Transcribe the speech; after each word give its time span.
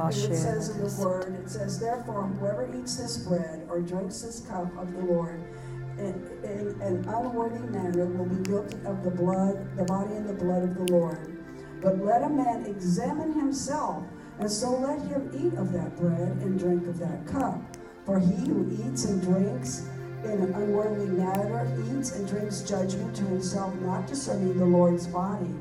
It 0.08 0.36
says 0.36 0.70
in 0.70 0.78
the 0.78 1.02
word, 1.02 1.34
it 1.34 1.48
says, 1.48 1.78
therefore, 1.78 2.24
whoever 2.24 2.68
eats 2.76 2.96
this 2.96 3.18
bread 3.18 3.66
or 3.68 3.80
drinks 3.80 4.22
this 4.22 4.40
cup 4.40 4.76
of 4.78 4.92
the 4.92 5.00
Lord 5.00 5.42
in, 5.98 6.14
in 6.42 6.80
an 6.80 7.04
unworthy 7.08 7.58
manner 7.68 8.06
will 8.06 8.26
be 8.26 8.42
guilty 8.42 8.78
of 8.86 9.02
the 9.04 9.10
blood, 9.10 9.76
the 9.76 9.84
body 9.84 10.14
and 10.14 10.28
the 10.28 10.34
blood 10.34 10.62
of 10.62 10.74
the 10.74 10.92
Lord. 10.92 11.38
But 11.82 11.98
let 12.04 12.22
a 12.22 12.28
man 12.28 12.66
examine 12.66 13.32
himself, 13.32 14.04
and 14.38 14.50
so 14.50 14.70
let 14.70 15.00
him 15.02 15.30
eat 15.34 15.58
of 15.58 15.72
that 15.72 15.96
bread 15.96 16.36
and 16.42 16.58
drink 16.58 16.86
of 16.86 16.98
that 16.98 17.26
cup. 17.26 17.60
For 18.06 18.18
he 18.18 18.48
who 18.48 18.70
eats 18.84 19.04
and 19.04 19.20
drinks 19.22 19.86
in 20.24 20.32
an 20.32 20.54
unworthy 20.54 21.06
manner 21.06 21.66
eats 21.92 22.12
and 22.12 22.26
drinks 22.28 22.62
judgment 22.62 23.14
to 23.16 23.24
himself, 23.24 23.74
not 23.76 24.06
discerning 24.06 24.58
the 24.58 24.64
Lord's 24.64 25.06
body. 25.06 25.54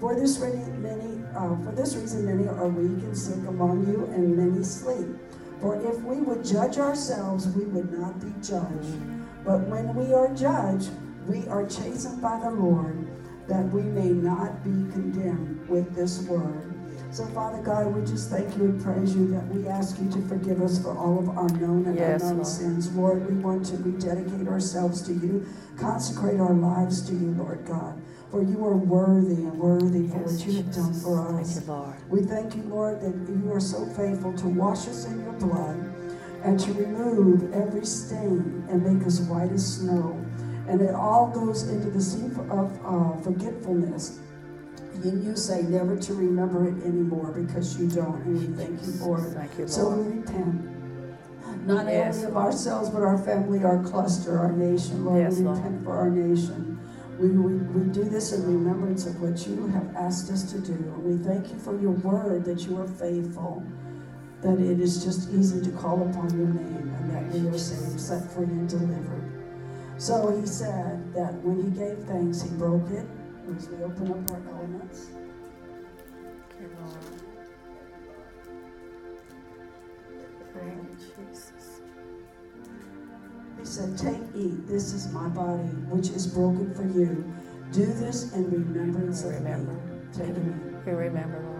For 0.00 0.14
this 0.14 0.38
many, 0.38 1.24
uh, 1.36 1.56
for 1.64 1.72
this 1.76 1.94
reason, 1.96 2.24
many 2.26 2.48
are 2.48 2.68
weak 2.68 3.02
and 3.04 3.16
sick 3.16 3.36
among 3.46 3.86
you, 3.86 4.04
and 4.06 4.36
many 4.36 4.64
sleep. 4.64 5.06
For 5.60 5.76
if 5.86 6.00
we 6.02 6.16
would 6.20 6.44
judge 6.44 6.78
ourselves, 6.78 7.48
we 7.48 7.64
would 7.66 7.92
not 7.98 8.20
be 8.20 8.32
judged. 8.42 8.96
But 9.44 9.60
when 9.68 9.94
we 9.94 10.12
are 10.12 10.32
judged, 10.34 10.90
we 11.26 11.46
are 11.48 11.66
chastened 11.66 12.20
by 12.20 12.38
the 12.40 12.50
Lord, 12.50 13.06
that 13.48 13.64
we 13.70 13.82
may 13.82 14.08
not 14.10 14.62
be 14.64 14.70
condemned 14.92 15.68
with 15.68 15.94
this 15.94 16.22
word. 16.22 16.72
So, 17.10 17.24
Father 17.26 17.62
God, 17.62 17.94
we 17.94 18.04
just 18.04 18.30
thank 18.30 18.54
you 18.56 18.64
and 18.64 18.82
praise 18.82 19.14
you 19.14 19.28
that 19.28 19.46
we 19.48 19.66
ask 19.68 19.98
you 19.98 20.10
to 20.10 20.20
forgive 20.28 20.60
us 20.60 20.82
for 20.82 20.96
all 20.98 21.18
of 21.18 21.28
our 21.30 21.48
known 21.60 21.86
and 21.86 21.96
Yes, 21.96 22.22
unknown 22.22 22.36
Lord. 22.38 22.46
sins. 22.48 22.92
Lord, 22.94 23.26
we 23.30 23.34
want 23.40 23.64
to 23.66 23.76
rededicate 23.76 24.48
ourselves 24.48 25.00
to 25.02 25.12
you, 25.14 25.46
consecrate 25.78 26.40
our 26.40 26.52
lives 26.52 27.00
to 27.08 27.14
you, 27.14 27.30
Lord 27.38 27.64
God. 27.64 28.00
For 28.36 28.42
you 28.42 28.66
are 28.66 28.76
worthy 28.76 29.32
and 29.48 29.58
worthy 29.58 30.08
for 30.08 30.18
what 30.18 30.46
you 30.46 30.56
have 30.58 30.74
done 30.74 30.92
for 30.92 31.24
Thank 31.32 31.40
us. 31.40 31.56
you, 31.58 31.72
Lord. 31.72 31.94
We 32.10 32.20
thank 32.20 32.54
you, 32.54 32.62
Lord, 32.64 33.00
that 33.00 33.14
you 33.32 33.50
are 33.50 33.60
so 33.60 33.86
faithful 33.96 34.34
to 34.34 34.48
wash 34.48 34.86
us 34.88 35.06
in 35.06 35.24
your 35.24 35.32
blood 35.40 35.78
and 36.44 36.60
to 36.60 36.72
remove 36.74 37.50
every 37.54 37.86
stain 37.86 38.62
and 38.68 38.84
make 38.84 39.06
us 39.06 39.20
white 39.20 39.50
as 39.52 39.76
snow. 39.78 40.22
And 40.68 40.82
it 40.82 40.94
all 40.94 41.28
goes 41.28 41.66
into 41.70 41.88
the 41.88 41.98
sea 42.02 42.26
of 42.50 42.78
uh, 42.84 43.16
forgetfulness. 43.22 44.20
And 45.02 45.24
you 45.24 45.34
say 45.34 45.62
never 45.62 45.96
to 45.96 46.12
remember 46.12 46.68
it 46.68 46.84
anymore 46.84 47.32
because 47.32 47.80
you 47.80 47.88
don't, 47.88 48.20
and 48.26 48.38
we 48.38 48.62
thank 48.62 48.82
you 48.86 48.92
for 49.00 49.18
it. 49.18 49.32
Thank 49.32 49.58
you, 49.58 49.66
So 49.66 49.88
we 49.88 49.96
Lord. 50.02 50.16
repent. 50.28 51.66
Not 51.66 51.86
Yes, 51.86 52.16
only 52.16 52.26
of 52.28 52.34
Lord. 52.34 52.44
ourselves, 52.44 52.90
but 52.90 53.00
our 53.00 53.16
family, 53.16 53.64
our 53.64 53.82
cluster, 53.82 54.38
our 54.38 54.52
nation. 54.52 55.06
Lord, 55.06 55.22
Yes, 55.22 55.38
we 55.38 55.44
Lord. 55.44 55.56
repent 55.56 55.84
for 55.84 55.96
our 55.96 56.10
nation. 56.10 56.75
We, 57.18 57.28
we, 57.30 57.54
we 57.54 57.92
do 57.92 58.04
this 58.04 58.32
in 58.32 58.44
remembrance 58.44 59.06
of 59.06 59.20
what 59.22 59.46
you 59.46 59.66
have 59.68 59.96
asked 59.96 60.30
us 60.30 60.50
to 60.52 60.58
do. 60.60 60.72
And 60.72 61.02
we 61.02 61.24
thank 61.24 61.48
you 61.50 61.58
for 61.58 61.78
your 61.80 61.92
word 61.92 62.44
that 62.44 62.66
you 62.66 62.78
are 62.78 62.86
faithful, 62.86 63.64
that 64.42 64.58
it 64.58 64.80
is 64.80 65.02
just 65.02 65.30
easy 65.30 65.62
to 65.62 65.70
call 65.78 66.02
upon 66.10 66.36
your 66.36 66.48
name, 66.48 66.94
and 66.98 67.10
that 67.10 67.32
we 67.32 67.48
are 67.48 67.58
saved, 67.58 67.98
set 67.98 68.30
free, 68.32 68.44
and 68.44 68.68
delivered. 68.68 69.32
So 69.98 70.38
he 70.38 70.46
said 70.46 71.14
that 71.14 71.34
when 71.42 71.64
he 71.64 71.70
gave 71.70 71.98
thanks, 72.06 72.42
he 72.42 72.50
broke 72.50 72.90
it 72.90 73.06
as 73.56 73.68
we 73.70 73.82
open 73.82 74.12
up 74.12 74.30
our 74.32 74.58
elements. 74.58 75.06
Thank 80.52 80.82
you, 80.82 80.96
Jesus. 81.30 81.45
He 83.58 83.64
said, 83.64 83.96
Take, 83.98 84.20
eat, 84.34 84.66
this 84.66 84.92
is 84.92 85.12
my 85.12 85.28
body, 85.28 85.62
which 85.88 86.10
is 86.10 86.26
broken 86.26 86.72
for 86.74 86.84
you. 86.84 87.24
Do 87.72 87.86
this 87.86 88.32
in 88.34 88.50
remembrance 88.50 89.24
of 89.24 89.34
Remember. 89.34 89.72
me. 89.72 89.78
Take 90.12 90.30
eat. 90.30 90.86
We 90.86 90.92
remember, 90.92 91.42
Lord. 91.42 91.56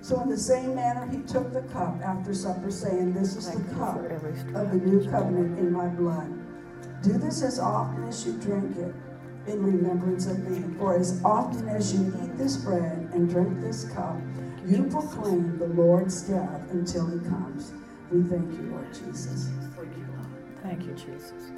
So, 0.00 0.20
in 0.22 0.30
the 0.30 0.38
same 0.38 0.74
manner, 0.74 1.06
he 1.10 1.18
took 1.22 1.52
the 1.52 1.62
cup 1.72 2.00
after 2.02 2.32
supper, 2.32 2.70
saying, 2.70 3.12
This 3.14 3.36
is 3.36 3.48
Thank 3.48 3.68
the 3.68 3.74
cup 3.74 3.96
of 3.96 4.70
the 4.70 4.80
new 4.82 5.10
covenant 5.10 5.58
in 5.58 5.72
my 5.72 5.88
blood. 5.88 6.32
Do 7.02 7.12
this 7.18 7.42
as 7.42 7.58
often 7.58 8.04
as 8.04 8.24
you 8.26 8.32
drink 8.34 8.76
it 8.76 8.94
in 9.46 9.62
remembrance 9.62 10.26
of 10.26 10.38
me. 10.48 10.64
For 10.78 10.96
as 10.96 11.20
often 11.24 11.68
as 11.68 11.92
you 11.92 12.08
eat 12.22 12.38
this 12.38 12.56
bread 12.56 13.10
and 13.12 13.28
drink 13.28 13.60
this 13.60 13.84
cup, 13.90 14.16
you 14.68 14.84
proclaim 14.84 15.58
the 15.58 15.66
Lord's 15.66 16.22
death 16.22 16.70
until 16.70 17.06
he 17.06 17.18
comes. 17.20 17.72
We 18.10 18.22
thank 18.22 18.52
you, 18.52 18.70
Lord 18.70 18.92
Jesus. 18.92 19.48
Thank 19.76 19.96
you, 19.96 20.06
Lord. 20.14 20.62
Thank 20.62 20.84
you, 20.84 20.92
Jesus. 20.92 21.52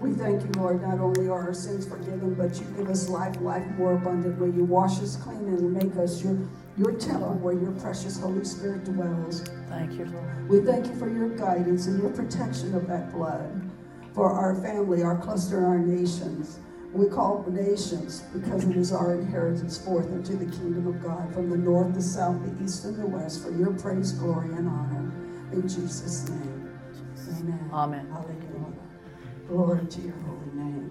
We 0.00 0.12
thank 0.12 0.42
you, 0.42 0.50
Lord, 0.60 0.82
not 0.82 1.00
only 1.00 1.28
are 1.28 1.48
our 1.48 1.54
sins 1.54 1.86
forgiven, 1.86 2.34
but 2.34 2.58
you 2.60 2.66
give 2.76 2.88
us 2.88 3.08
life, 3.08 3.40
life 3.40 3.66
more 3.76 3.94
abundantly. 3.94 4.50
You 4.50 4.64
wash 4.64 5.00
us 5.00 5.16
clean 5.16 5.38
and 5.38 5.72
make 5.72 5.96
us 5.96 6.22
your, 6.22 6.38
your 6.76 6.92
temple 6.92 7.34
where 7.34 7.54
your 7.54 7.72
precious 7.72 8.20
Holy 8.20 8.44
Spirit 8.44 8.84
dwells. 8.84 9.42
Thank 9.68 9.94
you, 9.94 10.04
Lord. 10.04 10.48
We 10.48 10.60
thank 10.60 10.86
you 10.86 10.94
for 10.96 11.08
your 11.08 11.30
guidance 11.30 11.86
and 11.86 12.00
your 12.00 12.10
protection 12.10 12.74
of 12.74 12.86
that 12.86 13.12
blood 13.12 13.70
for 14.14 14.30
our 14.30 14.54
family, 14.62 15.02
our 15.02 15.16
cluster, 15.16 15.66
our 15.66 15.78
nations. 15.78 16.60
We 16.92 17.06
call 17.06 17.42
the 17.42 17.50
nations 17.50 18.22
because 18.32 18.64
it 18.64 18.76
is 18.76 18.92
our 18.92 19.14
inheritance 19.14 19.78
forth 19.78 20.06
into 20.06 20.36
the 20.36 20.46
kingdom 20.46 20.86
of 20.86 21.02
God 21.02 21.32
from 21.34 21.50
the 21.50 21.56
north, 21.56 21.94
the 21.94 22.02
south, 22.02 22.42
the 22.42 22.64
east, 22.64 22.84
and 22.84 22.96
the 22.96 23.06
west 23.06 23.42
for 23.42 23.50
your 23.50 23.72
praise, 23.74 24.12
glory, 24.12 24.48
and 24.54 24.68
honor. 24.68 25.12
In 25.52 25.62
Jesus' 25.62 26.28
name. 26.28 26.70
Amen. 27.40 27.70
Amen. 27.72 28.08
Hallelujah. 28.10 28.72
Glory 29.46 29.86
to 29.86 30.00
your 30.00 30.14
holy 30.16 30.52
name. 30.54 30.90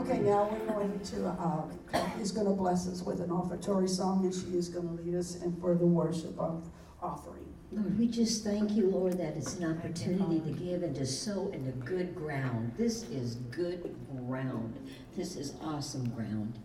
Okay, 0.00 0.18
now 0.18 0.48
we're 0.50 0.74
going 0.74 0.98
to, 1.00 1.26
uh, 1.28 1.62
Kathy's 1.92 2.32
going 2.32 2.46
to 2.46 2.52
bless 2.52 2.88
us 2.88 3.02
with 3.02 3.20
an 3.20 3.30
offertory 3.30 3.88
song, 3.88 4.24
and 4.24 4.34
she 4.34 4.56
is 4.56 4.68
going 4.68 4.86
to 4.86 5.02
lead 5.02 5.14
us 5.14 5.36
in 5.36 5.54
for 5.60 5.74
the 5.74 5.86
worship 5.86 6.36
of 6.38 6.68
offering. 7.00 7.53
Lord, 7.74 7.98
we 7.98 8.06
just 8.06 8.44
thank 8.44 8.70
you, 8.72 8.88
Lord, 8.88 9.18
that 9.18 9.36
it's 9.36 9.56
an 9.56 9.76
opportunity 9.76 10.38
to 10.40 10.50
give 10.52 10.84
and 10.84 10.94
to 10.94 11.04
sow 11.04 11.50
into 11.52 11.72
good 11.72 12.14
ground. 12.14 12.72
This 12.78 13.02
is 13.10 13.34
good 13.50 13.96
ground. 14.14 14.78
This 15.16 15.34
is 15.34 15.54
awesome 15.60 16.08
ground. 16.10 16.56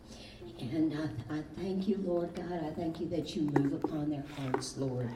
And 0.60 0.94
I, 0.94 1.38
I 1.38 1.42
thank 1.58 1.88
you, 1.88 2.00
Lord 2.06 2.36
God. 2.36 2.64
I 2.64 2.70
thank 2.80 3.00
you 3.00 3.08
that 3.10 3.36
you 3.36 3.50
move 3.58 3.84
upon 3.84 4.12
their 4.12 4.24
hearts, 4.38 4.78
Lord, 4.78 5.10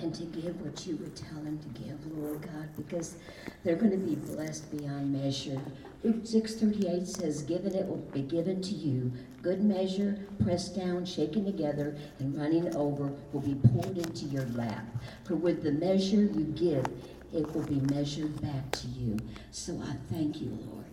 and 0.00 0.12
to 0.16 0.24
give 0.24 0.60
what 0.62 0.84
you 0.84 0.96
would 0.96 1.14
tell 1.14 1.38
them 1.38 1.60
to 1.60 1.80
give, 1.80 2.04
Lord 2.16 2.42
God, 2.42 2.68
because 2.76 3.14
they're 3.62 3.76
going 3.76 3.92
to 3.92 3.98
be 3.98 4.16
blessed 4.16 4.76
beyond 4.76 5.12
measure. 5.12 5.60
Luke 6.02 6.24
6:38 6.24 7.06
says, 7.06 7.42
"Given 7.42 7.74
it 7.76 7.86
will 7.86 7.98
be 7.98 8.22
given 8.22 8.62
to 8.62 8.74
you. 8.74 9.12
Good 9.42 9.64
measure, 9.64 10.18
pressed 10.44 10.76
down, 10.76 11.06
shaken 11.06 11.46
together, 11.46 11.96
and 12.18 12.36
running 12.36 12.74
over 12.76 13.10
will 13.32 13.40
be 13.40 13.54
poured 13.54 13.96
into 13.96 14.26
your 14.26 14.44
lap. 14.54 14.84
For 15.24 15.34
with 15.34 15.62
the 15.62 15.72
measure 15.72 16.22
you 16.22 16.44
give, 16.54 16.84
it 17.32 17.54
will 17.54 17.64
be 17.64 17.80
measured 17.94 18.40
back 18.42 18.70
to 18.72 18.86
you." 18.88 19.16
So 19.50 19.80
I 19.82 19.96
thank 20.12 20.40
you, 20.42 20.50
Lord. 20.50 20.84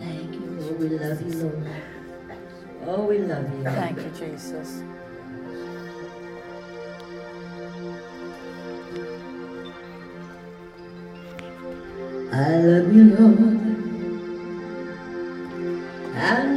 Thank 0.00 0.34
you, 0.34 0.46
Lord. 0.58 0.78
We 0.80 0.88
love 0.98 1.20
you, 1.22 1.42
Lord. 1.42 1.68
Oh, 2.86 3.06
we 3.06 3.18
love 3.18 3.48
you. 3.58 3.64
Thank 3.64 3.98
you, 3.98 4.10
Jesus. 4.18 4.82
I 12.32 12.56
love 12.56 12.94
you, 12.94 13.04
Lord, 13.14 13.71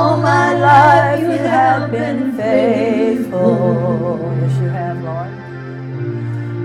All 0.00 0.16
my 0.16 0.54
life, 0.54 1.20
you 1.20 1.28
have 1.28 1.90
been 1.90 2.32
faithful. 2.32 4.34
Yes, 4.40 4.58
you 4.58 4.68
have, 4.68 5.04
Lord. 5.04 5.28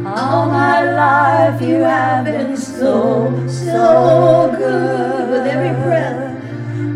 All 0.08 0.48
my 0.48 0.90
life 0.90 1.62
you 1.62 1.84
have 1.84 2.24
been 2.24 2.56
so, 2.56 3.46
so 3.50 4.56
good. 4.58 5.30
With 5.32 5.48
every 5.48 5.74
breath, 5.84 6.42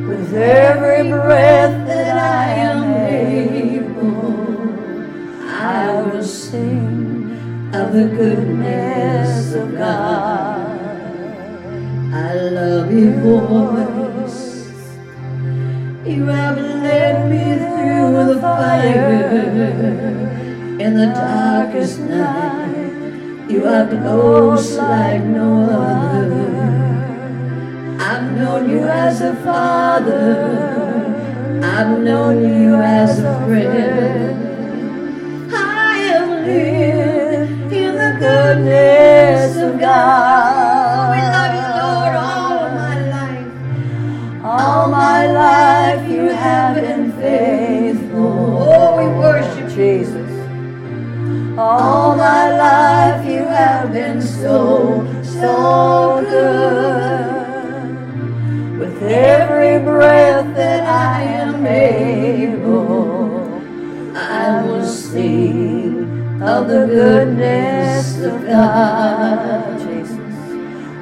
with 0.08 0.34
every 0.34 1.10
breath 1.10 1.86
that 1.88 2.18
I 2.18 2.52
am 2.54 2.94
able, 2.94 4.70
I 5.46 5.92
will 5.92 6.24
sing 6.24 7.34
of 7.74 7.92
the 7.92 8.06
goodness 8.16 9.56
of 9.56 9.76
God. 9.76 10.70
I 12.14 12.34
love 12.34 12.94
you, 12.94 13.12
voice. 13.20 14.09
You 16.10 16.26
have 16.26 16.58
led 16.58 17.30
me 17.30 17.44
through 17.60 18.34
the 18.34 18.42
fire 18.42 19.30
in 20.80 20.96
the 20.96 21.06
darkest 21.14 22.00
night. 22.00 23.48
You 23.48 23.66
are 23.68 23.86
close 23.88 24.76
like 24.76 25.24
no 25.24 25.70
other. 25.70 26.50
I've 28.00 28.32
known 28.32 28.70
you 28.72 28.80
as 28.88 29.22
a 29.22 29.36
father. 29.44 30.34
I've 31.64 32.00
known 32.00 32.42
you 32.42 32.74
as 32.74 33.20
a 33.20 33.46
friend. 33.46 34.36
I 35.54 35.96
have 36.10 36.30
lived 36.44 37.72
in 37.72 37.94
the 37.94 38.18
goodness 38.20 39.58
of 39.58 39.80
God. 39.80 41.12
We 41.14 41.22
love 41.36 41.54
you, 41.54 41.70
Lord, 41.82 42.16
all 42.16 42.70
my 42.82 42.98
life. 43.16 44.44
All 44.44 44.88
my 44.90 45.28
life 45.28 45.89
Jesus. 49.80 50.30
All 51.58 52.18
my 52.18 52.52
life 52.52 53.26
you 53.26 53.46
have 53.46 53.94
been 53.94 54.22
so, 54.22 55.08
so 55.24 56.20
good. 56.30 57.40
With 58.78 59.02
every 59.02 59.80
breath 59.82 60.54
that 60.54 60.84
I 60.86 61.22
am 61.22 61.66
able, 61.66 63.40
I 64.18 64.66
will 64.66 64.86
sing 64.86 66.42
of 66.44 66.68
the 66.68 66.86
goodness 66.86 68.20
of 68.20 68.46
God. 68.46 69.80
Jesus. 69.80 70.20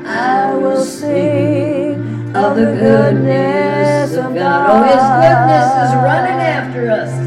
I 0.05 0.53
will 0.53 0.84
sing 0.86 1.96
of 2.36 2.55
the 2.55 2.77
goodness 2.79 4.13
of 4.13 4.36
God. 4.36 4.69
Oh, 4.69 4.84
His 4.84 5.01
goodness 5.25 5.65
is 5.81 5.96
running 6.05 6.39
after 6.39 6.91
us. 6.91 7.26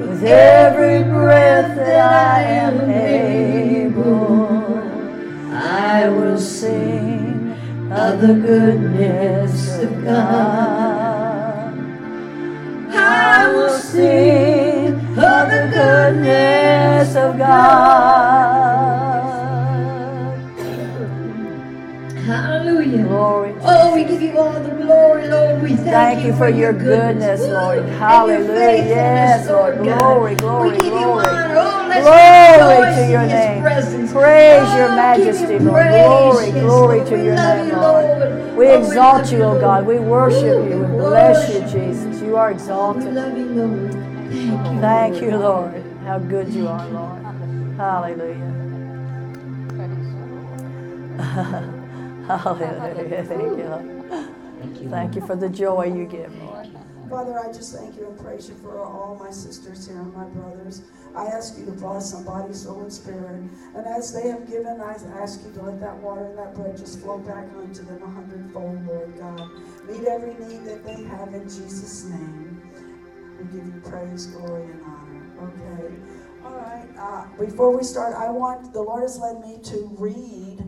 With 0.00 0.22
every 0.22 1.02
breath 1.02 1.74
that 1.74 2.12
I 2.12 2.42
am 2.42 2.88
able, 2.88 4.78
I 5.52 6.08
will 6.10 6.38
sing 6.38 7.56
of 7.90 8.20
the 8.20 8.34
goodness 8.34 9.78
of 9.80 10.04
God. 10.04 11.74
I 12.94 13.52
will 13.52 13.76
sing 13.76 14.69
of 15.22 15.50
the 15.50 15.70
goodness 15.74 17.16
of 17.16 17.38
God. 17.38 17.70
Hallelujah. 22.24 23.02
Glory. 23.04 23.54
Oh, 23.62 23.94
we 23.94 24.04
give 24.04 24.22
you 24.22 24.38
all 24.38 24.52
the 24.52 24.70
glory, 24.70 25.28
Lord. 25.28 25.62
We 25.62 25.70
thank, 25.70 25.84
Thank 25.90 26.24
you 26.24 26.32
for 26.34 26.48
your 26.48 26.72
goodness, 26.72 27.40
Lord. 27.40 27.84
Hallelujah. 27.88 28.48
Yes, 28.86 29.48
Lord. 29.48 29.78
Glory, 29.78 30.36
glory, 30.36 30.70
we 30.70 30.78
give 30.78 30.84
glory. 30.92 31.00
you 31.00 31.10
honor. 31.10 31.54
Oh, 31.56 31.86
let's 31.88 32.06
Glory 32.58 32.94
to 33.06 33.12
your 33.12 33.26
name. 33.26 33.62
presence. 33.62 34.12
Praise 34.12 34.68
Oh, 34.68 34.76
your 34.78 34.88
majesty, 34.90 35.58
Lord. 35.58 35.88
Glory, 35.88 36.50
glory 36.52 37.04
to 37.06 37.16
We 37.16 37.24
your 37.24 37.36
name, 37.36 37.68
you, 37.68 37.76
Lord. 37.76 38.04
Lord. 38.20 38.56
We 38.56 38.66
Oh, 38.68 38.78
exalt 38.86 39.32
you, 39.32 39.42
O 39.42 39.60
God. 39.60 39.86
We 39.86 39.98
worship 39.98 40.42
Ooh, 40.44 40.68
you. 40.70 40.78
We 40.78 40.84
we 40.92 40.98
bless 40.98 41.50
you, 41.52 41.60
Jesus. 41.80 42.22
You 42.22 42.36
are 42.36 42.50
exalted. 42.52 43.14
Thank 44.30 45.22
you. 45.22 45.36
Lord. 45.36 45.82
How 46.04 46.18
good 46.20 46.48
you 46.50 46.68
are, 46.68 46.88
Lord. 46.90 47.22
Hallelujah. 47.76 48.68
Hallelujah. 52.28 53.24
Thank 53.24 53.42
you, 53.42 53.64
Lord. 53.64 54.90
Thank 54.90 55.14
you. 55.16 55.26
For 55.26 55.36
the 55.36 55.48
joy 55.48 55.86
you 55.86 56.06
give, 56.06 56.34
Lord. 56.42 56.68
Father, 57.10 57.40
I 57.40 57.52
just 57.52 57.74
thank 57.76 57.96
you 57.96 58.06
and 58.06 58.18
praise 58.20 58.48
you 58.48 58.54
for 58.56 58.78
all 58.80 59.16
my 59.20 59.32
sisters 59.32 59.88
here 59.88 59.98
and 59.98 60.14
my 60.14 60.26
brothers. 60.26 60.82
I 61.16 61.26
ask 61.26 61.58
you 61.58 61.64
to 61.66 61.72
bless 61.72 62.12
them 62.12 62.24
body, 62.24 62.54
soul, 62.54 62.82
and 62.82 62.92
spirit. 62.92 63.42
And 63.74 63.86
as 63.86 64.12
they 64.12 64.28
have 64.28 64.48
given, 64.48 64.80
I 64.80 64.94
ask 65.20 65.40
you 65.44 65.52
to 65.54 65.62
let 65.62 65.80
that 65.80 65.96
water 65.96 66.26
and 66.26 66.38
that 66.38 66.54
bread 66.54 66.76
just 66.78 67.00
flow 67.00 67.18
back 67.18 67.48
unto 67.58 67.82
them 67.82 68.00
a 68.02 68.06
hundredfold, 68.06 68.86
Lord 68.86 69.18
God. 69.18 69.50
Meet 69.88 70.06
every 70.06 70.34
need 70.46 70.64
that 70.66 70.84
they 70.86 71.02
have 71.02 71.34
in 71.34 71.42
Jesus' 71.44 72.04
name. 72.04 72.49
We 73.40 73.58
give 73.58 73.66
you 73.66 73.80
praise, 73.84 74.26
glory, 74.26 74.64
and 74.64 74.82
honor. 74.84 75.48
Okay. 75.48 75.94
All 76.44 76.52
right. 76.52 76.86
Uh, 76.98 77.24
before 77.38 77.74
we 77.74 77.82
start, 77.82 78.14
I 78.14 78.28
want 78.28 78.72
the 78.74 78.82
Lord 78.82 79.02
has 79.02 79.18
led 79.18 79.40
me 79.40 79.58
to 79.64 79.90
read. 79.98 80.62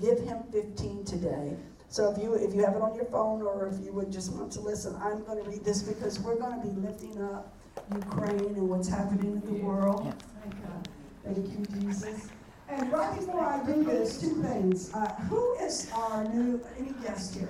Give 0.00 0.18
him 0.18 0.42
15 0.50 1.04
today. 1.04 1.56
So 1.88 2.10
if 2.10 2.18
you 2.22 2.34
if 2.34 2.54
you 2.54 2.64
have 2.64 2.74
it 2.74 2.82
on 2.82 2.94
your 2.94 3.04
phone 3.06 3.42
or 3.42 3.68
if 3.68 3.84
you 3.84 3.92
would 3.92 4.10
just 4.12 4.32
want 4.32 4.50
to 4.52 4.60
listen, 4.60 4.96
I'm 5.00 5.22
going 5.24 5.42
to 5.42 5.48
read 5.48 5.64
this 5.64 5.82
because 5.82 6.18
we're 6.18 6.36
going 6.36 6.60
to 6.60 6.66
be 6.66 6.80
lifting 6.80 7.22
up 7.22 7.54
Ukraine 7.94 8.40
and 8.40 8.68
what's 8.68 8.88
happening 8.88 9.40
in 9.42 9.54
the 9.54 9.64
world. 9.64 10.12
Thank 10.42 10.62
God. 10.62 10.88
Thank 11.24 11.46
you, 11.46 11.80
Jesus. 11.80 12.28
And 12.68 12.92
right 12.92 13.16
before 13.16 13.44
I 13.44 13.64
do 13.64 13.84
this, 13.84 14.20
two 14.20 14.42
things. 14.42 14.92
Uh, 14.92 15.14
who 15.30 15.54
is 15.56 15.90
our 15.94 16.24
new 16.24 16.60
any 16.78 16.92
guest 17.02 17.34
here? 17.34 17.48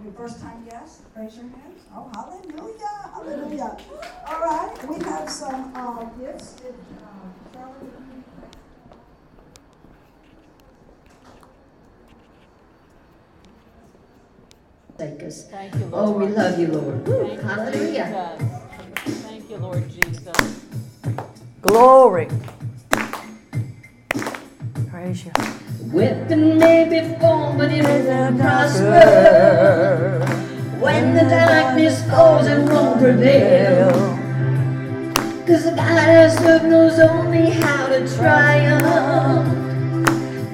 Any 0.00 0.10
first 0.16 0.40
time 0.40 0.64
guest? 0.68 1.02
Raise 1.16 1.36
your 1.36 1.44
hands. 1.44 1.82
Oh, 1.94 2.10
hallelujah, 2.14 3.10
hallelujah. 3.12 3.76
All 4.26 4.40
right, 4.40 4.88
we 4.88 4.96
have 5.04 5.28
some 5.30 5.72
uh, 5.74 6.04
gifts. 6.18 6.56
If, 6.60 6.74
uh, 6.74 7.54
Charlie, 7.54 7.74
you- 7.82 8.24
Thank 14.96 15.22
us. 15.24 15.48
Thank 15.48 15.74
you, 15.74 15.90
Oh, 15.92 16.12
we 16.12 16.26
love 16.28 16.58
you, 16.58 16.68
Lord. 16.68 17.06
Woo, 17.08 17.26
Thank 17.26 17.42
you, 17.42 17.48
Hallelujah. 17.48 18.36
Jesus. 18.38 19.22
Thank 19.22 19.50
you, 19.50 19.56
Lord 19.56 19.90
Jesus. 19.90 20.60
Glory. 21.62 22.28
Praise 24.90 25.24
you. 25.26 25.32
Weapon 25.94 26.58
may 26.58 26.88
be 26.88 27.16
formed, 27.20 27.56
but 27.56 27.70
it 27.70 27.84
won't 27.84 28.40
prosper. 28.40 30.18
When 30.80 31.14
the 31.14 31.20
darkness 31.20 32.04
falls, 32.10 32.48
it 32.48 32.58
won't 32.68 32.98
prevail. 32.98 33.92
Cause 35.46 35.62
the 35.62 35.70
God 35.76 35.96
I 35.96 36.28
serve 36.30 36.64
knows 36.64 36.98
only 36.98 37.50
how 37.50 37.86
to 37.86 38.12
triumph. 38.16 39.46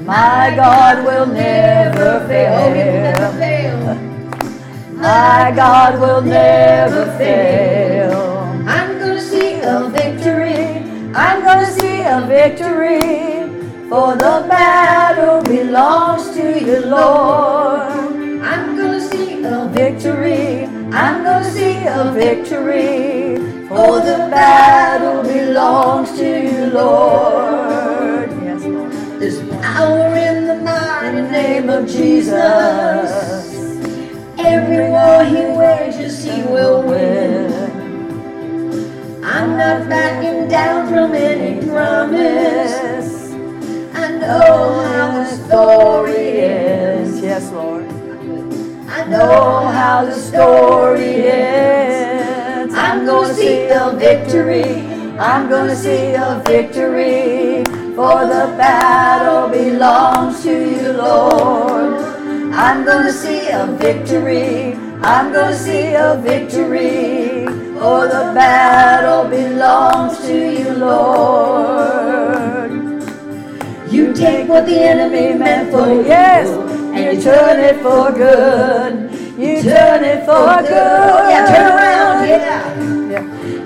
My 0.05 0.53
God 0.55 1.07
will 1.07 1.25
never 1.25 2.21
fail. 2.29 2.59
Oh, 2.59 2.75
he 2.75 2.85
will 2.85 3.01
never 3.01 3.33
fail. 3.39 3.95
My 4.97 5.53
God 5.57 5.99
will 6.03 6.21
never 6.21 7.07
fail. 7.17 8.13
I'm 8.69 8.99
gonna 8.99 9.19
see 9.19 9.59
a 9.63 9.89
victory. 9.89 10.85
I'm 11.15 11.43
gonna 11.43 11.65
see 11.65 12.03
a 12.03 12.21
victory 12.29 13.40
For 13.91 14.15
the 14.15 14.47
battle 14.49 15.43
belongs 15.43 16.31
to 16.37 16.65
you, 16.65 16.87
Lord. 16.87 17.93
I'm 18.41 18.77
gonna 18.77 19.01
see 19.01 19.43
a 19.43 19.69
Victory, 19.75 20.65
I'm 20.93 21.25
gonna 21.25 21.51
see 21.51 21.85
a 21.87 22.13
victory. 22.15 23.37
For 23.69 23.99
the 24.01 24.29
battle 24.31 25.23
belongs 25.25 26.17
to 26.19 26.25
you, 26.25 26.67
Lord. 26.67 28.31
Yes, 28.45 28.63
Lord. 28.63 28.93
There's 29.21 29.41
power 29.61 30.15
in 30.15 30.47
the 30.47 30.57
mighty 30.57 31.23
name 31.23 31.51
name 31.61 31.69
of 31.69 31.87
Jesus, 31.87 33.11
Every 34.39 34.89
war 34.89 35.25
he 35.25 35.43
wages, 35.59 36.25
he 36.25 36.43
will 36.43 36.83
win. 36.83 37.53
I'm 39.23 39.57
not 39.57 39.89
backing 39.89 40.49
down 40.49 40.89
from 40.89 41.13
any 41.15 41.67
promise. 41.67 43.20
I 44.21 44.27
know 44.27 44.83
how 44.83 45.13
the 45.13 45.25
story 45.25 46.41
ends. 46.43 47.23
Yes, 47.23 47.51
Lord. 47.53 47.87
I 48.87 49.07
know 49.07 49.67
how 49.69 50.05
the 50.05 50.13
story 50.13 51.27
ends. 51.27 52.75
I'm 52.75 53.07
gonna 53.07 53.33
see 53.33 53.69
a 53.69 53.93
victory. 53.97 54.87
I'm 55.19 55.49
gonna 55.49 55.75
see 55.75 56.13
a 56.13 56.43
victory. 56.45 57.65
For 57.97 58.27
the 58.27 58.55
battle 58.61 59.49
belongs 59.49 60.43
to 60.43 60.53
you, 60.53 60.93
Lord. 60.93 61.95
I'm 62.53 62.85
gonna 62.85 63.13
see 63.13 63.49
a 63.49 63.67
victory. 63.81 64.75
I'm 65.03 65.33
gonna 65.33 65.57
see 65.57 65.95
a 65.95 66.21
victory. 66.23 67.47
For 67.81 68.07
the 68.07 68.33
battle 68.37 69.31
belongs 69.31 70.19
to 70.27 70.35
you, 70.35 70.75
Lord. 70.75 72.20
You 73.91 74.13
take 74.15 74.49
what 74.49 74.67
the 74.67 74.81
enemy 74.81 75.37
meant 75.37 75.73
for 75.73 75.89
yes, 75.89 76.49
and 76.49 77.17
you 77.17 77.23
turn 77.23 77.59
it 77.59 77.83
for 77.83 78.13
good. 78.13 79.11
You 79.37 79.63
turn 79.63 80.05
it 80.05 80.25
for 80.25 80.31
oh, 80.37 80.63
good. 80.63 80.71
Yeah, 80.71 81.47
turn 81.51 81.73
around, 81.75 82.29
yeah. 82.29 82.71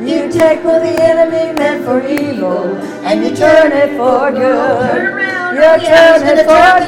You 0.01 0.33
take 0.33 0.65
what 0.65 0.81
the 0.81 0.97
enemy 1.03 1.53
meant 1.59 1.85
for 1.85 2.01
evil, 2.07 2.77
and 3.05 3.23
you 3.23 3.37
turn 3.37 3.73
it 3.73 3.97
for 3.99 4.29
oh, 4.29 4.33
good. 4.33 4.97
Turn 4.97 5.07
around, 5.07 5.57
You 5.57 5.61
yeah, 5.61 5.79
turn 5.79 6.23
it 6.27 6.47
for 6.49 6.79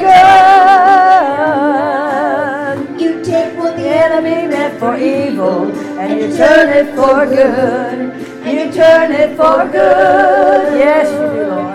good. 2.89 3.01
You 3.01 3.23
take 3.23 3.55
what 3.55 3.77
The 3.77 3.87
enemy 3.87 4.47
meant 4.47 4.79
for 4.79 4.97
evil, 4.97 5.71
and 5.99 6.19
you 6.19 6.35
turn 6.35 6.69
it 6.69 6.95
for 6.95 7.25
good. 7.27 8.15
You 8.47 8.71
turn 8.71 9.11
it 9.11 9.37
for 9.37 9.67
good. 9.67 10.73
Yes, 10.79 11.07
you 11.11 11.27
do, 11.43 11.47
Lord. 11.49 11.66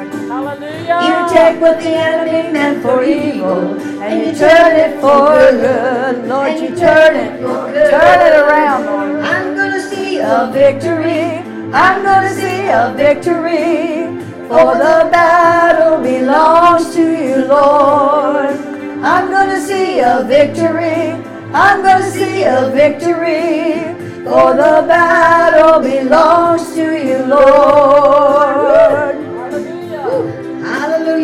Take 1.32 1.60
what 1.62 1.78
the 1.80 1.88
enemy 1.88 2.52
meant 2.52 2.82
for 2.82 3.02
evil 3.02 3.80
and 4.02 4.20
you 4.20 4.38
turn 4.38 4.76
it 4.76 5.00
for 5.00 5.32
good. 5.64 6.28
Lord, 6.28 6.60
you 6.60 6.76
turn 6.76 7.16
it, 7.16 7.40
turn 7.40 8.20
it 8.20 8.34
around, 8.38 8.84
Lord. 8.84 9.24
I'm 9.24 9.56
gonna 9.56 9.80
see 9.80 10.18
A 10.18 10.50
victory, 10.52 11.40
I'm 11.72 12.02
gonna 12.02 12.34
see 12.34 12.68
a 12.68 12.92
victory. 12.94 14.20
For 14.46 14.74
the 14.76 15.08
battle 15.10 16.02
belongs 16.02 16.94
to 16.94 17.00
you, 17.00 17.46
Lord. 17.46 18.56
I'm 19.02 19.30
gonna 19.30 19.60
see 19.60 20.00
a 20.00 20.24
victory, 20.24 21.12
I'm 21.54 21.82
gonna 21.82 22.10
see 22.10 22.42
a 22.44 22.70
victory. 22.70 23.96
For 24.24 24.52
the 24.52 24.84
battle 24.86 25.80
belongs 25.80 26.74
to 26.74 26.84
you, 27.08 27.24
Lord. 27.24 29.21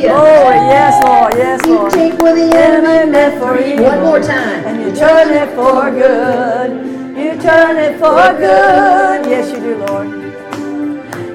Hallelujah. 0.02 0.12
Oh, 0.14 0.50
yes, 0.70 1.04
Lord, 1.04 1.34
yes, 1.34 1.66
You 1.66 1.74
Lord. 1.78 1.92
take 1.92 2.18
what 2.20 2.34
the 2.34 2.56
enemy 2.56 2.68
enemy 2.88 3.10
meant 3.12 3.40
for 3.40 3.58
evil. 3.58 3.84
One 3.86 4.00
more 4.00 4.20
time. 4.20 4.64
And 4.66 4.80
you 4.82 4.94
turn 4.94 5.30
it 5.30 5.54
for 5.54 5.90
good. 5.90 6.70
You 7.16 7.40
turn 7.40 7.76
it 7.76 7.98
for 7.98 8.32
good. 8.36 9.26
Yes, 9.26 9.50
you 9.52 9.60
do, 9.60 9.76
Lord. 9.86 10.08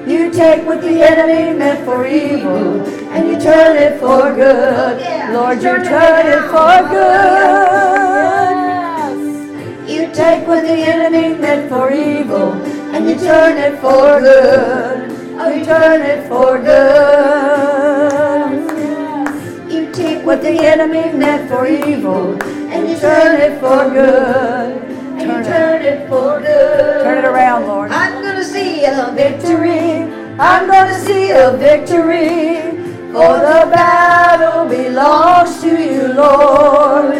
You 0.08 0.30
take 0.30 0.66
what 0.66 0.80
the 0.82 1.02
enemy 1.02 1.58
meant 1.58 1.84
for 1.84 2.06
evil 2.06 2.82
and 3.10 3.26
you 3.28 3.40
turn 3.40 3.76
it 3.76 3.98
for 3.98 4.34
good. 4.34 5.00
Lord, 5.32 5.62
you 5.62 5.82
turn 5.82 6.26
it 6.26 6.42
for 6.52 6.88
good. 6.92 8.54
You 9.88 10.12
take 10.12 10.46
what 10.46 10.62
the 10.62 10.76
enemy 10.76 11.34
meant 11.40 11.70
for 11.70 11.90
evil 11.90 12.52
and 12.94 13.08
you 13.08 13.16
turn 13.16 13.56
it 13.56 13.80
for 13.80 14.20
good. 14.20 15.10
Oh, 15.40 15.48
you 15.50 15.64
turn 15.64 16.02
it 16.02 16.28
for 16.28 16.58
good. 16.58 17.73
What 20.24 20.40
the 20.40 20.58
enemy 20.58 21.12
meant 21.12 21.50
for 21.50 21.66
evil 21.66 22.42
and 22.42 22.88
you 22.88 22.96
turn 22.98 23.38
it 23.40 23.60
for 23.60 23.90
good. 23.90 24.82
And 25.18 25.20
you 25.20 25.44
turn 25.44 25.82
it 25.82 26.08
for 26.08 26.40
good. 26.40 27.02
Turn 27.02 27.18
it 27.18 27.26
around, 27.26 27.66
Lord. 27.66 27.90
I'm 27.92 28.22
gonna 28.22 28.42
see 28.42 28.84
a 28.84 29.12
Victory. 29.14 30.02
I'm 30.40 30.66
gonna 30.66 30.98
see 30.98 31.30
a 31.30 31.52
victory. 31.58 32.72
For 33.12 33.36
the 33.48 33.68
battle 33.70 34.66
belongs 34.66 35.60
to 35.60 35.68
you, 35.68 36.08
Lord. 36.14 37.16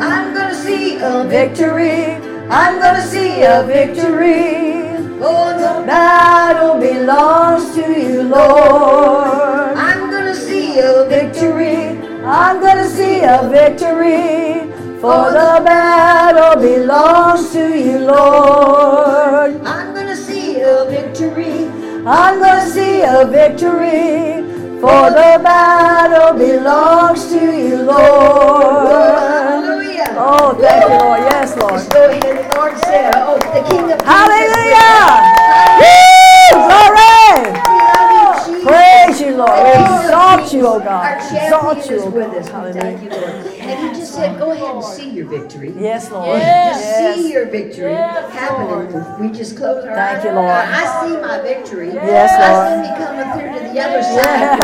I'm 0.00 0.34
gonna 0.34 0.54
see 0.54 0.96
a 0.96 1.24
Victory. 1.24 2.14
I'm 2.48 2.80
gonna 2.80 3.06
see 3.06 3.42
a 3.42 3.64
victory. 3.64 4.96
For 5.18 5.52
the 5.60 5.84
Battle 5.86 6.80
belongs 6.80 7.74
to 7.74 7.82
you, 7.92 8.22
Lord. 8.22 9.76
I'm 9.76 10.10
gonna 10.10 10.34
see 10.34 10.78
a 10.78 11.04
victory. 11.08 11.85
I'm 12.26 12.60
gonna 12.60 12.88
see 12.88 13.20
a 13.22 13.48
victory. 13.48 14.68
For 15.00 15.30
the 15.30 15.62
battle 15.64 16.60
belongs 16.60 17.52
to 17.52 17.78
you, 17.78 17.98
Lord. 18.00 19.64
I'm 19.64 19.94
gonna 19.94 20.16
see 20.16 20.60
a 20.60 20.86
victory. 20.90 21.68
I'm 22.04 22.40
gonna 22.40 22.68
see 22.68 23.02
a 23.02 23.24
victory. 23.26 24.42
For 24.80 25.10
the 25.14 25.38
battle 25.40 26.36
belongs 26.36 27.28
to 27.28 27.40
you, 27.40 27.76
Lord. 27.82 29.18
Hallelujah. 29.22 30.14
Oh, 30.18 30.54
thank 30.60 30.82
you, 30.82 30.98
Lord. 30.98 31.20
Yes, 31.20 31.56
Lord. 31.56 31.72
Let's 31.74 31.88
go 31.88 32.10
ahead. 32.10 32.50
The 32.50 32.56
Lord 32.56 32.78
said, 32.78 33.12
Oh, 33.14 33.38
the 33.38 33.62
King 33.70 33.92
of 33.92 33.98
Kings. 33.98 34.02
Hallelujah! 34.02 34.76
us. 34.98 35.78
Woo! 35.78 36.58
Glory! 36.66 37.54
We 37.54 37.78
love 37.86 38.10
you, 38.18 38.54
Jesus. 38.54 38.66
Praise 38.66 39.20
you, 39.20 39.35
Lord. 39.46 39.64
We 39.64 39.72
The 39.72 39.76
King 39.78 39.86
of 39.86 40.04
exalt 40.04 40.52
you, 40.52 40.66
oh 40.66 40.80
God. 40.80 41.32
Exalt 41.32 41.90
you, 41.90 41.96
is 41.96 42.04
with 42.06 42.30
God. 42.32 42.36
us. 42.36 42.48
Thank 42.76 43.02
you, 43.02 43.10
Hallelujah. 43.10 43.44
Lord. 43.44 43.46
And 43.60 43.94
he 43.94 44.00
just 44.00 44.14
said, 44.14 44.38
Go 44.38 44.50
ahead 44.52 44.74
and 44.74 44.84
see 44.84 45.10
your 45.10 45.26
victory. 45.26 45.74
Yes, 45.76 46.10
Lord. 46.10 46.38
Yes. 46.40 47.00
Just 47.02 47.22
see 47.26 47.32
your 47.32 47.46
victory 47.46 47.92
Yes, 47.92 48.32
happening. 48.32 49.20
We 49.20 49.36
just 49.36 49.56
close 49.56 49.84
our 49.84 49.94
Thank 49.94 50.18
eyes. 50.18 50.24
you, 50.24 50.32
Lord. 50.32 50.50
I 50.50 51.06
see 51.06 51.16
my 51.20 51.40
victory. 51.40 51.92
Yes, 51.94 52.32
I 52.32 52.52
Lord. 52.52 52.66
I 52.66 52.84
see 52.84 52.90
me 52.90 53.06
coming 53.06 53.32
through 53.32 53.66
to 53.68 53.72
the 53.72 53.80
other 53.80 54.02
side. 54.02 54.58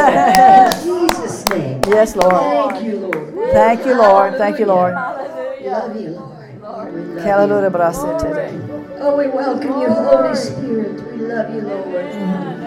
Lord. 0.84 0.84
In 0.86 1.10
Jesus' 1.10 1.48
name. 1.50 1.80
Yes, 1.88 2.16
Lord. 2.16 2.34
Thank 2.34 2.84
you, 2.84 2.98
Lord. 3.00 3.52
Thank 3.52 3.86
you, 3.86 3.94
Lord. 3.96 4.34
Thank 4.38 4.58
you, 4.58 4.66
Lord. 4.66 4.94
Love 4.94 6.00
you, 6.00 6.10
Lord. 6.10 6.62
Lord, 6.62 6.94
we 6.94 7.00
love 7.02 7.24
Hallelujah, 7.24 7.70
you. 8.14 8.18
today. 8.18 8.60
Oh, 9.00 9.16
we 9.16 9.28
welcome 9.28 9.68
you, 9.80 9.88
Holy 9.92 10.34
Spirit. 10.36 11.02
We 11.12 11.26
love 11.26 11.54
you, 11.54 11.62
Lord. 11.62 12.06
Oh, 12.12 12.61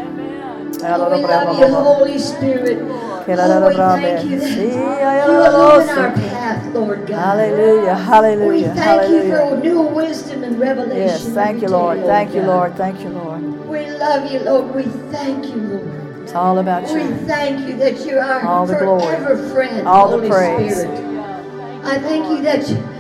we 0.81 1.21
love 1.23 1.59
you, 1.59 1.75
Holy 1.75 2.19
Spirit. 2.19 2.79
Oh, 2.81 3.23
we 3.27 3.75
thank 3.75 4.29
you 4.29 4.39
that 4.39 4.55
you 4.55 5.41
illuminate 5.45 5.97
our 5.97 6.11
path, 6.11 6.73
Lord 6.73 7.07
God. 7.07 7.17
Hallelujah, 7.17 7.95
We 7.95 8.01
hallelujah, 8.01 8.73
thank 8.75 9.11
you 9.11 9.35
for 9.35 9.57
new 9.57 9.81
wisdom 9.81 10.43
and 10.43 10.59
revelation. 10.59 10.97
Yes, 10.97 11.27
thank 11.29 11.61
you, 11.61 11.67
day, 11.67 11.73
Lord. 11.73 11.99
Thank 12.05 12.35
you, 12.35 12.41
Lord. 12.41 12.75
Thank 12.75 12.99
you, 13.01 13.09
Lord. 13.09 13.67
We 13.67 13.89
love 13.91 14.31
you, 14.31 14.39
Lord. 14.39 14.75
We 14.75 14.83
thank 15.11 15.45
you, 15.45 15.55
Lord. 15.55 16.23
It's 16.23 16.33
all 16.33 16.59
about 16.59 16.83
We 16.83 16.89
you. 17.01 17.09
We 17.09 17.15
thank 17.27 17.67
you 17.67 17.77
that 17.77 18.05
our 18.19 18.41
All 18.45 18.65
the 18.65 18.75
glory. 18.75 19.01
forever 19.01 19.49
friend, 19.49 19.88
All 19.88 20.09
the 20.09 20.17
Holy 20.17 20.29
praise. 20.29 20.79
Spirit. 20.81 20.99
I 21.83 21.99
thank 21.99 22.25
you 22.29 22.41
that 22.41 22.67
you 22.67 22.94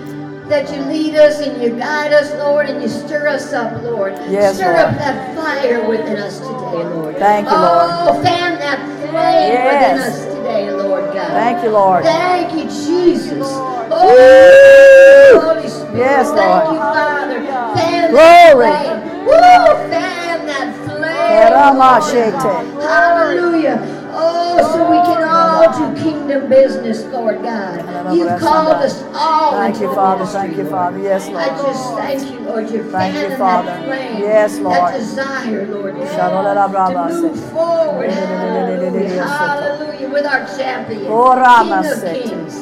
that 0.49 0.69
you 0.71 0.81
lead 0.85 1.15
us 1.15 1.39
and 1.39 1.61
you 1.61 1.71
guide 1.77 2.13
us, 2.13 2.31
Lord, 2.33 2.69
and 2.69 2.81
you 2.81 2.87
stir 2.87 3.27
us 3.27 3.51
up, 3.53 3.81
Lord. 3.83 4.13
Yes, 4.29 4.55
stir 4.57 4.73
Lord. 4.73 4.79
up 4.79 4.97
that 4.97 5.35
fire 5.35 5.87
within 5.87 6.17
us 6.17 6.39
today, 6.39 6.83
Lord. 6.83 7.17
Thank 7.17 7.47
you, 7.47 7.55
Lord. 7.55 7.89
oh, 7.91 8.21
fan 8.23 8.59
that 8.59 8.79
flame 8.99 9.51
within 9.51 9.97
us 9.99 10.25
today, 10.25 10.71
Lord 10.71 11.05
God. 11.13 11.31
Thank 11.31 11.63
you, 11.63 11.69
Lord. 11.71 12.03
Thank 12.03 12.53
you, 12.53 12.63
Jesus. 12.63 13.47
Oh, 13.47 15.41
Holy 15.41 15.67
Spirit. 15.67 15.97
Yes, 15.97 16.27
Lord. 16.27 16.39
Thank 16.39 16.71
you, 16.71 16.79
Father. 16.79 17.45
Fan 17.75 18.11
Glory. 18.11 18.69
that 18.69 19.03
flame. 19.03 19.25
Woo! 19.25 19.89
Fan 19.89 20.45
that 20.45 20.75
flame. 20.85 20.95
Hallelujah. 22.81 24.04
Oh, 24.17 24.71
so 24.71 24.89
we 24.89 24.97
can 24.97 25.23
all 25.27 25.95
do 25.95 26.01
kingdom 26.01 26.49
business, 26.49 27.03
Lord 27.05 27.41
God. 27.43 28.15
You've 28.15 28.39
called 28.39 28.77
us 28.77 29.03
all 29.13 29.51
Thank 29.51 29.81
you, 29.81 29.93
Father. 29.93 30.19
ministry, 30.23 30.41
Thank 30.41 30.57
you, 30.57 30.69
Father. 30.69 30.99
Yes, 30.99 31.27
Lord. 31.27 31.43
I 31.43 31.47
just 31.61 31.93
thank 31.95 32.31
you, 32.31 32.39
Lord. 32.39 32.69
You're 32.69 32.83
Thank 32.85 33.15
you, 33.31 33.37
Father. 33.37 33.67
that 33.67 33.85
flame, 33.85 34.17
Yes, 34.21 34.59
Lord. 34.59 34.75
that 34.77 34.97
desire, 34.97 35.67
Lord 35.67 35.95
God, 35.95 37.09
to 37.09 37.21
move 37.21 37.51
forward. 37.51 38.09
Hallelujah, 38.11 39.23
hallelujah, 39.25 40.09
with 40.09 40.25
our 40.25 40.45
champion, 40.57 41.05
Oh, 41.07 41.33
King 41.35 41.73
of. 41.73 42.01
Kings. 42.13 42.61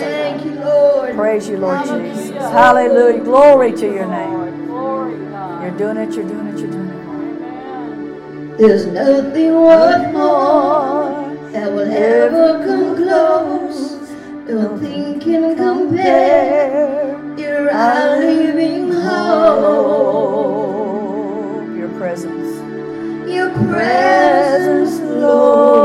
Thank 0.00 0.44
you, 0.44 0.54
Lord. 0.60 1.14
Praise 1.14 1.48
you, 1.48 1.58
Lord 1.58 1.78
Hallelujah. 1.78 2.14
Jesus. 2.14 2.30
Hallelujah. 2.50 3.20
Glory 3.24 3.72
to 3.72 3.86
your 3.86 4.06
name. 4.06 4.32
Lord, 4.32 4.66
glory 4.66 5.18
to 5.18 5.24
God. 5.26 5.62
You're 5.62 5.78
doing 5.78 5.96
it, 5.98 6.14
you're 6.14 6.24
doing 6.28 6.46
it, 6.48 6.58
you're 6.58 6.70
doing 6.70 6.74
it. 6.74 6.79
There's 8.60 8.84
nothing 8.84 9.54
worth 9.54 10.12
more 10.12 11.34
that 11.50 11.72
will 11.72 11.90
ever 11.90 12.62
come 12.66 12.94
close. 12.94 13.96
Nothing 14.46 15.18
can 15.18 15.56
compare. 15.56 17.16
You're 17.38 17.70
our 17.70 18.18
living 18.18 18.92
hope. 18.92 19.80
Your 21.74 21.88
presence. 21.98 22.60
Your 23.26 23.48
presence, 23.50 25.00
Lord 25.00 25.80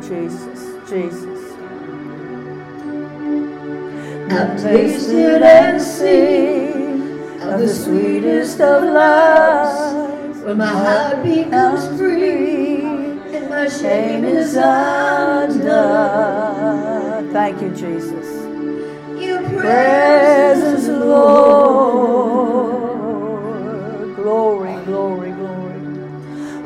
Jesus, 0.00 0.72
Jesus. 0.88 1.52
I've 4.32 4.56
tasted 4.58 5.42
and 5.42 5.82
seen 5.82 7.02
of 7.42 7.60
the 7.60 7.68
sweetest 7.68 8.58
of 8.62 8.84
loves. 8.84 9.99
When 10.42 10.56
my 10.56 10.66
heart 10.66 11.22
becomes 11.22 11.86
free 11.98 12.80
and 12.82 13.48
my 13.50 13.68
shame 13.68 14.24
is 14.24 14.56
undone. 14.56 15.60
Thank 17.32 17.60
you, 17.62 17.70
Jesus. 17.70 18.26
Your 19.22 19.42
Presence, 19.60 20.88
Lord. 20.88 22.80
Glory, 24.16 24.74
glory, 24.84 25.32
glory. 25.32 25.80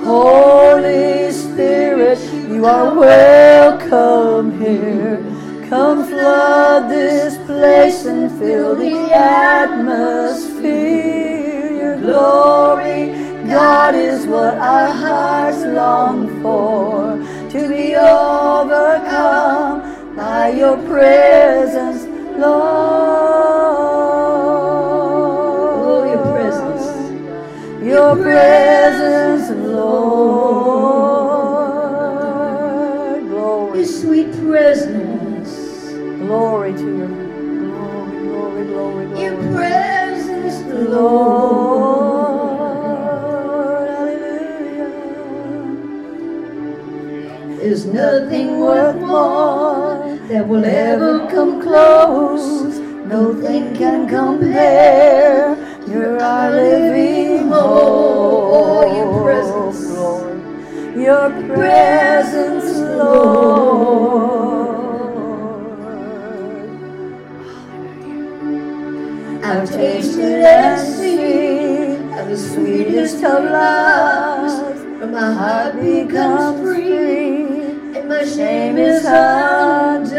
Holy 0.05 1.33
Spirit, 1.33 2.19
you 2.49 2.65
are 2.67 2.95
welcome 2.95 4.61
here. 4.61 5.19
Come 5.69 6.05
flood 6.07 6.89
this 6.89 7.37
place 7.47 8.05
and 8.05 8.31
fill 8.39 8.77
the 8.77 9.13
atmosphere. 9.13 10.55
Your 11.75 11.97
glory, 11.99 13.24
God, 13.49 13.95
is 13.95 14.27
what 14.27 14.55
our 14.59 14.91
hearts 14.93 15.65
long 15.65 16.43
for. 16.43 17.19
To 17.51 17.69
be 17.69 17.95
overcome 17.97 19.83
by 20.17 20.51
your 20.51 20.77
presence, 20.89 22.05
Lord. 22.39 22.45
Oh, 25.87 26.05
your 26.11 26.23
presence. 26.35 26.87
Your 27.85 28.17
presence, 28.17 29.51
Lord. 29.51 29.85
Glory. 33.29 33.79
Your 33.81 33.87
sweet 33.89 34.33
presence. 34.49 35.91
glory 36.21 36.73
to 36.75 36.99
your 36.99 37.09
glory, 37.09 38.21
glory, 38.27 38.65
glory, 38.67 39.07
glory. 39.07 39.23
Your 39.25 39.37
presence, 39.53 40.59
Lord. 40.73 40.91
Lord, 40.91 42.14
nothing 47.95 48.59
worth 48.59 48.97
more 48.97 50.19
that 50.29 50.47
will 50.49 50.65
ever 50.65 51.29
come 51.31 51.63
close. 51.63 52.79
Nothing 53.07 53.75
can 53.77 54.09
compare. 54.09 55.57
You're 55.87 56.21
our 56.21 56.51
living 56.51 57.49
hope. 57.49 58.97
Your 58.97 59.23
presence. 59.23 59.91
Lord. 59.91 60.97
Your 60.97 61.31
presence, 61.55 62.79
Lord. 62.99 64.35
I've 69.45 69.71
tasted 69.71 70.43
and 70.43 70.81
seen 70.81 72.13
of 72.19 72.29
the 72.29 72.37
sweetest 72.37 73.23
of 73.23 73.45
loves. 73.45 74.55
When 74.99 75.13
my 75.13 75.33
heart 75.33 75.77
becomes 75.77 76.61
free 76.61 76.74
my 78.25 78.31
shame 78.31 78.79
is 78.79 79.05
undone. 79.05 80.15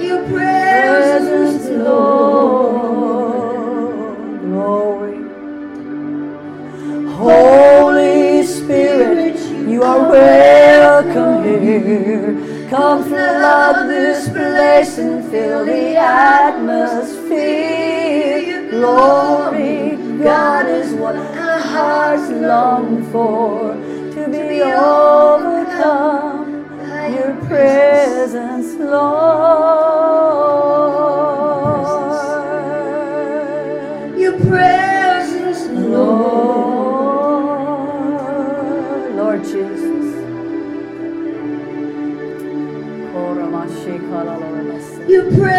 Your 0.00 0.26
presence, 0.28 1.68
Lord. 1.68 2.88
Glory. 4.40 5.18
Holy 7.12 8.42
Spirit, 8.44 9.38
you 9.68 9.82
are 9.82 10.08
welcome 10.08 11.44
here. 11.44 12.68
Come 12.70 13.04
flood 13.04 13.88
this 13.90 14.28
place 14.30 14.96
and 14.96 15.30
fill 15.30 15.66
the 15.66 15.96
atmosphere. 15.96 17.28
Glory, 18.70 19.96
God 20.22 20.66
is 20.66 20.94
what 20.94 21.16
our 21.16 21.60
hearts 21.60 22.30
long 22.30 23.02
for. 23.12 23.87
Overcome 24.62 26.48
your 27.14 27.34
presence, 27.46 28.74
Lord. 28.74 29.18
Your 34.18 34.36
presence, 34.40 35.66
Lord, 35.70 36.38
Lord. 39.16 39.44
Jesus. 39.44 39.98
Your 45.08 45.24
presence, 45.32 45.57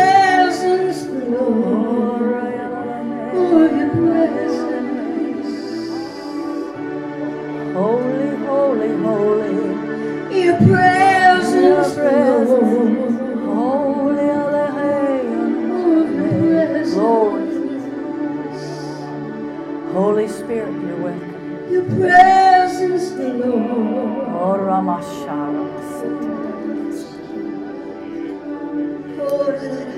Lord. 24.39 24.69
Oramashalamasi. 24.69 26.07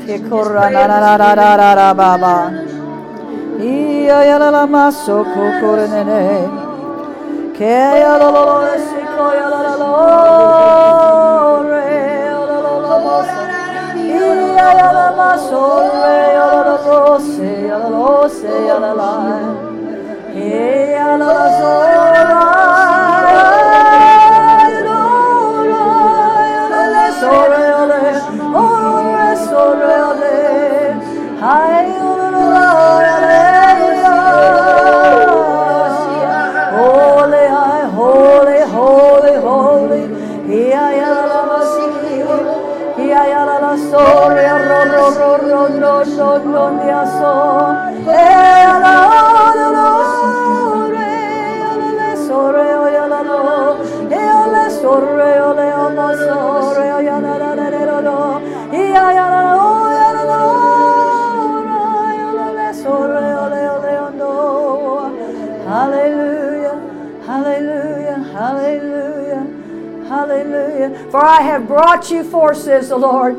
Ke 0.05 0.17
Kekoranarararararababa. 0.17 2.37
Iya 3.61 4.25
yalala 4.25 4.65
maso 4.65 5.21
kokorenene. 5.21 6.49
Ke 7.53 8.01
yalala 8.01 8.73
siko 8.81 9.27
yalala 9.37 9.77
re 11.69 12.25
yalala 12.25 12.97
maso. 13.05 13.45
Iya 13.93 14.57
yalala 14.57 15.13
maso 15.13 15.85
re 16.01 16.33
yalala 16.33 17.21
se 17.21 17.69
yalala 17.69 18.25
se 18.25 18.49
yalala. 18.65 19.13
Iya 20.33 20.97
yalala 20.97 21.45
zora. 21.61 22.09
Yalala 22.17 24.10
sore 27.21 27.61
yale. 27.71 28.03
Ore 28.61 29.29
sore 29.45 29.91
yale. 30.01 30.37
Hai 31.43 31.85
yalala 31.97 32.55
yale. 33.07 33.39
Holy, 36.77 37.45
I, 37.57 37.85
holy, 37.99 38.59
holy, 38.75 39.35
holy. 39.45 40.01
Ia 40.61 40.85
yala 41.01 41.39
masiki. 41.49 42.17
Ia 43.05 43.21
yala 43.33 43.55
la 43.65 43.73
sore 43.89 44.47
ro 44.67 44.81
ro 44.93 45.05
ro 45.19 45.31
ro 45.49 45.61
no 45.81 45.93
no 46.17 46.29
no 46.53 46.63
nia 46.77 47.03
so. 47.17 47.35
E 48.17 48.29
la 48.83 48.97
la 49.67 49.79
re 50.93 51.11
yala 51.61 51.89
le 51.99 52.11
sore 52.25 52.67
o 52.81 52.85
yala 52.97 53.21
lo. 53.29 53.39
E 54.09 54.21
yala 54.29 54.65
sore 54.81 55.31
o 55.47 55.49
le 55.59 55.67
o 55.83 55.85
mo 55.95 56.07
sore 56.25 56.70
Hallelujah, 65.71 66.75
hallelujah, 67.25 68.17
hallelujah, 68.33 69.43
hallelujah. 70.09 70.89
For 71.09 71.23
I 71.23 71.41
have 71.41 71.67
brought 71.67 72.11
you 72.11 72.23
forth, 72.23 72.57
says 72.57 72.89
the 72.89 72.97
Lord, 72.97 73.37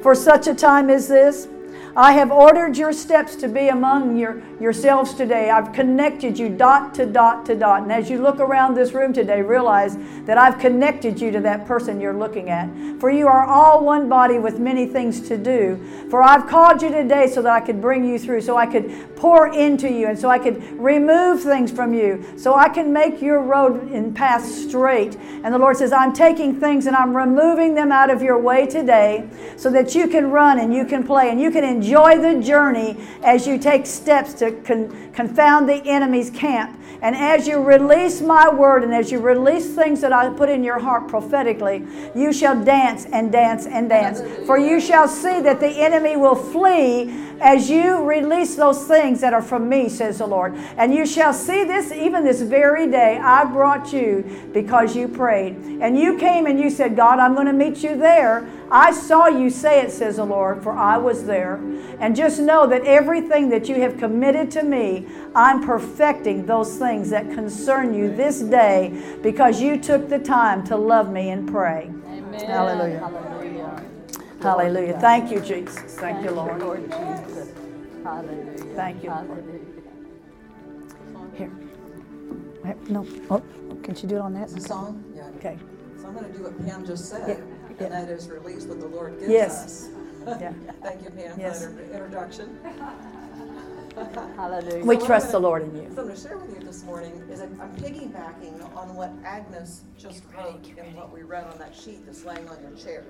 for 0.00 0.14
such 0.14 0.46
a 0.46 0.54
time 0.54 0.88
as 0.88 1.08
this. 1.08 1.48
I 1.94 2.12
have 2.12 2.30
ordered 2.30 2.78
your 2.78 2.94
steps 2.94 3.36
to 3.36 3.48
be 3.48 3.68
among 3.68 4.16
your, 4.16 4.42
yourselves 4.58 5.12
today. 5.12 5.50
I've 5.50 5.74
connected 5.74 6.38
you 6.38 6.48
dot 6.48 6.94
to 6.94 7.04
dot 7.04 7.44
to 7.46 7.54
dot. 7.54 7.82
And 7.82 7.92
as 7.92 8.08
you 8.08 8.22
look 8.22 8.40
around 8.40 8.74
this 8.74 8.92
room 8.92 9.12
today, 9.12 9.42
realize 9.42 9.98
that 10.24 10.38
I've 10.38 10.58
connected 10.58 11.20
you 11.20 11.30
to 11.32 11.40
that 11.40 11.66
person 11.66 12.00
you're 12.00 12.16
looking 12.16 12.48
at. 12.48 12.70
For 12.98 13.10
you 13.10 13.26
are 13.26 13.44
all 13.44 13.84
one 13.84 14.08
body 14.08 14.38
with 14.38 14.58
many 14.58 14.86
things 14.86 15.20
to 15.28 15.36
do. 15.36 15.78
For 16.08 16.22
I've 16.22 16.48
called 16.48 16.80
you 16.80 16.90
today 16.90 17.26
so 17.26 17.42
that 17.42 17.52
I 17.52 17.60
could 17.60 17.82
bring 17.82 18.08
you 18.08 18.18
through, 18.18 18.40
so 18.40 18.56
I 18.56 18.64
could 18.64 19.14
pour 19.14 19.52
into 19.52 19.90
you, 19.90 20.06
and 20.06 20.18
so 20.18 20.30
I 20.30 20.38
could 20.38 20.62
remove 20.80 21.42
things 21.42 21.70
from 21.70 21.92
you, 21.92 22.24
so 22.38 22.54
I 22.54 22.70
can 22.70 22.90
make 22.90 23.20
your 23.20 23.42
road 23.42 23.90
and 23.92 24.16
path 24.16 24.46
straight. 24.46 25.16
And 25.44 25.52
the 25.52 25.58
Lord 25.58 25.76
says, 25.76 25.92
I'm 25.92 26.14
taking 26.14 26.58
things 26.58 26.86
and 26.86 26.96
I'm 26.96 27.14
removing 27.14 27.74
them 27.74 27.92
out 27.92 28.08
of 28.08 28.22
your 28.22 28.38
way 28.38 28.66
today 28.66 29.28
so 29.56 29.70
that 29.70 29.94
you 29.94 30.08
can 30.08 30.30
run 30.30 30.58
and 30.58 30.72
you 30.72 30.86
can 30.86 31.04
play 31.04 31.28
and 31.30 31.38
you 31.38 31.50
can 31.50 31.64
enjoy 31.64 31.81
the 31.82 32.40
journey 32.42 32.96
as 33.22 33.46
you 33.46 33.58
take 33.58 33.86
steps 33.86 34.34
to 34.34 34.52
con- 34.62 35.12
confound 35.12 35.68
the 35.68 35.82
enemy's 35.86 36.30
camp. 36.30 36.78
And 37.02 37.16
as 37.16 37.48
you 37.48 37.60
release 37.60 38.20
my 38.20 38.48
word 38.48 38.84
and 38.84 38.94
as 38.94 39.10
you 39.10 39.18
release 39.18 39.74
things 39.74 40.00
that 40.02 40.12
I 40.12 40.28
put 40.30 40.48
in 40.48 40.62
your 40.62 40.78
heart 40.78 41.08
prophetically, 41.08 41.84
you 42.14 42.32
shall 42.32 42.64
dance 42.64 43.06
and 43.06 43.32
dance 43.32 43.66
and 43.66 43.88
dance. 43.88 44.20
For 44.46 44.56
you 44.56 44.80
shall 44.80 45.08
see 45.08 45.40
that 45.40 45.58
the 45.58 45.68
enemy 45.68 46.16
will 46.16 46.36
flee 46.36 47.12
as 47.40 47.68
you 47.68 48.04
release 48.04 48.54
those 48.54 48.86
things 48.86 49.20
that 49.20 49.34
are 49.34 49.42
from 49.42 49.68
me, 49.68 49.88
says 49.88 50.18
the 50.18 50.26
Lord. 50.26 50.54
And 50.76 50.94
you 50.94 51.04
shall 51.04 51.34
see 51.34 51.64
this 51.64 51.90
even 51.90 52.24
this 52.24 52.40
very 52.40 52.88
day. 52.88 53.18
I 53.18 53.46
brought 53.46 53.92
you 53.92 54.24
because 54.52 54.94
you 54.94 55.08
prayed. 55.08 55.56
And 55.56 55.98
you 55.98 56.18
came 56.18 56.46
and 56.46 56.60
you 56.60 56.70
said, 56.70 56.94
God, 56.94 57.18
I'm 57.18 57.34
going 57.34 57.48
to 57.48 57.52
meet 57.52 57.82
you 57.82 57.96
there. 57.96 58.48
I 58.72 58.90
saw 58.90 59.26
you 59.26 59.50
say 59.50 59.82
it, 59.82 59.92
says 59.92 60.16
the 60.16 60.24
Lord, 60.24 60.62
for 60.62 60.72
I 60.72 60.96
was 60.96 61.26
there. 61.26 61.56
And 62.00 62.16
just 62.16 62.40
know 62.40 62.66
that 62.66 62.84
everything 62.84 63.50
that 63.50 63.68
you 63.68 63.74
have 63.82 63.98
committed 63.98 64.50
to 64.52 64.62
me, 64.62 65.06
I'm 65.34 65.62
perfecting 65.62 66.46
those 66.46 66.78
things 66.78 67.10
that 67.10 67.30
concern 67.30 67.92
you 67.92 68.14
this 68.16 68.40
day 68.40 69.18
because 69.22 69.60
you 69.60 69.78
took 69.78 70.08
the 70.08 70.18
time 70.18 70.64
to 70.68 70.76
love 70.76 71.12
me 71.12 71.28
and 71.28 71.46
pray. 71.46 71.90
Amen. 72.06 72.46
Hallelujah. 72.46 72.98
Hallelujah. 72.98 73.84
Hallelujah. 74.40 74.98
Thank 75.00 75.30
you, 75.30 75.40
Jesus. 75.40 75.94
Thank 75.96 76.24
you, 76.24 76.30
Lord. 76.30 76.58
Lord 76.58 76.82
Jesus. 76.90 77.50
Hallelujah. 78.02 78.74
Thank 78.74 79.04
you. 79.04 79.10
Hallelujah. 79.10 79.60
Here. 81.34 81.52
No. 82.88 83.06
Oh, 83.30 83.42
can 83.82 83.94
she 83.94 84.06
do 84.06 84.16
it 84.16 84.20
on 84.20 84.32
that? 84.32 84.48
Is 84.48 84.54
the 84.54 84.60
song? 84.62 85.04
Yeah. 85.14 85.28
Okay. 85.36 85.58
So 86.00 86.08
I'm 86.08 86.14
going 86.14 86.32
to 86.32 86.32
do 86.36 86.44
what 86.44 86.66
Pam 86.66 86.86
just 86.86 87.10
said, 87.10 87.28
Yeah, 87.28 87.34
yeah. 87.34 87.51
And 87.80 87.92
that 87.92 88.08
is 88.08 88.28
release 88.28 88.64
what 88.64 88.80
the 88.80 88.86
Lord 88.86 89.18
gives 89.18 89.30
Yes. 89.32 89.64
us. 89.64 89.88
Yeah. 90.40 90.52
Thank 90.82 91.02
you, 91.02 91.10
Pam, 91.10 91.38
Yes. 91.38 91.64
for 91.64 91.70
that 91.72 91.90
introduction. 91.92 92.58
Hallelujah. 94.36 94.84
We 94.84 94.98
So 94.98 95.06
trust 95.06 95.26
I'm 95.26 95.32
the 95.32 95.40
Lord 95.40 95.62
in 95.62 95.74
you. 95.76 95.82
So 95.94 96.00
I'm 96.02 96.06
going 96.08 96.14
to 96.16 96.20
share 96.20 96.38
with 96.38 96.58
you 96.58 96.64
this 96.64 96.82
morning 96.84 97.12
is 97.30 97.40
I'm 97.40 97.60
I'm 97.60 97.74
piggybacking 97.76 98.74
on 98.76 98.94
what 98.94 99.10
Agnes 99.24 99.82
just 99.98 100.22
wrote 100.34 100.66
and 100.78 100.94
what 100.96 101.12
we 101.12 101.22
read 101.22 101.44
on 101.44 101.58
that 101.58 101.74
sheet 101.74 102.04
that's 102.06 102.24
laying 102.24 102.48
on 102.48 102.56
your 102.62 102.72
chair. 102.72 103.04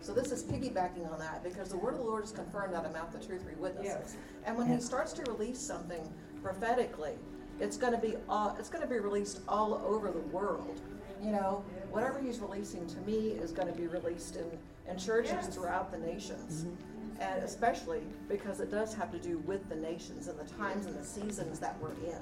So 0.00 0.12
this 0.14 0.30
is 0.30 0.44
piggybacking 0.44 1.10
on 1.12 1.18
that 1.18 1.42
because 1.42 1.70
the 1.70 1.76
word 1.76 1.94
of 1.94 1.98
the 2.00 2.04
Lord 2.06 2.22
is 2.24 2.30
confirmed 2.30 2.74
out 2.74 2.84
of 2.84 2.92
mouth 2.92 3.10
the 3.18 3.24
truth 3.26 3.42
we 3.48 3.54
witnesses. 3.60 4.14
And 4.46 4.56
when 4.56 4.68
he 4.68 4.80
starts 4.80 5.12
to 5.14 5.22
release 5.24 5.58
something 5.58 6.08
prophetically, 6.42 7.14
it's 7.60 7.76
going 7.76 7.92
to 7.92 7.98
be 7.98 8.14
all, 8.28 8.54
it's 8.60 8.68
going 8.68 8.82
to 8.82 8.88
be 8.88 9.00
released 9.00 9.40
all 9.48 9.82
over 9.84 10.12
the 10.12 10.20
world. 10.20 10.80
You 11.20 11.32
know, 11.32 11.64
whatever 11.90 12.20
he's 12.20 12.40
releasing 12.40 12.86
to 12.86 12.96
me 13.00 13.30
is 13.30 13.52
going 13.52 13.68
to 13.68 13.74
be 13.74 13.86
released 13.86 14.36
in, 14.36 14.46
in 14.90 14.98
churches 14.98 15.46
throughout 15.46 15.90
the 15.90 15.98
nations. 15.98 16.64
Mm-hmm. 16.64 17.22
And 17.22 17.42
especially 17.42 18.02
because 18.28 18.60
it 18.60 18.70
does 18.70 18.94
have 18.94 19.10
to 19.10 19.18
do 19.18 19.38
with 19.38 19.68
the 19.68 19.74
nations 19.74 20.28
and 20.28 20.38
the 20.38 20.44
times 20.54 20.86
and 20.86 20.96
the 20.96 21.04
seasons 21.04 21.58
that 21.58 21.76
we're 21.80 21.90
in. 21.90 22.20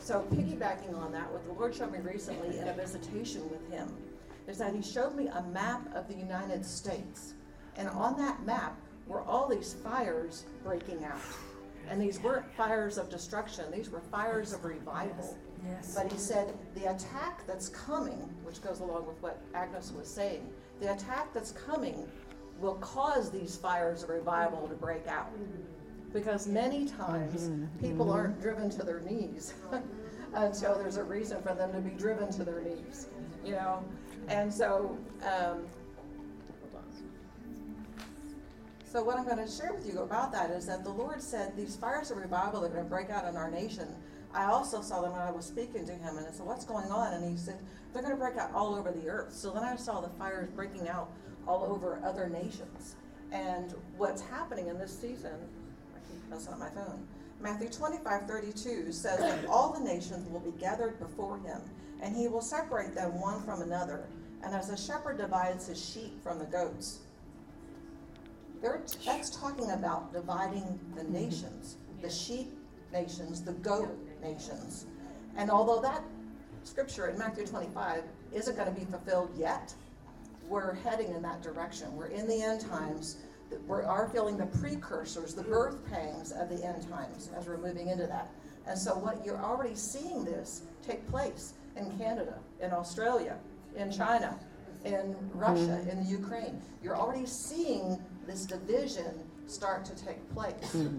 So 0.00 0.26
piggybacking 0.32 0.96
on 0.96 1.12
that, 1.12 1.30
what 1.32 1.44
the 1.46 1.52
Lord 1.52 1.74
showed 1.74 1.92
me 1.92 1.98
recently 1.98 2.58
in 2.58 2.68
a 2.68 2.72
visitation 2.72 3.48
with 3.50 3.70
him 3.70 3.88
is 4.46 4.58
that 4.58 4.74
he 4.74 4.82
showed 4.82 5.14
me 5.14 5.28
a 5.28 5.42
map 5.52 5.88
of 5.94 6.08
the 6.08 6.14
United 6.14 6.64
States. 6.64 7.34
And 7.76 7.88
on 7.88 8.16
that 8.18 8.44
map 8.44 8.76
were 9.06 9.22
all 9.22 9.48
these 9.48 9.74
fires 9.74 10.44
breaking 10.64 11.04
out. 11.04 11.20
And 11.88 12.00
these 12.00 12.20
weren't 12.20 12.50
fires 12.56 12.98
of 12.98 13.10
destruction, 13.10 13.64
these 13.72 13.90
were 13.90 14.00
fires 14.00 14.52
of 14.52 14.64
revival. 14.64 15.36
Yes. 15.64 15.94
But 15.94 16.10
he 16.12 16.18
said 16.18 16.54
the 16.74 16.90
attack 16.90 17.46
that's 17.46 17.68
coming, 17.68 18.18
which 18.44 18.62
goes 18.62 18.80
along 18.80 19.06
with 19.06 19.20
what 19.22 19.40
Agnes 19.54 19.92
was 19.96 20.08
saying, 20.08 20.48
the 20.80 20.92
attack 20.92 21.32
that's 21.32 21.52
coming 21.52 22.08
will 22.60 22.74
cause 22.76 23.30
these 23.30 23.56
fires 23.56 24.02
of 24.02 24.10
revival 24.10 24.66
to 24.68 24.74
break 24.74 25.06
out. 25.06 25.30
Because 26.12 26.46
many 26.46 26.86
times 26.86 27.50
people 27.80 28.10
aren't 28.10 28.40
driven 28.40 28.70
to 28.70 28.82
their 28.82 29.00
knees 29.00 29.54
until 30.34 30.78
there's 30.78 30.96
a 30.96 31.04
reason 31.04 31.42
for 31.42 31.54
them 31.54 31.72
to 31.72 31.80
be 31.80 31.90
driven 31.90 32.30
to 32.32 32.44
their 32.44 32.62
knees, 32.62 33.08
you 33.44 33.52
know? 33.52 33.84
And 34.28 34.52
so, 34.52 34.96
um, 35.22 35.66
so 38.84 39.02
what 39.02 39.18
I'm 39.18 39.26
going 39.26 39.44
to 39.44 39.50
share 39.50 39.74
with 39.74 39.86
you 39.86 40.00
about 40.00 40.32
that 40.32 40.50
is 40.50 40.66
that 40.66 40.84
the 40.84 40.90
Lord 40.90 41.20
said 41.20 41.54
these 41.56 41.76
fires 41.76 42.10
of 42.10 42.16
revival 42.16 42.64
are 42.64 42.68
going 42.68 42.84
to 42.84 42.88
break 42.88 43.10
out 43.10 43.26
in 43.26 43.36
our 43.36 43.50
nation. 43.50 43.88
I 44.36 44.44
also 44.44 44.82
saw 44.82 45.00
them 45.00 45.12
when 45.12 45.22
I 45.22 45.30
was 45.30 45.46
speaking 45.46 45.86
to 45.86 45.92
him, 45.92 46.18
and 46.18 46.26
I 46.26 46.30
said, 46.30 46.44
"What's 46.44 46.66
going 46.66 46.90
on?" 46.90 47.14
And 47.14 47.24
he 47.24 47.38
said, 47.38 47.58
"They're 47.92 48.02
going 48.02 48.14
to 48.14 48.20
break 48.20 48.36
out 48.36 48.52
all 48.54 48.74
over 48.74 48.92
the 48.92 49.08
earth." 49.08 49.32
So 49.32 49.50
then 49.50 49.64
I 49.64 49.76
saw 49.76 50.02
the 50.02 50.10
fires 50.10 50.50
breaking 50.50 50.88
out 50.88 51.10
all 51.48 51.64
over 51.64 51.98
other 52.04 52.28
nations. 52.28 52.96
And 53.32 53.74
what's 53.96 54.20
happening 54.20 54.68
in 54.68 54.78
this 54.78 54.96
season? 54.96 55.32
I 55.94 55.98
keep 56.06 56.30
messing 56.30 56.52
up 56.52 56.58
my 56.58 56.68
phone. 56.68 57.08
Matthew 57.40 57.68
25, 57.68 58.26
32 58.26 58.92
says 58.92 59.18
that 59.18 59.46
all 59.46 59.72
the 59.72 59.80
nations 59.80 60.28
will 60.28 60.40
be 60.40 60.52
gathered 60.58 60.98
before 60.98 61.38
him, 61.38 61.60
and 62.02 62.14
he 62.14 62.28
will 62.28 62.42
separate 62.42 62.94
them 62.94 63.18
one 63.20 63.42
from 63.42 63.62
another. 63.62 64.06
And 64.42 64.54
as 64.54 64.70
a 64.70 64.76
shepherd 64.76 65.18
divides 65.18 65.66
his 65.66 65.82
sheep 65.82 66.22
from 66.22 66.38
the 66.38 66.44
goats, 66.44 67.00
they're, 68.60 68.82
that's 69.04 69.30
talking 69.30 69.70
about 69.70 70.12
dividing 70.12 70.78
the 70.94 71.04
nations, 71.04 71.76
the 72.00 72.10
sheep 72.10 72.56
nations, 72.92 73.42
the 73.42 73.52
goat 73.52 73.96
nations. 74.22 74.86
And 75.36 75.50
although 75.50 75.80
that 75.82 76.02
scripture 76.64 77.08
in 77.08 77.18
Matthew 77.18 77.46
25 77.46 78.02
isn't 78.32 78.56
going 78.56 78.72
to 78.72 78.78
be 78.78 78.86
fulfilled 78.86 79.30
yet, 79.36 79.74
we're 80.48 80.74
heading 80.74 81.12
in 81.12 81.22
that 81.22 81.42
direction. 81.42 81.94
We're 81.96 82.06
in 82.06 82.28
the 82.28 82.42
end 82.42 82.60
times. 82.60 83.16
We 83.66 83.82
are 83.82 84.08
feeling 84.08 84.36
the 84.36 84.46
precursors, 84.46 85.34
the 85.34 85.42
birth 85.42 85.78
pangs 85.90 86.32
of 86.32 86.48
the 86.48 86.64
end 86.64 86.88
times 86.88 87.30
as 87.36 87.46
we're 87.46 87.58
moving 87.58 87.88
into 87.88 88.06
that. 88.06 88.30
And 88.66 88.78
so, 88.78 88.96
what 88.96 89.24
you're 89.24 89.42
already 89.42 89.76
seeing 89.76 90.24
this 90.24 90.62
take 90.86 91.08
place 91.08 91.54
in 91.76 91.96
Canada, 91.98 92.38
in 92.60 92.72
Australia, 92.72 93.36
in 93.76 93.92
China, 93.92 94.38
in 94.84 95.16
Russia, 95.34 95.80
mm-hmm. 95.80 95.90
in 95.90 96.04
the 96.04 96.10
Ukraine. 96.10 96.60
You're 96.82 96.96
already 96.96 97.26
seeing 97.26 98.02
this 98.26 98.46
division 98.46 99.22
start 99.46 99.84
to 99.86 99.94
take 99.94 100.34
place. 100.34 100.72
Hmm. 100.72 100.98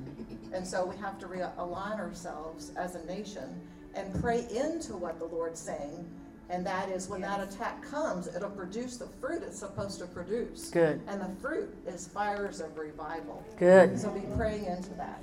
And 0.53 0.65
so 0.65 0.85
we 0.85 0.95
have 0.97 1.19
to 1.19 1.27
realign 1.27 1.99
ourselves 1.99 2.71
as 2.77 2.95
a 2.95 3.05
nation 3.05 3.61
and 3.93 4.21
pray 4.21 4.47
into 4.49 4.95
what 4.95 5.19
the 5.19 5.25
Lord's 5.25 5.59
saying. 5.59 6.05
And 6.49 6.65
that 6.65 6.89
is 6.89 7.09
when 7.09 7.21
that 7.21 7.41
attack 7.41 7.81
comes, 7.83 8.27
it'll 8.33 8.49
produce 8.49 8.97
the 8.97 9.07
fruit 9.19 9.43
it's 9.43 9.59
supposed 9.59 9.99
to 9.99 10.05
produce. 10.05 10.69
Good. 10.69 11.01
And 11.07 11.19
the 11.19 11.41
fruit 11.41 11.75
is 11.85 12.07
fires 12.07 12.61
of 12.61 12.77
revival. 12.77 13.43
Good. 13.57 13.99
So 13.99 14.09
be 14.11 14.21
praying 14.37 14.65
into 14.65 14.91
that. 14.91 15.21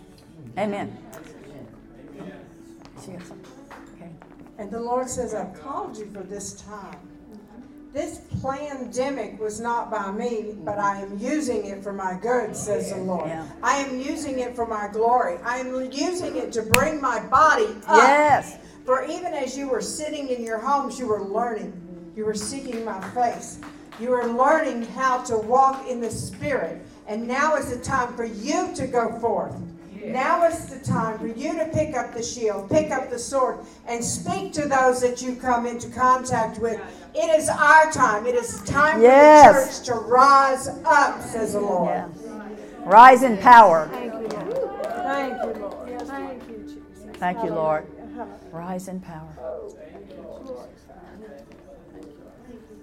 Amen. 0.58 0.96
She 3.02 3.12
got 3.12 3.26
something. 3.26 3.52
Okay. 3.96 4.10
And 4.58 4.70
the 4.70 4.80
Lord 4.80 5.08
says, 5.08 5.34
I've 5.34 5.58
called 5.60 5.96
you 5.96 6.10
for 6.12 6.22
this 6.22 6.54
time. 6.54 6.98
This 7.94 8.22
pandemic 8.42 9.38
was 9.38 9.60
not 9.60 9.88
by 9.88 10.10
me, 10.10 10.56
but 10.64 10.80
I 10.80 11.00
am 11.00 11.16
using 11.16 11.66
it 11.66 11.80
for 11.80 11.92
my 11.92 12.18
good, 12.20 12.56
says 12.56 12.90
the 12.90 12.98
Lord. 12.98 13.28
Yeah. 13.28 13.46
I 13.62 13.76
am 13.76 14.00
using 14.00 14.40
it 14.40 14.56
for 14.56 14.66
my 14.66 14.88
glory. 14.88 15.38
I 15.44 15.58
am 15.58 15.72
using 15.92 16.34
it 16.34 16.50
to 16.54 16.62
bring 16.62 17.00
my 17.00 17.24
body 17.26 17.68
up. 17.86 17.98
Yes. 17.98 18.58
For 18.84 19.04
even 19.04 19.32
as 19.32 19.56
you 19.56 19.68
were 19.68 19.80
sitting 19.80 20.28
in 20.28 20.42
your 20.42 20.58
homes, 20.58 20.98
you 20.98 21.06
were 21.06 21.22
learning. 21.22 21.72
You 22.16 22.24
were 22.24 22.34
seeking 22.34 22.84
my 22.84 23.00
face. 23.10 23.60
You 24.00 24.10
were 24.10 24.26
learning 24.26 24.86
how 24.86 25.22
to 25.26 25.38
walk 25.38 25.88
in 25.88 26.00
the 26.00 26.10
Spirit. 26.10 26.84
And 27.06 27.28
now 27.28 27.54
is 27.54 27.70
the 27.70 27.78
time 27.78 28.16
for 28.16 28.24
you 28.24 28.74
to 28.74 28.88
go 28.88 29.20
forth. 29.20 29.54
Now 30.12 30.44
is 30.46 30.66
the 30.66 30.78
time 30.84 31.18
for 31.18 31.26
you 31.26 31.54
to 31.58 31.66
pick 31.66 31.96
up 31.96 32.12
the 32.14 32.22
shield, 32.22 32.68
pick 32.70 32.90
up 32.90 33.10
the 33.10 33.18
sword, 33.18 33.58
and 33.86 34.04
speak 34.04 34.52
to 34.54 34.68
those 34.68 35.00
that 35.00 35.22
you 35.22 35.34
come 35.36 35.66
into 35.66 35.88
contact 35.88 36.58
with. 36.58 36.78
It 37.14 37.38
is 37.38 37.48
our 37.48 37.90
time. 37.90 38.26
It 38.26 38.34
is 38.34 38.60
time 38.62 39.00
Yes. 39.00 39.46
for 39.46 39.60
the 39.60 39.66
church 39.66 39.86
to 39.86 40.06
rise 40.06 40.68
up, 40.84 41.22
says 41.22 41.52
the 41.54 41.60
Lord. 41.60 41.88
Yeah. 41.88 42.08
Rise 42.84 43.22
in 43.22 43.38
power. 43.38 43.88
Thank 43.92 44.12
you, 44.12 44.28
Lord. 44.28 44.84
Thank 44.84 45.42
you, 45.42 45.62
Lord. 45.62 46.06
Thank 46.06 46.48
you, 46.48 46.58
Jesus. 46.64 47.16
Thank 47.18 47.44
you, 47.44 47.50
Lord. 47.50 47.86
Rise 48.52 48.88
in 48.88 49.00
power. 49.00 49.28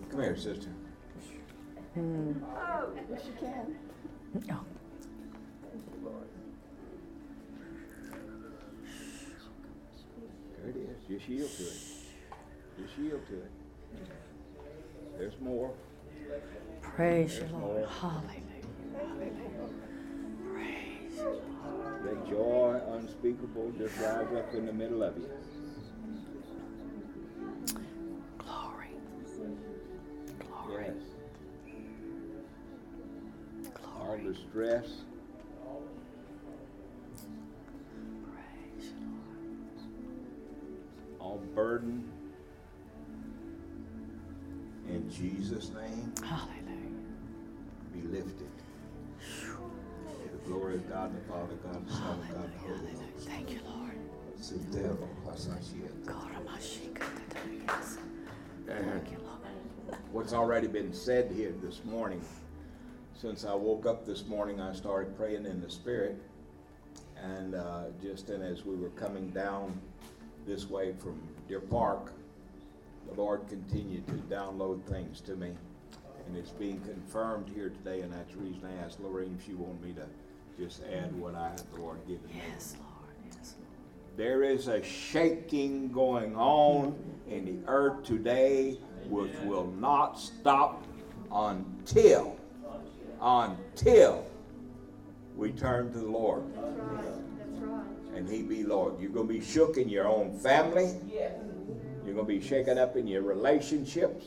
Come 0.10 0.20
here, 0.22 0.36
sister. 0.36 0.70
Hmm. 1.94 2.32
Oh, 2.44 2.90
Yes, 3.10 3.22
you 3.26 3.34
can. 3.40 3.76
Oh. 4.52 4.81
There 10.62 10.70
it 10.70 10.76
is. 10.78 10.98
Just 11.20 11.30
yield 11.30 11.50
to 11.58 11.64
it. 11.64 11.80
Just 12.82 12.98
yield 12.98 13.28
to 13.28 13.34
it. 13.36 13.52
There's 15.18 15.34
more. 15.42 15.72
Praise 16.82 17.40
There's 17.40 17.52
Lord. 17.52 17.64
more. 17.82 17.88
Hallelujah. 17.88 18.42
Praise 20.54 21.18
you. 21.18 21.42
Let 22.06 22.30
joy 22.30 22.82
unspeakable 22.94 23.72
just 23.78 23.98
rise 24.00 24.28
up 24.36 24.54
in 24.54 24.66
the 24.66 24.74
middle 24.74 25.04
of 25.04 25.18
you. 25.18 25.30
Glory. 28.38 28.88
Glory. 30.48 30.86
Yes. 30.88 30.96
All 34.00 34.18
the 34.18 34.34
stress, 34.36 34.88
Praise 38.24 38.92
you, 39.00 39.21
all 41.22 41.42
burden. 41.56 42.10
In 44.90 45.10
Jesus' 45.10 45.70
name, 45.70 46.12
Hallelujah. 46.24 46.52
be 47.94 48.02
lifted. 48.08 48.50
May 49.20 50.28
the 50.32 50.38
glory 50.50 50.76
of 50.76 50.90
God 50.90 51.16
the 51.16 51.22
Father, 51.32 51.54
God 51.64 51.88
the 51.88 51.92
Son, 51.94 52.20
God 52.34 52.52
the 52.54 52.60
Holy. 52.60 52.92
Ghost. 52.92 53.28
Thank 53.30 53.52
you, 53.52 53.60
Lord. 53.66 53.92
Sintero 54.40 55.08
hasashieta. 55.26 56.04
Koramashikatataris. 56.06 57.98
And 58.68 58.92
Thank 58.92 59.12
you, 59.12 59.18
Lord. 59.20 60.00
what's 60.12 60.34
already 60.34 60.68
been 60.68 60.94
said 60.94 61.32
here 61.32 61.54
this 61.62 61.86
morning, 61.86 62.22
since 63.14 63.46
I 63.46 63.54
woke 63.54 63.86
up 63.86 64.06
this 64.06 64.26
morning, 64.26 64.60
I 64.60 64.74
started 64.74 65.16
praying 65.16 65.46
in 65.46 65.62
the 65.62 65.70
Spirit. 65.70 66.18
And 67.24 67.54
uh, 67.54 67.84
just 68.02 68.28
then, 68.28 68.42
as 68.42 68.66
we 68.66 68.76
were 68.76 68.90
coming 68.90 69.30
down 69.30 69.80
this 70.46 70.70
way 70.70 70.94
from 70.94 71.20
Deer 71.48 71.60
Park, 71.60 72.14
the 73.10 73.20
Lord 73.22 73.48
continued 73.48 74.08
to 74.08 74.14
download 74.34 74.84
things 74.86 75.22
to 75.22 75.36
me. 75.36 75.52
And 76.28 76.38
it's 76.38 76.52
being 76.52 76.80
confirmed 76.82 77.50
here 77.54 77.70
today, 77.70 78.02
and 78.02 78.14
that's 78.14 78.34
the 78.34 78.40
reason 78.40 78.62
I 78.66 78.86
asked 78.86 79.00
Lorraine 79.02 79.36
if 79.40 79.46
she 79.46 79.54
wanted 79.54 79.82
me 79.82 79.94
to 79.94 80.06
just 80.62 80.84
add 80.84 81.14
what 81.20 81.36
I 81.36 81.50
had 81.50 81.64
the 81.74 81.82
Lord 81.82 82.00
given 82.08 82.26
me. 82.28 82.42
Yes, 82.54 82.76
Lord. 82.80 83.16
Yes, 83.26 83.56
Lord. 83.58 84.18
There 84.18 84.44
is 84.44 84.68
a 84.68 84.84
shaking 84.84 85.92
going 85.92 86.36
on 86.36 86.96
in 87.28 87.46
the 87.46 87.68
earth 87.68 88.04
today 88.04 88.78
which 89.10 89.34
will 89.46 89.68
not 89.80 90.20
stop 90.20 90.86
until, 91.32 92.38
until 93.20 94.26
we 95.36 95.52
turn 95.52 95.92
to 95.94 96.00
the 96.00 96.08
Lord. 96.08 96.44
And 98.16 98.28
He 98.28 98.42
be 98.42 98.64
Lord. 98.64 99.00
You're 99.00 99.12
going 99.12 99.28
to 99.28 99.34
be 99.34 99.42
shook 99.42 99.78
in 99.78 99.90
your 99.90 100.08
own 100.08 100.38
family. 100.38 100.96
You're 102.06 102.16
going 102.16 102.28
to 102.28 102.40
be 102.40 102.42
shaken 102.42 102.78
up 102.78 102.96
in 102.96 103.08
your 103.08 103.22
relationships. 103.22 104.26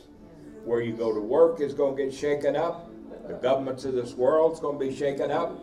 Where 0.65 0.81
you 0.81 0.95
go 0.95 1.13
to 1.13 1.21
work 1.21 1.61
is 1.61 1.75
going 1.75 1.97
to 1.97 2.05
get 2.05 2.15
shaken 2.15 2.57
up. 2.57 2.91
The 3.29 3.35
governments 3.35 3.85
of 3.85 3.95
this 3.95 4.15
world 4.15 4.55
is 4.55 4.61
going 4.61 4.79
to 4.79 4.87
be 4.87 4.95
shaken 4.95 5.31
up. 5.31 5.59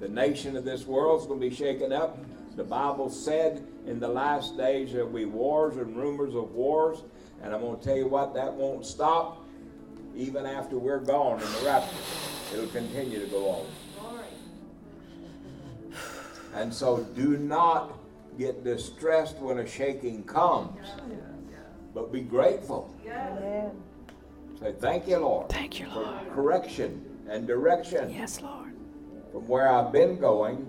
The 0.00 0.08
nation 0.08 0.56
of 0.56 0.64
this 0.64 0.86
world 0.86 1.20
is 1.20 1.26
going 1.26 1.40
to 1.40 1.48
be 1.48 1.54
shaken 1.54 1.92
up. 1.92 2.18
The 2.56 2.64
Bible 2.64 3.10
said 3.10 3.66
in 3.86 3.98
the 3.98 4.08
last 4.08 4.56
days 4.56 4.92
there'll 4.92 5.08
be 5.08 5.24
wars 5.24 5.76
and 5.76 5.96
rumors 5.96 6.34
of 6.34 6.52
wars. 6.52 7.02
And 7.42 7.52
I'm 7.52 7.60
going 7.60 7.78
to 7.78 7.84
tell 7.84 7.96
you 7.96 8.08
what, 8.08 8.34
that 8.34 8.52
won't 8.52 8.86
stop 8.86 9.44
even 10.16 10.46
after 10.46 10.78
we're 10.78 11.00
gone 11.00 11.40
in 11.40 11.52
the 11.52 11.62
rapture. 11.64 11.96
It'll 12.52 12.68
continue 12.68 13.20
to 13.20 13.26
go 13.26 13.48
on. 13.48 13.66
And 16.54 16.72
so 16.72 17.02
do 17.14 17.36
not 17.36 17.98
get 18.38 18.64
distressed 18.64 19.36
when 19.38 19.58
a 19.58 19.66
shaking 19.66 20.22
comes, 20.24 20.78
but 21.92 22.12
be 22.12 22.20
grateful. 22.20 22.94
Say, 24.60 24.72
Thank 24.78 25.08
you, 25.08 25.18
Lord, 25.18 25.48
Thank 25.50 25.80
you, 25.80 25.86
for 25.86 26.02
Lord. 26.02 26.30
correction 26.32 27.04
and 27.28 27.46
direction 27.46 28.10
Yes, 28.10 28.40
Lord. 28.40 28.72
from 29.32 29.48
where 29.48 29.68
I've 29.68 29.92
been 29.92 30.18
going. 30.18 30.68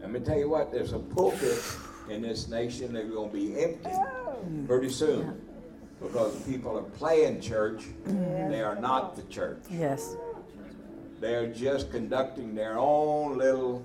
Let 0.00 0.10
me 0.10 0.20
tell 0.20 0.38
you 0.38 0.48
what, 0.48 0.70
there's 0.70 0.92
a 0.92 0.98
pulpit 0.98 1.60
in 2.08 2.22
this 2.22 2.48
nation 2.48 2.92
that's 2.92 3.08
going 3.08 3.30
to 3.30 3.34
be 3.36 3.60
empty 3.62 3.90
oh. 3.90 4.36
pretty 4.66 4.90
soon 4.90 5.40
because 6.00 6.36
people 6.42 6.78
are 6.78 6.82
playing 6.82 7.40
church. 7.40 7.84
They 8.04 8.60
are 8.60 8.76
not 8.76 9.16
the 9.16 9.22
church. 9.24 9.62
Yes. 9.70 10.16
They're 11.20 11.46
just 11.52 11.90
conducting 11.90 12.54
their 12.54 12.78
own 12.78 13.38
little 13.38 13.84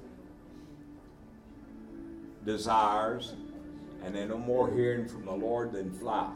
desires, 2.46 3.34
and 4.04 4.16
they're 4.16 4.28
no 4.28 4.38
more 4.38 4.72
hearing 4.72 5.08
from 5.08 5.26
the 5.26 5.32
Lord 5.32 5.72
than 5.74 5.92
fly. 6.00 6.32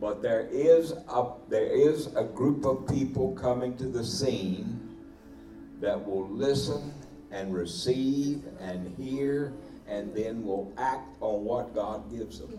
But 0.00 0.22
there 0.22 0.46
is 0.50 0.92
a 0.92 1.32
there 1.48 1.66
is 1.66 2.08
a 2.14 2.24
group 2.24 2.64
of 2.64 2.86
people 2.86 3.32
coming 3.32 3.76
to 3.78 3.88
the 3.88 4.04
scene 4.04 4.96
that 5.80 6.06
will 6.06 6.28
listen 6.28 6.92
and 7.30 7.54
receive 7.54 8.42
and 8.60 8.94
hear 8.98 9.54
and 9.88 10.14
then 10.14 10.44
will 10.44 10.72
act 10.76 11.16
on 11.20 11.44
what 11.44 11.74
God 11.74 12.10
gives 12.10 12.40
them. 12.40 12.58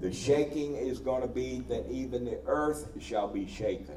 The 0.00 0.12
shaking 0.12 0.76
is 0.76 0.98
going 0.98 1.22
to 1.22 1.28
be 1.28 1.60
that 1.68 1.90
even 1.90 2.24
the 2.24 2.38
earth 2.46 2.88
shall 3.00 3.28
be 3.28 3.46
shaken 3.46 3.96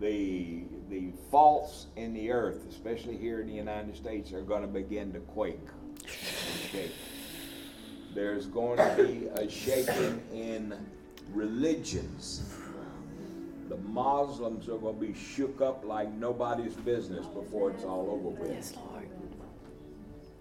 the 0.00 0.64
the 0.90 1.12
faults 1.30 1.86
in 1.96 2.12
the 2.12 2.30
earth, 2.30 2.66
especially 2.68 3.16
here 3.16 3.40
in 3.40 3.46
the 3.46 3.54
United 3.54 3.96
States, 3.96 4.32
are 4.32 4.42
going 4.42 4.62
to 4.62 4.68
begin 4.68 5.12
to 5.12 5.20
quake 5.20 5.60
shake. 6.70 6.92
There's 8.14 8.46
going 8.46 8.78
to 8.78 9.02
be 9.02 9.28
a 9.40 9.48
shaking 9.48 10.20
in 10.32 10.74
religions. 11.32 12.42
The 13.68 13.76
Muslims 13.76 14.68
are 14.68 14.78
going 14.78 14.98
to 14.98 15.06
be 15.06 15.14
shook 15.14 15.60
up 15.60 15.84
like 15.84 16.12
nobody's 16.12 16.74
business 16.74 17.24
before 17.26 17.70
it's 17.70 17.84
all 17.84 18.10
over 18.10 18.30
with. 18.30 18.50
Yes, 18.50 18.74
Lord. 18.76 19.08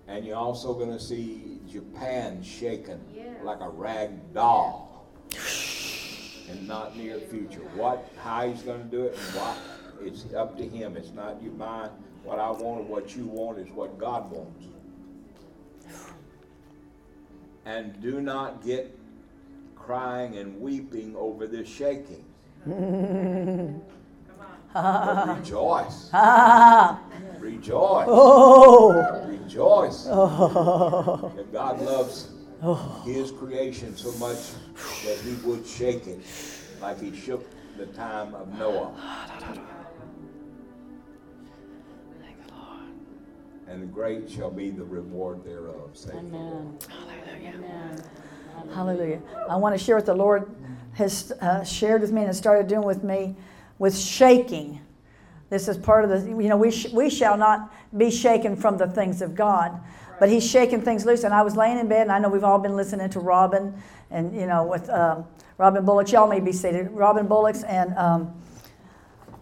And 0.07 0.25
you're 0.25 0.35
also 0.35 0.73
going 0.73 0.91
to 0.91 0.99
see 0.99 1.59
Japan 1.71 2.41
shaken 2.41 2.99
like 3.43 3.59
a 3.61 3.69
rag 3.69 4.33
doll 4.33 5.07
in 6.49 6.65
not 6.65 6.97
near 6.97 7.19
future. 7.19 7.61
What, 7.75 8.09
how 8.23 8.49
he's 8.49 8.63
going 8.63 8.81
to 8.81 8.89
do 8.89 9.03
it, 9.03 9.13
and 9.13 9.35
what, 9.35 9.57
it's 10.01 10.33
up 10.33 10.57
to 10.57 10.67
him. 10.67 10.97
It's 10.97 11.11
not 11.13 11.41
you 11.41 11.51
mind 11.51 11.91
what 12.23 12.39
I 12.39 12.49
want 12.49 12.81
or 12.81 12.83
what 12.83 13.15
you 13.15 13.25
want. 13.25 13.59
Is 13.59 13.69
what 13.71 13.97
God 13.97 14.31
wants. 14.31 14.65
And 17.65 18.01
do 18.01 18.21
not 18.21 18.63
get 18.63 18.97
crying 19.75 20.37
and 20.37 20.59
weeping 20.61 21.15
over 21.15 21.47
this 21.47 21.67
shaking. 21.67 22.23
but 24.73 25.37
rejoice. 25.39 26.09
Rejoice. 27.39 28.05
Oh. 28.07 29.25
Rejoice. 29.27 30.05
Oh. 30.09 31.31
That 31.35 31.51
God 31.51 31.81
loves 31.81 32.29
His 33.05 33.31
creation 33.31 33.95
so 33.95 34.11
much 34.19 34.37
that 35.05 35.17
He 35.23 35.33
would 35.47 35.65
shake 35.65 36.05
it 36.07 36.19
like 36.81 36.99
He 36.99 37.15
shook 37.15 37.49
the 37.77 37.87
time 37.87 38.35
of 38.35 38.53
Noah. 38.59 38.91
And 43.69 43.93
great 43.93 44.29
shall 44.29 44.49
be 44.49 44.71
the 44.71 44.83
reward 44.83 45.43
thereof. 45.43 45.91
Say 45.93 46.09
the 46.09 46.21
Lord. 46.21 46.85
Hallelujah. 46.89 48.03
Hallelujah. 48.73 49.21
I 49.47 49.55
want 49.57 49.77
to 49.77 49.83
share 49.83 49.95
what 49.95 50.07
the 50.07 50.15
Lord 50.15 50.49
has 50.93 51.31
uh, 51.39 51.63
shared 51.63 52.01
with 52.01 52.11
me 52.11 52.21
and 52.21 52.27
has 52.27 52.37
started 52.37 52.67
doing 52.67 52.83
with 52.83 53.03
me 53.03 53.35
with 53.77 53.95
shaking. 53.95 54.81
This 55.51 55.67
is 55.67 55.77
part 55.77 56.03
of 56.03 56.09
the, 56.09 56.29
you 56.29 56.49
know, 56.49 56.57
we, 56.57 56.71
sh- 56.71 56.91
we 56.91 57.11
shall 57.11 57.37
not 57.37 57.71
be 57.95 58.09
shaken 58.09 58.55
from 58.55 58.77
the 58.77 58.87
things 58.87 59.21
of 59.21 59.35
God. 59.35 59.79
But 60.19 60.29
he's 60.29 60.49
shaking 60.49 60.81
things 60.81 61.05
loose. 61.05 61.23
And 61.23 61.33
I 61.33 61.43
was 61.43 61.55
laying 61.55 61.77
in 61.77 61.87
bed, 61.87 62.01
and 62.01 62.11
I 62.11 62.17
know 62.17 62.29
we've 62.29 62.43
all 62.43 62.59
been 62.59 62.75
listening 62.75 63.09
to 63.11 63.19
Robin, 63.19 63.79
and, 64.09 64.35
you 64.35 64.47
know, 64.47 64.65
with 64.65 64.89
um, 64.89 65.25
Robin 65.59 65.85
Bullock. 65.85 66.11
Y'all 66.11 66.27
may 66.27 66.39
be 66.39 66.51
seated. 66.51 66.89
Robin 66.91 67.27
Bullock's 67.27 67.63
and 67.63 67.95
um, 67.97 68.33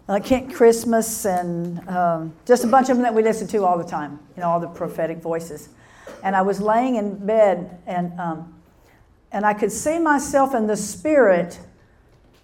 uh, 0.08 0.18
Kent 0.20 0.54
Christmas, 0.54 1.26
and 1.26 1.86
um, 1.88 2.32
just 2.46 2.64
a 2.64 2.66
bunch 2.66 2.88
of 2.88 2.96
them 2.96 3.02
that 3.02 3.14
we 3.14 3.22
listen 3.22 3.46
to 3.48 3.64
all 3.64 3.76
the 3.76 3.84
time, 3.84 4.18
you 4.36 4.42
know, 4.42 4.48
all 4.48 4.60
the 4.60 4.68
prophetic 4.68 5.18
voices. 5.18 5.68
And 6.22 6.34
I 6.34 6.42
was 6.42 6.60
laying 6.60 6.96
in 6.96 7.26
bed, 7.26 7.78
and, 7.86 8.18
um, 8.18 8.54
and 9.30 9.44
I 9.44 9.52
could 9.52 9.70
see 9.70 9.98
myself 9.98 10.54
in 10.54 10.66
the 10.66 10.76
spirit 10.76 11.60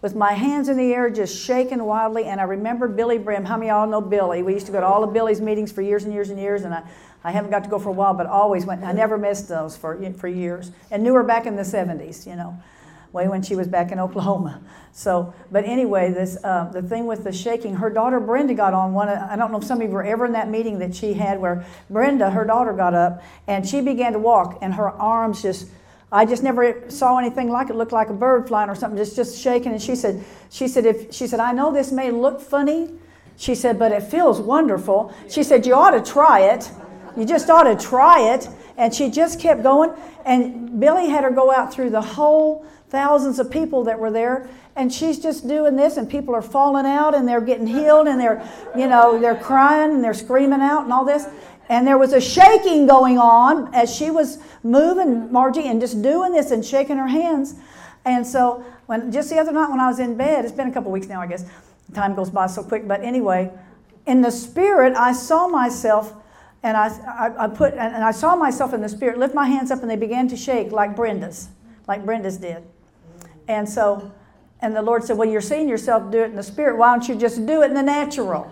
with 0.03 0.15
my 0.15 0.35
hands 0.35 0.69
in 0.69 0.77
the 0.77 0.93
air, 0.93 1.09
just 1.09 1.35
shaking 1.43 1.83
wildly. 1.83 2.27
And 2.27 2.39
I 2.39 2.45
remember 2.45 2.87
Billye 2.87 3.25
Brim. 3.25 3.47
How 3.47 3.57
many 3.57 3.71
of 3.71 3.77
y'all 3.77 3.89
know 3.89 4.07
Billy? 4.07 4.43
We 4.43 4.53
used 4.53 4.67
to 4.67 4.73
go 4.73 4.81
to 4.81 4.87
all 4.87 5.03
of 5.03 5.11
Billye's 5.15 5.41
meetings 5.41 5.73
for 5.73 5.81
years 5.81 6.05
and 6.05 6.13
years 6.13 6.29
and 6.29 6.39
years, 6.39 6.65
and 6.65 6.75
I, 6.75 6.83
I 7.25 7.31
haven't 7.31 7.51
got 7.51 7.65
to 7.65 7.71
go 7.71 7.79
for 7.79 7.89
a 7.89 7.93
while, 7.93 8.13
but 8.13 8.27
always 8.27 8.67
went. 8.67 8.85
I 8.85 8.93
never 8.93 9.17
missed 9.17 9.49
those 9.49 9.75
for, 9.75 9.99
for 10.13 10.29
years, 10.29 10.71
and 10.91 11.03
knew 11.03 11.15
her 11.15 11.23
back 11.23 11.47
in 11.47 11.57
the 11.57 11.63
70s, 11.63 12.27
you 12.27 12.37
know. 12.37 12.55
Way 13.15 13.29
when 13.29 13.43
she 13.43 13.55
was 13.55 13.69
back 13.69 13.93
in 13.93 14.01
Oklahoma. 14.01 14.61
So, 14.93 15.33
but 15.53 15.65
anyway, 15.65 16.11
this 16.11 16.37
uh, 16.43 16.65
the 16.73 16.83
thing 16.83 17.07
with 17.07 17.23
the 17.23 17.33
shaking. 17.33 17.77
Her 17.77 17.89
daughter 17.89 18.19
Brenda 18.19 18.55
got 18.55 18.75
on 18.75 18.93
one. 18.93 19.09
I 19.09 19.37
don't 19.37 19.53
know 19.53 19.59
if 19.59 19.65
some 19.65 19.81
of 19.81 19.89
you 19.89 19.95
were 19.95 20.03
ever 20.03 20.27
in 20.27 20.33
that 20.33 20.51
meeting 20.51 20.81
that 20.81 20.97
she 20.97 21.15
had 21.15 21.41
where 21.41 21.65
Brenda, 21.89 22.31
her 22.31 22.45
daughter, 22.45 22.73
got 22.73 22.93
up 22.93 23.23
and 23.47 23.67
she 23.67 23.81
began 23.81 24.15
to 24.15 24.19
walk, 24.19 24.59
and 24.63 24.75
her 24.75 24.91
arms 24.91 25.43
just. 25.43 25.69
I 26.11 26.25
just 26.25 26.43
never 26.43 26.89
saw 26.91 27.19
anything 27.19 27.51
like 27.51 27.71
it. 27.71 27.77
Looked 27.77 27.93
like 27.93 28.09
a 28.09 28.13
bird 28.15 28.47
flying 28.47 28.69
or 28.69 28.75
something, 28.75 28.97
just 28.97 29.17
just 29.17 29.41
shaking. 29.41 29.73
And 29.73 29.83
she 29.83 29.97
said, 29.97 30.25
she 30.51 30.69
said, 30.69 30.85
if 30.85 31.13
she 31.13 31.27
said, 31.27 31.41
I 31.41 31.53
know 31.53 31.73
this 31.73 31.91
may 31.93 32.11
look 32.11 32.41
funny, 32.41 32.91
she 33.37 33.55
said, 33.55 33.79
but 33.79 33.91
it 33.91 34.03
feels 34.03 34.41
wonderful. 34.41 35.15
She 35.29 35.43
said, 35.43 35.67
you 35.67 35.75
ought 35.75 35.91
to 35.91 36.03
try 36.03 36.41
it. 36.41 36.71
You 37.17 37.25
just 37.25 37.51
ought 37.51 37.65
to 37.65 37.77
try 37.77 38.35
it. 38.35 38.49
And 38.77 38.95
she 38.95 39.11
just 39.11 39.41
kept 39.41 39.63
going. 39.63 39.91
And 40.25 40.81
Billye 40.81 41.09
had 41.09 41.25
her 41.25 41.31
go 41.31 41.53
out 41.53 41.73
through 41.73 41.91
the 41.91 42.03
whole 42.03 42.65
thousands 42.95 43.41
of 43.41 43.51
people 43.51 43.83
that 43.83 43.99
were 43.99 44.11
there 44.11 44.49
and 44.77 44.93
she's 44.93 45.19
just 45.19 45.49
doing 45.49 45.75
this 45.75 45.97
and 45.97 46.09
people 46.09 46.33
are 46.33 46.41
falling 46.41 46.87
out 46.87 47.13
and 47.13 47.27
they're 47.27 47.41
getting 47.41 47.67
healed 47.67 48.07
and 48.07 48.21
they're 48.21 48.41
you 48.77 48.87
know 48.87 49.19
they're 49.19 49.35
crying 49.35 49.91
and 49.91 50.05
they're 50.05 50.15
screaming 50.15 50.61
out 50.61 50.85
and 50.85 50.93
all 50.93 51.05
this 51.05 51.27
and 51.69 51.85
there 51.85 51.99
was 51.99 52.13
a 52.13 52.21
shaking 52.21 52.87
going 52.87 53.19
on 53.19 53.75
as 53.75 53.93
she 53.93 54.13
was 54.13 54.39
moving 54.63 55.31
margie 55.33 55.67
and 55.67 55.81
just 55.81 56.03
doing 56.03 56.31
this 56.31 56.53
and 56.53 56.65
shaking 56.65 56.97
her 56.97 57.09
hands 57.09 57.57
and 58.05 58.25
so 58.25 58.65
when 58.87 59.11
just 59.11 59.29
the 59.29 59.39
other 59.39 59.51
night 59.51 59.69
when 59.71 59.81
i 59.81 59.89
was 59.89 59.99
in 59.99 60.17
bed 60.17 60.45
it's 60.45 60.55
been 60.55 60.69
a 60.69 60.73
couple 60.73 60.93
weeks 60.93 61.09
now 61.09 61.21
i 61.21 61.27
guess 61.27 61.45
time 61.95 62.15
goes 62.15 62.31
by 62.31 62.47
so 62.47 62.63
quick 62.63 62.87
but 62.87 63.03
anyway 63.03 63.51
in 64.07 64.23
the 64.23 64.31
spirit 64.31 64.95
i 64.95 65.13
saw 65.13 65.49
myself 65.49 66.15
and 66.63 66.79
I, 66.79 66.87
I, 66.89 67.45
I 67.45 67.49
put 67.49 67.75
and 67.75 68.03
I 68.03 68.11
saw 68.11 68.35
myself 68.35 68.73
in 68.73 68.81
the 68.81 68.89
spirit 68.89 69.19
lift 69.19 69.35
my 69.35 69.47
hands 69.47 69.71
up 69.71 69.83
and 69.83 69.91
they 69.91 69.97
began 69.97 70.29
to 70.29 70.37
shake 70.37 70.73
like 70.73 70.97
Brenda's, 70.97 71.49
like 71.87 72.07
Brenda's 72.07 72.39
did. 72.39 72.65
And 73.49 73.69
so 73.69 74.13
and 74.65 74.75
the 74.75 74.81
Lord 74.81 75.05
said, 75.05 75.19
Well, 75.19 75.29
you're 75.29 75.43
seeing 75.43 75.69
yourself 75.69 76.11
do 76.11 76.23
it 76.23 76.31
in 76.31 76.37
the 76.37 76.43
spirit. 76.43 76.79
Why 76.79 76.97
don't 76.97 77.07
you 77.07 77.17
just 77.17 77.45
do 77.45 77.61
it 77.61 77.67
in 77.67 77.75
the 77.75 77.83
natural? 77.83 78.51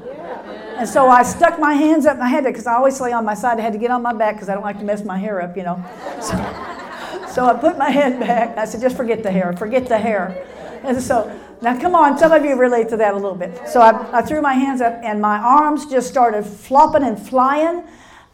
And 0.77 0.87
so 0.87 1.09
I 1.09 1.23
stuck 1.23 1.59
my 1.59 1.73
hands 1.73 2.05
up 2.05 2.15
and 2.15 2.23
I 2.23 2.29
had 2.29 2.45
to, 2.45 2.51
because 2.51 2.67
I 2.67 2.75
always 2.75 3.01
lay 3.01 3.13
on 3.13 3.25
my 3.25 3.33
side. 3.33 3.59
I 3.59 3.63
had 3.63 3.73
to 3.73 3.79
get 3.79 3.91
on 3.91 4.03
my 4.03 4.13
back 4.13 4.35
because 4.35 4.51
I 4.51 4.55
don't 4.55 4.63
like 4.63 4.79
to 4.79 4.85
mess 4.85 5.07
my 5.07 5.17
hair 5.17 5.41
up, 5.41 5.57
you 5.57 5.63
know. 5.63 5.83
So, 6.23 7.35
so 7.35 7.47
I 7.47 7.55
put 7.59 7.79
my 7.79 7.89
head 7.89 8.21
back. 8.21 8.59
I 8.59 8.67
said, 8.67 8.83
Just 8.83 8.95
forget 8.95 9.23
the 9.23 9.31
hair, 9.31 9.55
forget 9.55 9.87
the 9.87 9.99
hair. 9.99 10.47
And 10.85 11.01
so, 11.01 11.35
now 11.63 11.81
come 11.81 11.95
on, 11.95 12.19
some 12.19 12.31
of 12.31 12.45
you 12.45 12.57
relate 12.57 12.91
to 12.91 12.99
that 12.99 13.15
a 13.15 13.17
little 13.17 13.35
bit. 13.35 13.67
So 13.67 13.81
I, 13.81 14.19
I 14.19 14.21
threw 14.21 14.43
my 14.43 14.53
hands 14.53 14.83
up 14.83 15.01
and 15.03 15.19
my 15.19 15.39
arms 15.39 15.87
just 15.87 16.09
started 16.09 16.43
flopping 16.43 17.05
and 17.05 17.19
flying. 17.19 17.85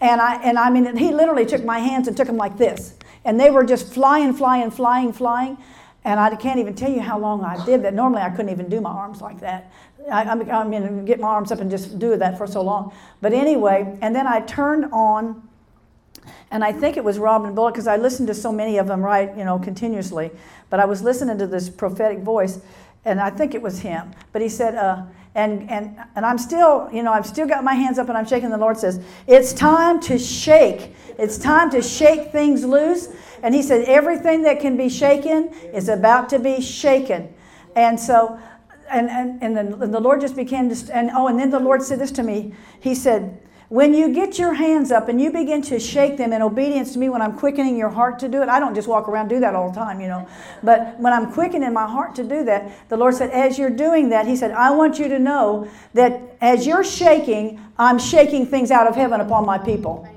And 0.01 0.21
I, 0.21 0.43
and 0.43 0.59
I 0.59 0.69
mean, 0.71 0.97
he 0.97 1.13
literally 1.13 1.47
took 1.47 1.65
my 1.65 1.79
hands 1.79 2.09
and 2.09 2.17
took 2.17 2.27
them 2.27 2.37
like 2.37 2.57
this. 2.57 2.95
And 3.25 3.39
they 3.39 3.51
were 3.51 3.65
just 3.65 3.93
flying, 3.93 4.33
flying, 4.33 4.73
flying, 4.73 5.13
flying. 5.13 5.59
And 6.09 6.19
I 6.19 6.35
can't 6.37 6.59
even 6.59 6.75
tell 6.75 6.91
you 6.91 7.03
how 7.03 7.19
long 7.19 7.45
I 7.45 7.63
did 7.67 7.83
that. 7.83 7.93
Normally, 7.93 8.23
I 8.23 8.31
couldn't 8.31 8.51
even 8.51 8.71
do 8.71 8.81
my 8.81 8.89
arms 8.89 9.21
like 9.21 9.41
that. 9.41 9.71
I, 10.11 10.23
I 10.23 10.65
mean, 10.65 11.05
get 11.05 11.21
my 11.21 11.29
arms 11.29 11.53
up 11.53 11.61
and 11.61 11.71
just 11.71 11.99
do 11.99 12.17
that 12.17 12.39
for 12.39 12.47
so 12.47 12.63
long. 12.63 12.95
But 13.21 13.35
anyway, 13.35 13.99
and 14.01 14.17
then 14.17 14.27
I 14.27 14.41
turned 14.41 14.87
on, 14.87 15.47
and 16.51 16.65
I 16.65 16.73
think 16.73 16.97
it 16.97 17.05
was 17.05 17.19
Robin 17.19 17.55
Bullock 17.55 17.75
because 17.75 17.87
I 17.87 17.99
listened 17.99 18.27
to 18.29 18.35
so 18.35 18.51
many 18.51 18.79
of 18.79 18.87
them, 18.87 19.03
right, 19.03 19.37
you 19.37 19.45
know, 19.45 19.59
continuously. 19.59 20.31
But 20.71 20.81
I 20.81 20.87
was 20.87 21.03
listening 21.03 21.37
to 21.37 21.47
this 21.47 21.69
prophetic 21.69 22.21
voice, 22.21 22.59
and 23.05 23.21
I 23.21 23.29
think 23.29 23.55
it 23.55 23.61
was 23.61 23.81
him. 23.81 24.13
But 24.33 24.41
he 24.41 24.49
said, 24.49 24.77
uh, 24.77 25.03
and, 25.39 25.71
and, 25.71 25.97
and 26.17 26.27
I'm 26.27 26.37
still, 26.37 26.89
you 26.93 27.05
know, 27.05 27.13
I've 27.13 27.27
still 27.27 27.47
got 27.47 27.63
my 27.63 27.75
hands 27.75 27.99
up 27.99 28.09
and 28.09 28.19
I'm 28.19 28.27
shaking. 28.27 28.51
The 28.51 28.59
Lord 28.59 28.77
says, 28.77 29.01
It's 29.29 29.53
time 29.53 30.01
to 30.01 30.19
shake. 30.19 30.97
It's 31.17 31.39
time 31.39 31.71
to 31.71 31.81
shake 31.81 32.33
things 32.33 32.65
loose. 32.65 33.09
And 33.43 33.55
he 33.55 33.63
said, 33.63 33.85
everything 33.89 34.43
that 34.43 34.61
can 34.61 34.77
be 34.77 34.89
shaken 34.89 35.49
is 35.73 35.89
about 35.89 36.29
to 36.31 36.39
be 36.39 36.61
shaken. 36.61 37.33
And 37.77 37.99
so, 37.99 38.39
and, 38.91 39.09
and, 39.09 39.43
and, 39.43 39.57
the, 39.57 39.85
and 39.85 39.95
the 39.95 40.01
Lord 40.01 40.21
just 40.21 40.35
began 40.35 40.75
to, 40.75 40.97
and 40.97 41.11
oh, 41.15 41.29
and 41.29 41.39
then 41.39 41.51
the 41.51 41.61
Lord 41.61 41.83
said 41.83 42.01
this 42.01 42.11
to 42.13 42.23
me. 42.23 42.55
He 42.81 42.95
said, 42.95 43.41
when 43.69 43.93
you 43.93 44.15
get 44.15 44.39
your 44.39 44.55
hands 44.55 44.91
up 44.91 45.09
and 45.09 45.21
you 45.21 45.31
begin 45.31 45.61
to 45.61 45.79
shake 45.79 46.17
them 46.17 46.33
in 46.33 46.41
obedience 46.41 46.95
to 46.95 46.99
me 46.99 47.11
when 47.11 47.21
I'm 47.21 47.37
quickening 47.37 47.77
your 47.77 47.91
heart 47.91 48.19
to 48.21 48.29
do 48.29 48.43
it, 48.43 48.49
I 48.49 48.59
don't 48.59 48.75
just 48.75 48.89
walk 48.89 49.09
around 49.09 49.29
do 49.29 49.41
that 49.41 49.55
all 49.55 49.71
the 49.71 49.75
time, 49.75 50.01
you 50.01 50.09
know. 50.09 50.27
But 50.63 50.99
when 50.99 51.13
I'm 51.13 51.31
quickening 51.33 51.73
my 51.75 51.87
heart 51.87 52.15
to 52.15 52.25
do 52.25 52.45
that, 52.45 52.89
the 52.89 52.97
Lord 52.97 53.15
said, 53.15 53.31
as 53.31 53.59
you're 53.59 53.69
doing 53.69 54.09
that, 54.09 54.27
He 54.27 54.37
said, 54.37 54.53
I 54.53 54.71
want 54.71 54.99
you 54.99 55.09
to 55.09 55.19
know 55.19 55.69
that 55.93 56.37
as 56.41 56.67
you're 56.67 56.85
shaking, 56.85 57.61
I'm 57.77 57.99
shaking 57.99 58.47
things 58.47 58.71
out 58.71 58.87
of 58.87 58.95
heaven 58.95 59.21
upon 59.21 59.45
my 59.45 59.59
people. 59.59 60.09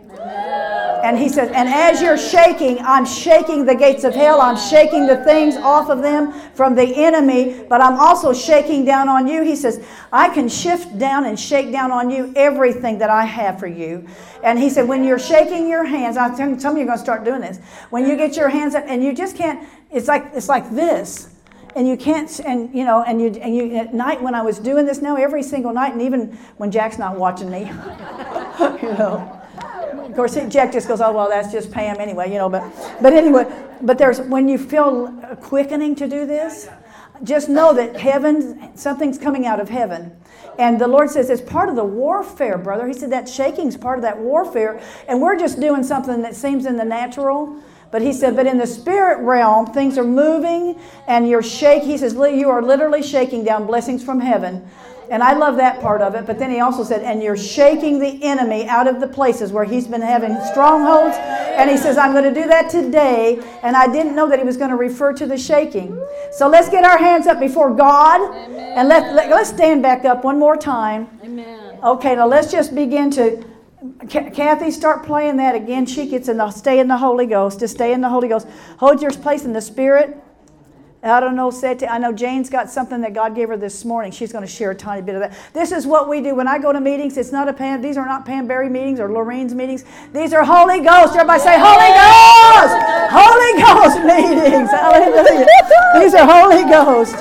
And 1.03 1.17
he 1.17 1.29
says, 1.29 1.49
and 1.53 1.67
as 1.67 2.01
you're 2.01 2.17
shaking, 2.17 2.79
I'm 2.79 3.05
shaking 3.05 3.65
the 3.65 3.75
gates 3.75 4.03
of 4.03 4.13
hell. 4.13 4.41
I'm 4.41 4.57
shaking 4.57 5.07
the 5.07 5.23
things 5.23 5.55
off 5.57 5.89
of 5.89 6.01
them 6.01 6.31
from 6.53 6.75
the 6.75 6.83
enemy, 6.83 7.65
but 7.67 7.81
I'm 7.81 7.99
also 7.99 8.33
shaking 8.33 8.85
down 8.85 9.09
on 9.09 9.27
you. 9.27 9.43
He 9.43 9.55
says, 9.55 9.85
I 10.11 10.29
can 10.29 10.47
shift 10.47 10.97
down 10.97 11.25
and 11.25 11.39
shake 11.39 11.71
down 11.71 11.91
on 11.91 12.09
you 12.09 12.31
everything 12.35 12.97
that 12.99 13.09
I 13.09 13.25
have 13.25 13.59
for 13.59 13.67
you. 13.67 14.07
And 14.43 14.59
he 14.59 14.69
said, 14.69 14.87
when 14.87 15.03
you're 15.03 15.19
shaking 15.19 15.67
your 15.67 15.83
hands, 15.83 16.17
I 16.17 16.29
think 16.29 16.61
some 16.61 16.73
of 16.73 16.77
you 16.77 16.83
are 16.83 16.87
going 16.87 16.97
to 16.97 17.03
start 17.03 17.23
doing 17.23 17.41
this. 17.41 17.59
When 17.89 18.05
you 18.07 18.15
get 18.15 18.35
your 18.35 18.49
hands 18.49 18.75
up, 18.75 18.83
and 18.87 19.03
you 19.03 19.13
just 19.13 19.35
can't, 19.35 19.67
it's 19.91 20.07
like 20.07 20.31
it's 20.33 20.49
like 20.49 20.69
this 20.71 21.29
and 21.75 21.87
you 21.87 21.95
can't 21.97 22.39
and 22.41 22.73
you 22.73 22.83
know 22.83 23.03
and 23.03 23.21
you 23.21 23.27
and 23.41 23.55
you 23.55 23.75
at 23.75 23.93
night 23.93 24.21
when 24.21 24.35
i 24.35 24.41
was 24.41 24.59
doing 24.59 24.85
this 24.85 25.01
now 25.01 25.15
every 25.15 25.43
single 25.43 25.73
night 25.73 25.93
and 25.93 26.01
even 26.01 26.37
when 26.57 26.71
jack's 26.71 26.97
not 26.97 27.17
watching 27.17 27.49
me 27.49 27.59
you 28.81 28.93
know 28.97 29.40
of 30.11 30.17
course, 30.17 30.37
Jack 30.49 30.73
just 30.73 30.89
goes, 30.89 30.99
"Oh 30.99 31.13
well, 31.13 31.29
that's 31.29 31.53
just 31.53 31.71
Pam 31.71 32.01
anyway," 32.01 32.29
you 32.29 32.37
know. 32.37 32.49
But, 32.49 32.69
but 33.01 33.13
anyway, 33.13 33.45
but 33.81 33.97
there's 33.97 34.19
when 34.19 34.49
you 34.49 34.57
feel 34.57 35.07
a 35.23 35.37
quickening 35.37 35.95
to 35.95 36.07
do 36.07 36.25
this, 36.25 36.67
just 37.23 37.47
know 37.47 37.73
that 37.73 37.95
heaven, 37.95 38.75
something's 38.75 39.17
coming 39.17 39.45
out 39.45 39.61
of 39.61 39.69
heaven. 39.69 40.13
And 40.59 40.81
the 40.81 40.87
Lord 40.87 41.09
says 41.09 41.29
it's 41.29 41.41
part 41.41 41.69
of 41.69 41.77
the 41.77 41.85
warfare, 41.85 42.57
brother. 42.57 42.87
He 42.87 42.93
said 42.93 43.09
that 43.13 43.29
shaking's 43.29 43.77
part 43.77 43.99
of 43.99 44.03
that 44.03 44.19
warfare, 44.19 44.81
and 45.07 45.21
we're 45.21 45.39
just 45.39 45.61
doing 45.61 45.81
something 45.81 46.21
that 46.23 46.35
seems 46.35 46.65
in 46.65 46.75
the 46.75 46.83
natural. 46.83 47.63
But 47.89 48.01
he 48.01 48.11
said, 48.11 48.37
but 48.37 48.47
in 48.47 48.57
the 48.57 48.67
spirit 48.67 49.19
realm, 49.19 49.65
things 49.65 49.97
are 49.97 50.05
moving 50.05 50.79
and 51.07 51.27
you're 51.27 51.43
shaking. 51.43 51.89
He 51.89 51.97
says, 51.97 52.13
you 52.13 52.49
are 52.49 52.61
literally 52.61 53.03
shaking 53.03 53.43
down 53.43 53.67
blessings 53.67 54.01
from 54.01 54.21
heaven 54.21 54.65
and 55.11 55.21
I 55.21 55.33
love 55.33 55.57
that 55.57 55.81
part 55.81 56.01
of 56.01 56.15
it. 56.15 56.25
But 56.25 56.39
then 56.39 56.49
he 56.49 56.61
also 56.61 56.85
said, 56.85 57.01
and 57.01 57.21
you're 57.21 57.35
shaking 57.35 57.99
the 57.99 58.17
enemy 58.23 58.65
out 58.65 58.87
of 58.87 59.01
the 59.01 59.07
places 59.07 59.51
where 59.51 59.65
he's 59.65 59.85
been 59.85 60.01
having 60.01 60.39
strongholds. 60.49 61.17
And 61.17 61.69
he 61.69 61.75
says, 61.75 61.97
I'm 61.97 62.13
going 62.13 62.33
to 62.33 62.41
do 62.41 62.47
that 62.47 62.69
today. 62.69 63.43
And 63.61 63.75
I 63.75 63.91
didn't 63.91 64.15
know 64.15 64.29
that 64.29 64.39
he 64.39 64.45
was 64.45 64.55
going 64.55 64.69
to 64.69 64.77
refer 64.77 65.11
to 65.11 65.25
the 65.25 65.37
shaking. 65.37 66.01
So 66.31 66.47
let's 66.47 66.69
get 66.69 66.85
our 66.85 66.97
hands 66.97 67.27
up 67.27 67.41
before 67.41 67.75
God. 67.75 68.21
Amen. 68.21 68.77
And 68.77 68.87
let, 68.87 69.13
let, 69.13 69.29
let's 69.29 69.49
stand 69.49 69.83
back 69.83 70.05
up 70.05 70.23
one 70.23 70.39
more 70.39 70.55
time. 70.55 71.09
Amen. 71.25 71.77
Okay, 71.83 72.15
now 72.15 72.25
let's 72.25 72.49
just 72.49 72.73
begin 72.73 73.11
to. 73.11 73.45
Kathy, 74.07 74.71
start 74.71 75.05
playing 75.05 75.37
that 75.37 75.55
again. 75.55 75.85
She 75.87 76.07
gets 76.07 76.29
in 76.29 76.37
the 76.37 76.51
stay 76.51 76.79
in 76.79 76.87
the 76.87 76.97
Holy 76.97 77.25
Ghost. 77.25 77.59
Just 77.59 77.73
stay 77.73 77.93
in 77.93 77.99
the 77.99 78.09
Holy 78.09 78.27
Ghost. 78.27 78.47
Hold 78.77 79.01
your 79.01 79.11
place 79.11 79.43
in 79.43 79.53
the 79.53 79.61
Spirit. 79.61 80.15
I 81.03 81.19
don't 81.19 81.35
know, 81.35 81.49
Seti. 81.49 81.87
I 81.87 81.97
know 81.97 82.13
Jane's 82.13 82.47
got 82.47 82.69
something 82.69 83.01
that 83.01 83.13
God 83.15 83.33
gave 83.33 83.49
her 83.49 83.57
this 83.57 83.83
morning. 83.83 84.11
She's 84.11 84.31
going 84.31 84.45
to 84.45 84.51
share 84.51 84.69
a 84.69 84.75
tiny 84.75 85.01
bit 85.01 85.15
of 85.15 85.21
that. 85.21 85.35
This 85.51 85.71
is 85.71 85.87
what 85.87 86.07
we 86.07 86.21
do 86.21 86.35
when 86.35 86.47
I 86.47 86.59
go 86.59 86.71
to 86.71 86.79
meetings. 86.79 87.17
It's 87.17 87.31
not 87.31 87.49
a 87.49 87.53
Pam. 87.53 87.81
These 87.81 87.97
are 87.97 88.05
not 88.05 88.23
Pam 88.23 88.45
Berry 88.45 88.69
meetings 88.69 88.99
or 88.99 89.11
Lorraine's 89.11 89.55
meetings. 89.55 89.83
These 90.13 90.31
are 90.31 90.43
Holy 90.43 90.79
Ghost. 90.79 91.15
Everybody 91.15 91.41
say 91.41 91.57
Holy 91.57 91.89
Ghost. 91.97 92.77
Holy 93.09 93.53
Ghost 93.57 93.97
meetings. 94.05 94.69
Hallelujah. 94.69 95.47
These 95.97 96.13
are 96.13 96.27
Holy 96.29 96.69
Ghost. 96.69 97.17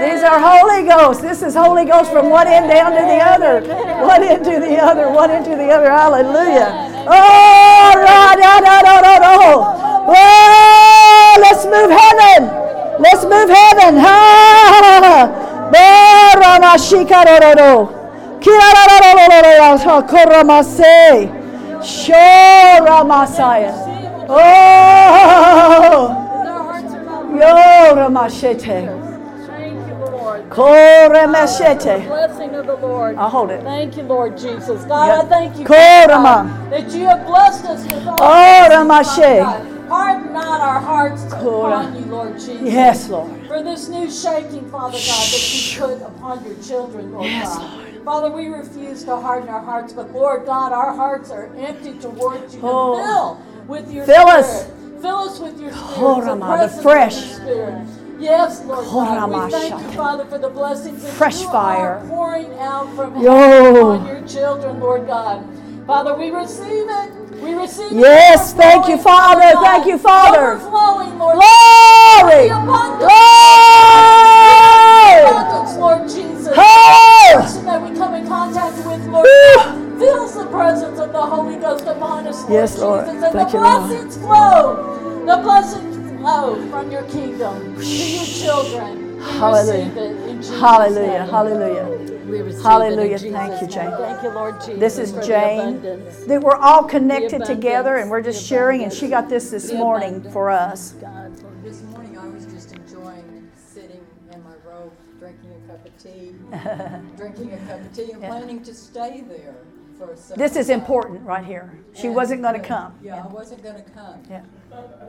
These 0.00 0.22
are 0.24 0.40
Holy 0.40 0.88
Ghost. 0.88 1.20
This 1.20 1.42
is 1.42 1.54
Holy 1.54 1.84
Ghost 1.84 2.10
from 2.10 2.30
one 2.30 2.46
end 2.46 2.70
down 2.70 2.92
to 2.92 3.04
the 3.04 3.20
other. 3.20 3.60
One 4.00 4.22
end 4.22 4.44
to 4.46 4.60
the 4.60 4.78
other. 4.80 5.10
One 5.10 5.30
end 5.30 5.44
to 5.44 5.56
the 5.56 5.68
other. 5.68 5.90
Hallelujah. 5.90 6.72
Oh, 7.06 7.92
da, 7.94 8.34
da, 8.34 8.60
da, 8.60 8.80
da, 8.80 9.00
da, 9.02 9.18
da. 9.18 10.04
Oh, 10.08 11.36
let's 11.38 11.64
move 11.66 11.90
heaven. 11.90 12.64
Let's 12.98 13.24
move 13.24 13.48
heaven. 13.48 13.96
Ha! 13.98 15.70
Shora 21.82 23.02
Masaya. 23.04 23.74
Oh! 30.42 30.44
Ah, 30.50 31.08
Yora 31.08 31.26
Mashete. 31.32 32.06
Blessing 32.06 32.54
of 32.54 32.66
the 32.66 32.76
Lord. 32.76 33.16
I'll 33.16 33.28
hold 33.30 33.50
it. 33.50 33.62
Thank 33.62 33.96
you, 33.96 34.02
Lord 34.02 34.36
Jesus. 34.36 34.84
God. 34.84 35.24
I 35.24 35.28
thank 35.28 35.58
you 35.58 35.64
Korama. 35.64 36.70
that 36.70 36.90
you 36.90 37.04
have 37.04 37.26
blessed 37.26 37.64
us 37.64 37.84
with 37.84 38.06
all 38.06 38.14
Oh, 38.14 38.18
God. 38.18 39.70
Harden 39.88 40.32
not 40.32 40.60
our 40.60 40.80
hearts 40.80 41.24
upon 41.32 41.94
you, 41.94 42.04
Lord 42.06 42.34
Jesus. 42.34 42.62
Yes, 42.62 43.08
Lord. 43.10 43.46
For 43.46 43.62
this 43.62 43.88
new 43.88 44.10
shaking, 44.10 44.68
Father 44.70 44.98
God, 44.98 45.26
that 45.28 45.54
you 45.54 45.78
put 45.80 46.02
upon 46.02 46.44
your 46.44 46.62
children, 46.62 47.12
Lord 47.12 47.26
Yes, 47.26 47.58
God. 47.58 48.02
Father, 48.04 48.30
we 48.30 48.48
refuse 48.48 49.04
to 49.04 49.16
harden 49.16 49.48
our 49.48 49.60
hearts, 49.60 49.92
but 49.92 50.10
Lord 50.12 50.46
God, 50.46 50.72
our 50.72 50.94
hearts 50.94 51.30
are 51.30 51.54
empty 51.56 51.94
towards 51.98 52.54
you. 52.54 52.60
Oh. 52.64 52.96
Fill 52.96 53.66
with 53.66 53.92
your 53.92 54.06
Fill 54.06 54.26
spirit. 54.26 54.40
us. 54.40 54.66
Fill 55.02 55.16
us 55.16 55.38
with 55.38 55.60
your 55.60 55.72
spirit. 55.72 55.96
Korama, 55.98 56.58
the 56.58 56.64
of 56.76 56.82
fresh. 56.82 57.16
spirit. 57.16 57.86
Yes, 58.18 58.62
Lord 58.64 58.84
God. 58.84 59.30
We 59.30 59.50
thank 59.50 59.80
you, 59.82 59.90
Father, 59.96 60.24
for 60.26 60.38
the 60.38 60.48
blessings 60.48 61.02
that 61.02 61.12
Fresh 61.14 61.42
you 61.42 61.50
fire. 61.50 61.96
are 61.98 62.06
pouring 62.06 62.52
out 62.58 62.94
from 62.94 63.20
Yo. 63.22 63.30
heaven 63.32 63.76
on 63.82 64.06
your 64.06 64.26
children, 64.26 64.80
Lord 64.80 65.06
God. 65.06 65.44
Father, 65.86 66.14
we 66.14 66.30
receive 66.30 66.86
it. 66.88 67.10
We 67.40 67.54
receive 67.54 67.92
it. 67.92 67.96
Yes, 67.96 68.54
thank 68.54 68.88
you, 68.88 68.96
Father. 68.96 69.52
God. 69.52 69.64
Thank 69.64 69.86
you, 69.86 69.98
Father. 69.98 70.52
Overflowing, 70.52 71.18
Lord 71.18 71.34
Glory! 71.34 72.48
The. 72.48 72.54
Glory! 72.54 73.10
abundance, 75.28 75.76
Lord 75.76 76.08
Jesus. 76.08 76.56
Hey! 76.56 77.34
person 77.34 77.64
that 77.66 77.82
we 77.82 77.96
come 77.96 78.14
in 78.14 78.26
contact 78.26 78.76
with, 78.86 79.04
Lord 79.06 79.26
God, 79.56 79.98
feels 79.98 80.34
the 80.36 80.46
presence 80.46 80.98
of 80.98 81.12
the 81.12 81.20
Holy 81.20 81.56
Ghost 81.56 81.84
upon 81.86 82.26
us, 82.26 82.40
Lord 82.42 82.52
Yes, 82.52 82.78
Lord. 82.78 83.06
Jesus. 83.06 83.22
And 83.24 83.32
Thank 83.32 83.50
the 83.50 83.58
you, 83.58 83.64
Lord. 83.64 84.12
flow. 84.12 85.26
The 85.26 85.36
blessings 85.42 85.93
flow 86.24 86.70
from 86.70 86.90
your 86.90 87.02
kingdom 87.02 87.76
to 87.76 87.84
your 87.84 88.24
children. 88.24 89.16
We 89.16 89.22
Hallelujah. 89.24 89.84
receive 89.84 89.96
it 89.98 90.28
in 90.28 90.36
Jesus' 90.38 90.58
Hallelujah, 90.60 91.18
name. 91.18 91.28
hallelujah. 91.28 91.86
We 92.26 92.40
receive 92.40 92.62
Hallelujah. 92.62 93.16
It 93.16 93.22
in 93.24 93.32
Thank 93.32 93.60
you, 93.60 93.68
Jane. 93.68 93.90
Thank 93.98 94.22
you, 94.22 94.30
Lord 94.30 94.54
Jesus. 94.60 94.96
This 94.96 94.98
is 94.98 95.26
Jane. 95.26 95.82
That 96.26 96.40
we're 96.42 96.56
all 96.56 96.84
connected 96.84 97.44
together 97.44 97.96
and 97.96 98.10
we're 98.10 98.22
just 98.22 98.44
sharing, 98.46 98.82
and 98.82 98.92
she 98.92 99.08
got 99.08 99.28
this 99.28 99.50
this 99.50 99.70
morning 99.72 100.22
for 100.32 100.50
us. 100.50 100.92
God. 100.92 101.30
This 101.62 101.82
morning 101.82 102.16
I 102.18 102.28
was 102.28 102.46
just 102.46 102.72
enjoying 102.72 103.50
sitting 103.56 104.00
in 104.32 104.44
my 104.44 104.54
robe, 104.66 104.92
drinking 105.18 105.50
a 105.64 105.72
cup 105.72 105.86
of 105.86 105.98
tea, 106.02 106.34
drinking 107.16 107.52
a 107.52 107.58
cup 107.66 107.80
of 107.80 107.94
tea, 107.94 108.12
and 108.12 108.22
planning 108.22 108.62
to 108.62 108.74
stay 108.74 109.22
there 109.28 109.56
for 109.98 110.16
some 110.16 110.38
This 110.38 110.56
is 110.56 110.70
important 110.70 111.20
right 111.26 111.44
here. 111.44 111.72
She 111.94 112.08
And, 112.08 112.16
wasn't 112.16 112.42
going 112.42 112.54
to 112.54 112.60
yeah, 112.60 112.66
come. 112.66 112.94
Yeah, 113.02 113.24
I 113.24 113.26
wasn't 113.28 113.62
going 113.62 113.76
to 113.76 113.90
come. 113.90 114.22
Yeah. 114.30 114.42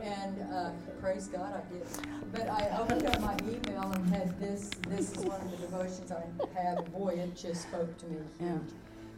And 0.02 0.42
uh, 0.52 0.70
praise 1.00 1.26
God, 1.28 1.52
I 1.54 1.72
did. 1.72 1.86
But 2.32 2.48
I 2.48 2.78
opened 2.78 3.06
up 3.06 3.20
my 3.20 3.36
email 3.42 3.90
and 3.92 4.14
had 4.14 4.38
this. 4.40 4.70
This 4.88 5.12
is 5.12 5.18
one 5.18 5.40
of 5.40 5.50
the 5.50 5.56
devotions 5.58 6.12
I 6.12 6.22
have. 6.60 6.92
Boy, 6.92 7.14
it 7.14 7.36
just 7.36 7.62
spoke 7.62 7.96
to 7.98 8.06
me. 8.06 8.16
Yeah. 8.40 8.58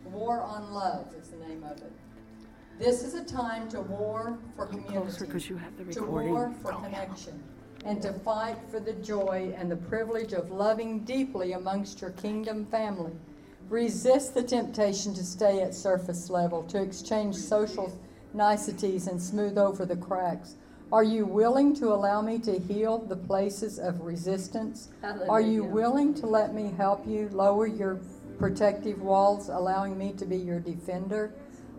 War 0.04 0.42
on 0.42 0.72
Love 0.72 1.06
is 1.20 1.28
the 1.28 1.36
name 1.46 1.64
of 1.64 1.76
it. 1.78 1.92
This 2.78 3.02
is 3.02 3.14
a 3.14 3.24
time 3.24 3.68
to 3.70 3.80
war 3.80 4.38
for 4.54 4.66
community, 4.66 5.48
you 5.48 5.56
have 5.56 5.76
the 5.76 5.92
to 5.94 6.04
war 6.04 6.54
for 6.62 6.72
connection, 6.74 7.42
and 7.84 8.00
to 8.02 8.12
fight 8.12 8.56
for 8.70 8.78
the 8.78 8.92
joy 8.92 9.52
and 9.58 9.68
the 9.68 9.76
privilege 9.76 10.32
of 10.32 10.52
loving 10.52 11.00
deeply 11.00 11.52
amongst 11.52 12.00
your 12.00 12.10
kingdom 12.10 12.64
family. 12.66 13.12
Resist 13.68 14.32
the 14.32 14.44
temptation 14.44 15.12
to 15.14 15.24
stay 15.24 15.60
at 15.60 15.74
surface 15.74 16.30
level, 16.30 16.62
to 16.64 16.80
exchange 16.80 17.34
social 17.34 17.92
niceties 18.34 19.06
and 19.06 19.20
smooth 19.20 19.58
over 19.58 19.84
the 19.84 19.96
cracks. 19.96 20.56
Are 20.90 21.02
you 21.02 21.26
willing 21.26 21.74
to 21.76 21.88
allow 21.92 22.22
me 22.22 22.38
to 22.40 22.58
heal 22.58 22.98
the 22.98 23.16
places 23.16 23.78
of 23.78 24.00
resistance? 24.00 24.88
Are 25.28 25.40
you 25.40 25.62
willing 25.64 26.14
to 26.14 26.26
let 26.26 26.54
me 26.54 26.72
help 26.76 27.06
you 27.06 27.28
lower 27.30 27.66
your 27.66 28.00
protective 28.38 29.02
walls, 29.02 29.50
allowing 29.50 29.98
me 29.98 30.12
to 30.14 30.24
be 30.24 30.38
your 30.38 30.60
defender? 30.60 31.34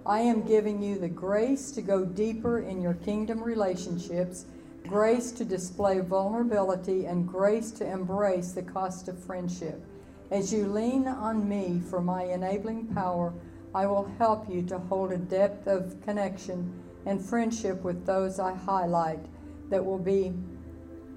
I 0.05 0.19
am 0.19 0.43
giving 0.43 0.81
you 0.81 0.99
the 0.99 1.09
grace 1.09 1.71
to 1.71 1.81
go 1.81 2.05
deeper 2.05 2.59
in 2.59 2.81
your 2.81 2.93
kingdom 2.93 3.41
relationships, 3.43 4.45
grace 4.87 5.31
to 5.33 5.45
display 5.45 5.99
vulnerability, 5.99 7.05
and 7.05 7.27
grace 7.27 7.71
to 7.73 7.91
embrace 7.91 8.51
the 8.51 8.63
cost 8.63 9.07
of 9.07 9.23
friendship. 9.23 9.83
As 10.31 10.53
you 10.53 10.67
lean 10.67 11.07
on 11.07 11.49
me 11.49 11.81
for 11.89 12.01
my 12.01 12.23
enabling 12.23 12.93
power, 12.93 13.33
I 13.73 13.85
will 13.85 14.11
help 14.17 14.49
you 14.49 14.63
to 14.63 14.79
hold 14.79 15.11
a 15.11 15.17
depth 15.17 15.67
of 15.67 15.95
connection 16.03 16.73
and 17.05 17.23
friendship 17.23 17.81
with 17.83 18.05
those 18.05 18.39
I 18.39 18.53
highlight 18.53 19.19
that 19.69 19.83
will 19.83 19.99
be 19.99 20.33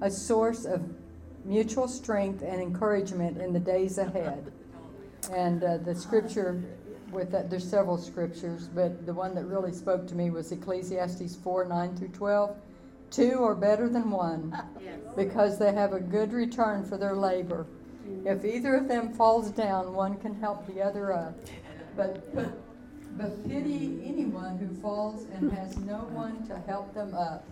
a 0.01 0.11
source 0.11 0.65
of 0.65 0.81
mutual 1.45 1.87
strength 1.87 2.43
and 2.43 2.61
encouragement 2.61 3.37
in 3.41 3.53
the 3.53 3.59
days 3.59 3.97
ahead. 3.97 4.51
And 5.31 5.63
uh, 5.63 5.77
the 5.77 5.95
scripture 5.95 6.63
with 7.11 7.31
that, 7.31 7.49
there's 7.49 7.67
several 7.67 7.97
scriptures, 7.97 8.67
but 8.67 9.05
the 9.05 9.13
one 9.13 9.35
that 9.35 9.45
really 9.45 9.71
spoke 9.71 10.07
to 10.07 10.15
me 10.15 10.29
was 10.29 10.51
Ecclesiastes 10.51 11.35
4 11.35 11.65
9 11.65 11.95
through 11.95 12.07
12. 12.09 12.55
Two 13.11 13.43
are 13.43 13.55
better 13.55 13.87
than 13.87 14.09
one 14.09 14.57
because 15.15 15.59
they 15.59 15.71
have 15.71 15.93
a 15.93 15.99
good 15.99 16.33
return 16.33 16.83
for 16.83 16.97
their 16.97 17.15
labor. 17.15 17.67
If 18.25 18.43
either 18.43 18.75
of 18.75 18.87
them 18.87 19.13
falls 19.13 19.51
down, 19.51 19.93
one 19.93 20.17
can 20.17 20.33
help 20.33 20.65
the 20.67 20.81
other 20.81 21.13
up. 21.13 21.35
But, 21.95 22.33
but, 22.35 22.51
but 23.17 23.47
pity 23.47 24.01
anyone 24.05 24.57
who 24.57 24.73
falls 24.81 25.25
and 25.33 25.51
has 25.51 25.77
no 25.77 25.97
one 25.97 26.45
to 26.47 26.57
help 26.67 26.93
them 26.93 27.13
up. 27.13 27.45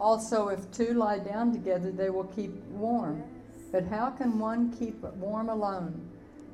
Also, 0.00 0.48
if 0.48 0.70
two 0.72 0.94
lie 0.94 1.18
down 1.18 1.52
together, 1.52 1.92
they 1.92 2.10
will 2.10 2.24
keep 2.24 2.52
warm. 2.70 3.22
But 3.70 3.84
how 3.86 4.10
can 4.10 4.38
one 4.38 4.72
keep 4.72 5.02
warm 5.14 5.48
alone? 5.48 6.08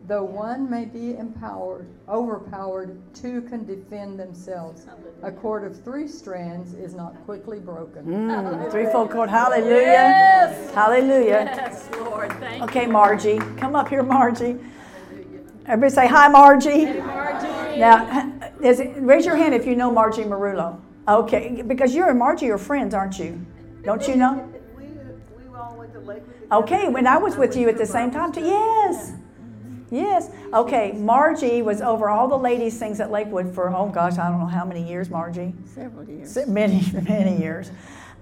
Though 0.07 0.25
one 0.25 0.71
may 0.71 0.87
be 0.87 1.17
empowered, 1.17 1.87
overpowered, 2.09 2.99
two 3.15 3.43
can 3.43 3.67
defend 3.67 4.19
themselves. 4.19 4.87
A 5.23 5.31
cord 5.31 5.65
of 5.65 5.83
three 5.85 6.09
strands 6.09 6.73
is 6.73 6.95
not 6.95 7.15
quickly 7.27 7.59
broken. 7.59 8.07
Mm, 8.07 8.71
threefold 8.71 9.11
cord. 9.11 9.29
Hallelujah. 9.29 9.75
Yes. 9.77 10.75
Hallelujah. 10.75 11.53
Yes, 11.55 11.89
Lord. 11.99 12.33
Thank 12.35 12.63
Okay, 12.63 12.87
Margie. 12.87 13.39
Come 13.59 13.75
up 13.75 13.89
here, 13.89 14.03
Margie. 14.03 14.57
Everybody 15.69 15.95
say 15.95 16.07
hi, 16.07 16.29
Margie. 16.29 16.71
you, 16.71 17.03
Margie. 17.03 17.79
Now, 17.79 18.33
it, 18.63 19.03
raise 19.03 19.27
your 19.27 19.37
hand 19.37 19.55
if 19.55 19.67
you 19.67 19.77
know 19.77 19.93
Margie 19.93 20.23
Marullo. 20.23 20.81
Okay, 21.07 21.61
because 21.61 21.95
you 21.95 22.09
and 22.09 22.19
Margie 22.19 22.51
are 22.51 22.57
friends, 22.57 22.95
aren't 22.95 23.19
you? 23.19 23.45
Don't 23.85 24.09
you 24.09 24.17
know? 24.17 24.51
We, 24.75 24.85
we 24.85 25.55
all 25.55 25.77
went 25.77 25.93
to 25.93 26.01
Lakewood. 26.01 26.35
Okay, 26.51 26.89
when 26.89 27.07
I 27.07 27.19
was 27.19 27.37
with 27.37 27.55
you 27.55 27.69
at 27.69 27.77
the 27.77 27.85
same 27.85 28.11
time 28.11 28.33
too. 28.33 28.41
Yes. 28.41 29.13
Yes. 29.91 30.31
Okay, 30.55 30.93
Margie 30.93 31.61
was 31.61 31.83
over 31.83 32.09
all 32.09 32.29
the 32.29 32.39
ladies' 32.39 32.79
things 32.79 32.99
at 32.99 33.11
Lakewood 33.11 33.55
for, 33.55 33.69
oh 33.69 33.91
gosh, 33.91 34.17
I 34.17 34.31
don't 34.31 34.41
know 34.41 34.47
how 34.47 34.65
many 34.65 34.89
years, 34.89 35.11
Margie. 35.11 35.53
Several 35.67 36.09
years. 36.09 36.35
Many, 36.47 36.83
many 37.03 37.39
years. 37.39 37.71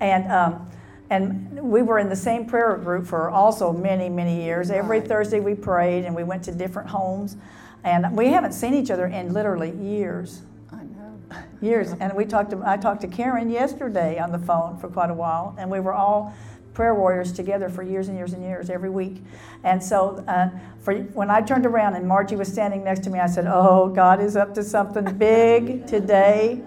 And, 0.01 0.33
um, 0.33 0.69
and 1.11 1.61
we 1.61 1.83
were 1.83 1.99
in 1.99 2.09
the 2.09 2.17
same 2.17 2.47
prayer 2.47 2.77
group 2.77 3.07
for 3.07 3.31
also 3.31 3.73
many, 3.73 4.09
many 4.09 4.43
years. 4.43 4.71
Every 4.71 4.99
Right. 5.01 5.09
Thursday 5.09 5.41
we 5.41 5.55
prayed 5.55 6.05
and 6.05 6.15
we 6.15 6.25
went 6.25 6.43
to 6.45 6.53
different 6.53 6.89
homes. 6.89 7.37
And 7.85 8.17
we 8.17 8.29
haven't 8.29 8.53
seen 8.53 8.75
each 8.75 8.91
other 8.91 9.07
in 9.07 9.33
literally 9.33 9.71
years. 9.71 10.43
I 10.73 10.83
know. 10.83 11.19
Years. 11.61 11.93
And 12.01 12.13
we 12.15 12.25
talked 12.25 12.51
to, 12.51 12.63
I 12.67 12.77
talked 12.77 13.03
to 13.03 13.07
Karen 13.09 13.51
yesterday 13.51 14.19
on 14.19 14.33
the 14.33 14.39
phone 14.39 14.79
for 14.79 14.89
quite 14.89 15.11
a 15.11 15.15
while. 15.15 15.55
And 15.59 15.71
we 15.71 15.79
were 15.79 15.93
all 15.93 16.35
prayer 16.75 16.95
warriors 16.95 17.33
together 17.33 17.69
for 17.71 17.83
years 17.83 18.09
and 18.09 18.17
years 18.17 18.33
and 18.33 18.43
years 18.43 18.69
every 18.69 18.91
week. 18.91 19.23
And 19.63 19.83
so 19.83 20.25
uh, 20.27 20.51
for, 20.81 20.95
when 20.95 21.31
I 21.31 21.41
turned 21.41 21.65
around 21.65 21.95
and 21.95 22.07
Margie 22.07 22.37
was 22.37 22.49
standing 22.49 22.83
next 22.83 23.05
to 23.05 23.11
me, 23.11 23.21
I 23.21 23.27
said, 23.29 23.47
Oh, 23.47 23.89
God 23.89 24.21
is 24.21 24.37
up 24.37 24.55
to 24.55 24.65
something 24.65 25.17
big 25.17 25.87
today. 25.89 26.61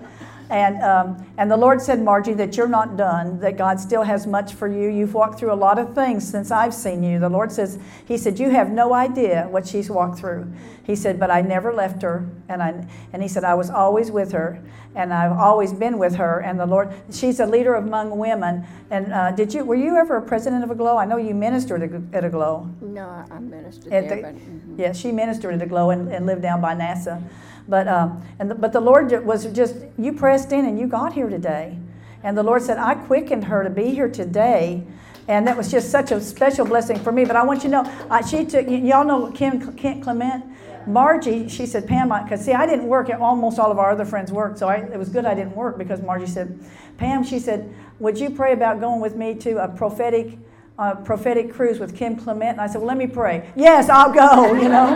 And, 0.49 0.81
um, 0.81 1.31
and 1.37 1.49
the 1.51 1.57
Lord 1.57 1.79
said, 1.79 2.01
Margie, 2.01 2.33
that 2.33 2.57
you're 2.57 2.67
not 2.67 2.97
done, 2.97 3.39
that 3.39 3.55
God 3.55 3.79
still 3.79 4.01
has 4.01 4.25
much 4.25 4.53
for 4.55 4.67
you. 4.67 4.89
You've 4.89 5.13
walked 5.13 5.37
through 5.37 5.53
a 5.53 5.55
lot 5.55 5.77
of 5.77 5.93
things 5.93 6.27
since 6.27 6.49
I've 6.49 6.73
seen 6.73 7.03
you. 7.03 7.19
The 7.19 7.29
Lord 7.29 7.51
says, 7.51 7.77
He 8.05 8.17
said, 8.17 8.39
You 8.39 8.49
have 8.49 8.71
no 8.71 8.93
idea 8.93 9.47
what 9.51 9.67
she's 9.67 9.91
walked 9.91 10.17
through. 10.17 10.51
He 10.83 10.95
said, 10.95 11.19
But 11.19 11.29
I 11.29 11.41
never 11.41 11.71
left 11.71 12.01
her. 12.01 12.27
And, 12.47 12.63
I, 12.63 12.83
and 13.13 13.21
He 13.21 13.27
said, 13.27 13.43
I 13.43 13.53
was 13.53 13.69
always 13.69 14.09
with 14.09 14.31
her. 14.31 14.59
And 14.95 15.13
I've 15.13 15.33
always 15.37 15.71
been 15.71 15.99
with 15.99 16.15
her. 16.15 16.39
And 16.39 16.59
the 16.59 16.65
Lord, 16.65 16.91
she's 17.11 17.39
a 17.39 17.45
leader 17.45 17.75
among 17.75 18.17
women. 18.17 18.65
And 18.89 19.13
uh, 19.13 19.31
did 19.31 19.53
you, 19.53 19.63
were 19.63 19.75
you 19.75 19.97
ever 19.97 20.17
a 20.17 20.21
president 20.21 20.63
of 20.63 20.71
Aglow? 20.71 20.97
I 20.97 21.05
know 21.05 21.17
you 21.17 21.35
ministered 21.35 21.83
at 22.11 22.23
a- 22.23 22.29
glow. 22.29 22.67
No, 22.81 23.23
I- 23.29 23.37
ministered 23.39 23.93
At 23.93 24.09
there, 24.09 24.15
the- 24.15 24.21
but 24.23 24.35
mhm. 24.35 24.79
Yeah, 24.79 24.93
she 24.93 25.11
ministered 25.11 25.53
at 25.53 25.61
Aglow 25.61 25.91
and, 25.91 26.11
and 26.11 26.25
lived 26.25 26.41
down 26.41 26.59
by 26.59 26.73
NASA. 26.73 27.21
But, 27.69 27.87
um, 27.87 28.25
and 28.39 28.49
the, 28.51 28.55
but 28.55 28.73
the 28.73 28.79
Lord 28.79 29.11
was 29.25 29.45
just, 29.53 29.75
you 29.97 30.13
pressed 30.13 30.51
in 30.51 30.65
and 30.65 30.79
you 30.79 30.87
got 30.87 31.13
here 31.13 31.29
today. 31.29 31.77
And 32.23 32.37
the 32.37 32.43
Lord 32.43 32.63
said, 32.63 32.77
I 32.77 32.95
quickened 32.95 33.45
her 33.45 33.63
to 33.63 33.69
be 33.69 33.91
here 33.91 34.09
today. 34.09 34.83
And 35.27 35.47
that 35.47 35.55
was 35.55 35.69
just 35.69 35.91
such 35.91 36.11
a 36.11 36.19
special 36.19 36.65
blessing 36.65 36.99
for 36.99 37.11
me. 37.11 37.23
But 37.23 37.35
I 37.35 37.43
want 37.43 37.63
you 37.63 37.69
to 37.69 37.83
know, 37.83 38.07
I, 38.09 38.21
she 38.25 38.45
took, 38.45 38.65
y- 38.65 38.73
y'all 38.73 39.05
know 39.05 39.31
Kim, 39.31 39.75
Kent 39.77 40.03
Clement? 40.03 40.43
Margie, 40.87 41.47
she 41.47 41.67
said, 41.67 41.87
Pam, 41.87 42.09
because 42.23 42.43
see, 42.43 42.53
I 42.53 42.65
didn't 42.65 42.87
work, 42.87 43.09
at 43.09 43.19
almost 43.19 43.59
all 43.59 43.71
of 43.71 43.77
our 43.77 43.91
other 43.91 44.05
friends 44.05 44.31
worked, 44.31 44.57
so 44.57 44.67
I, 44.67 44.77
it 44.77 44.97
was 44.97 45.09
good 45.09 45.25
I 45.25 45.35
didn't 45.35 45.55
work 45.55 45.77
because 45.77 46.01
Margie 46.01 46.25
said, 46.25 46.59
Pam, 46.97 47.23
she 47.23 47.37
said, 47.37 47.71
would 47.99 48.17
you 48.17 48.31
pray 48.31 48.53
about 48.53 48.79
going 48.79 48.99
with 48.99 49.15
me 49.15 49.35
to 49.35 49.63
a 49.63 49.67
prophetic, 49.67 50.37
uh, 50.79 50.95
prophetic 50.95 51.53
cruise 51.53 51.77
with 51.79 51.95
Kim 51.95 52.15
Clement? 52.15 52.51
And 52.53 52.61
I 52.61 52.67
said, 52.67 52.77
well, 52.77 52.87
let 52.87 52.97
me 52.97 53.07
pray. 53.07 53.51
Yes, 53.55 53.89
I'll 53.89 54.11
go, 54.11 54.53
you 54.63 54.69
know. 54.69 54.95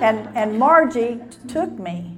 and, 0.00 0.28
and 0.36 0.58
Margie 0.58 1.20
t- 1.30 1.48
took 1.48 1.76
me. 1.78 2.14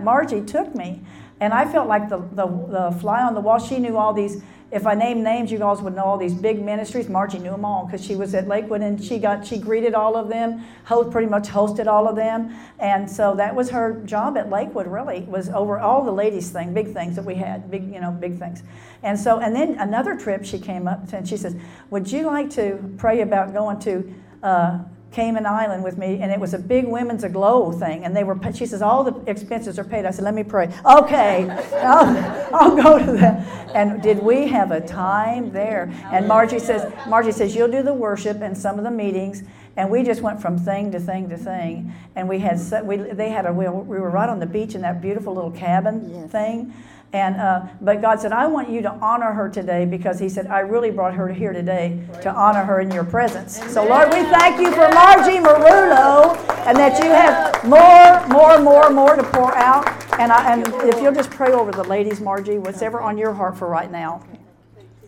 Margie 0.00 0.42
took 0.42 0.74
me. 0.74 1.00
And 1.40 1.52
I 1.52 1.70
felt 1.70 1.88
like 1.88 2.08
the, 2.08 2.18
the, 2.18 2.46
the 2.46 2.96
fly 3.00 3.22
on 3.22 3.34
the 3.34 3.40
wall. 3.40 3.58
She 3.58 3.78
knew 3.78 3.96
all 3.96 4.12
these 4.12 4.42
if 4.74 4.88
I 4.88 4.94
name 4.94 5.22
names, 5.22 5.52
you 5.52 5.58
guys 5.58 5.80
would 5.80 5.94
know 5.94 6.02
all 6.02 6.18
these 6.18 6.34
big 6.34 6.60
ministries. 6.60 7.08
Margie 7.08 7.38
knew 7.38 7.52
them 7.52 7.64
all 7.64 7.86
because 7.86 8.04
she 8.04 8.16
was 8.16 8.34
at 8.34 8.48
Lakewood 8.48 8.80
and 8.80 9.02
she 9.02 9.20
got 9.20 9.46
she 9.46 9.56
greeted 9.56 9.94
all 9.94 10.16
of 10.16 10.28
them, 10.28 10.64
host, 10.84 11.12
pretty 11.12 11.28
much 11.28 11.48
hosted 11.48 11.86
all 11.86 12.08
of 12.08 12.16
them, 12.16 12.52
and 12.80 13.08
so 13.08 13.36
that 13.36 13.54
was 13.54 13.70
her 13.70 14.02
job 14.04 14.36
at 14.36 14.50
Lakewood. 14.50 14.88
Really 14.88 15.20
was 15.20 15.48
over 15.48 15.78
all 15.78 16.04
the 16.04 16.10
ladies 16.10 16.50
thing, 16.50 16.74
big 16.74 16.92
things 16.92 17.14
that 17.14 17.24
we 17.24 17.36
had, 17.36 17.70
big 17.70 17.84
you 17.84 18.00
know 18.00 18.10
big 18.10 18.36
things, 18.36 18.64
and 19.04 19.18
so 19.18 19.38
and 19.38 19.54
then 19.54 19.78
another 19.78 20.16
trip 20.16 20.44
she 20.44 20.58
came 20.58 20.88
up 20.88 21.12
and 21.12 21.28
she 21.28 21.36
says, 21.36 21.54
"Would 21.90 22.10
you 22.10 22.26
like 22.26 22.50
to 22.50 22.94
pray 22.98 23.20
about 23.20 23.52
going 23.52 23.78
to?" 23.80 24.12
Uh, 24.42 24.78
Cayman 25.14 25.46
Island 25.46 25.84
with 25.84 25.96
me, 25.96 26.18
and 26.20 26.32
it 26.32 26.40
was 26.40 26.54
a 26.54 26.58
big 26.58 26.86
women's 26.86 27.22
aglow 27.22 27.70
thing. 27.70 28.04
And 28.04 28.16
they 28.16 28.24
were, 28.24 28.36
she 28.52 28.66
says, 28.66 28.82
all 28.82 29.04
the 29.04 29.30
expenses 29.30 29.78
are 29.78 29.84
paid. 29.84 30.04
I 30.04 30.10
said, 30.10 30.24
let 30.24 30.34
me 30.34 30.42
pray. 30.42 30.66
Okay, 30.84 31.48
I'll, 31.74 32.54
I'll 32.54 32.76
go 32.76 32.98
to 32.98 33.12
that. 33.12 33.70
And 33.76 34.02
did 34.02 34.20
we 34.20 34.48
have 34.48 34.72
a 34.72 34.80
time 34.80 35.52
there? 35.52 35.92
And 36.06 36.26
Margie 36.26 36.58
says, 36.58 36.92
Margie 37.08 37.30
says, 37.30 37.54
you'll 37.54 37.70
do 37.70 37.82
the 37.82 37.94
worship 37.94 38.42
and 38.42 38.58
some 38.58 38.76
of 38.76 38.84
the 38.84 38.90
meetings. 38.90 39.44
And 39.76 39.88
we 39.88 40.02
just 40.02 40.20
went 40.20 40.42
from 40.42 40.58
thing 40.58 40.90
to 40.92 41.00
thing 41.00 41.28
to 41.28 41.36
thing. 41.36 41.92
And 42.16 42.28
we 42.28 42.40
had, 42.40 42.60
we, 42.84 42.96
they 42.96 43.30
had 43.30 43.46
a, 43.46 43.52
we 43.52 43.66
were 43.66 44.10
right 44.10 44.28
on 44.28 44.40
the 44.40 44.46
beach 44.46 44.74
in 44.74 44.82
that 44.82 45.00
beautiful 45.00 45.34
little 45.34 45.50
cabin 45.52 46.10
yes. 46.12 46.30
thing. 46.30 46.72
And, 47.14 47.36
uh, 47.36 47.66
but 47.80 48.02
God 48.02 48.18
said, 48.18 48.32
I 48.32 48.48
want 48.48 48.68
you 48.68 48.82
to 48.82 48.90
honor 48.90 49.32
her 49.32 49.48
today 49.48 49.86
because 49.86 50.18
He 50.18 50.28
said, 50.28 50.48
I 50.48 50.58
really 50.60 50.90
brought 50.90 51.14
her 51.14 51.28
here 51.28 51.52
today 51.52 52.00
to 52.22 52.34
honor 52.34 52.64
her 52.64 52.80
in 52.80 52.90
your 52.90 53.04
presence. 53.04 53.60
Amen. 53.60 53.70
So, 53.72 53.84
Lord, 53.88 54.08
we 54.08 54.24
thank 54.24 54.60
you 54.60 54.72
for 54.72 54.90
Margie 54.92 55.38
Marulo 55.38 56.36
and 56.66 56.76
that 56.76 57.00
you 57.04 57.10
have 57.10 57.64
more, 57.64 58.26
more, 58.36 58.58
more, 58.58 58.90
more 58.90 59.14
to 59.14 59.22
pour 59.22 59.56
out. 59.56 59.86
And, 60.18 60.32
I, 60.32 60.54
and 60.54 60.66
if 60.92 61.00
you'll 61.00 61.14
just 61.14 61.30
pray 61.30 61.52
over 61.52 61.70
the 61.70 61.84
ladies, 61.84 62.20
Margie, 62.20 62.58
whatever 62.58 63.00
on 63.00 63.16
your 63.16 63.32
heart 63.32 63.56
for 63.56 63.68
right 63.68 63.92
now. 63.92 64.24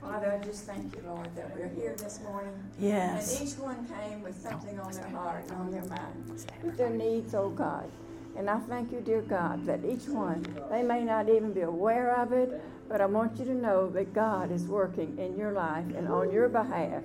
Father, 0.00 0.38
I 0.40 0.44
just 0.44 0.62
thank 0.64 0.94
you, 0.94 1.02
Lord, 1.08 1.28
that 1.34 1.56
we're 1.56 1.68
here 1.70 1.96
this 1.98 2.20
morning. 2.22 2.54
Yes. 2.78 3.40
And 3.40 3.48
each 3.48 3.58
one 3.58 3.84
came 3.84 4.22
with 4.22 4.40
something 4.40 4.78
on 4.78 4.92
their 4.92 5.08
heart 5.08 5.42
and 5.48 5.52
on 5.58 5.72
their 5.72 5.84
mind, 5.86 6.46
with 6.62 6.76
their 6.76 6.90
needs, 6.90 7.34
oh 7.34 7.50
God. 7.50 7.90
And 8.36 8.50
I 8.50 8.58
thank 8.58 8.92
you, 8.92 9.00
dear 9.00 9.22
God, 9.22 9.64
that 9.64 9.84
each 9.84 10.06
one, 10.08 10.44
they 10.70 10.82
may 10.82 11.02
not 11.02 11.28
even 11.28 11.52
be 11.52 11.62
aware 11.62 12.14
of 12.16 12.32
it, 12.32 12.60
but 12.88 13.00
I 13.00 13.06
want 13.06 13.38
you 13.38 13.44
to 13.46 13.54
know 13.54 13.88
that 13.90 14.12
God 14.12 14.52
is 14.52 14.64
working 14.64 15.18
in 15.18 15.36
your 15.38 15.52
life 15.52 15.86
and 15.96 16.06
on 16.06 16.30
your 16.30 16.48
behalf. 16.48 17.02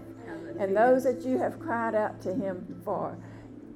And 0.59 0.75
those 0.75 1.03
that 1.05 1.21
you 1.21 1.37
have 1.37 1.59
cried 1.59 1.95
out 1.95 2.21
to 2.23 2.33
Him 2.33 2.81
for, 2.83 3.17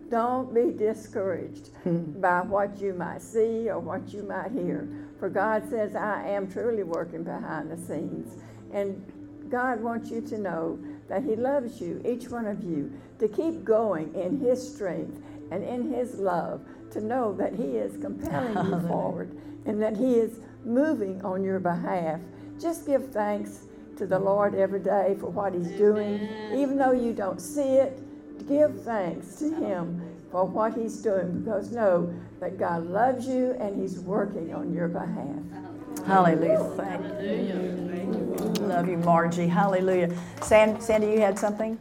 don't 0.10 0.54
be 0.54 0.72
discouraged 0.72 1.70
by 2.22 2.42
what 2.42 2.80
you 2.80 2.94
might 2.94 3.22
see 3.22 3.70
or 3.70 3.80
what 3.80 4.14
you 4.14 4.24
might 4.24 4.52
hear. 4.52 4.88
For 5.20 5.30
God 5.30 5.68
says, 5.70 5.96
I 5.96 6.28
am 6.28 6.52
truly 6.52 6.84
working 6.84 7.24
behind 7.24 7.72
the 7.72 7.78
scenes. 7.78 8.36
And 8.74 9.02
God 9.50 9.82
wants 9.82 10.12
you 10.12 10.22
to 10.22 10.38
know 10.38 10.78
that 11.08 11.24
He 11.24 11.36
loves 11.36 11.80
you, 11.80 12.02
each 12.06 12.30
one 12.30 12.46
of 12.46 12.64
you, 12.64 12.92
to 13.20 13.28
keep 13.28 13.64
going 13.64 14.14
in 14.14 14.40
His 14.40 14.76
strength 14.76 15.22
and 15.52 15.64
in 15.64 15.94
His 15.94 16.16
love 16.16 16.62
to 16.96 17.02
know 17.02 17.34
that 17.34 17.54
He 17.54 17.64
is 17.64 17.98
compelling 17.98 18.72
you 18.72 18.88
forward 18.88 19.38
and 19.66 19.82
that 19.82 19.98
He 19.98 20.16
is 20.16 20.40
moving 20.64 21.24
on 21.24 21.44
your 21.44 21.60
behalf. 21.60 22.22
Just 22.60 22.88
give 22.88 23.12
thanks 23.12 23.68
to 23.98 24.08
the 24.08 24.18
Lord 24.18 24.56
every 24.56 24.80
day 24.80 25.16
for 25.20 25.28
what 25.28 25.54
He's 25.54 25.72
doing. 25.72 26.28
Even 26.56 26.78
though 26.78 26.94
you 26.94 27.14
don't 27.14 27.40
see 27.40 27.76
it, 27.76 28.00
give 28.48 28.82
thanks 28.84 29.36
to 29.36 29.54
Him 29.54 30.02
for 30.32 30.46
what 30.46 30.74
He's 30.74 30.98
doing 31.02 31.42
because 31.42 31.72
know 31.72 32.14
that 32.40 32.58
God 32.58 32.88
loves 32.88 33.28
you 33.28 33.58
and 33.60 33.80
He's 33.80 34.00
working 34.00 34.54
on 34.54 34.74
your 34.74 34.88
behalf. 34.88 36.08
Hallelujah. 36.08 36.64
Thank 36.78 37.04
you. 37.22 38.66
Love 38.66 38.88
you, 38.88 38.98
Margie. 38.98 39.48
Hallelujah. 39.48 40.16
Sandy, 40.42 41.08
you 41.08 41.20
had 41.20 41.38
something? 41.38 41.78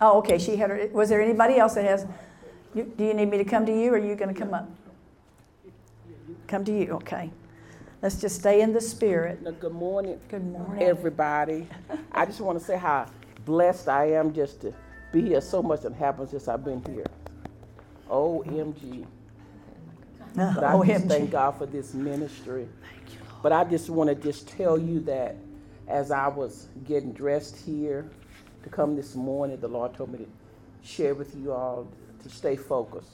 Oh, 0.00 0.18
okay. 0.18 0.38
She 0.38 0.56
had 0.56 0.70
her. 0.70 0.88
Was 0.92 1.08
there 1.08 1.22
anybody 1.22 1.58
else 1.58 1.74
that 1.74 1.84
has? 1.84 2.06
You, 2.76 2.92
do 2.94 3.04
you 3.04 3.14
need 3.14 3.30
me 3.30 3.38
to 3.38 3.44
come 3.44 3.64
to 3.64 3.72
you 3.72 3.90
or 3.90 3.94
are 3.94 3.98
you 3.98 4.14
going 4.14 4.32
to 4.32 4.38
come 4.38 4.52
up? 4.52 4.68
Come 6.46 6.62
to 6.66 6.78
you, 6.78 6.92
okay. 6.92 7.30
Let's 8.02 8.20
just 8.20 8.38
stay 8.38 8.60
in 8.60 8.74
the 8.74 8.82
spirit. 8.82 9.42
good 9.60 9.72
morning. 9.72 10.20
Good 10.28 10.44
morning. 10.44 10.82
Everybody. 10.82 11.66
I 12.12 12.26
just 12.26 12.38
want 12.42 12.58
to 12.58 12.64
say 12.64 12.76
how 12.76 13.06
blessed 13.46 13.88
I 13.88 14.12
am 14.12 14.34
just 14.34 14.60
to 14.60 14.74
be 15.10 15.22
here. 15.22 15.40
So 15.40 15.62
much 15.62 15.80
that 15.80 15.94
happened 15.94 16.28
since 16.28 16.48
I've 16.48 16.66
been 16.66 16.84
here. 16.84 17.06
OMG. 18.10 19.06
Uh, 20.38 20.54
but 20.54 20.62
I 20.62 20.74
OMG. 20.74 20.86
just 20.86 21.06
thank 21.06 21.30
God 21.30 21.52
for 21.52 21.64
this 21.64 21.94
ministry. 21.94 22.68
Thank 22.82 23.14
you, 23.14 23.20
Lord. 23.20 23.42
But 23.42 23.52
I 23.52 23.64
just 23.64 23.88
want 23.88 24.10
to 24.10 24.14
just 24.14 24.48
tell 24.48 24.76
you 24.76 25.00
that 25.00 25.36
as 25.88 26.10
I 26.10 26.28
was 26.28 26.68
getting 26.84 27.12
dressed 27.14 27.56
here 27.56 28.10
to 28.64 28.68
come 28.68 28.96
this 28.96 29.14
morning, 29.14 29.58
the 29.60 29.68
Lord 29.68 29.94
told 29.94 30.12
me 30.12 30.18
to 30.18 30.26
share 30.86 31.14
with 31.14 31.34
you 31.34 31.52
all 31.52 31.88
to 32.28 32.34
stay 32.34 32.56
focused. 32.56 33.10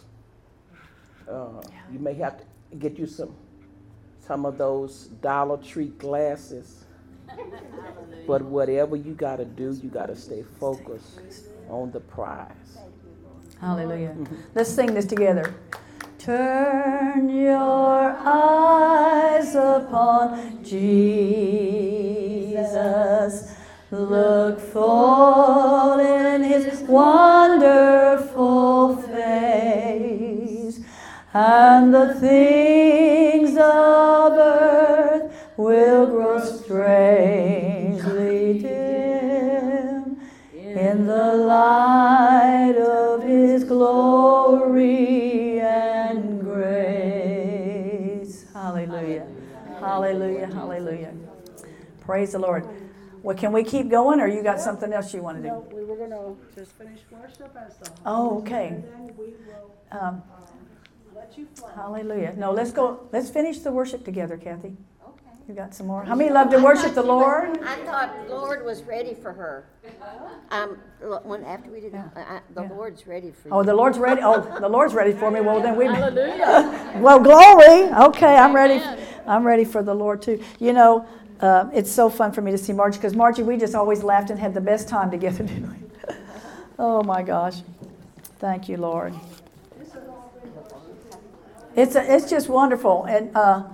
Uh, 1.28 1.62
you 1.92 1.98
may 1.98 2.14
have 2.14 2.38
to 2.38 2.44
get 2.78 2.98
you 2.98 3.06
some 3.06 3.34
some 4.26 4.46
of 4.46 4.56
those 4.58 5.06
Dollar 5.20 5.56
Tree 5.58 5.88
glasses. 5.98 6.84
but 8.26 8.42
whatever 8.42 8.96
you 8.96 9.14
got 9.14 9.36
to 9.36 9.44
do, 9.44 9.72
you 9.82 9.88
got 9.88 10.06
to 10.06 10.16
stay 10.16 10.42
focused 10.60 11.20
on 11.68 11.90
the 11.90 12.00
prize. 12.00 12.78
Hallelujah. 13.60 14.14
Mm-hmm. 14.18 14.36
Let's 14.54 14.70
sing 14.70 14.94
this 14.94 15.06
together. 15.06 15.54
Turn 16.18 17.28
your 17.28 18.16
eyes 18.18 19.54
upon 19.54 20.62
Jesus. 20.64 21.12
Look 23.92 24.58
full 24.58 26.00
in 26.00 26.42
his 26.44 26.80
wonderful 26.88 28.96
face, 29.02 30.80
and 31.34 31.92
the 31.92 32.14
things 32.14 33.50
of 33.50 34.32
earth 34.32 35.30
will 35.58 36.06
grow 36.06 36.42
strangely 36.42 38.60
dim 38.60 40.18
in 40.56 41.06
the 41.06 41.34
light 41.34 42.78
of 42.78 43.22
his 43.22 43.64
glory 43.64 45.60
and 45.60 46.40
grace. 46.40 48.46
Hallelujah. 48.54 49.26
Hallelujah. 49.80 50.46
Hallelujah. 50.46 51.12
Praise 52.00 52.32
the 52.32 52.38
Lord. 52.38 52.66
Well, 53.22 53.36
can 53.36 53.52
we 53.52 53.62
keep 53.62 53.88
going, 53.88 54.20
or 54.20 54.26
you 54.26 54.42
got 54.42 54.60
something 54.60 54.92
else 54.92 55.14
you 55.14 55.22
want 55.22 55.36
to 55.38 55.42
do? 55.42 55.48
No, 55.48 55.66
we 55.72 55.84
were 55.84 55.96
going 55.96 56.10
to 56.10 56.36
just 56.56 56.72
finish 56.72 57.00
worship 57.10 57.56
as 57.56 57.76
the 57.76 57.90
Oh, 58.04 58.38
okay. 58.40 58.68
And 58.68 58.84
then 58.84 59.14
we 59.16 59.26
will 59.46 59.70
Um, 60.00 60.22
let 61.14 61.36
you 61.38 61.46
flow. 61.54 61.68
hallelujah. 61.74 62.34
No, 62.36 62.50
let's 62.50 62.72
go. 62.72 63.00
Let's 63.12 63.30
finish 63.30 63.60
the 63.60 63.70
worship 63.70 64.04
together, 64.04 64.36
Kathy. 64.36 64.76
Okay. 65.04 65.14
You 65.48 65.54
got 65.54 65.72
some 65.72 65.86
more? 65.86 66.02
How 66.02 66.16
many 66.16 66.30
love 66.30 66.50
to 66.50 66.56
I 66.56 66.62
worship 66.64 66.94
the 66.94 67.02
Lord? 67.02 67.58
was- 67.58 67.66
I 67.66 67.76
thought 67.84 68.26
the 68.26 68.34
Lord 68.34 68.64
was 68.64 68.82
ready 68.82 69.14
for 69.14 69.32
her. 69.32 69.66
Um, 70.50 70.78
when, 71.24 71.44
after 71.44 71.70
we 71.70 71.80
did, 71.80 71.92
Yeah. 71.92 72.04
uh, 72.16 72.40
the 72.54 72.62
Yeah. 72.62 72.68
Lord's 72.70 73.06
ready 73.06 73.30
for 73.30 73.48
you. 73.48 73.54
Oh, 73.54 73.62
the 73.62 73.74
Lord's 73.74 73.98
ready. 73.98 74.20
Oh, 74.22 74.40
the 74.40 74.68
Lord's 74.68 74.94
ready 74.94 75.12
for 75.12 75.30
me. 75.30 75.40
Well, 75.40 75.60
then 75.60 75.76
we. 75.76 75.86
Hallelujah. 75.86 76.98
Well, 77.00 77.20
glory. 77.20 77.92
Okay, 78.08 78.36
I'm 78.36 78.54
ready. 78.54 78.82
I'm 79.26 79.46
ready 79.46 79.64
for 79.64 79.82
the 79.84 79.94
Lord 79.94 80.20
too. 80.22 80.42
You 80.58 80.72
know, 80.72 81.06
uh, 81.42 81.68
it's 81.74 81.90
so 81.90 82.08
fun 82.08 82.32
for 82.32 82.40
me 82.40 82.52
to 82.52 82.58
see 82.58 82.72
Margie 82.72 82.98
because 82.98 83.14
Margie, 83.14 83.42
we 83.42 83.56
just 83.56 83.74
always 83.74 84.02
laughed 84.02 84.30
and 84.30 84.38
had 84.38 84.54
the 84.54 84.60
best 84.60 84.88
time 84.88 85.10
together, 85.10 85.46
oh 86.78 87.02
my 87.02 87.22
gosh. 87.22 87.62
Thank 88.38 88.68
you, 88.68 88.76
Lord. 88.76 89.14
It's, 91.74 91.94
a, 91.94 92.14
it's 92.14 92.28
just 92.28 92.48
wonderful. 92.48 93.04
And 93.04 93.36
uh, 93.36 93.64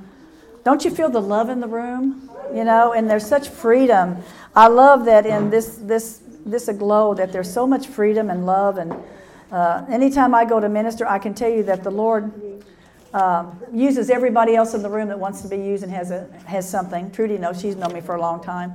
don't 0.65 0.85
you 0.85 0.91
feel 0.91 1.11
the 1.11 1.21
love 1.21 1.49
in 1.49 1.61
the 1.61 1.67
room? 1.67 2.31
You 2.55 2.65
know, 2.65 2.93
and 2.93 3.11
there's 3.11 3.27
such 3.27 3.49
freedom. 3.49 4.23
I 4.55 4.69
love 4.69 5.05
that 5.05 5.27
in 5.27 5.51
this, 5.51 5.77
this, 5.77 6.23
this 6.47 6.69
aglow 6.69 7.15
that 7.15 7.33
there's 7.33 7.53
so 7.53 7.67
much 7.67 7.87
freedom 7.87 8.31
and 8.31 8.47
love. 8.47 8.79
And 8.79 8.95
uh, 9.53 9.85
anytime 9.89 10.35
I 10.35 10.45
go 10.45 10.61
to 10.61 10.69
minister, 10.69 11.07
I 11.07 11.19
can 11.19 11.35
tell 11.35 11.51
you 11.51 11.63
that 11.65 11.83
the 11.83 11.91
Lord 11.91 12.33
um, 13.15 13.59
uses 13.73 14.11
everybody 14.11 14.55
else 14.55 14.75
in 14.75 14.83
the 14.83 14.91
room 14.91 15.09
that 15.09 15.19
wants 15.19 15.41
to 15.43 15.49
be 15.49 15.57
used 15.57 15.83
and 15.83 15.93
has, 15.93 16.11
a, 16.11 16.29
has 16.47 16.69
something. 16.69 17.11
Trudy 17.11 17.39
knows, 17.39 17.61
she's 17.61 17.77
known 17.77 17.93
me 17.93 18.01
for 18.01 18.17
a 18.17 18.21
long 18.21 18.43
time. 18.43 18.75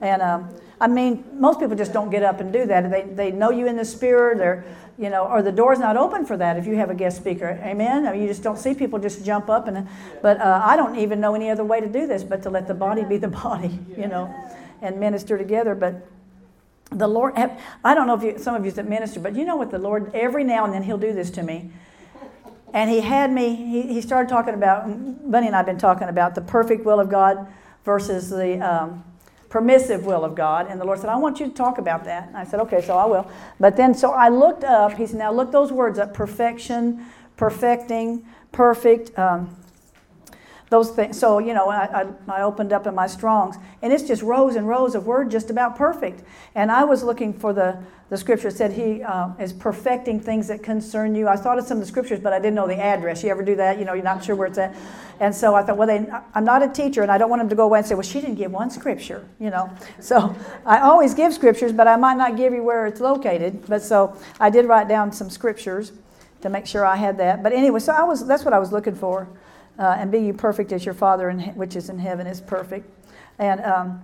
And 0.00 0.22
um, 0.22 0.54
I 0.80 0.86
mean, 0.86 1.24
most 1.34 1.60
people 1.60 1.76
just 1.76 1.92
don't 1.92 2.10
get 2.10 2.22
up 2.22 2.40
and 2.40 2.52
do 2.52 2.64
that. 2.66 2.90
They, 2.90 3.02
they 3.02 3.30
know 3.30 3.50
you 3.50 3.66
in 3.66 3.76
the 3.76 3.84
spirit, 3.84 4.40
or, 4.40 4.64
you 4.98 5.10
know, 5.10 5.26
or 5.26 5.42
the 5.42 5.52
door's 5.52 5.78
not 5.78 5.96
open 5.96 6.24
for 6.24 6.38
that 6.38 6.56
if 6.56 6.66
you 6.66 6.76
have 6.76 6.88
a 6.88 6.94
guest 6.94 7.18
speaker. 7.18 7.60
Amen? 7.62 8.06
I 8.06 8.12
mean, 8.12 8.22
you 8.22 8.28
just 8.28 8.42
don't 8.42 8.58
see 8.58 8.74
people 8.74 8.98
just 8.98 9.24
jump 9.24 9.50
up. 9.50 9.68
and. 9.68 9.86
But 10.22 10.40
uh, 10.40 10.62
I 10.64 10.76
don't 10.76 10.98
even 10.98 11.20
know 11.20 11.34
any 11.34 11.50
other 11.50 11.64
way 11.64 11.80
to 11.80 11.88
do 11.88 12.06
this 12.06 12.24
but 12.24 12.42
to 12.44 12.50
let 12.50 12.66
the 12.66 12.74
body 12.74 13.04
be 13.04 13.18
the 13.18 13.28
body, 13.44 13.78
you 13.96 14.08
know, 14.08 14.34
and 14.80 14.98
minister 14.98 15.36
together. 15.36 15.74
But 15.74 16.06
the 16.90 17.06
Lord, 17.06 17.34
I 17.36 17.94
don't 17.94 18.06
know 18.06 18.14
if 18.14 18.22
you, 18.22 18.38
some 18.38 18.54
of 18.54 18.64
you 18.64 18.72
that 18.72 18.88
minister, 18.88 19.20
but 19.20 19.36
you 19.36 19.44
know 19.44 19.56
what 19.56 19.70
the 19.70 19.78
Lord, 19.78 20.10
every 20.14 20.44
now 20.44 20.64
and 20.64 20.72
then 20.72 20.82
He'll 20.82 20.98
do 20.98 21.12
this 21.12 21.30
to 21.32 21.42
me. 21.42 21.70
And 22.72 22.90
he 22.90 23.00
had 23.00 23.32
me, 23.32 23.54
he, 23.54 23.82
he 23.94 24.00
started 24.00 24.28
talking 24.28 24.54
about, 24.54 24.84
Bunny 25.30 25.46
and 25.46 25.56
I 25.56 25.58
have 25.58 25.66
been 25.66 25.78
talking 25.78 26.08
about 26.08 26.34
the 26.34 26.40
perfect 26.40 26.84
will 26.84 27.00
of 27.00 27.08
God 27.08 27.46
versus 27.84 28.30
the, 28.30 28.58
um, 28.60 29.04
permissive 29.50 30.06
will 30.06 30.24
of 30.24 30.34
God. 30.34 30.68
And 30.70 30.80
the 30.80 30.84
Lord 30.84 31.00
said, 31.00 31.10
I 31.10 31.16
want 31.16 31.40
you 31.40 31.46
to 31.46 31.52
talk 31.52 31.78
about 31.78 32.04
that. 32.04 32.28
And 32.28 32.36
I 32.36 32.44
said, 32.44 32.60
okay, 32.60 32.80
so 32.80 32.96
I 32.96 33.04
will. 33.04 33.28
But 33.58 33.76
then, 33.76 33.92
so 33.94 34.12
I 34.12 34.28
looked 34.28 34.64
up, 34.64 34.92
he 34.96 35.06
said, 35.06 35.18
now 35.18 35.32
look 35.32 35.50
those 35.50 35.72
words 35.72 35.98
up 35.98 36.14
perfection, 36.14 37.04
perfecting, 37.36 38.24
perfect. 38.52 39.18
Um, 39.18 39.56
those 40.70 40.90
things. 40.92 41.18
So, 41.18 41.40
you 41.40 41.52
know, 41.52 41.68
I, 41.68 42.02
I, 42.02 42.06
I, 42.28 42.42
opened 42.42 42.72
up 42.72 42.86
in 42.86 42.94
my 42.94 43.08
Strongs, 43.08 43.56
and 43.82 43.92
it's 43.92 44.04
just 44.04 44.22
rows 44.22 44.54
and 44.54 44.68
rows 44.68 44.94
of 44.94 45.04
word 45.04 45.28
just 45.28 45.50
about 45.50 45.76
perfect. 45.76 46.22
And 46.54 46.70
I 46.70 46.84
was 46.84 47.02
looking 47.02 47.32
for 47.34 47.52
the, 47.52 47.76
the 48.08 48.16
scripture 48.16 48.50
said 48.50 48.72
he 48.72 49.02
uh, 49.02 49.30
is 49.40 49.52
perfecting 49.52 50.20
things 50.20 50.46
that 50.46 50.62
concern 50.62 51.16
you. 51.16 51.26
I 51.26 51.34
thought 51.34 51.58
of 51.58 51.66
some 51.66 51.78
of 51.78 51.82
the 51.82 51.88
scriptures, 51.88 52.20
but 52.20 52.32
I 52.32 52.38
didn't 52.38 52.54
know 52.54 52.68
the 52.68 52.80
address. 52.80 53.24
You 53.24 53.30
ever 53.30 53.42
do 53.42 53.56
that? 53.56 53.80
You 53.80 53.84
know, 53.84 53.94
you're 53.94 54.04
not 54.04 54.24
sure 54.24 54.36
where 54.36 54.46
it's 54.46 54.58
at. 54.58 54.76
And 55.18 55.34
so 55.34 55.56
I 55.56 55.64
thought, 55.64 55.76
well, 55.76 55.88
they, 55.88 56.06
I'm 56.34 56.44
not 56.44 56.62
a 56.62 56.68
teacher, 56.68 57.02
and 57.02 57.10
I 57.10 57.18
don't 57.18 57.30
want 57.30 57.40
them 57.40 57.48
to 57.48 57.56
go 57.56 57.64
away 57.64 57.80
and 57.80 57.86
say, 57.86 57.96
well, 57.96 58.02
she 58.02 58.20
didn't 58.20 58.36
give 58.36 58.52
one 58.52 58.70
scripture, 58.70 59.26
you 59.40 59.50
know. 59.50 59.68
So 59.98 60.36
I 60.64 60.78
always 60.78 61.14
give 61.14 61.34
scriptures, 61.34 61.72
but 61.72 61.88
I 61.88 61.96
might 61.96 62.16
not 62.16 62.36
give 62.36 62.54
you 62.54 62.62
where 62.62 62.86
it's 62.86 63.00
located. 63.00 63.66
But 63.66 63.82
so 63.82 64.16
I 64.38 64.50
did 64.50 64.66
write 64.66 64.86
down 64.86 65.10
some 65.10 65.30
scriptures 65.30 65.90
to 66.42 66.48
make 66.48 66.64
sure 66.64 66.86
I 66.86 66.94
had 66.94 67.18
that. 67.18 67.42
But 67.42 67.52
anyway, 67.52 67.80
so 67.80 67.92
I 67.92 68.04
was 68.04 68.24
that's 68.24 68.44
what 68.44 68.54
I 68.54 68.60
was 68.60 68.70
looking 68.70 68.94
for 68.94 69.28
uh, 69.78 69.96
and 69.98 70.10
be 70.10 70.18
you 70.18 70.32
perfect 70.32 70.72
as 70.72 70.84
your 70.84 70.94
Father 70.94 71.30
in, 71.30 71.40
which 71.54 71.76
is 71.76 71.88
in 71.88 71.98
heaven 71.98 72.26
is 72.26 72.40
perfect. 72.40 72.88
And 73.38 73.60
um, 73.62 74.02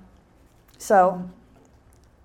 so 0.78 1.28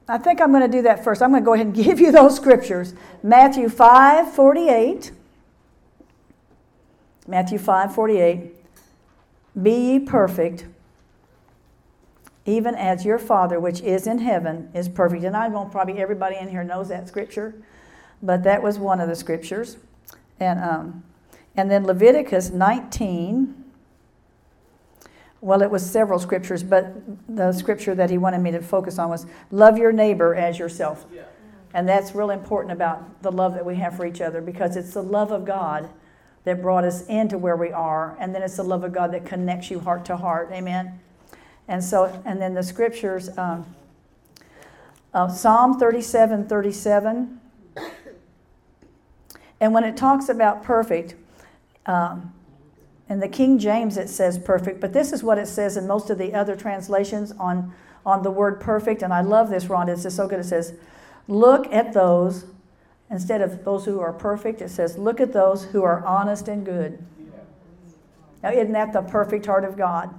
I 0.08 0.18
think 0.18 0.42
I'm 0.42 0.52
going 0.52 0.70
to 0.70 0.78
do 0.78 0.82
that 0.84 1.04
first. 1.04 1.22
I'm 1.22 1.32
going 1.32 1.42
to 1.42 1.46
go 1.46 1.54
ahead 1.54 1.68
and 1.68 1.76
give 1.86 2.00
you 2.00 2.12
those 2.12 2.36
scriptures. 2.36 2.94
Matthew 3.24 3.70
5 3.70 4.34
48. 4.34 5.12
Matthew 7.28 7.58
5 7.58 7.96
48. 7.96 8.56
Be 9.62 9.72
ye 9.72 10.00
perfect, 10.00 10.66
even 12.46 12.74
as 12.76 13.04
your 13.04 13.20
Father 13.20 13.60
which 13.60 13.82
is 13.82 14.08
in 14.08 14.20
heaven 14.20 14.70
is 14.74 14.88
perfect. 14.88 15.24
And 15.24 15.36
I 15.36 15.48
know 15.50 15.66
probably 15.66 16.00
everybody 16.00 16.38
in 16.38 16.48
here 16.48 16.64
knows 16.64 16.88
that 16.88 17.08
scripture, 17.08 17.54
but 18.24 18.44
that 18.44 18.64
was 18.64 18.80
one 18.80 19.02
of 19.02 19.10
the 19.10 19.16
scriptures. 19.16 19.78
And 20.40 20.60
um, 20.60 21.04
and 21.56 21.70
then 21.70 21.86
Leviticus 21.86 22.50
19. 22.50 23.56
Well, 25.42 25.62
it 25.62 25.72
was 25.72 25.90
several 25.90 26.20
scriptures, 26.20 26.64
but 26.64 26.94
the 27.28 27.52
scripture 27.52 27.96
that 27.96 28.10
he 28.10 28.18
wanted 28.18 28.40
me 28.40 28.52
to 28.52 28.62
focus 28.62 29.00
on 29.00 29.10
was 29.10 29.26
love 29.50 29.78
your 29.78 29.92
neighbor 29.92 30.36
as 30.36 30.60
yourself. 30.60 31.06
Yeah. 31.14 31.24
And 31.74 31.88
that's 31.88 32.14
real 32.14 32.30
important 32.30 32.74
about 32.74 33.22
the 33.24 33.32
love 33.32 33.54
that 33.56 33.66
we 33.66 33.76
have 33.76 33.96
for 33.96 34.06
each 34.06 34.22
other 34.22 34.42
because 34.42 34.76
it's 34.76 34.94
the 34.94 35.02
love 35.04 35.32
of 35.32 35.46
God 35.46 35.90
that 36.44 36.62
brought 36.62 36.84
us 36.84 37.06
into 37.08 37.38
where 37.38 37.56
we 37.56 37.72
are. 37.72 38.16
And 38.20 38.36
then 38.36 38.44
it's 38.44 38.58
the 38.58 38.64
love 38.64 38.84
of 38.84 38.94
God 38.94 39.12
that 39.14 39.26
connects 39.26 39.72
you 39.72 39.80
heart 39.80 40.06
to 40.06 40.18
heart. 40.18 40.50
Amen. 40.52 41.00
And 41.68 41.84
so, 41.84 42.22
and 42.26 42.42
then 42.42 42.54
the 42.54 42.64
scriptures 42.64 43.36
um, 43.38 43.66
uh, 45.14 45.28
Psalm 45.28 45.80
37 45.80 46.48
37. 46.48 47.40
And 49.60 49.74
when 49.74 49.84
it 49.84 49.96
talks 49.96 50.28
about 50.30 50.64
perfect, 50.64 51.16
um, 51.86 52.34
in 53.10 53.20
the 53.20 53.28
King 53.28 53.60
James, 53.60 53.98
it 53.98 54.10
says 54.10 54.38
perfect, 54.38 54.80
but 54.80 54.94
this 54.94 55.12
is 55.12 55.24
what 55.24 55.38
it 55.38 55.48
says 55.48 55.76
in 55.76 55.88
most 55.88 56.10
of 56.10 56.18
the 56.18 56.34
other 56.34 56.56
translations 56.56 57.34
on, 57.34 57.74
on 58.06 58.24
the 58.24 58.32
word 58.32 58.62
perfect. 58.62 59.02
And 59.02 59.14
I 59.14 59.22
love 59.22 59.50
this, 59.50 59.68
Ron. 59.68 59.90
It's 59.90 60.04
just 60.04 60.16
so 60.16 60.28
good. 60.28 60.40
It 60.40 60.46
says, 60.46 60.74
Look 61.28 61.72
at 61.74 61.94
those, 61.94 62.46
instead 63.10 63.42
of 63.42 63.66
those 63.66 63.86
who 63.86 64.00
are 64.00 64.14
perfect, 64.14 64.62
it 64.62 64.70
says, 64.70 64.98
Look 64.98 65.20
at 65.20 65.34
those 65.34 65.66
who 65.66 65.84
are 65.84 66.04
honest 66.06 66.48
and 66.48 66.66
good. 66.66 67.04
Now, 68.42 68.52
isn't 68.52 68.72
that 68.72 68.94
the 68.94 69.02
perfect 69.02 69.46
heart 69.46 69.66
of 69.66 69.78
God? 69.78 70.14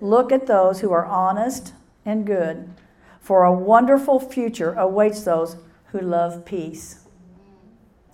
Look 0.00 0.30
at 0.32 0.46
those 0.46 0.80
who 0.80 0.92
are 0.92 1.04
honest 1.04 1.74
and 2.04 2.24
good, 2.24 2.70
for 3.20 3.44
a 3.44 3.52
wonderful 3.52 4.20
future 4.20 4.72
awaits 4.74 5.22
those 5.22 5.56
who 5.86 6.00
love 6.00 6.44
peace. 6.44 7.00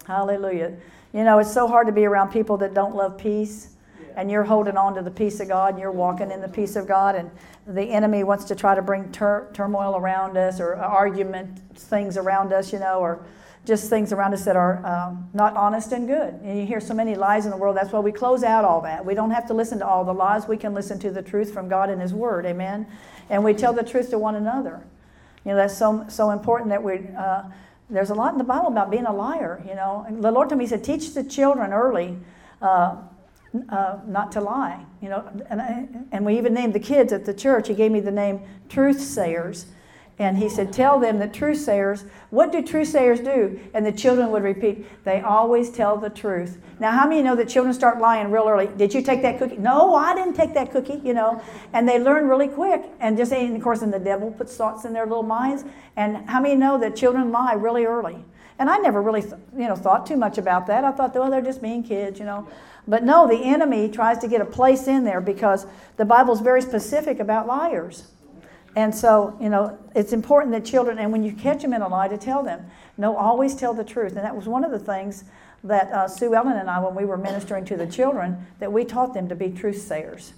Hallelujah. 0.06 0.76
You 1.14 1.22
know, 1.22 1.38
it's 1.38 1.54
so 1.54 1.68
hard 1.68 1.86
to 1.86 1.92
be 1.92 2.06
around 2.06 2.32
people 2.32 2.56
that 2.56 2.74
don't 2.74 2.96
love 2.96 3.16
peace. 3.16 3.68
And 4.16 4.30
you're 4.30 4.44
holding 4.44 4.76
on 4.76 4.94
to 4.96 5.02
the 5.02 5.10
peace 5.10 5.38
of 5.38 5.48
God 5.48 5.70
and 5.70 5.78
you're 5.78 5.92
walking 5.92 6.30
in 6.30 6.40
the 6.40 6.48
peace 6.48 6.74
of 6.74 6.88
God. 6.88 7.14
And 7.14 7.30
the 7.66 7.82
enemy 7.82 8.24
wants 8.24 8.44
to 8.46 8.56
try 8.56 8.74
to 8.74 8.82
bring 8.82 9.10
tur- 9.12 9.48
turmoil 9.54 9.96
around 9.96 10.36
us 10.36 10.60
or 10.60 10.74
argument 10.74 11.60
things 11.76 12.16
around 12.16 12.52
us, 12.52 12.72
you 12.72 12.80
know, 12.80 12.98
or 12.98 13.24
just 13.64 13.88
things 13.88 14.12
around 14.12 14.34
us 14.34 14.44
that 14.44 14.56
are 14.56 14.84
um, 14.84 15.28
not 15.34 15.56
honest 15.56 15.92
and 15.92 16.08
good. 16.08 16.34
And 16.42 16.58
you 16.58 16.66
hear 16.66 16.80
so 16.80 16.94
many 16.94 17.14
lies 17.14 17.44
in 17.44 17.52
the 17.52 17.56
world. 17.56 17.76
That's 17.76 17.92
why 17.92 18.00
we 18.00 18.12
close 18.12 18.42
out 18.42 18.64
all 18.64 18.80
that. 18.82 19.04
We 19.04 19.14
don't 19.14 19.30
have 19.30 19.46
to 19.46 19.54
listen 19.54 19.78
to 19.78 19.86
all 19.86 20.04
the 20.04 20.12
lies. 20.12 20.48
We 20.48 20.56
can 20.56 20.74
listen 20.74 20.98
to 21.00 21.12
the 21.12 21.22
truth 21.22 21.52
from 21.52 21.68
God 21.68 21.90
and 21.90 22.00
His 22.00 22.12
Word. 22.12 22.44
Amen. 22.44 22.86
And 23.30 23.42
we 23.42 23.54
tell 23.54 23.72
the 23.72 23.84
truth 23.84 24.10
to 24.10 24.18
one 24.18 24.34
another. 24.34 24.84
You 25.44 25.52
know, 25.52 25.56
that's 25.56 25.76
so 25.76 26.06
so 26.08 26.30
important 26.30 26.70
that 26.70 26.82
we. 26.82 27.06
Uh, 27.16 27.44
there's 27.94 28.10
a 28.10 28.14
lot 28.14 28.32
in 28.32 28.38
the 28.38 28.44
Bible 28.44 28.68
about 28.68 28.90
being 28.90 29.06
a 29.06 29.12
liar. 29.12 29.62
You 29.66 29.74
know, 29.74 30.06
the 30.10 30.30
Lord 30.30 30.48
told 30.48 30.58
me, 30.58 30.64
He 30.64 30.68
said, 30.68 30.84
teach 30.84 31.14
the 31.14 31.24
children 31.24 31.72
early. 31.72 32.18
Uh, 32.60 32.96
uh, 33.68 33.98
not 34.06 34.32
to 34.32 34.40
lie, 34.40 34.84
you 35.00 35.08
know, 35.08 35.24
and, 35.48 35.62
I, 35.62 35.86
and 36.10 36.26
we 36.26 36.36
even 36.38 36.54
named 36.54 36.72
the 36.72 36.80
kids 36.80 37.12
at 37.12 37.24
the 37.24 37.32
church. 37.32 37.68
He 37.68 37.74
gave 37.74 37.92
me 37.92 38.00
the 38.00 38.10
name 38.10 38.40
truth 38.68 39.00
sayers, 39.00 39.66
and 40.18 40.38
he 40.38 40.48
said, 40.48 40.72
Tell 40.72 41.00
them 41.00 41.18
that 41.18 41.34
truth 41.34 41.58
sayers, 41.58 42.04
what 42.30 42.52
do 42.52 42.62
truth 42.62 42.88
sayers 42.88 43.20
do? 43.20 43.58
And 43.74 43.84
the 43.84 43.92
children 43.92 44.30
would 44.30 44.44
repeat, 44.44 44.86
They 45.04 45.20
always 45.20 45.70
tell 45.70 45.96
the 45.96 46.10
truth. 46.10 46.58
Now, 46.78 46.92
how 46.92 47.08
many 47.08 47.22
know 47.22 47.34
that 47.36 47.48
children 47.48 47.74
start 47.74 48.00
lying 48.00 48.30
real 48.30 48.48
early? 48.48 48.68
Did 48.76 48.94
you 48.94 49.02
take 49.02 49.22
that 49.22 49.38
cookie? 49.38 49.56
No, 49.56 49.94
I 49.94 50.14
didn't 50.14 50.34
take 50.34 50.54
that 50.54 50.70
cookie, 50.70 51.00
you 51.04 51.14
know. 51.14 51.42
And 51.72 51.88
they 51.88 51.98
learn 51.98 52.28
really 52.28 52.48
quick. 52.48 52.84
And 53.00 53.16
just, 53.16 53.32
and 53.32 53.56
of 53.56 53.62
course, 53.62 53.82
and 53.82 53.92
the 53.92 53.98
devil 53.98 54.30
puts 54.30 54.56
thoughts 54.56 54.84
in 54.84 54.92
their 54.92 55.06
little 55.06 55.22
minds. 55.22 55.64
And 55.96 56.28
how 56.28 56.40
many 56.40 56.54
know 56.54 56.78
that 56.78 56.94
children 56.94 57.32
lie 57.32 57.54
really 57.54 57.84
early? 57.84 58.24
And 58.58 58.70
I 58.70 58.76
never 58.78 59.02
really, 59.02 59.22
you 59.22 59.66
know, 59.66 59.74
thought 59.74 60.06
too 60.06 60.16
much 60.16 60.38
about 60.38 60.68
that. 60.68 60.84
I 60.84 60.92
thought, 60.92 61.12
well, 61.14 61.28
they're 61.28 61.42
just 61.42 61.60
being 61.60 61.82
kids, 61.82 62.20
you 62.20 62.24
know. 62.24 62.46
But 62.86 63.02
no, 63.02 63.26
the 63.26 63.38
enemy 63.38 63.88
tries 63.88 64.18
to 64.18 64.28
get 64.28 64.40
a 64.40 64.44
place 64.44 64.86
in 64.86 65.04
there 65.04 65.20
because 65.20 65.66
the 65.96 66.04
Bible's 66.04 66.40
very 66.40 66.62
specific 66.62 67.18
about 67.18 67.48
liars. 67.48 68.04
And 68.76 68.94
so, 68.94 69.36
you 69.40 69.48
know, 69.48 69.78
it's 69.94 70.12
important 70.12 70.52
that 70.52 70.64
children, 70.64 70.98
and 70.98 71.12
when 71.12 71.22
you 71.22 71.32
catch 71.32 71.62
them 71.62 71.72
in 71.72 71.82
a 71.82 71.88
lie, 71.88 72.08
to 72.08 72.18
tell 72.18 72.42
them. 72.42 72.66
No, 72.96 73.16
always 73.16 73.54
tell 73.54 73.74
the 73.74 73.84
truth. 73.84 74.16
And 74.16 74.24
that 74.24 74.34
was 74.34 74.46
one 74.46 74.64
of 74.64 74.72
the 74.72 74.78
things 74.78 75.24
that 75.62 75.90
uh, 75.92 76.08
Sue 76.08 76.34
Ellen 76.34 76.56
and 76.56 76.68
I, 76.68 76.80
when 76.80 76.94
we 76.94 77.04
were 77.04 77.16
ministering 77.16 77.64
to 77.66 77.76
the 77.76 77.86
children, 77.86 78.46
that 78.58 78.72
we 78.72 78.84
taught 78.84 79.14
them 79.14 79.28
to 79.28 79.34
be 79.34 79.50
truth 79.50 79.80
sayers. 79.80 80.34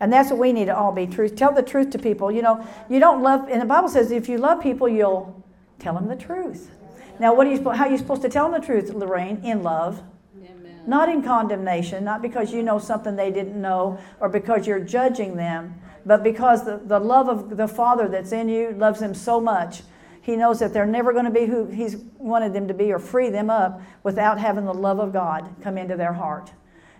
And 0.00 0.12
that's 0.12 0.30
what 0.30 0.38
we 0.38 0.52
need 0.52 0.66
to 0.66 0.76
all 0.76 0.92
be 0.92 1.06
truth. 1.06 1.36
Tell 1.36 1.52
the 1.52 1.62
truth 1.62 1.90
to 1.90 1.98
people. 1.98 2.30
You 2.30 2.42
know, 2.42 2.66
you 2.90 2.98
don't 2.98 3.22
love, 3.22 3.48
and 3.48 3.62
the 3.62 3.66
Bible 3.66 3.88
says 3.88 4.10
if 4.10 4.28
you 4.28 4.36
love 4.36 4.62
people, 4.62 4.88
you'll 4.88 5.42
tell 5.78 5.94
them 5.94 6.08
the 6.08 6.16
truth. 6.16 6.70
Now, 7.18 7.34
what 7.34 7.46
are 7.46 7.52
you, 7.52 7.70
how 7.70 7.84
are 7.84 7.90
you 7.90 7.96
supposed 7.96 8.22
to 8.22 8.28
tell 8.28 8.50
them 8.50 8.60
the 8.60 8.66
truth, 8.66 8.90
Lorraine? 8.90 9.40
In 9.42 9.62
love. 9.62 10.02
Amen. 10.36 10.82
Not 10.86 11.08
in 11.08 11.22
condemnation, 11.22 12.04
not 12.04 12.20
because 12.20 12.52
you 12.52 12.62
know 12.62 12.78
something 12.78 13.16
they 13.16 13.30
didn't 13.30 13.60
know 13.60 13.98
or 14.20 14.28
because 14.28 14.66
you're 14.66 14.80
judging 14.80 15.36
them 15.36 15.80
but 16.06 16.22
because 16.22 16.64
the, 16.64 16.80
the 16.84 17.00
love 17.00 17.28
of 17.28 17.56
the 17.56 17.66
Father 17.66 18.08
that's 18.08 18.30
in 18.32 18.48
you 18.48 18.70
loves 18.70 19.00
them 19.00 19.12
so 19.12 19.40
much, 19.40 19.82
He 20.22 20.36
knows 20.36 20.60
that 20.60 20.72
they're 20.72 20.86
never 20.86 21.12
going 21.12 21.24
to 21.24 21.30
be 21.32 21.46
who 21.46 21.66
He's 21.66 21.96
wanted 22.16 22.52
them 22.52 22.68
to 22.68 22.74
be 22.74 22.92
or 22.92 23.00
free 23.00 23.28
them 23.28 23.50
up 23.50 23.82
without 24.04 24.38
having 24.38 24.64
the 24.64 24.72
love 24.72 25.00
of 25.00 25.12
God 25.12 25.54
come 25.62 25.76
into 25.76 25.96
their 25.96 26.12
heart. 26.12 26.52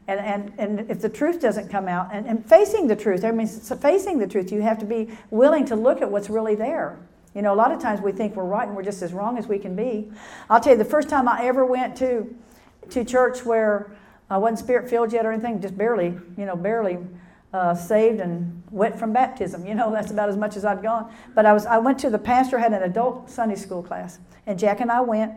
And, 0.09 0.21
and, 0.21 0.53
and 0.59 0.91
if 0.91 1.01
the 1.01 1.09
truth 1.09 1.41
doesn't 1.41 1.69
come 1.69 1.89
out, 1.89 2.11
and, 2.13 2.27
and 2.27 2.45
facing 2.45 2.87
the 2.87 2.97
truth, 2.97 3.25
I 3.25 3.31
mean, 3.31 3.47
facing 3.47 4.19
the 4.19 4.27
truth, 4.27 4.53
you 4.53 4.63
have 4.63 4.79
to 4.79 4.87
be 4.87 5.09
willing 5.31 5.65
to 5.67 5.77
look 5.77 6.03
at 6.03 6.11
what's 6.11 6.29
really 6.29 6.55
there. 6.55 6.99
You 7.35 7.43
know, 7.43 7.53
a 7.53 7.57
lot 7.57 7.71
of 7.71 7.81
times 7.81 8.01
we 8.01 8.13
think 8.13 8.35
we're 8.35 8.45
right 8.45 8.67
and 8.67 8.77
we're 8.77 8.83
just 8.83 9.03
as 9.03 9.13
wrong 9.13 9.37
as 9.37 9.47
we 9.47 9.59
can 9.59 9.77
be. 9.77 10.11
I'll 10.49 10.61
tell 10.61 10.73
you, 10.73 10.79
the 10.79 10.85
first 10.85 11.09
time 11.09 11.29
I 11.29 11.45
ever 11.45 11.67
went 11.67 11.97
to, 11.97 12.35
to 12.91 13.05
church 13.05 13.45
where 13.45 13.97
I 14.31 14.39
wasn't 14.39 14.61
spirit 14.61 14.89
filled 14.89 15.13
yet 15.13 15.27
or 15.27 15.33
anything, 15.33 15.61
just 15.61 15.77
barely, 15.77 16.15
you 16.37 16.47
know, 16.47 16.57
barely 16.57 16.99
uh, 17.57 17.75
saved 17.75 18.21
and 18.21 18.63
wet 18.71 18.99
from 18.99 19.15
baptism. 19.15 19.67
You 19.67 19.75
know, 19.75 19.91
that's 19.91 20.11
about 20.11 20.29
as 20.29 20.37
much 20.37 20.57
as 20.57 20.65
I'd 20.65 20.83
gone. 20.83 21.11
But 21.35 21.47
I 21.47 21.55
was 21.55 21.65
I 21.65 21.79
went 21.79 21.99
to 22.01 22.11
the 22.11 22.19
pastor 22.19 22.59
had 22.59 22.73
an 22.75 22.83
adult 22.83 23.31
Sunday 23.31 23.57
school 23.57 23.83
class, 23.83 24.19
and 24.47 24.59
Jack 24.59 24.81
and 24.81 24.93
I 24.93 25.01
went. 25.01 25.33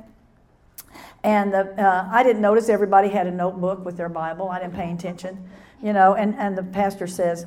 And 1.23 1.53
the, 1.53 1.81
uh, 1.81 2.09
I 2.11 2.23
didn't 2.23 2.41
notice 2.41 2.69
everybody 2.69 3.09
had 3.09 3.27
a 3.27 3.31
notebook 3.31 3.85
with 3.85 3.97
their 3.97 4.09
Bible. 4.09 4.49
I 4.49 4.59
didn't 4.59 4.73
pay 4.73 4.91
attention, 4.91 5.49
you 5.81 5.93
know. 5.93 6.15
And, 6.15 6.33
and 6.35 6.57
the 6.57 6.63
pastor 6.63 7.07
says, 7.07 7.45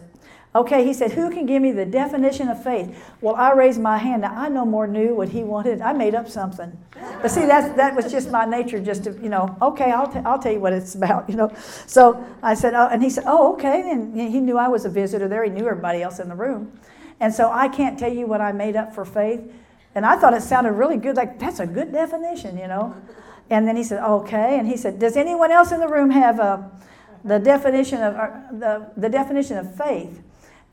Okay, 0.55 0.85
he 0.85 0.93
said, 0.93 1.13
Who 1.13 1.31
can 1.31 1.47
give 1.47 1.63
me 1.63 1.73
the 1.73 1.87
definition 1.87 2.49
of 2.49 2.63
faith? 2.63 2.95
Well, 3.23 3.35
I 3.35 3.53
raised 3.53 3.81
my 3.81 3.97
hand. 3.97 4.21
Now, 4.21 4.35
I 4.39 4.51
no 4.51 4.67
more 4.67 4.87
knew 4.87 5.15
what 5.15 5.31
he 5.31 5.43
wanted. 5.43 5.81
I 5.81 5.95
made 5.95 6.15
up 6.15 6.29
something. 6.29 6.77
But 7.23 7.31
see, 7.31 7.47
that's, 7.47 7.75
that 7.77 7.95
was 7.95 8.13
just 8.13 8.31
my 8.31 8.45
nature, 8.45 8.79
just 8.79 9.05
to, 9.05 9.13
you 9.13 9.31
know, 9.31 9.57
okay, 9.63 9.91
I'll, 9.91 10.13
t- 10.13 10.19
I'll 10.19 10.39
tell 10.39 10.53
you 10.53 10.61
what 10.61 10.75
it's 10.75 10.95
about, 11.01 11.31
you 11.31 11.37
know. 11.37 11.51
So 11.87 12.23
I 12.43 12.53
said, 12.53 12.75
Oh, 12.75 12.89
and 12.89 13.03
he 13.03 13.09
said, 13.09 13.25
Oh, 13.27 13.55
okay. 13.55 13.91
And 13.91 14.19
he 14.21 14.41
knew 14.41 14.59
I 14.59 14.69
was 14.69 14.85
a 14.85 14.91
visitor 14.91 15.27
there. 15.27 15.43
He 15.43 15.51
knew 15.51 15.67
everybody 15.67 16.03
else 16.03 16.19
in 16.19 16.29
the 16.29 16.35
room. 16.35 16.79
And 17.19 17.33
so 17.33 17.51
I 17.51 17.69
can't 17.69 17.99
tell 17.99 18.13
you 18.13 18.27
what 18.27 18.43
I 18.43 18.53
made 18.53 18.77
up 18.77 18.95
for 18.95 19.07
faith. 19.07 19.41
And 19.95 20.05
I 20.05 20.17
thought 20.17 20.35
it 20.35 20.43
sounded 20.43 20.73
really 20.73 20.99
good. 20.99 21.17
Like, 21.17 21.39
that's 21.39 21.61
a 21.61 21.67
good 21.67 21.93
definition, 21.93 22.59
you 22.59 22.67
know. 22.67 22.95
And 23.49 23.67
then 23.67 23.77
he 23.77 23.85
said, 23.85 24.05
Okay. 24.05 24.59
And 24.59 24.69
he 24.69 24.77
said, 24.77 24.99
Does 24.99 25.17
anyone 25.17 25.51
else 25.51 25.73
in 25.73 25.81
the 25.81 25.89
room 25.89 26.11
have 26.11 26.39
a, 26.39 26.43
uh, 26.43 26.63
the 27.25 27.39
definition 27.39 28.03
of 28.03 28.17
uh, 28.17 28.31
the, 28.51 28.91
the 28.99 29.09
definition 29.09 29.57
of 29.57 29.75
faith? 29.77 30.23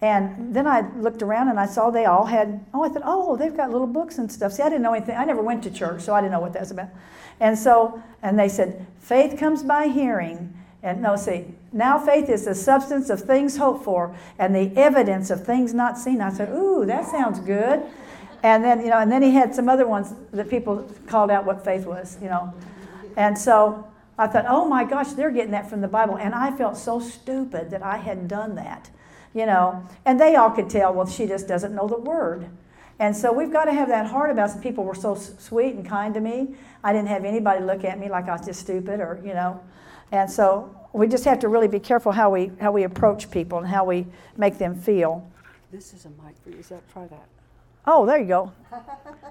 And 0.01 0.55
then 0.55 0.65
I 0.65 0.89
looked 0.95 1.21
around 1.21 1.49
and 1.49 1.59
I 1.59 1.65
saw 1.65 1.89
they 1.89 2.05
all 2.05 2.25
had, 2.25 2.65
oh, 2.73 2.83
I 2.83 2.89
thought, 2.89 3.03
oh, 3.05 3.35
they've 3.35 3.55
got 3.55 3.69
little 3.71 3.87
books 3.87 4.17
and 4.17 4.31
stuff. 4.31 4.53
See, 4.53 4.63
I 4.63 4.69
didn't 4.69 4.81
know 4.81 4.93
anything. 4.93 5.17
I 5.17 5.25
never 5.25 5.41
went 5.41 5.63
to 5.63 5.71
church, 5.71 6.01
so 6.01 6.13
I 6.13 6.21
didn't 6.21 6.31
know 6.31 6.39
what 6.39 6.53
that 6.53 6.61
was 6.61 6.71
about. 6.71 6.87
And 7.41 7.57
so, 7.57 8.01
and 8.21 8.39
they 8.39 8.47
said, 8.47 8.85
faith 8.99 9.37
comes 9.37 9.61
by 9.61 9.87
hearing. 9.87 10.53
And 10.81 11.01
no, 11.01 11.17
see, 11.17 11.47
now 11.73 11.99
faith 11.99 12.29
is 12.29 12.45
the 12.45 12.55
substance 12.55 13.09
of 13.09 13.19
things 13.21 13.57
hoped 13.57 13.83
for 13.83 14.15
and 14.37 14.55
the 14.55 14.71
evidence 14.77 15.29
of 15.29 15.45
things 15.45 15.73
not 15.73 15.97
seen. 15.97 16.21
I 16.21 16.31
said, 16.31 16.47
ooh, 16.49 16.85
that 16.85 17.05
sounds 17.05 17.39
good. 17.39 17.83
And 18.41 18.63
then, 18.63 18.79
you 18.79 18.87
know, 18.87 18.99
and 18.99 19.11
then 19.11 19.21
he 19.21 19.31
had 19.31 19.53
some 19.53 19.67
other 19.67 19.85
ones 19.85 20.13
that 20.31 20.49
people 20.49 20.89
called 21.07 21.29
out 21.29 21.45
what 21.45 21.65
faith 21.65 21.85
was, 21.85 22.17
you 22.21 22.29
know. 22.29 22.53
And 23.17 23.37
so 23.37 23.85
I 24.17 24.27
thought, 24.27 24.45
oh 24.47 24.63
my 24.63 24.85
gosh, 24.85 25.11
they're 25.11 25.31
getting 25.31 25.51
that 25.51 25.69
from 25.69 25.81
the 25.81 25.89
Bible. 25.89 26.17
And 26.17 26.33
I 26.33 26.55
felt 26.55 26.77
so 26.77 27.01
stupid 27.01 27.69
that 27.71 27.83
I 27.83 27.97
had 27.97 28.29
done 28.29 28.55
that 28.55 28.89
you 29.33 29.45
know. 29.45 29.85
And 30.05 30.19
they 30.19 30.35
all 30.35 30.51
could 30.51 30.69
tell, 30.69 30.93
well, 30.93 31.05
she 31.07 31.27
just 31.27 31.47
doesn't 31.47 31.73
know 31.73 31.87
the 31.87 31.97
word. 31.97 32.49
And 32.99 33.15
so 33.15 33.31
we've 33.31 33.51
got 33.51 33.65
to 33.65 33.73
have 33.73 33.87
that 33.87 34.07
heart 34.07 34.29
about 34.29 34.51
some 34.51 34.61
people 34.61 34.83
were 34.83 34.95
so 34.95 35.15
sweet 35.15 35.75
and 35.75 35.85
kind 35.85 36.13
to 36.13 36.19
me. 36.19 36.55
I 36.83 36.91
didn't 36.91 37.07
have 37.07 37.23
anybody 37.23 37.63
look 37.63 37.83
at 37.85 37.97
me 37.97 38.09
like 38.09 38.27
I 38.27 38.33
was 38.33 38.45
just 38.45 38.59
stupid 38.59 38.99
or, 38.99 39.21
you 39.23 39.33
know. 39.33 39.61
And 40.11 40.29
so 40.29 40.75
we 40.91 41.07
just 41.07 41.23
have 41.25 41.39
to 41.39 41.47
really 41.47 41.67
be 41.67 41.79
careful 41.79 42.11
how 42.11 42.29
we 42.29 42.51
how 42.59 42.71
we 42.71 42.83
approach 42.83 43.29
people 43.31 43.59
and 43.59 43.67
how 43.67 43.85
we 43.85 44.05
make 44.37 44.57
them 44.57 44.75
feel. 44.75 45.25
This 45.71 45.93
is 45.93 46.05
a 46.05 46.09
mic 46.09 46.35
for 46.43 46.49
you. 46.49 46.57
Is 46.57 46.69
that 46.69 46.81
try 46.91 47.07
that? 47.07 47.27
Oh, 47.85 48.05
there 48.05 48.17
you 48.19 48.25
go. 48.27 48.51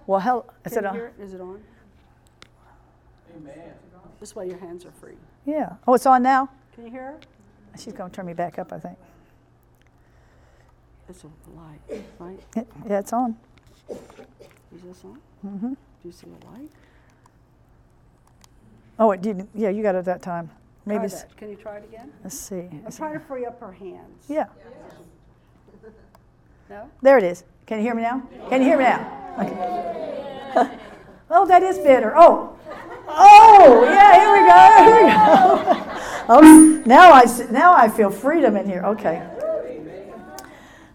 Well, 0.06 0.20
hell, 0.20 0.46
is 0.64 0.72
Can 0.72 0.78
it 0.78 0.82
you 0.82 0.88
on? 0.88 0.94
hear 0.94 1.06
it? 1.18 1.22
Is 1.22 1.34
it 1.34 1.40
on? 1.40 1.60
Amen. 3.36 3.72
This 4.20 4.34
way 4.34 4.48
your 4.48 4.58
hands 4.58 4.84
are 4.84 4.90
free. 4.92 5.16
Yeah. 5.44 5.74
Oh, 5.86 5.94
it's 5.94 6.06
on 6.06 6.22
now. 6.22 6.48
Can 6.74 6.84
you 6.84 6.90
hear 6.90 7.02
her? 7.02 7.20
She's 7.78 7.92
going 7.92 8.10
to 8.10 8.16
turn 8.16 8.26
me 8.26 8.34
back 8.34 8.58
up, 8.58 8.72
I 8.72 8.78
think. 8.78 8.98
It's 11.08 11.24
a 11.24 11.28
light, 11.56 12.04
right? 12.18 12.38
It, 12.54 12.68
yeah, 12.86 12.98
it's 12.98 13.12
on. 13.14 13.36
Is 13.88 14.82
this 14.82 15.04
on? 15.04 15.18
hmm 15.40 15.68
Do 15.68 15.76
you 16.04 16.12
see 16.12 16.26
a 16.26 16.50
light? 16.50 16.70
Oh, 18.98 19.10
it 19.12 19.22
didn't. 19.22 19.48
Yeah, 19.54 19.70
you 19.70 19.82
got 19.82 19.94
it 19.94 20.04
that 20.04 20.20
time. 20.20 20.50
Maybe. 20.84 21.08
Can 21.36 21.50
you 21.50 21.56
try 21.56 21.78
it 21.78 21.84
again? 21.84 22.12
Let's 22.22 22.38
see. 22.38 22.68
I'm 22.84 22.92
trying 22.92 23.14
to 23.14 23.20
free 23.20 23.46
up 23.46 23.60
her 23.60 23.72
hands. 23.72 24.24
Yeah. 24.28 24.46
No? 26.70 26.90
There 27.00 27.16
it 27.16 27.24
is. 27.24 27.44
Can 27.64 27.78
you 27.78 27.84
hear 27.84 27.94
me 27.94 28.02
now? 28.02 28.28
Can 28.50 28.60
you 28.60 28.68
hear 28.68 28.76
me 28.76 28.84
now? 28.84 29.36
Okay. 29.40 30.78
oh, 31.30 31.46
that 31.46 31.62
is 31.62 31.78
better. 31.78 32.12
Oh. 32.14 32.54
Oh, 33.08 33.84
yeah, 33.84 34.12
here 34.20 34.32
we 34.32 34.40
go. 34.46 34.84
Here 34.84 35.02
we 35.02 35.10
go. 35.10 35.84
oh, 36.28 36.82
now 36.84 37.10
I 37.10 37.24
now 37.50 37.72
I 37.72 37.88
feel 37.88 38.10
freedom 38.10 38.54
in 38.58 38.66
here. 38.66 38.82
Okay. 38.84 39.26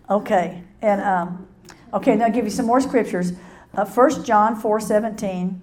Okay. 0.09 0.63
And 0.81 1.01
um, 1.01 1.47
okay, 1.93 2.15
now 2.15 2.25
I'll 2.25 2.31
give 2.31 2.45
you 2.45 2.51
some 2.51 2.65
more 2.65 2.81
scriptures. 2.81 3.33
Uh, 3.75 3.85
1 3.85 4.23
John 4.23 4.55
4 4.55 4.79
17. 4.79 5.61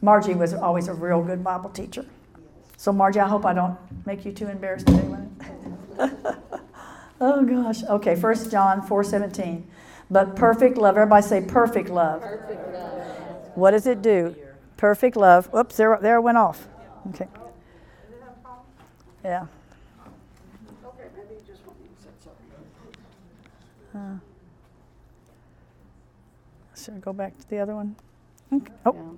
Margie 0.00 0.34
was 0.34 0.52
always 0.52 0.88
a 0.88 0.94
real 0.94 1.22
good 1.22 1.44
Bible 1.44 1.70
teacher. 1.70 2.04
So, 2.76 2.92
Margie, 2.92 3.20
I 3.20 3.28
hope 3.28 3.46
I 3.46 3.52
don't 3.52 3.78
make 4.04 4.24
you 4.24 4.32
too 4.32 4.48
embarrassed 4.48 4.88
today. 4.88 5.08
oh, 7.20 7.44
gosh. 7.44 7.84
Okay, 7.84 8.16
1 8.16 8.50
John 8.50 8.82
4 8.82 9.04
17. 9.04 9.70
But 10.10 10.34
perfect 10.34 10.76
love, 10.76 10.96
everybody 10.96 11.24
say 11.24 11.40
perfect 11.40 11.88
love. 11.88 12.22
Perfect 12.22 12.72
love. 12.72 13.06
What 13.54 13.70
does 13.70 13.86
it 13.86 14.02
do? 14.02 14.34
Perfect 14.76 15.16
love. 15.16 15.48
Oops, 15.54 15.76
there, 15.76 15.98
there 16.02 16.16
it 16.16 16.22
went 16.22 16.38
off. 16.38 16.66
Okay. 17.10 17.28
Yeah. 19.24 19.46
Okay, 20.84 21.08
maybe 21.16 21.34
you 21.34 21.40
just 21.46 21.64
want 21.64 21.80
me 21.80 21.88
to 21.96 22.02
set 22.02 22.12
something. 23.92 24.10
Uh, 24.10 24.18
should 26.76 26.94
I 26.94 26.98
go 26.98 27.12
back 27.12 27.38
to 27.38 27.48
the 27.48 27.58
other 27.58 27.74
one? 27.74 27.94
Okay. 28.52 28.72
Oh, 28.86 29.16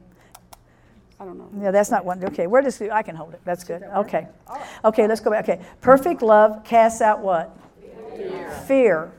I 1.18 1.24
don't 1.24 1.38
know. 1.38 1.48
yeah, 1.62 1.70
that's 1.70 1.90
not 1.90 2.04
one. 2.04 2.22
Okay, 2.24 2.46
we're 2.46 2.62
just, 2.62 2.82
I 2.82 3.02
can 3.02 3.14
hold 3.14 3.34
it. 3.34 3.40
That's 3.44 3.64
good. 3.64 3.82
Okay. 3.82 4.26
Okay, 4.84 5.06
let's 5.06 5.20
go 5.20 5.30
back. 5.30 5.48
Okay. 5.48 5.64
Perfect 5.80 6.22
love 6.22 6.64
casts 6.64 7.00
out 7.00 7.20
what? 7.20 7.56
Fear. 8.66 9.12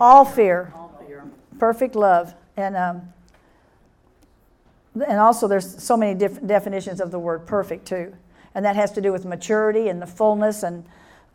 All 0.00 0.24
fear. 0.24 0.72
Perfect 1.58 1.94
love. 1.94 2.34
And, 2.56 2.76
um, 2.76 3.12
and 4.94 5.18
also, 5.18 5.46
there's 5.46 5.82
so 5.82 5.96
many 5.96 6.18
different 6.18 6.48
definitions 6.48 7.00
of 7.00 7.10
the 7.10 7.18
word 7.18 7.46
perfect, 7.46 7.86
too. 7.86 8.14
And 8.54 8.64
that 8.64 8.76
has 8.76 8.92
to 8.92 9.00
do 9.00 9.12
with 9.12 9.24
maturity 9.24 9.88
and 9.88 10.00
the 10.00 10.06
fullness. 10.06 10.62
And, 10.62 10.84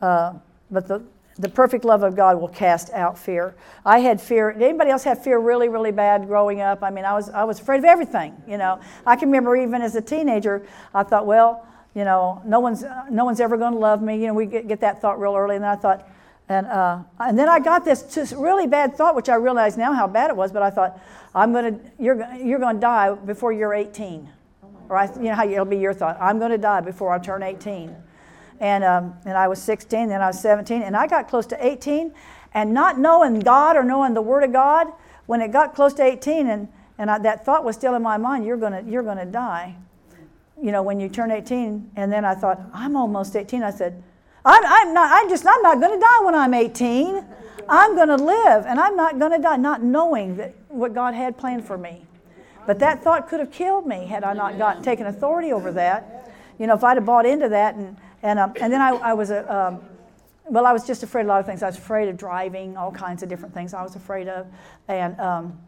uh, 0.01 0.34
but 0.69 0.88
the, 0.88 1.03
the 1.42 1.50
perfect 1.50 1.84
love 1.84 2.04
of 2.04 2.16
God 2.16 2.39
will 2.39 2.48
cast 2.48 2.92
out 2.92 3.18
fear. 3.18 3.56
I 3.84 4.00
had 4.00 4.22
fear. 4.22 4.54
Did 4.54 4.62
anybody 4.62 4.92
else 4.92 5.04
have 5.06 5.24
fear 5.24 5.39
really, 5.39 5.70
really 5.70 5.92
bad 5.92 6.28
growing 6.28 6.62
up? 6.62 6.84
I 6.84 6.92
mean, 6.92 7.04
I 7.04 7.14
was, 7.14 7.30
I 7.30 7.44
was 7.44 7.60
afraid 7.60 7.80
of 7.80 7.86
everything, 7.86 8.42
you 8.48 8.58
know. 8.58 8.80
I 9.06 9.16
can 9.16 9.30
remember 9.30 9.56
even 9.56 9.82
as 9.82 9.96
a 9.96 10.02
teenager, 10.02 10.66
I 10.94 11.04
thought, 11.04 11.26
well, 11.26 11.66
you 11.96 12.06
know, 12.06 12.42
no 12.46 12.60
one's, 12.60 12.84
no 13.10 13.26
one's 13.26 13.39
ever 13.39 13.58
going 13.58 13.74
to 13.74 13.80
love 13.80 14.02
me. 14.02 14.22
You 14.22 14.28
know, 14.28 14.34
we 14.34 14.46
get, 14.46 14.68
get 14.68 14.80
that 14.82 15.02
thought 15.02 15.20
real 15.20 15.36
early. 15.36 15.56
And 15.56 15.64
then 15.64 15.72
I 15.72 15.76
thought, 15.76 16.08
and, 16.48 16.68
uh, 16.68 17.00
and 17.20 17.38
then 17.38 17.50
I 17.50 17.60
got 17.60 17.86
this 17.86 18.34
really 18.38 18.68
bad 18.68 18.96
thought, 18.96 19.16
which 19.16 19.30
I 19.30 19.36
realize 19.36 19.78
now 19.78 19.94
how 19.94 20.08
bad 20.08 20.30
it 20.30 20.36
was. 20.36 20.52
But 20.52 20.62
I 20.62 20.70
thought, 20.70 21.00
I'm 21.34 21.54
gonna, 21.54 21.80
you're, 21.98 22.34
you're 22.36 22.60
going 22.60 22.76
to 22.76 22.82
die 22.82 23.14
before 23.16 23.52
you're 23.52 23.74
18, 23.74 24.30
or 24.89 24.98
I, 24.98 25.06
you 25.16 25.24
know 25.24 25.36
how 25.36 25.48
it'll 25.48 25.66
be 25.66 25.78
your 25.78 25.94
thought. 25.94 26.18
I'm 26.20 26.39
going 26.39 26.52
to 26.52 26.58
die 26.58 26.82
before 26.82 27.12
I 27.12 27.20
turn 27.20 27.42
18. 27.42 27.96
And 28.62 28.86
um, 28.86 29.16
and 29.26 29.36
I 29.36 29.49
was 29.49 29.62
16, 29.62 30.07
then 30.07 30.22
I 30.22 30.28
was 30.28 30.39
17, 30.39 30.82
and 30.82 30.95
I 30.95 31.07
got 31.07 31.28
close 31.28 31.45
to 31.47 31.66
18, 31.66 32.14
and 32.53 32.74
not 32.74 32.97
knowing 32.97 33.39
God 33.39 33.76
or 33.76 33.84
knowing 33.84 34.14
the 34.14 34.22
Word 34.22 34.43
of 34.43 34.53
God, 34.53 34.88
when 35.26 35.41
it 35.41 35.51
got 35.51 35.76
close 35.76 35.93
to 35.95 36.03
18, 36.03 36.47
and 36.47 36.70
and 36.97 37.12
I, 37.12 37.18
that 37.18 37.43
thought 37.43 37.66
was 37.66 37.76
still 37.76 37.95
in 37.95 38.01
my 38.01 38.18
mind, 38.18 38.45
you're 38.45 38.57
gonna 38.57 38.84
you're 38.88 39.03
gonna 39.03 39.26
die, 39.26 39.76
you 40.62 40.72
know, 40.72 40.84
when 40.84 40.99
you 40.99 41.09
turn 41.09 41.32
18. 41.32 41.91
And 41.95 42.14
then 42.14 42.24
I 42.24 42.36
thought, 42.36 42.62
I'm 42.74 42.95
almost 42.95 43.36
18. 43.36 43.64
I 43.64 43.72
said, 43.72 44.01
I'm, 44.45 44.64
I'm 44.66 44.93
not, 44.93 45.09
I'm 45.12 45.30
just, 45.30 45.45
I'm 45.45 45.62
not 45.62 45.80
going 45.80 45.99
to 45.99 45.99
die 45.99 46.24
when 46.24 46.36
I'm 46.36 46.53
18. 46.53 47.26
I'm 47.68 47.95
going 47.95 48.07
to 48.09 48.16
live 48.16 48.66
and 48.66 48.80
I'm 48.80 48.95
not 48.95 49.20
going 49.20 49.32
to 49.32 49.39
die, 49.39 49.57
not 49.57 49.84
knowing 49.84 50.38
that 50.38 50.53
what 50.70 50.93
God 50.93 51.14
had 51.14 51.38
planned 51.38 51.66
for 51.66 51.78
me. 51.78 52.05
But 52.68 52.80
that 52.80 53.03
thought 53.03 53.28
could 53.28 53.39
have 53.39 53.51
killed 53.51 53.88
me 53.88 54.05
had 54.05 54.24
I 54.24 54.34
not 54.34 54.57
got, 54.57 54.84
taken 54.84 55.07
authority 55.07 55.51
over 55.51 55.72
that. 55.74 56.32
You 56.59 56.68
know, 56.68 56.76
if 56.76 56.84
I'd 56.84 56.97
have 56.97 57.05
bought 57.05 57.26
into 57.26 57.49
that 57.49 57.76
and, 57.76 57.97
and, 58.24 58.39
um, 58.39 58.53
and 58.59 58.72
then 58.72 58.82
I, 58.82 58.89
I 58.89 59.13
was 59.13 59.30
a, 59.30 59.53
um, 59.53 59.82
well, 60.45 60.65
I 60.65 60.74
was 60.74 60.86
just 60.86 61.03
afraid 61.03 61.22
of 61.22 61.28
a 61.28 61.30
lot 61.30 61.39
of 61.39 61.45
things. 61.45 61.63
I 61.63 61.67
was 61.67 61.78
afraid 61.78 62.09
of 62.09 62.17
driving, 62.17 62.78
all 62.78 62.91
kinds 62.91 63.24
of 63.24 63.30
different 63.30 63.53
things 63.53 63.74
I 63.74 63.84
was 63.84 63.95
afraid 63.95 64.28
of. 64.28 64.47
And 64.88 65.19
um, 65.19 65.59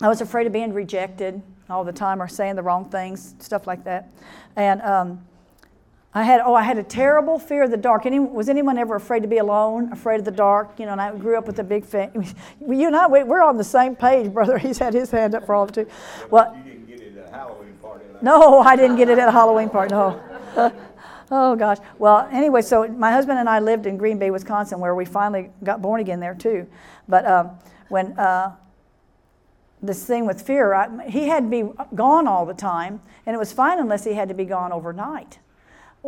I 0.00 0.08
was 0.08 0.20
afraid 0.20 0.46
of 0.46 0.52
being 0.52 0.72
rejected 0.72 1.42
all 1.68 1.84
the 1.84 1.92
time 1.92 2.22
or 2.22 2.28
saying 2.28 2.56
the 2.56 2.62
wrong 2.62 2.88
things, 2.90 3.34
stuff 3.38 3.66
like 3.66 3.84
that. 3.84 4.08
And 4.56 4.82
um, 4.82 5.24
I 6.12 6.22
had, 6.22 6.40
oh, 6.44 6.54
I 6.54 6.62
had 6.62 6.78
a 6.78 6.82
terrible 6.84 7.40
fear 7.40 7.64
of 7.64 7.72
the 7.72 7.76
dark. 7.76 8.06
Any, 8.06 8.20
was 8.20 8.48
anyone 8.48 8.78
ever 8.78 8.94
afraid 8.94 9.22
to 9.22 9.28
be 9.28 9.38
alone, 9.38 9.92
afraid 9.92 10.20
of 10.20 10.24
the 10.24 10.30
dark? 10.30 10.78
You 10.78 10.86
know, 10.86 10.92
and 10.92 11.00
I 11.00 11.14
grew 11.16 11.36
up 11.36 11.46
with 11.46 11.58
a 11.58 11.64
big 11.64 11.84
fan. 11.84 12.12
You 12.60 12.86
and 12.86 12.94
I, 12.94 13.08
we, 13.08 13.24
we're 13.24 13.42
on 13.42 13.56
the 13.56 13.64
same 13.64 13.96
page, 13.96 14.32
brother. 14.32 14.58
He's 14.66 14.78
had 14.78 14.94
his 14.94 15.10
hand 15.10 15.34
up 15.34 15.44
for 15.44 15.54
all 15.54 15.64
of 15.64 15.72
two. 15.72 15.88
Well, 16.30 16.56
You 16.56 16.62
didn't 16.62 16.86
get 16.86 17.00
it 17.00 17.16
at 17.16 17.28
a 17.28 17.30
Halloween 17.32 17.74
party 17.82 18.04
like 18.12 18.22
no, 18.22 18.60
I 18.60 18.76
didn't 18.76 18.96
get 18.96 19.08
it 19.08 19.18
at 19.18 19.28
a 19.28 19.32
Halloween 19.32 19.70
party. 19.70 19.92
No. 19.92 20.22
oh 21.34 21.56
gosh. 21.56 21.78
Well, 21.98 22.28
anyway, 22.30 22.62
so 22.62 22.86
my 22.86 23.10
husband 23.10 23.38
and 23.38 23.48
I 23.48 23.58
lived 23.58 23.86
in 23.86 23.96
Green 23.96 24.18
Bay, 24.18 24.30
Wisconsin, 24.30 24.78
where 24.78 24.94
we 24.94 25.04
finally 25.04 25.50
got 25.64 25.82
born 25.82 26.00
again 26.00 26.20
there 26.20 26.34
too. 26.34 26.66
But 27.08 27.26
um, 27.26 27.50
when 27.88 28.18
uh, 28.18 28.54
this 29.82 30.06
thing 30.06 30.26
with 30.26 30.40
fear, 30.40 30.72
I, 30.72 31.08
he 31.08 31.26
had 31.26 31.44
to 31.44 31.50
be 31.50 31.64
gone 31.94 32.28
all 32.28 32.46
the 32.46 32.54
time, 32.54 33.00
and 33.26 33.34
it 33.34 33.38
was 33.38 33.52
fine 33.52 33.80
unless 33.80 34.04
he 34.04 34.14
had 34.14 34.28
to 34.28 34.34
be 34.34 34.44
gone 34.44 34.72
overnight. 34.72 35.38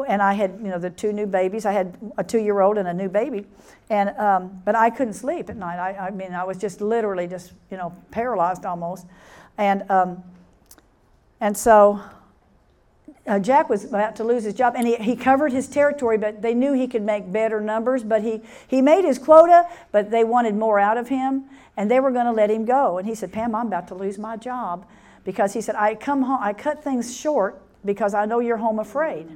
And 0.09 0.21
I 0.23 0.35
had, 0.35 0.59
you 0.63 0.69
know, 0.69 0.79
the 0.79 0.91
two 0.91 1.13
new 1.13 1.27
babies. 1.27 1.65
I 1.65 1.73
had 1.73 1.97
a 2.19 2.23
two-year-old 2.23 2.79
and 2.79 2.87
a 2.87 2.95
new 2.95 3.09
baby, 3.09 3.47
and 3.91 4.11
um, 4.19 4.63
but 4.65 4.77
I 4.77 4.91
couldn't 4.91 5.15
sleep 5.15 5.51
at 5.51 5.57
night. 5.57 5.79
I, 5.79 6.09
I 6.09 6.11
mean, 6.11 6.35
I 6.35 6.45
was 6.45 6.59
just 6.59 6.81
literally 6.81 7.27
just, 7.27 7.53
you 7.71 7.79
know, 7.79 7.93
paralyzed 8.11 8.65
almost, 8.65 9.07
and 9.59 9.91
um, 9.91 10.23
and 11.41 11.57
so 11.57 12.01
uh, 13.27 13.39
Jack 13.39 13.69
was 13.69 13.85
about 13.85 14.17
to 14.17 14.25
lose 14.25 14.45
his 14.45 14.55
job, 14.55 14.75
and 14.77 14.87
he, 14.87 14.97
he 14.97 15.17
covered 15.17 15.53
his 15.53 15.69
territory, 15.69 16.17
but 16.17 16.43
they 16.43 16.55
knew 16.55 16.73
he 16.73 16.87
could 16.87 17.03
make 17.03 17.31
better 17.31 17.61
numbers. 17.61 18.05
But 18.05 18.23
he, 18.23 18.43
he 18.67 18.81
made 18.81 19.05
his 19.05 19.19
quota, 19.19 19.69
but 19.93 20.11
they 20.11 20.25
wanted 20.25 20.55
more 20.55 20.79
out 20.79 20.97
of 20.97 21.09
him, 21.09 21.45
and 21.77 21.91
they 21.91 22.01
were 22.01 22.11
going 22.11 22.27
to 22.27 22.33
let 22.33 22.51
him 22.51 22.65
go. 22.65 22.99
And 22.99 23.07
he 23.07 23.15
said, 23.15 23.33
Pam, 23.33 23.55
I'm 23.55 23.67
about 23.67 23.89
to 23.89 23.95
lose 23.95 24.19
my 24.19 24.37
job 24.37 24.87
because 25.25 25.53
he 25.55 25.61
said, 25.61 25.75
I 25.75 25.95
come 25.97 26.23
home, 26.23 26.39
I 26.41 26.53
cut 26.53 26.85
things 26.85 27.17
short 27.17 27.61
because 27.85 28.15
I 28.15 28.25
know 28.27 28.39
you're 28.39 28.57
home 28.59 28.79
afraid. 28.79 29.29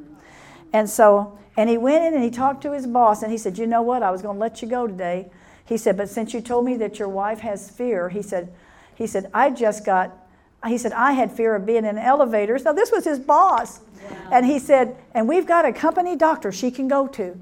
And 0.73 0.89
so, 0.89 1.39
and 1.57 1.69
he 1.69 1.77
went 1.77 2.05
in 2.05 2.15
and 2.15 2.23
he 2.23 2.31
talked 2.31 2.63
to 2.63 2.73
his 2.73 2.87
boss, 2.87 3.23
and 3.23 3.33
he 3.33 3.39
said, 3.39 3.59
You 3.59 3.67
know 3.67 3.83
what? 3.83 4.03
I 4.03 4.11
was 4.11 4.23
going 4.23 4.37
to 4.37 4.41
let 4.41 4.63
you 4.63 4.69
go 4.69 4.87
today. 4.87 5.31
He 5.65 5.77
said, 5.77 5.97
But 5.97 6.09
since 6.09 6.33
you 6.33 6.41
told 6.41 6.65
me 6.65 6.77
that 6.77 6.99
your 6.99 7.09
wife 7.09 7.41
has 7.41 7.71
fear, 7.71 8.09
he 8.09 8.23
said, 8.23 8.53
he 8.95 9.07
said, 9.07 9.31
I 9.33 9.51
just 9.51 9.85
got 9.85 10.17
he 10.67 10.79
said, 10.79 10.93
I 10.93 11.13
had 11.13 11.33
fear 11.33 11.55
of 11.55 11.65
being 11.65 11.85
in 11.85 11.97
elevators. 11.99 12.65
Now, 12.65 12.73
this 12.73 12.93
was 12.93 13.05
his 13.05 13.19
boss. 13.19 13.81
And 14.33 14.45
he 14.45 14.59
said, 14.59 14.97
and 15.15 15.29
we've 15.29 15.47
got 15.47 15.65
a 15.65 15.73
company 15.73 16.17
doctor 16.17 16.53
she 16.53 16.71
can 16.71 16.89
go 16.89 17.07
to. 17.09 17.39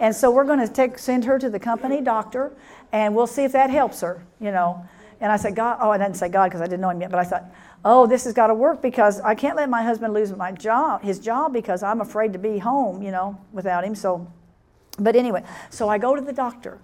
And 0.00 0.14
so 0.14 0.30
we're 0.30 0.44
going 0.44 0.58
to 0.58 0.68
take 0.68 0.98
send 0.98 1.24
her 1.24 1.38
to 1.38 1.48
the 1.48 1.60
company 1.60 2.00
doctor, 2.00 2.52
and 2.92 3.14
we'll 3.14 3.26
see 3.26 3.44
if 3.44 3.52
that 3.52 3.70
helps 3.70 4.00
her. 4.00 4.24
You 4.40 4.50
know. 4.50 4.86
And 5.20 5.30
I 5.30 5.36
said, 5.36 5.54
God. 5.54 5.78
Oh, 5.80 5.90
I 5.90 5.98
didn't 5.98 6.16
say 6.16 6.28
God 6.28 6.46
because 6.46 6.60
I 6.60 6.64
didn't 6.64 6.80
know 6.80 6.90
him 6.90 7.00
yet, 7.00 7.10
but 7.10 7.20
I 7.20 7.24
thought, 7.24 7.44
oh, 7.84 8.06
this 8.06 8.24
has 8.24 8.32
got 8.32 8.48
to 8.48 8.54
work 8.54 8.82
because 8.82 9.20
I 9.20 9.34
can't 9.34 9.56
let 9.56 9.68
my 9.70 9.82
husband 9.82 10.12
lose 10.12 10.34
my 10.36 10.50
job, 10.50 11.02
his 11.02 11.20
job, 11.20 11.52
because 11.52 11.82
I'm 11.82 12.00
afraid 12.00 12.32
to 12.32 12.38
be 12.38 12.58
home. 12.58 13.02
You 13.02 13.12
know, 13.12 13.38
without 13.52 13.84
him. 13.84 13.94
So, 13.94 14.26
but 14.98 15.14
anyway, 15.14 15.44
so 15.70 15.88
I 15.88 15.98
go 15.98 16.16
to 16.16 16.20
the 16.20 16.32
doctor, 16.32 16.78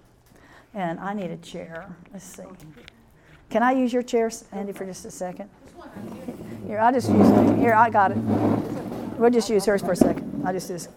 and 0.73 0.99
I 0.99 1.13
need 1.13 1.31
a 1.31 1.37
chair. 1.37 1.93
Let's 2.13 2.25
see. 2.25 2.43
Can 3.51 3.63
I 3.63 3.73
use 3.73 3.91
your 3.91 4.01
chair, 4.01 4.31
Andy, 4.53 4.71
for 4.71 4.85
just 4.85 5.03
a 5.03 5.11
second? 5.11 5.49
Here, 6.65 6.79
I'll 6.79 6.93
just 6.93 7.11
use 7.11 7.27
it. 7.27 7.57
Here, 7.57 7.73
I 7.73 7.89
got 7.89 8.11
it. 8.11 8.17
We'll 8.17 9.29
just 9.29 9.49
use 9.49 9.65
hers 9.65 9.81
for 9.81 9.91
a 9.91 9.95
second. 9.95 10.43
I'll 10.45 10.53
just 10.53 10.69
this. 10.69 10.87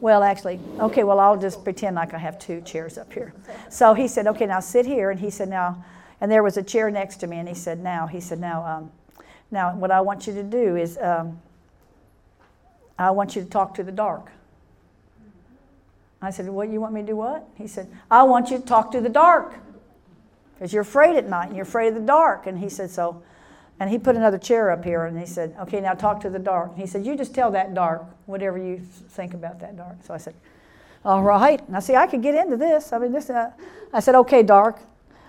Well, 0.00 0.22
actually, 0.22 0.60
okay, 0.78 1.02
well, 1.02 1.18
I'll 1.18 1.36
just 1.36 1.64
pretend 1.64 1.96
like 1.96 2.14
I 2.14 2.18
have 2.18 2.38
two 2.38 2.60
chairs 2.60 2.96
up 2.96 3.12
here. 3.12 3.34
So 3.68 3.94
he 3.94 4.06
said, 4.06 4.28
okay, 4.28 4.46
now 4.46 4.60
sit 4.60 4.86
here. 4.86 5.10
And 5.10 5.18
he 5.18 5.28
said, 5.28 5.48
now, 5.48 5.84
and 6.20 6.30
there 6.30 6.44
was 6.44 6.56
a 6.56 6.62
chair 6.62 6.88
next 6.88 7.16
to 7.16 7.26
me. 7.26 7.38
And 7.38 7.48
he 7.48 7.54
said, 7.54 7.80
now, 7.80 8.06
he 8.06 8.20
said, 8.20 8.38
now, 8.38 8.64
um, 8.64 8.92
now, 9.50 9.74
what 9.74 9.90
I 9.90 10.00
want 10.00 10.28
you 10.28 10.34
to 10.34 10.44
do 10.44 10.76
is, 10.76 10.96
um, 10.98 11.40
I 12.96 13.10
want 13.10 13.34
you 13.34 13.42
to 13.42 13.48
talk 13.48 13.74
to 13.74 13.82
the 13.82 13.92
dark. 13.92 14.30
I 16.22 16.30
said, 16.30 16.48
What, 16.48 16.68
you 16.68 16.80
want 16.80 16.94
me 16.94 17.02
to 17.02 17.06
do 17.06 17.16
what? 17.16 17.46
He 17.56 17.66
said, 17.66 17.90
I 18.10 18.22
want 18.22 18.50
you 18.50 18.58
to 18.58 18.64
talk 18.64 18.92
to 18.92 19.00
the 19.00 19.08
dark 19.08 19.54
because 20.56 20.72
you're 20.72 20.82
afraid 20.82 21.16
at 21.16 21.28
night 21.28 21.48
and 21.48 21.56
you're 21.56 21.66
afraid 21.66 21.88
of 21.88 21.94
the 21.94 22.00
dark. 22.00 22.46
And 22.46 22.58
he 22.58 22.68
said, 22.68 22.90
So, 22.90 23.22
and 23.78 23.90
he 23.90 23.98
put 23.98 24.16
another 24.16 24.38
chair 24.38 24.70
up 24.70 24.84
here 24.84 25.04
and 25.04 25.18
he 25.18 25.26
said, 25.26 25.54
Okay, 25.60 25.80
now 25.80 25.92
talk 25.94 26.20
to 26.22 26.30
the 26.30 26.38
dark. 26.38 26.70
And 26.72 26.80
he 26.80 26.86
said, 26.86 27.04
You 27.04 27.16
just 27.16 27.34
tell 27.34 27.50
that 27.50 27.74
dark 27.74 28.04
whatever 28.26 28.58
you 28.58 28.78
think 28.78 29.34
about 29.34 29.60
that 29.60 29.76
dark. 29.76 29.96
So 30.02 30.14
I 30.14 30.16
said, 30.16 30.34
All 31.04 31.22
right. 31.22 31.66
Now, 31.68 31.80
see, 31.80 31.94
I 31.94 32.06
could 32.06 32.22
get 32.22 32.34
into 32.34 32.56
this. 32.56 32.92
I 32.92 32.98
mean, 32.98 33.12
this, 33.12 33.28
uh, 33.28 33.50
I 33.92 34.00
said, 34.00 34.14
Okay, 34.14 34.42
dark. 34.42 34.80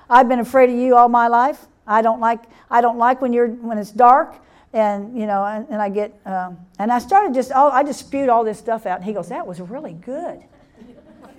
I've 0.09 0.30
been 0.30 0.39
afraid 0.39 0.69
of 0.69 0.75
you 0.78 0.95
all 0.95 1.09
my 1.09 1.28
life. 1.28 1.65
I 1.86 2.01
don't 2.01 2.21
like, 2.21 2.43
I 2.69 2.82
don't 2.82 2.97
like 2.97 3.21
when, 3.21 3.34
you're, 3.34 3.49
when 3.49 3.78
it's 3.78 3.91
dark. 3.91 4.36
And, 4.73 5.17
you 5.17 5.25
know, 5.25 5.43
and, 5.43 5.67
and 5.69 5.82
I 5.82 5.89
get, 5.89 6.13
um, 6.25 6.57
and 6.80 6.91
I 6.91 6.99
started 6.99 7.34
just, 7.34 7.51
oh, 7.55 7.69
I 7.69 7.84
just 7.84 7.99
spewed 7.99 8.30
all 8.30 8.43
this 8.43 8.59
stuff 8.59 8.86
out. 8.86 8.97
And 8.97 9.05
he 9.05 9.13
goes, 9.13 9.30
That 9.30 9.45
was 9.45 9.59
really 9.59 9.93
good. 9.93 10.43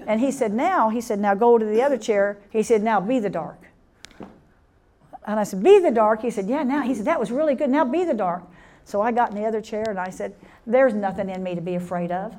And 0.06 0.20
he 0.20 0.30
said, 0.30 0.52
Now, 0.52 0.88
he 0.88 1.00
said, 1.00 1.18
Now 1.18 1.34
go 1.34 1.58
to 1.58 1.64
the 1.64 1.82
other 1.82 1.98
chair. 1.98 2.38
He 2.50 2.62
said, 2.62 2.82
Now 2.82 3.00
be 3.00 3.18
the 3.18 3.30
dark. 3.30 3.67
And 5.28 5.38
I 5.38 5.44
said, 5.44 5.62
Be 5.62 5.78
the 5.78 5.90
dark. 5.90 6.22
He 6.22 6.30
said, 6.30 6.48
Yeah, 6.48 6.62
now. 6.62 6.82
He 6.82 6.94
said, 6.94 7.04
That 7.04 7.20
was 7.20 7.30
really 7.30 7.54
good. 7.54 7.70
Now 7.70 7.84
be 7.84 8.04
the 8.04 8.14
dark. 8.14 8.42
So 8.84 9.02
I 9.02 9.12
got 9.12 9.30
in 9.30 9.36
the 9.36 9.44
other 9.44 9.60
chair 9.60 9.84
and 9.86 10.00
I 10.00 10.08
said, 10.08 10.34
There's 10.66 10.94
nothing 10.94 11.28
in 11.28 11.42
me 11.42 11.54
to 11.54 11.60
be 11.60 11.74
afraid 11.74 12.10
of. 12.10 12.34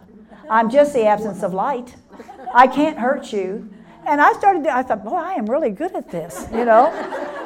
I'm 0.49 0.71
just 0.71 0.93
the 0.93 1.05
absence 1.05 1.43
of 1.43 1.53
light. 1.53 1.95
I 2.53 2.65
can't 2.65 2.97
hurt 2.97 3.31
you. 3.31 3.69
And 4.07 4.19
I 4.19 4.33
started, 4.33 4.63
to, 4.63 4.75
I 4.75 4.81
thought, 4.81 5.03
boy, 5.03 5.17
I 5.17 5.33
am 5.33 5.45
really 5.45 5.69
good 5.69 5.95
at 5.95 6.09
this, 6.09 6.47
you 6.51 6.65
know? 6.65 6.87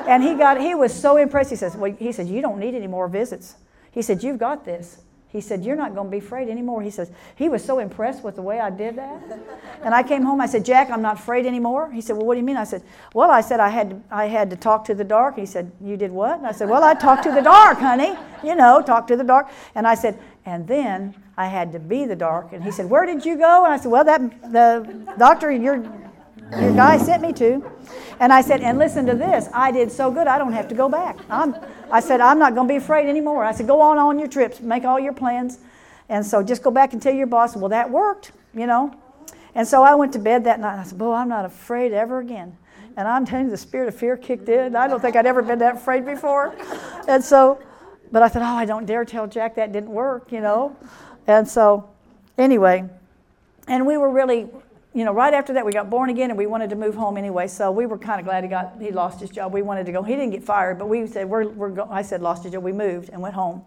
And 0.08 0.24
he 0.24 0.36
got, 0.36 0.62
he 0.62 0.76
was 0.76 0.94
so 0.94 1.18
impressed. 1.18 1.50
He 1.50 1.58
says, 1.58 1.76
well, 1.76 1.92
he 1.92 2.14
said, 2.14 2.30
you 2.30 2.42
don't 2.42 2.58
need 2.58 2.74
any 2.74 2.88
more 2.88 3.10
visits. 3.10 3.56
He 3.92 4.02
said, 4.02 4.24
you've 4.24 4.38
got 4.38 4.64
this. 4.64 5.02
He 5.34 5.42
said, 5.42 5.66
You're 5.66 5.76
not 5.76 5.96
going 5.96 6.08
to 6.08 6.12
be 6.12 6.20
afraid 6.20 6.48
anymore. 6.48 6.84
He 6.84 6.92
says, 6.92 7.12
He 7.36 7.50
was 7.50 7.66
so 7.66 7.80
impressed 7.80 8.24
with 8.24 8.36
the 8.36 8.44
way 8.44 8.60
I 8.60 8.70
did 8.70 8.96
that. 8.96 9.22
And 9.84 9.94
I 9.94 10.02
came 10.02 10.24
home, 10.24 10.40
I 10.40 10.46
said, 10.46 10.64
Jack, 10.64 10.90
I'm 10.90 11.02
not 11.02 11.20
afraid 11.20 11.46
anymore. 11.46 11.92
He 11.92 12.00
said, 12.00 12.16
Well, 12.16 12.26
what 12.26 12.36
do 12.36 12.40
you 12.40 12.46
mean? 12.46 12.56
I 12.56 12.64
said, 12.64 12.84
Well, 13.14 13.32
I 13.32 13.42
said 13.42 13.60
I 13.60 13.68
had 13.70 13.90
to, 13.90 14.02
I 14.12 14.28
had 14.28 14.50
to 14.52 14.56
talk 14.56 14.86
to 14.86 14.96
the 14.96 15.04
dark. 15.04 15.36
He 15.36 15.48
said, 15.48 15.72
You 15.82 15.98
did 15.98 16.12
what? 16.12 16.38
And 16.38 16.48
I 16.48 16.52
said, 16.52 16.70
Well, 16.70 16.84
I 16.84 16.94
talked 16.94 17.24
to 17.24 17.32
the 17.32 17.42
dark, 17.56 17.80
honey. 17.80 18.16
You 18.44 18.56
know, 18.56 18.82
talk 18.82 19.08
to 19.08 19.18
the 19.18 19.24
dark. 19.24 19.50
And 19.76 19.88
I 19.88 19.96
said, 19.96 20.18
And 20.46 20.68
then 20.68 21.16
I 21.36 21.48
had 21.48 21.72
to 21.74 21.80
be 21.80 22.06
the 22.06 22.16
dark. 22.16 22.54
And 22.54 22.64
he 22.64 22.72
said, 22.72 22.90
Where 22.90 23.06
did 23.06 23.26
you 23.26 23.36
go? 23.36 23.66
And 23.66 23.74
I 23.74 23.78
said, 23.78 23.92
Well, 23.92 24.06
that 24.06 24.22
the 24.54 25.16
doctor, 25.18 25.50
and 25.50 25.64
your 25.64 25.84
your 26.60 26.76
guy 26.76 26.98
sent 26.98 27.22
me 27.22 27.34
to. 27.34 27.64
And 28.20 28.32
I 28.32 28.42
said, 28.42 28.62
and 28.62 28.78
listen 28.78 29.06
to 29.08 29.16
this. 29.16 29.50
I 29.54 29.72
did 29.72 29.92
so 29.92 30.12
good, 30.12 30.28
I 30.28 30.38
don't 30.38 30.54
have 30.54 30.68
to 30.70 30.76
go 30.76 30.88
back. 30.88 31.18
I'm, 31.30 31.56
I 31.92 32.00
said, 32.00 32.22
I'm 32.22 32.40
not 32.40 32.56
going 32.56 32.68
to 32.68 32.74
be 32.74 32.78
afraid 32.78 33.08
anymore. 33.10 33.44
I 33.44 33.52
said, 33.52 33.68
go 33.68 33.82
on 33.82 33.98
on 33.98 34.20
your 34.20 34.28
trips, 34.28 34.60
make 34.60 34.86
all 34.86 35.00
your 35.00 35.14
plans. 35.14 35.60
And 36.10 36.26
so 36.26 36.44
just 36.44 36.64
go 36.64 36.72
back 36.72 36.94
and 36.94 37.02
tell 37.02 37.14
your 37.14 37.28
boss, 37.28 37.56
well, 37.56 37.70
that 37.70 37.90
worked, 37.90 38.32
you 38.54 38.68
know. 38.68 38.96
And 39.56 39.68
so 39.68 39.84
I 39.84 39.96
went 39.96 40.14
to 40.14 40.20
bed 40.20 40.44
that 40.46 40.60
night. 40.60 40.80
I 40.80 40.84
said, 40.84 40.98
boy, 40.98 41.14
I'm 41.14 41.30
not 41.30 41.46
afraid 41.46 41.92
ever 41.92 42.20
again. 42.20 42.58
And 42.96 43.08
I'm 43.08 43.26
telling 43.26 43.46
you, 43.46 43.52
the 43.52 43.58
spirit 43.58 43.88
of 43.88 43.96
fear 43.96 44.18
kicked 44.18 44.50
in. 44.50 44.76
I 44.76 44.88
don't 44.88 45.02
think 45.02 45.16
I'd 45.16 45.26
ever 45.26 45.42
been 45.42 45.60
that 45.60 45.76
afraid 45.76 46.06
before. 46.06 46.56
And 47.08 47.24
so, 47.24 47.60
but 48.12 48.22
I 48.22 48.30
thought, 48.30 48.44
oh, 48.44 48.56
I 48.56 48.66
don't 48.66 48.86
dare 48.86 49.06
tell 49.06 49.26
Jack 49.28 49.56
that 49.56 49.72
didn't 49.72 49.90
work, 49.90 50.32
you 50.32 50.42
know. 50.42 50.76
And 51.26 51.48
so, 51.48 51.90
anyway, 52.38 52.88
and 53.68 53.88
we 53.88 53.98
were 53.98 54.10
really 54.10 54.48
you 54.94 55.06
know, 55.06 55.12
right 55.12 55.34
after 55.34 55.54
that, 55.54 55.66
we 55.66 55.72
got 55.72 55.90
born 55.90 56.10
again, 56.10 56.30
and 56.30 56.38
we 56.38 56.46
wanted 56.46 56.70
to 56.70 56.76
move 56.76 56.94
home 56.94 57.18
anyway. 57.18 57.48
So 57.48 57.72
we 57.72 57.86
were 57.86 57.98
kind 57.98 58.20
of 58.20 58.26
glad 58.26 58.44
he 58.44 58.50
got 58.50 58.76
he 58.80 58.92
lost 58.92 59.20
his 59.20 59.30
job. 59.30 59.52
We 59.52 59.62
wanted 59.62 59.86
to 59.88 59.92
go. 59.92 60.04
He 60.04 60.16
didn't 60.16 60.32
get 60.32 60.44
fired, 60.44 60.78
but 60.78 60.88
we 60.88 61.08
said 61.08 61.30
we're 61.30 61.48
we're. 61.48 61.70
Go-. 61.70 61.88
I 61.90 62.04
said 62.04 62.22
lost 62.22 62.44
his 62.44 62.52
job. 62.52 62.64
We 62.64 62.74
moved 62.74 63.10
and 63.10 63.22
went 63.22 63.36
home, 63.36 63.64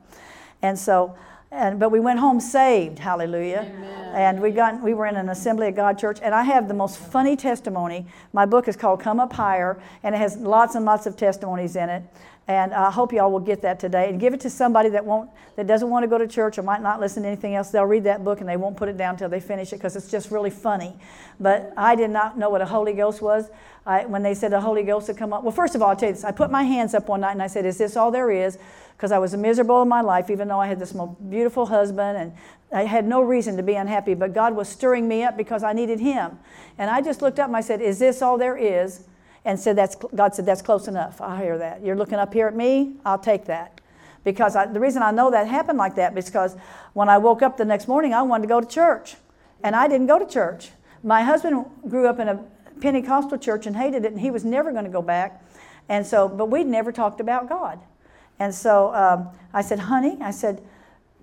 and 0.62 0.78
so. 0.78 1.16
And, 1.52 1.78
but 1.78 1.90
we 1.90 2.00
went 2.00 2.18
home 2.18 2.40
saved, 2.40 2.98
hallelujah. 2.98 3.70
Amen. 3.72 4.14
And 4.16 4.42
we 4.42 4.50
got 4.50 4.82
we 4.82 4.94
were 4.94 5.06
in 5.06 5.14
an 5.16 5.28
Assembly 5.28 5.68
of 5.68 5.76
God 5.76 5.96
church, 5.96 6.18
and 6.20 6.34
I 6.34 6.42
have 6.42 6.66
the 6.66 6.74
most 6.74 6.98
funny 6.98 7.36
testimony. 7.36 8.04
My 8.32 8.44
book 8.44 8.66
is 8.66 8.74
called 8.74 9.00
Come 9.00 9.20
Up 9.20 9.32
Higher, 9.32 9.80
and 10.02 10.12
it 10.12 10.18
has 10.18 10.36
lots 10.36 10.74
and 10.74 10.84
lots 10.84 11.06
of 11.06 11.16
testimonies 11.16 11.76
in 11.76 11.88
it. 11.88 12.02
And 12.48 12.72
I 12.72 12.92
hope 12.92 13.12
y'all 13.12 13.32
will 13.32 13.40
get 13.40 13.62
that 13.62 13.80
today 13.80 14.08
and 14.08 14.20
give 14.20 14.32
it 14.32 14.40
to 14.40 14.50
somebody 14.50 14.88
that 14.90 15.04
won't 15.04 15.30
that 15.56 15.66
doesn't 15.66 15.90
want 15.90 16.04
to 16.04 16.06
go 16.06 16.16
to 16.16 16.28
church 16.28 16.58
or 16.58 16.62
might 16.62 16.80
not 16.82 17.00
listen 17.00 17.24
to 17.24 17.28
anything 17.28 17.56
else. 17.56 17.70
They'll 17.70 17.84
read 17.84 18.04
that 18.04 18.22
book 18.22 18.40
and 18.40 18.48
they 18.48 18.56
won't 18.56 18.76
put 18.76 18.88
it 18.88 18.96
down 18.96 19.14
until 19.14 19.28
they 19.28 19.40
finish 19.40 19.72
it 19.72 19.76
because 19.76 19.96
it's 19.96 20.10
just 20.10 20.30
really 20.30 20.50
funny. 20.50 20.94
But 21.40 21.72
I 21.76 21.96
did 21.96 22.10
not 22.10 22.38
know 22.38 22.48
what 22.48 22.60
a 22.60 22.66
Holy 22.66 22.92
Ghost 22.92 23.20
was. 23.20 23.50
I, 23.84 24.04
when 24.04 24.22
they 24.22 24.34
said 24.34 24.52
the 24.52 24.60
Holy 24.60 24.84
Ghost 24.84 25.08
would 25.08 25.16
come 25.16 25.32
up, 25.32 25.42
well, 25.42 25.52
first 25.52 25.74
of 25.74 25.82
all, 25.82 25.90
I'll 25.90 25.96
tell 25.96 26.08
you 26.08 26.14
this. 26.14 26.24
I 26.24 26.30
put 26.30 26.50
my 26.50 26.62
hands 26.62 26.94
up 26.94 27.08
one 27.08 27.20
night 27.20 27.32
and 27.32 27.42
I 27.42 27.48
said, 27.48 27.66
"Is 27.66 27.78
this 27.78 27.96
all 27.96 28.12
there 28.12 28.30
is?" 28.30 28.58
Because 28.96 29.10
I 29.10 29.18
was 29.18 29.36
miserable 29.36 29.82
in 29.82 29.88
my 29.88 30.00
life, 30.00 30.30
even 30.30 30.46
though 30.46 30.60
I 30.60 30.68
had 30.68 30.78
this 30.78 30.94
most 30.94 31.28
beautiful 31.28 31.66
husband 31.66 32.16
and 32.16 32.32
I 32.72 32.84
had 32.84 33.06
no 33.06 33.22
reason 33.22 33.56
to 33.56 33.62
be 33.62 33.74
unhappy. 33.74 34.14
But 34.14 34.34
God 34.34 34.54
was 34.54 34.68
stirring 34.68 35.08
me 35.08 35.24
up 35.24 35.36
because 35.36 35.62
I 35.62 35.72
needed 35.72 35.98
Him. 35.98 36.38
And 36.78 36.90
I 36.90 37.00
just 37.00 37.22
looked 37.22 37.40
up 37.40 37.48
and 37.48 37.56
I 37.56 37.60
said, 37.60 37.80
"Is 37.80 37.98
this 37.98 38.22
all 38.22 38.38
there 38.38 38.56
is?" 38.56 39.04
And 39.46 39.58
said, 39.58 39.76
that's, 39.76 39.94
God 39.94 40.34
said, 40.34 40.44
that's 40.44 40.60
close 40.60 40.88
enough. 40.88 41.20
I 41.20 41.40
hear 41.40 41.56
that. 41.56 41.82
You're 41.82 41.96
looking 41.96 42.18
up 42.18 42.34
here 42.34 42.48
at 42.48 42.56
me, 42.56 42.96
I'll 43.06 43.18
take 43.18 43.44
that. 43.46 43.80
Because 44.24 44.56
I, 44.56 44.66
the 44.66 44.80
reason 44.80 45.02
I 45.02 45.12
know 45.12 45.30
that 45.30 45.46
happened 45.46 45.78
like 45.78 45.94
that 45.94 46.18
is 46.18 46.26
because 46.26 46.56
when 46.94 47.08
I 47.08 47.16
woke 47.16 47.42
up 47.42 47.56
the 47.56 47.64
next 47.64 47.86
morning, 47.86 48.12
I 48.12 48.22
wanted 48.22 48.42
to 48.42 48.48
go 48.48 48.60
to 48.60 48.66
church. 48.66 49.14
And 49.62 49.76
I 49.76 49.86
didn't 49.86 50.08
go 50.08 50.18
to 50.18 50.26
church. 50.26 50.70
My 51.04 51.22
husband 51.22 51.64
grew 51.88 52.08
up 52.08 52.18
in 52.18 52.28
a 52.28 52.44
Pentecostal 52.80 53.38
church 53.38 53.66
and 53.66 53.76
hated 53.76 54.04
it, 54.04 54.10
and 54.10 54.20
he 54.20 54.32
was 54.32 54.44
never 54.44 54.72
going 54.72 54.84
to 54.84 54.90
go 54.90 55.00
back. 55.00 55.44
And 55.88 56.04
so, 56.04 56.28
but 56.28 56.46
we'd 56.46 56.66
never 56.66 56.90
talked 56.90 57.20
about 57.20 57.48
God. 57.48 57.78
And 58.40 58.52
so 58.52 58.92
um, 58.94 59.28
I 59.54 59.62
said, 59.62 59.78
honey, 59.78 60.18
I 60.20 60.32
said, 60.32 60.60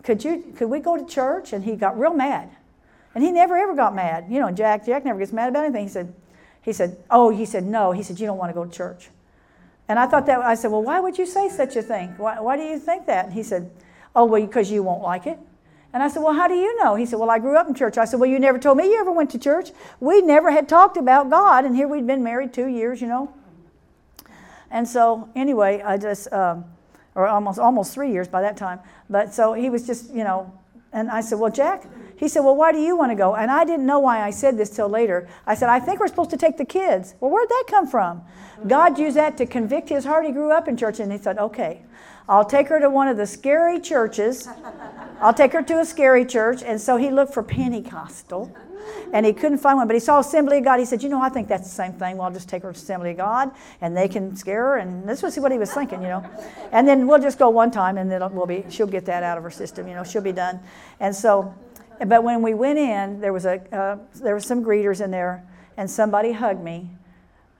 could, 0.01 0.23
you, 0.23 0.53
could 0.55 0.69
we 0.69 0.79
go 0.79 0.95
to 0.95 1.05
church? 1.05 1.51
And 1.51 1.65
he 1.65 1.75
got 1.75 1.99
real 1.99 2.13
mad. 2.13 2.49
And 3.13 3.21
he 3.23 3.31
never 3.31 3.57
ever 3.57 3.75
got 3.75 3.93
mad. 3.93 4.27
You 4.29 4.39
know, 4.39 4.49
Jack, 4.49 4.85
Jack 4.85 5.03
never 5.03 5.19
gets 5.19 5.33
mad 5.33 5.49
about 5.49 5.65
anything. 5.65 5.83
He 5.83 5.89
said, 5.89 6.13
he 6.63 6.73
said, 6.73 6.97
Oh, 7.09 7.29
he 7.29 7.45
said, 7.45 7.65
No. 7.65 7.91
He 7.91 8.01
said, 8.01 8.19
You 8.19 8.25
don't 8.25 8.37
want 8.37 8.49
to 8.49 8.53
go 8.53 8.65
to 8.65 8.71
church. 8.71 9.09
And 9.87 9.99
I 9.99 10.07
thought 10.07 10.25
that, 10.25 10.39
I 10.39 10.55
said, 10.55 10.71
Well, 10.71 10.81
why 10.81 10.99
would 10.99 11.17
you 11.17 11.25
say 11.25 11.49
such 11.49 11.75
a 11.75 11.81
thing? 11.81 12.15
Why, 12.17 12.39
why 12.39 12.57
do 12.57 12.63
you 12.63 12.79
think 12.79 13.05
that? 13.07 13.25
And 13.25 13.33
he 13.33 13.43
said, 13.43 13.69
Oh, 14.15 14.25
well, 14.25 14.41
because 14.41 14.71
you 14.71 14.81
won't 14.81 15.03
like 15.03 15.27
it. 15.27 15.37
And 15.91 16.01
I 16.01 16.07
said, 16.07 16.23
Well, 16.23 16.33
how 16.33 16.47
do 16.47 16.55
you 16.55 16.83
know? 16.83 16.95
He 16.95 17.05
said, 17.05 17.19
Well, 17.19 17.29
I 17.29 17.37
grew 17.37 17.57
up 17.57 17.67
in 17.67 17.75
church. 17.75 17.97
I 17.97 18.05
said, 18.05 18.19
Well, 18.19 18.29
you 18.29 18.39
never 18.39 18.57
told 18.57 18.77
me 18.77 18.85
you 18.85 18.99
ever 18.99 19.11
went 19.11 19.29
to 19.31 19.39
church. 19.39 19.71
We 19.99 20.21
never 20.21 20.51
had 20.51 20.69
talked 20.69 20.97
about 20.97 21.29
God, 21.29 21.65
and 21.65 21.75
here 21.75 21.87
we'd 21.87 22.07
been 22.07 22.23
married 22.23 22.53
two 22.53 22.67
years, 22.67 23.01
you 23.01 23.07
know. 23.07 23.33
And 24.71 24.87
so, 24.87 25.29
anyway, 25.35 25.83
I 25.85 25.97
just, 25.97 26.31
um, 26.33 26.65
or 27.13 27.27
almost 27.27 27.59
almost 27.59 27.93
three 27.93 28.11
years 28.11 28.27
by 28.27 28.41
that 28.41 28.57
time. 28.57 28.79
But 29.09 29.33
so 29.33 29.53
he 29.53 29.69
was 29.69 29.85
just, 29.85 30.11
you 30.11 30.23
know, 30.23 30.51
and 30.93 31.09
I 31.09 31.21
said, 31.21 31.39
Well, 31.39 31.51
Jack, 31.51 31.85
he 32.15 32.27
said, 32.27 32.41
Well, 32.41 32.55
why 32.55 32.71
do 32.71 32.79
you 32.79 32.95
want 32.95 33.11
to 33.11 33.15
go? 33.15 33.35
And 33.35 33.51
I 33.51 33.65
didn't 33.65 33.85
know 33.85 33.99
why 33.99 34.21
I 34.21 34.29
said 34.29 34.57
this 34.57 34.69
till 34.69 34.87
later. 34.87 35.27
I 35.45 35.55
said, 35.55 35.69
I 35.69 35.79
think 35.79 35.99
we're 35.99 36.07
supposed 36.07 36.29
to 36.29 36.37
take 36.37 36.57
the 36.57 36.65
kids. 36.65 37.15
Well, 37.19 37.31
where'd 37.31 37.49
that 37.49 37.65
come 37.67 37.87
from? 37.87 38.21
God 38.67 38.97
used 38.97 39.17
that 39.17 39.35
to 39.37 39.45
convict 39.45 39.89
his 39.89 40.05
heart. 40.05 40.25
He 40.25 40.31
grew 40.31 40.51
up 40.51 40.67
in 40.67 40.77
church, 40.77 40.99
and 40.99 41.11
he 41.11 41.17
said, 41.17 41.37
Okay, 41.37 41.83
I'll 42.27 42.45
take 42.45 42.69
her 42.69 42.79
to 42.79 42.89
one 42.89 43.07
of 43.07 43.17
the 43.17 43.27
scary 43.27 43.79
churches. 43.79 44.47
I'll 45.19 45.33
take 45.33 45.51
her 45.53 45.61
to 45.63 45.79
a 45.79 45.85
scary 45.85 46.25
church. 46.25 46.63
And 46.63 46.79
so 46.79 46.97
he 46.97 47.09
looked 47.09 47.33
for 47.33 47.43
Pentecostal 47.43 48.55
and 49.13 49.25
he 49.25 49.33
couldn't 49.33 49.57
find 49.59 49.77
one. 49.77 49.87
But 49.87 49.95
he 49.95 49.99
saw 49.99 50.19
Assembly 50.19 50.59
of 50.59 50.63
God. 50.63 50.79
He 50.79 50.85
said, 50.85 51.03
You 51.03 51.09
know, 51.09 51.21
I 51.21 51.29
think 51.29 51.47
that's 51.47 51.63
the 51.63 51.75
same 51.75 51.93
thing. 51.93 52.17
Well, 52.17 52.27
I'll 52.27 52.33
just 52.33 52.49
take 52.49 52.63
her 52.63 52.71
to 52.71 52.77
Assembly 52.77 53.11
of 53.11 53.17
God 53.17 53.51
and 53.81 53.95
they 53.95 54.07
can 54.07 54.35
scare 54.35 54.63
her. 54.63 54.77
And 54.77 55.07
this 55.07 55.21
was 55.21 55.37
what 55.37 55.51
he 55.51 55.57
was 55.57 55.73
thinking, 55.73 56.01
you 56.01 56.07
know. 56.07 56.29
And 56.71 56.87
then 56.87 57.07
we'll 57.07 57.21
just 57.21 57.37
go 57.37 57.49
one 57.49 57.71
time 57.71 57.97
and 57.97 58.09
then 58.09 58.21
we'll 58.33 58.45
be, 58.45 58.65
she'll 58.69 58.87
get 58.87 59.05
that 59.05 59.23
out 59.23 59.37
of 59.37 59.43
her 59.43 59.51
system, 59.51 59.87
you 59.87 59.93
know, 59.93 60.03
she'll 60.03 60.21
be 60.21 60.31
done. 60.31 60.59
And 60.99 61.15
so, 61.15 61.53
but 62.05 62.23
when 62.23 62.41
we 62.41 62.53
went 62.53 62.79
in, 62.79 63.19
there 63.19 63.33
was, 63.33 63.45
a, 63.45 63.61
uh, 63.75 63.97
there 64.15 64.33
were 64.33 64.39
some 64.39 64.63
greeters 64.63 65.03
in 65.03 65.11
there 65.11 65.45
and 65.77 65.89
somebody 65.89 66.31
hugged 66.31 66.63
me 66.63 66.89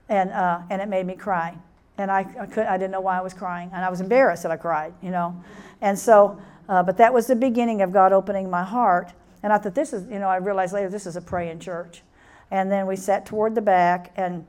and, 0.10 0.32
uh, 0.32 0.62
and 0.70 0.82
it 0.82 0.88
made 0.88 1.06
me 1.06 1.16
cry. 1.16 1.56
And 1.98 2.12
I, 2.12 2.26
I, 2.40 2.46
could, 2.48 2.66
I 2.66 2.78
didn't 2.78 2.92
know 2.92 3.02
why 3.02 3.18
I 3.18 3.22
was 3.22 3.34
crying. 3.34 3.70
And 3.74 3.86
I 3.86 3.90
was 3.90 4.02
embarrassed 4.02 4.44
that 4.44 4.52
I 4.52 4.58
cried, 4.58 4.94
you 5.02 5.12
know. 5.12 5.36
And 5.82 5.98
so, 5.98 6.42
uh, 6.70 6.82
but 6.84 6.98
that 6.98 7.14
was 7.14 7.28
the 7.28 7.36
beginning 7.36 7.82
of 7.82 7.92
God 7.92 8.14
opening 8.14 8.50
my 8.50 8.64
heart 8.64 9.14
And 9.44 9.52
I 9.52 9.58
thought, 9.58 9.76
this 9.76 9.92
is, 9.92 10.10
you 10.10 10.20
know, 10.20 10.30
I 10.30 10.38
realized 10.38 10.74
later 10.74 10.90
this 10.90 11.06
is 11.06 11.18
a 11.18 11.22
praying 11.22 11.60
church. 11.60 12.02
And 12.50 12.72
then 12.72 12.88
we 12.88 12.96
sat 12.96 13.26
toward 13.26 13.56
the 13.56 13.62
back, 13.62 14.14
and 14.16 14.46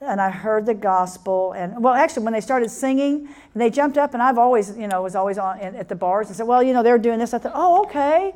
and 0.00 0.20
I 0.20 0.30
heard 0.30 0.64
the 0.64 0.74
gospel. 0.74 1.52
And 1.52 1.82
well, 1.82 1.94
actually, 1.94 2.22
when 2.22 2.32
they 2.32 2.40
started 2.40 2.70
singing, 2.70 3.28
and 3.52 3.60
they 3.60 3.68
jumped 3.68 3.98
up, 3.98 4.14
and 4.14 4.22
I've 4.22 4.38
always, 4.38 4.78
you 4.78 4.86
know, 4.86 5.02
was 5.02 5.16
always 5.16 5.38
on 5.38 5.58
at 5.58 5.88
the 5.88 5.96
bars 5.96 6.28
and 6.28 6.36
said, 6.36 6.46
well, 6.46 6.62
you 6.62 6.72
know, 6.72 6.84
they're 6.84 6.98
doing 6.98 7.18
this. 7.18 7.34
I 7.34 7.38
thought, 7.38 7.52
oh, 7.54 7.82
okay. 7.86 8.32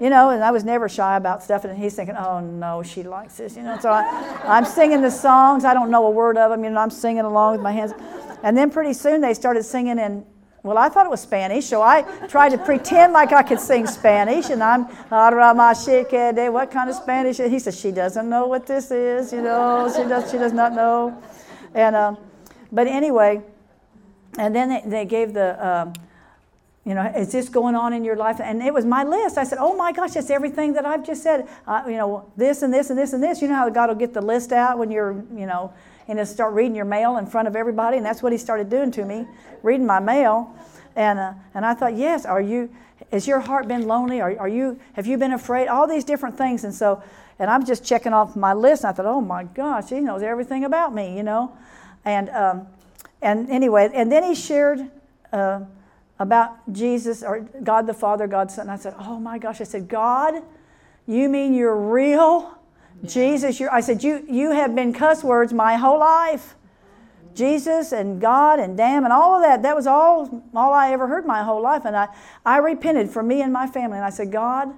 You 0.00 0.10
know, 0.10 0.30
and 0.30 0.42
I 0.42 0.50
was 0.50 0.64
never 0.64 0.88
shy 0.88 1.16
about 1.16 1.42
stuff. 1.42 1.64
And 1.64 1.78
he's 1.78 1.94
thinking, 1.94 2.16
oh, 2.16 2.40
no, 2.40 2.82
she 2.82 3.02
likes 3.02 3.36
this. 3.36 3.56
You 3.56 3.62
know, 3.62 3.78
so 3.78 3.90
I, 3.90 4.40
I'm 4.44 4.64
singing 4.64 5.02
the 5.02 5.10
songs. 5.10 5.64
I 5.64 5.72
don't 5.72 5.90
know 5.90 6.06
a 6.06 6.10
word 6.10 6.36
of 6.36 6.50
them. 6.50 6.64
You 6.64 6.70
know, 6.70 6.80
I'm 6.80 6.90
singing 6.90 7.24
along 7.24 7.52
with 7.52 7.60
my 7.60 7.72
hands. 7.72 7.92
And 8.42 8.56
then 8.56 8.70
pretty 8.70 8.92
soon 8.92 9.20
they 9.20 9.34
started 9.34 9.62
singing 9.62 9.98
in 9.98 10.26
well, 10.64 10.78
I 10.78 10.88
thought 10.88 11.04
it 11.04 11.10
was 11.10 11.20
Spanish, 11.20 11.66
so 11.66 11.82
I 11.82 12.00
tried 12.26 12.48
to 12.52 12.58
pretend 12.58 13.12
like 13.12 13.34
I 13.34 13.42
could 13.42 13.60
sing 13.60 13.86
Spanish, 13.86 14.48
and 14.48 14.62
I'm, 14.62 14.84
what 14.84 16.70
kind 16.70 16.88
of 16.88 16.96
Spanish? 16.96 17.36
He 17.36 17.58
said, 17.58 17.74
she 17.74 17.92
doesn't 17.92 18.30
know 18.30 18.46
what 18.46 18.66
this 18.66 18.90
is, 18.90 19.30
you 19.30 19.42
know, 19.42 19.92
she 19.94 20.08
does, 20.08 20.30
she 20.30 20.38
does 20.38 20.54
not 20.54 20.72
know. 20.72 21.22
And, 21.74 21.94
um, 21.94 22.16
but 22.72 22.86
anyway, 22.86 23.42
and 24.38 24.56
then 24.56 24.70
they, 24.70 24.82
they 24.86 25.04
gave 25.04 25.34
the, 25.34 25.68
um, 25.68 25.92
you 26.84 26.94
know, 26.94 27.10
is 27.16 27.32
this 27.32 27.48
going 27.48 27.74
on 27.74 27.94
in 27.94 28.04
your 28.04 28.16
life? 28.16 28.40
And 28.40 28.62
it 28.62 28.74
was 28.74 28.84
my 28.84 29.04
list. 29.04 29.38
I 29.38 29.44
said, 29.44 29.58
oh 29.58 29.74
my 29.74 29.90
gosh, 29.90 30.12
that's 30.12 30.28
everything 30.28 30.74
that 30.74 30.84
I've 30.84 31.04
just 31.04 31.22
said. 31.22 31.48
Uh, 31.66 31.82
you 31.86 31.96
know, 31.96 32.30
this 32.36 32.62
and 32.62 32.72
this 32.72 32.90
and 32.90 32.98
this 32.98 33.14
and 33.14 33.22
this. 33.22 33.40
You 33.40 33.48
know 33.48 33.54
how 33.54 33.70
God 33.70 33.88
will 33.88 33.96
get 33.96 34.12
the 34.12 34.20
list 34.20 34.52
out 34.52 34.78
when 34.78 34.90
you're, 34.90 35.12
you 35.34 35.46
know, 35.46 35.72
and 36.08 36.18
he'll 36.18 36.26
start 36.26 36.52
reading 36.52 36.74
your 36.74 36.84
mail 36.84 37.16
in 37.16 37.26
front 37.26 37.48
of 37.48 37.56
everybody. 37.56 37.96
And 37.96 38.04
that's 38.04 38.22
what 38.22 38.32
he 38.32 38.38
started 38.38 38.68
doing 38.68 38.90
to 38.92 39.04
me, 39.06 39.26
reading 39.62 39.86
my 39.86 39.98
mail. 39.98 40.54
And, 40.94 41.18
uh, 41.18 41.32
and 41.54 41.64
I 41.64 41.72
thought, 41.72 41.96
yes, 41.96 42.26
are 42.26 42.42
you, 42.42 42.68
has 43.10 43.26
your 43.26 43.40
heart 43.40 43.66
been 43.66 43.86
lonely? 43.86 44.20
Are, 44.20 44.38
are 44.38 44.48
you, 44.48 44.78
have 44.92 45.06
you 45.06 45.16
been 45.16 45.32
afraid? 45.32 45.68
All 45.68 45.86
these 45.86 46.04
different 46.04 46.36
things. 46.36 46.64
And 46.64 46.74
so, 46.74 47.02
and 47.38 47.50
I'm 47.50 47.64
just 47.64 47.82
checking 47.82 48.12
off 48.12 48.36
my 48.36 48.52
list. 48.52 48.84
And 48.84 48.90
I 48.90 48.92
thought, 48.92 49.06
oh 49.06 49.22
my 49.22 49.44
gosh, 49.44 49.88
he 49.88 50.00
knows 50.00 50.22
everything 50.22 50.64
about 50.64 50.94
me, 50.94 51.16
you 51.16 51.22
know. 51.22 51.56
And, 52.04 52.28
um, 52.28 52.66
and 53.22 53.48
anyway, 53.48 53.90
and 53.94 54.12
then 54.12 54.22
he 54.22 54.34
shared 54.34 54.90
uh, 55.32 55.60
about 56.18 56.72
Jesus 56.72 57.22
or 57.22 57.40
God 57.40 57.86
the 57.86 57.94
Father, 57.94 58.26
God 58.26 58.48
the 58.48 58.52
Son. 58.52 58.68
I 58.68 58.76
said, 58.76 58.94
oh 58.98 59.18
my 59.18 59.38
gosh. 59.38 59.60
I 59.60 59.64
said, 59.64 59.88
God, 59.88 60.34
you 61.06 61.28
mean 61.28 61.54
you're 61.54 61.76
real? 61.76 62.58
Jesus, 63.04 63.60
I 63.60 63.80
said, 63.80 64.02
you, 64.02 64.24
you 64.28 64.52
have 64.52 64.74
been 64.74 64.92
cuss 64.92 65.24
words 65.24 65.52
my 65.52 65.76
whole 65.76 65.98
life. 65.98 66.54
Jesus 67.34 67.90
and 67.92 68.20
God 68.20 68.60
and 68.60 68.76
damn 68.76 69.04
and 69.04 69.12
all 69.12 69.36
of 69.36 69.42
that. 69.42 69.62
That 69.62 69.74
was 69.74 69.86
all, 69.86 70.44
all 70.54 70.72
I 70.72 70.92
ever 70.92 71.08
heard 71.08 71.26
my 71.26 71.42
whole 71.42 71.60
life. 71.60 71.84
And 71.84 71.96
I, 71.96 72.08
I 72.46 72.58
repented 72.58 73.10
for 73.10 73.22
me 73.22 73.42
and 73.42 73.52
my 73.52 73.66
family. 73.66 73.96
And 73.96 74.04
I 74.04 74.10
said, 74.10 74.30
God, 74.30 74.72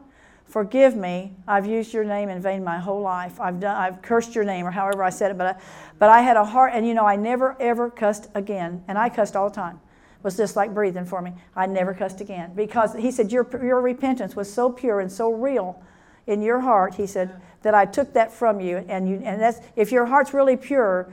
forgive 0.47 0.97
me. 0.97 1.35
I've 1.47 1.67
used 1.67 1.93
your 1.93 2.05
name 2.05 2.31
in 2.31 2.41
vain 2.41 2.65
my 2.65 2.79
whole 2.79 3.03
life. 3.03 3.39
I've, 3.39 3.61
done, 3.61 3.77
I've 3.77 4.01
cursed 4.01 4.35
your 4.35 4.45
name 4.45 4.67
or 4.67 4.71
however 4.71 5.05
I 5.05 5.11
said 5.11 5.31
it. 5.31 5.37
But 5.37 5.57
I, 5.57 5.61
but 5.99 6.09
I 6.09 6.23
had 6.23 6.39
a 6.39 6.45
heart, 6.45 6.73
and 6.75 6.87
you 6.87 6.95
know, 6.95 7.07
I 7.07 7.17
never 7.17 7.61
ever 7.61 7.91
cussed 7.91 8.31
again. 8.35 8.83
And 8.89 8.97
I 8.97 9.11
cussed 9.11 9.37
all 9.37 9.51
the 9.51 9.55
time. 9.55 9.81
Was 10.23 10.37
just 10.37 10.57
like 10.57 10.75
breathing 10.75 11.05
for 11.05 11.23
me. 11.23 11.33
I 11.55 11.67
never 11.67 11.95
cussed 11.95 12.21
again. 12.21 12.53
Because 12.55 12.95
he 12.95 13.11
said, 13.11 13.31
your, 13.31 13.49
your 13.65 13.81
repentance 13.81 14.35
was 14.35 14.53
so 14.53 14.71
pure 14.71 15.01
and 15.01 15.13
so 15.13 15.31
real 15.31 15.83
in 16.27 16.43
your 16.43 16.61
heart, 16.61 16.95
he 16.95 17.07
said, 17.07 17.41
that 17.63 17.75
I 17.75 17.85
took 17.85 18.13
that 18.15 18.33
from 18.33 18.61
you. 18.61 18.85
And, 18.89 19.09
you, 19.09 19.21
and 19.25 19.41
that's, 19.41 19.61
if 19.77 19.93
your 19.93 20.07
heart's 20.07 20.35
really 20.35 20.57
pure 20.57 21.13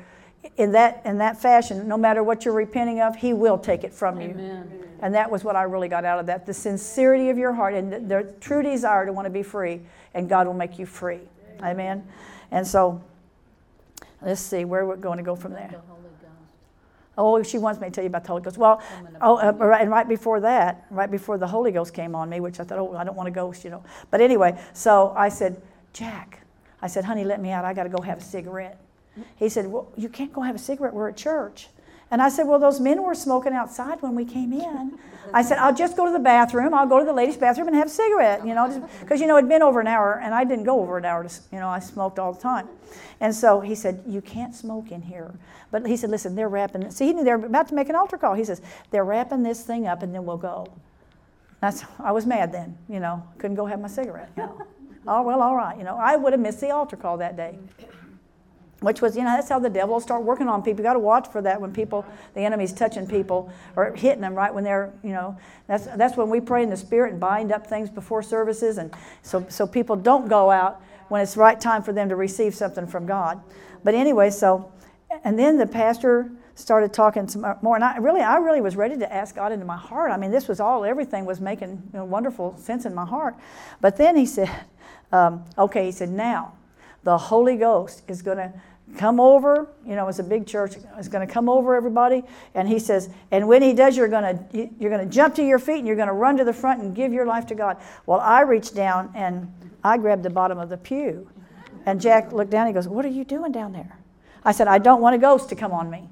in 0.57 0.71
that, 0.71 1.01
in 1.05 1.19
that 1.19 1.41
fashion, 1.41 1.87
no 1.87 1.97
matter 1.97 2.23
what 2.23 2.45
you're 2.45 2.53
repenting 2.53 3.01
of, 3.01 3.15
he 3.15 3.33
will 3.33 3.57
take 3.57 3.83
it 3.83 3.93
from 3.93 4.19
you. 4.19 4.29
Amen. 4.29 4.83
And 5.01 5.13
that 5.13 5.29
was 5.29 5.43
what 5.43 5.55
I 5.55 5.63
really 5.63 5.89
got 5.89 6.05
out 6.05 6.19
of 6.19 6.25
that. 6.27 6.45
The 6.45 6.53
sincerity 6.53 7.29
of 7.29 7.37
your 7.37 7.53
heart 7.53 7.73
and 7.73 7.91
the, 7.91 7.99
the 7.99 8.33
true 8.39 8.63
desire 8.63 9.05
to 9.05 9.13
want 9.13 9.25
to 9.25 9.29
be 9.29 9.43
free, 9.43 9.81
and 10.13 10.29
God 10.29 10.47
will 10.47 10.53
make 10.53 10.79
you 10.79 10.85
free. 10.85 11.19
Amen. 11.61 12.07
And 12.51 12.65
so, 12.65 13.03
let's 14.21 14.41
see 14.41 14.65
where 14.65 14.85
we're 14.85 14.95
going 14.95 15.17
to 15.17 15.23
go 15.23 15.35
from 15.35 15.51
there. 15.51 15.81
Oh, 17.17 17.41
she 17.43 17.57
wants 17.57 17.79
me 17.79 17.87
to 17.87 17.91
tell 17.91 18.03
you 18.03 18.07
about 18.07 18.23
the 18.23 18.29
Holy 18.29 18.41
Ghost. 18.41 18.57
Well, 18.57 18.81
oh, 19.21 19.37
uh, 19.37 19.77
and 19.79 19.91
right 19.91 20.07
before 20.07 20.39
that, 20.39 20.85
right 20.89 21.09
before 21.09 21.37
the 21.37 21.47
Holy 21.47 21.71
Ghost 21.71 21.93
came 21.93 22.15
on 22.15 22.29
me, 22.29 22.39
which 22.39 22.59
I 22.59 22.63
thought, 22.63 22.79
oh, 22.79 22.95
I 22.95 23.03
don't 23.03 23.15
want 23.15 23.29
a 23.29 23.31
ghost, 23.31 23.63
you 23.63 23.69
know. 23.69 23.83
But 24.09 24.19
anyway, 24.19 24.59
so 24.73 25.13
I 25.15 25.29
said, 25.29 25.61
Jack, 25.93 26.41
I 26.81 26.87
said, 26.87 27.05
honey, 27.05 27.23
let 27.23 27.39
me 27.39 27.51
out. 27.51 27.65
I 27.65 27.73
got 27.73 27.83
to 27.83 27.89
go 27.89 28.01
have 28.01 28.17
a 28.17 28.23
cigarette. 28.23 28.79
He 29.35 29.47
said, 29.47 29.67
well, 29.67 29.91
you 29.95 30.09
can't 30.09 30.33
go 30.33 30.41
have 30.41 30.55
a 30.55 30.59
cigarette. 30.59 30.93
We're 30.93 31.09
at 31.09 31.17
church. 31.17 31.69
And 32.11 32.21
I 32.21 32.29
said, 32.29 32.47
well, 32.47 32.59
those 32.59 32.79
men 32.79 33.01
were 33.01 33.15
smoking 33.15 33.53
outside 33.53 34.01
when 34.01 34.15
we 34.15 34.25
came 34.25 34.53
in. 34.53 34.97
I 35.33 35.41
said, 35.41 35.57
I'll 35.57 35.73
just 35.73 35.97
go 35.97 36.05
to 36.05 36.11
the 36.11 36.19
bathroom. 36.19 36.73
I'll 36.73 36.87
go 36.87 36.99
to 36.99 37.05
the 37.05 37.13
ladies' 37.13 37.37
bathroom 37.37 37.67
and 37.67 37.75
have 37.75 37.87
a 37.87 37.89
cigarette, 37.89 38.45
you 38.45 38.53
know, 38.53 38.87
because, 38.99 39.19
you 39.19 39.25
know, 39.25 39.37
it'd 39.37 39.49
been 39.49 39.63
over 39.63 39.79
an 39.79 39.87
hour, 39.87 40.19
and 40.21 40.33
I 40.33 40.43
didn't 40.43 40.65
go 40.65 40.79
over 40.79 40.97
an 40.97 41.05
hour. 41.05 41.23
To, 41.23 41.41
you 41.51 41.59
know, 41.59 41.69
I 41.69 41.79
smoked 41.79 42.19
all 42.19 42.33
the 42.33 42.41
time. 42.41 42.67
And 43.19 43.33
so 43.33 43.61
he 43.61 43.73
said, 43.73 44.03
you 44.05 44.21
can't 44.21 44.53
smoke 44.53 44.91
in 44.91 45.01
here. 45.01 45.33
But 45.71 45.87
he 45.87 45.97
said, 45.97 46.11
listen, 46.11 46.35
they're 46.35 46.49
wrapping. 46.49 46.89
See, 46.91 47.07
he 47.07 47.13
knew 47.13 47.23
they 47.23 47.33
were 47.33 47.45
about 47.45 47.67
to 47.69 47.75
make 47.75 47.89
an 47.89 47.95
altar 47.95 48.17
call. 48.17 48.35
He 48.35 48.43
says, 48.43 48.61
they're 48.91 49.05
wrapping 49.05 49.41
this 49.43 49.63
thing 49.63 49.87
up, 49.87 50.03
and 50.03 50.13
then 50.13 50.25
we'll 50.25 50.37
go. 50.37 50.67
That's, 51.61 51.83
I 51.99 52.11
was 52.11 52.25
mad 52.25 52.51
then, 52.51 52.77
you 52.89 52.99
know, 52.99 53.23
couldn't 53.37 53.55
go 53.55 53.65
have 53.65 53.79
my 53.79 53.87
cigarette. 53.87 54.29
You 54.37 54.43
know. 54.43 54.61
oh, 55.07 55.21
well, 55.23 55.41
all 55.41 55.55
right. 55.55 55.77
You 55.77 55.83
know, 55.83 55.97
I 55.97 56.15
would 56.15 56.33
have 56.33 56.41
missed 56.41 56.59
the 56.59 56.71
altar 56.71 56.97
call 56.97 57.17
that 57.17 57.37
day 57.37 57.57
which 58.83 59.01
was, 59.01 59.15
you 59.15 59.23
know, 59.23 59.31
that's 59.31 59.49
how 59.49 59.59
the 59.59 59.69
devil 59.69 59.95
will 59.95 60.01
start 60.01 60.23
working 60.23 60.47
on 60.47 60.61
people. 60.61 60.79
You 60.79 60.83
got 60.83 60.93
to 60.93 60.99
watch 60.99 61.27
for 61.29 61.41
that 61.41 61.59
when 61.59 61.73
people, 61.73 62.05
the 62.33 62.41
enemy's 62.41 62.73
touching 62.73 63.07
people 63.07 63.51
or 63.75 63.93
hitting 63.93 64.21
them 64.21 64.35
right 64.35 64.53
when 64.53 64.63
they're, 64.63 64.93
you 65.03 65.11
know, 65.11 65.37
that's 65.67 65.85
that's 65.95 66.17
when 66.17 66.29
we 66.29 66.41
pray 66.41 66.63
in 66.63 66.69
the 66.69 66.77
spirit 66.77 67.11
and 67.11 67.19
bind 67.19 67.51
up 67.51 67.67
things 67.67 67.89
before 67.89 68.21
services, 68.21 68.77
and 68.77 68.93
so 69.21 69.45
so 69.49 69.65
people 69.65 69.95
don't 69.95 70.27
go 70.27 70.51
out 70.51 70.81
when 71.07 71.21
it's 71.21 71.37
right 71.37 71.59
time 71.59 71.81
for 71.81 71.93
them 71.93 72.09
to 72.09 72.15
receive 72.15 72.53
something 72.53 72.85
from 72.85 73.05
God. 73.05 73.41
But 73.83 73.95
anyway, 73.95 74.29
so 74.29 74.71
and 75.23 75.37
then 75.37 75.57
the 75.57 75.67
pastor 75.67 76.31
started 76.55 76.93
talking 76.93 77.27
some 77.27 77.45
more, 77.61 77.75
and 77.75 77.83
I 77.83 77.97
really, 77.97 78.21
I 78.21 78.37
really 78.37 78.61
was 78.61 78.75
ready 78.75 78.97
to 78.97 79.11
ask 79.11 79.35
God 79.35 79.51
into 79.51 79.65
my 79.65 79.77
heart. 79.77 80.11
I 80.11 80.17
mean, 80.17 80.31
this 80.31 80.47
was 80.47 80.59
all, 80.59 80.85
everything 80.85 81.25
was 81.25 81.41
making 81.41 81.69
you 81.93 81.99
know, 81.99 82.05
wonderful 82.05 82.57
sense 82.57 82.85
in 82.85 82.93
my 82.93 83.05
heart. 83.05 83.35
But 83.81 83.97
then 83.97 84.15
he 84.15 84.25
said, 84.25 84.49
um, 85.11 85.45
okay, 85.57 85.85
he 85.85 85.91
said, 85.91 86.09
now 86.09 86.53
the 87.03 87.17
Holy 87.17 87.57
Ghost 87.57 88.03
is 88.07 88.21
going 88.21 88.37
to 88.37 88.53
come 88.97 89.19
over 89.19 89.67
you 89.85 89.95
know 89.95 90.07
it's 90.07 90.19
a 90.19 90.23
big 90.23 90.45
church 90.45 90.75
it's 90.97 91.07
going 91.07 91.25
to 91.25 91.31
come 91.31 91.49
over 91.49 91.75
everybody 91.75 92.23
and 92.53 92.67
he 92.67 92.77
says 92.77 93.09
and 93.31 93.47
when 93.47 93.61
he 93.61 93.73
does 93.73 93.97
you're 93.97 94.07
going 94.07 94.23
to 94.23 94.69
you're 94.79 94.89
going 94.89 95.07
to 95.07 95.13
jump 95.13 95.33
to 95.33 95.43
your 95.43 95.59
feet 95.59 95.79
and 95.79 95.87
you're 95.87 95.95
going 95.95 96.07
to 96.07 96.13
run 96.13 96.37
to 96.37 96.43
the 96.43 96.53
front 96.53 96.81
and 96.81 96.95
give 96.95 97.11
your 97.11 97.25
life 97.25 97.45
to 97.47 97.55
god. 97.55 97.77
Well 98.05 98.19
i 98.19 98.41
reached 98.41 98.75
down 98.75 99.11
and 99.15 99.51
i 99.83 99.97
grabbed 99.97 100.23
the 100.23 100.29
bottom 100.29 100.59
of 100.59 100.69
the 100.69 100.77
pew. 100.77 101.29
And 101.85 101.99
jack 101.99 102.31
looked 102.31 102.51
down 102.51 102.67
and 102.67 102.69
he 102.69 102.73
goes 102.73 102.87
what 102.87 103.05
are 103.05 103.09
you 103.09 103.23
doing 103.23 103.51
down 103.51 103.73
there? 103.73 103.97
I 104.45 104.51
said 104.51 104.67
i 104.67 104.77
don't 104.77 105.01
want 105.01 105.15
a 105.15 105.19
ghost 105.19 105.49
to 105.49 105.55
come 105.55 105.71
on 105.71 105.89
me. 105.89 106.07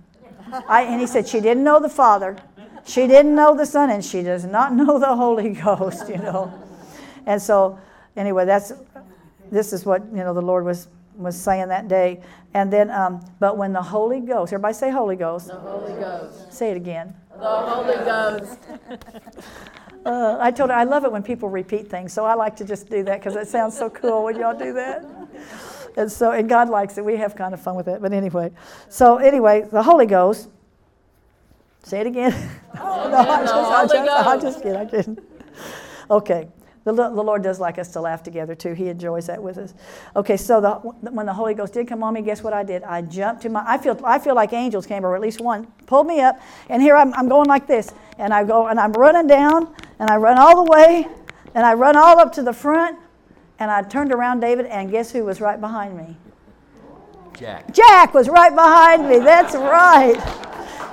I, 0.67 0.83
and 0.83 0.99
he 0.99 1.07
said 1.07 1.27
she 1.27 1.39
didn't 1.39 1.63
know 1.63 1.79
the 1.79 1.89
father 1.89 2.37
she 2.85 3.05
didn't 3.05 3.35
know 3.35 3.55
the 3.55 3.65
son 3.65 3.91
and 3.91 4.03
she 4.03 4.23
does 4.23 4.43
not 4.43 4.73
know 4.73 4.97
the 4.97 5.15
holy 5.15 5.49
ghost 5.65 6.09
you 6.09 6.17
know. 6.17 6.51
And 7.27 7.39
so 7.41 7.79
anyway 8.15 8.45
that's 8.45 8.73
this 9.51 9.71
is 9.71 9.85
what 9.85 10.03
you 10.05 10.23
know 10.23 10.33
the 10.33 10.41
lord 10.41 10.65
was 10.65 10.87
was 11.15 11.39
saying 11.39 11.69
that 11.69 11.87
day. 11.87 12.21
And 12.53 12.71
then, 12.71 12.89
um, 12.89 13.25
but 13.39 13.57
when 13.57 13.73
the 13.73 13.81
Holy 13.81 14.19
Ghost, 14.19 14.53
everybody 14.53 14.73
say 14.73 14.91
Holy 14.91 15.15
Ghost. 15.15 15.47
The 15.47 15.55
Holy 15.55 15.93
Ghost. 15.93 16.53
Say 16.53 16.71
it 16.71 16.77
again. 16.77 17.15
The 17.31 17.45
Holy 17.45 17.95
Ghost. 18.05 18.59
uh, 20.05 20.37
I 20.39 20.51
told 20.51 20.69
her 20.69 20.75
I 20.75 20.83
love 20.83 21.05
it 21.05 21.11
when 21.11 21.23
people 21.23 21.49
repeat 21.49 21.87
things, 21.87 22.13
so 22.13 22.25
I 22.25 22.33
like 22.33 22.55
to 22.57 22.65
just 22.65 22.89
do 22.89 23.03
that 23.03 23.19
because 23.19 23.35
it 23.35 23.47
sounds 23.47 23.77
so 23.77 23.89
cool 23.89 24.25
when 24.25 24.37
y'all 24.37 24.57
do 24.57 24.73
that. 24.73 25.05
And 25.97 26.11
so, 26.11 26.31
and 26.31 26.47
God 26.47 26.69
likes 26.69 26.97
it. 26.97 27.05
We 27.05 27.17
have 27.17 27.35
kind 27.35 27.53
of 27.53 27.61
fun 27.61 27.75
with 27.75 27.87
it. 27.87 28.01
But 28.01 28.13
anyway, 28.13 28.51
so 28.89 29.17
anyway, 29.17 29.67
the 29.71 29.83
Holy 29.83 30.05
Ghost. 30.05 30.49
Say 31.83 32.01
it 32.01 32.07
again. 32.07 32.33
Oh, 32.83 33.09
no, 33.09 33.17
I 33.17 33.41
just, 33.41 33.53
I 33.53 33.87
just, 33.87 34.27
I 34.27 34.37
just 34.37 34.63
kidding. 34.63 34.77
I 34.77 34.85
kidding. 34.85 35.17
Okay. 36.09 36.47
The, 36.83 36.93
the 36.93 37.09
Lord 37.09 37.43
does 37.43 37.59
like 37.59 37.77
us 37.77 37.89
to 37.89 38.01
laugh 38.01 38.23
together 38.23 38.55
too. 38.55 38.73
He 38.73 38.87
enjoys 38.87 39.27
that 39.27 39.41
with 39.41 39.59
us. 39.59 39.75
Okay, 40.15 40.35
so 40.35 40.59
the, 40.59 40.71
when 41.11 41.27
the 41.27 41.33
Holy 41.33 41.53
Ghost 41.53 41.73
did 41.73 41.87
come 41.87 42.01
on 42.03 42.15
me, 42.15 42.23
guess 42.23 42.41
what 42.41 42.53
I 42.53 42.63
did? 42.63 42.81
I 42.83 43.03
jumped 43.03 43.43
to 43.43 43.49
my. 43.49 43.63
I 43.67 43.77
feel 43.77 43.99
I 44.03 44.17
feel 44.17 44.33
like 44.33 44.51
angels 44.51 44.87
came, 44.87 45.05
or 45.05 45.15
at 45.15 45.21
least 45.21 45.41
one 45.41 45.67
pulled 45.85 46.07
me 46.07 46.21
up, 46.21 46.41
and 46.69 46.81
here 46.81 46.95
I'm, 46.95 47.13
I'm 47.13 47.29
going 47.29 47.47
like 47.47 47.67
this, 47.67 47.93
and 48.17 48.33
I 48.33 48.43
go 48.43 48.67
and 48.67 48.79
I'm 48.79 48.93
running 48.93 49.27
down, 49.27 49.75
and 49.99 50.09
I 50.09 50.17
run 50.17 50.39
all 50.39 50.65
the 50.65 50.71
way, 50.71 51.07
and 51.53 51.65
I 51.65 51.75
run 51.75 51.95
all 51.95 52.19
up 52.19 52.33
to 52.33 52.41
the 52.41 52.53
front, 52.53 52.97
and 53.59 53.69
I 53.69 53.83
turned 53.83 54.11
around, 54.11 54.39
David, 54.39 54.65
and 54.65 54.89
guess 54.89 55.11
who 55.11 55.23
was 55.23 55.39
right 55.39 55.61
behind 55.61 55.95
me? 55.95 56.17
Jack. 57.37 57.73
Jack 57.73 58.13
was 58.15 58.27
right 58.27 58.53
behind 58.53 59.07
me. 59.07 59.19
That's 59.19 59.53
right. 59.53 60.17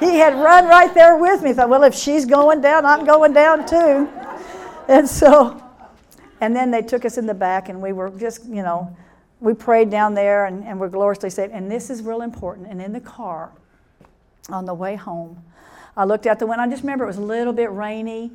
He 0.01 0.17
had 0.17 0.35
run 0.35 0.67
right 0.67 0.93
there 0.93 1.17
with 1.17 1.43
me. 1.43 1.55
Thought, 1.55 1.71
well, 1.71 1.83
if 1.83 1.95
she's 1.95 2.25
going 2.27 2.61
down, 2.61 2.85
I'm 2.85 3.05
going 3.05 3.33
down 3.33 3.67
too. 3.67 4.09
And 4.87 5.09
so 5.09 5.63
and 6.41 6.55
then 6.55 6.71
they 6.71 6.83
took 6.83 7.05
us 7.05 7.19
in 7.19 7.27
the 7.27 7.35
back, 7.35 7.69
and 7.69 7.83
we 7.83 7.93
were 7.93 8.11
just, 8.11 8.45
you 8.47 8.63
know, 8.63 8.97
we 9.41 9.55
prayed 9.55 9.89
down 9.89 10.15
there 10.15 10.47
and, 10.47 10.65
and 10.65 10.81
we're 10.81 10.89
gloriously 10.89 11.31
saved. 11.31 11.53
And 11.53 11.71
this 11.71 11.91
is 11.91 12.03
real 12.03 12.23
important. 12.23 12.67
And 12.69 12.83
in 12.83 12.93
the 12.93 13.01
car, 13.01 13.53
on 14.51 14.65
the 14.65 14.75
way 14.75 14.97
home, 14.97 15.43
I 15.97 16.05
looked 16.05 16.27
out 16.27 16.41
the 16.41 16.47
window. 16.47 16.65
I 16.65 16.69
just 16.69 16.83
remember 16.83 17.05
it 17.05 17.09
was 17.09 17.19
a 17.19 17.23
little 17.23 17.53
bit 17.53 17.71
rainy. 17.71 18.33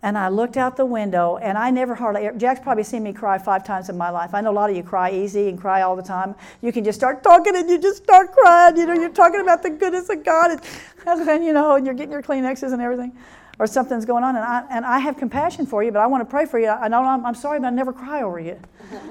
and 0.00 0.16
I 0.16 0.28
looked 0.28 0.56
out 0.56 0.76
the 0.76 0.86
window, 0.86 1.38
and 1.38 1.58
I 1.58 1.70
never 1.70 1.94
hardly, 1.96 2.30
Jack's 2.36 2.60
probably 2.60 2.84
seen 2.84 3.02
me 3.02 3.12
cry 3.12 3.36
five 3.36 3.64
times 3.64 3.88
in 3.88 3.98
my 3.98 4.10
life. 4.10 4.32
I 4.32 4.40
know 4.40 4.52
a 4.52 4.52
lot 4.52 4.70
of 4.70 4.76
you 4.76 4.84
cry 4.84 5.10
easy 5.10 5.48
and 5.48 5.60
cry 5.60 5.82
all 5.82 5.96
the 5.96 6.04
time. 6.04 6.36
You 6.62 6.70
can 6.70 6.84
just 6.84 7.00
start 7.00 7.24
talking 7.24 7.56
and 7.56 7.68
you 7.68 7.80
just 7.80 8.04
start 8.04 8.32
crying. 8.32 8.76
You 8.76 8.86
know, 8.86 8.92
you're 8.92 9.08
talking 9.10 9.40
about 9.40 9.64
the 9.64 9.70
goodness 9.70 10.08
of 10.08 10.22
God, 10.22 10.52
and, 10.52 11.28
and 11.28 11.44
you 11.44 11.52
know, 11.52 11.74
and 11.74 11.84
you're 11.84 11.96
getting 11.96 12.12
your 12.12 12.22
Kleenexes 12.22 12.72
and 12.72 12.80
everything, 12.80 13.16
or 13.58 13.66
something's 13.66 14.04
going 14.04 14.24
on. 14.24 14.36
And 14.36 14.44
I, 14.44 14.64
and 14.70 14.84
I 14.84 14.98
have 14.98 15.16
compassion 15.16 15.66
for 15.66 15.82
you, 15.82 15.90
but 15.90 16.00
I 16.00 16.06
want 16.06 16.20
to 16.22 16.30
pray 16.30 16.46
for 16.46 16.58
you. 16.58 16.68
I 16.68 16.88
know 16.88 17.02
I'm, 17.02 17.24
I'm 17.26 17.34
sorry, 17.34 17.58
but 17.58 17.66
I 17.66 17.70
never 17.70 17.92
cry 17.92 18.22
over 18.22 18.40
you. 18.40 18.58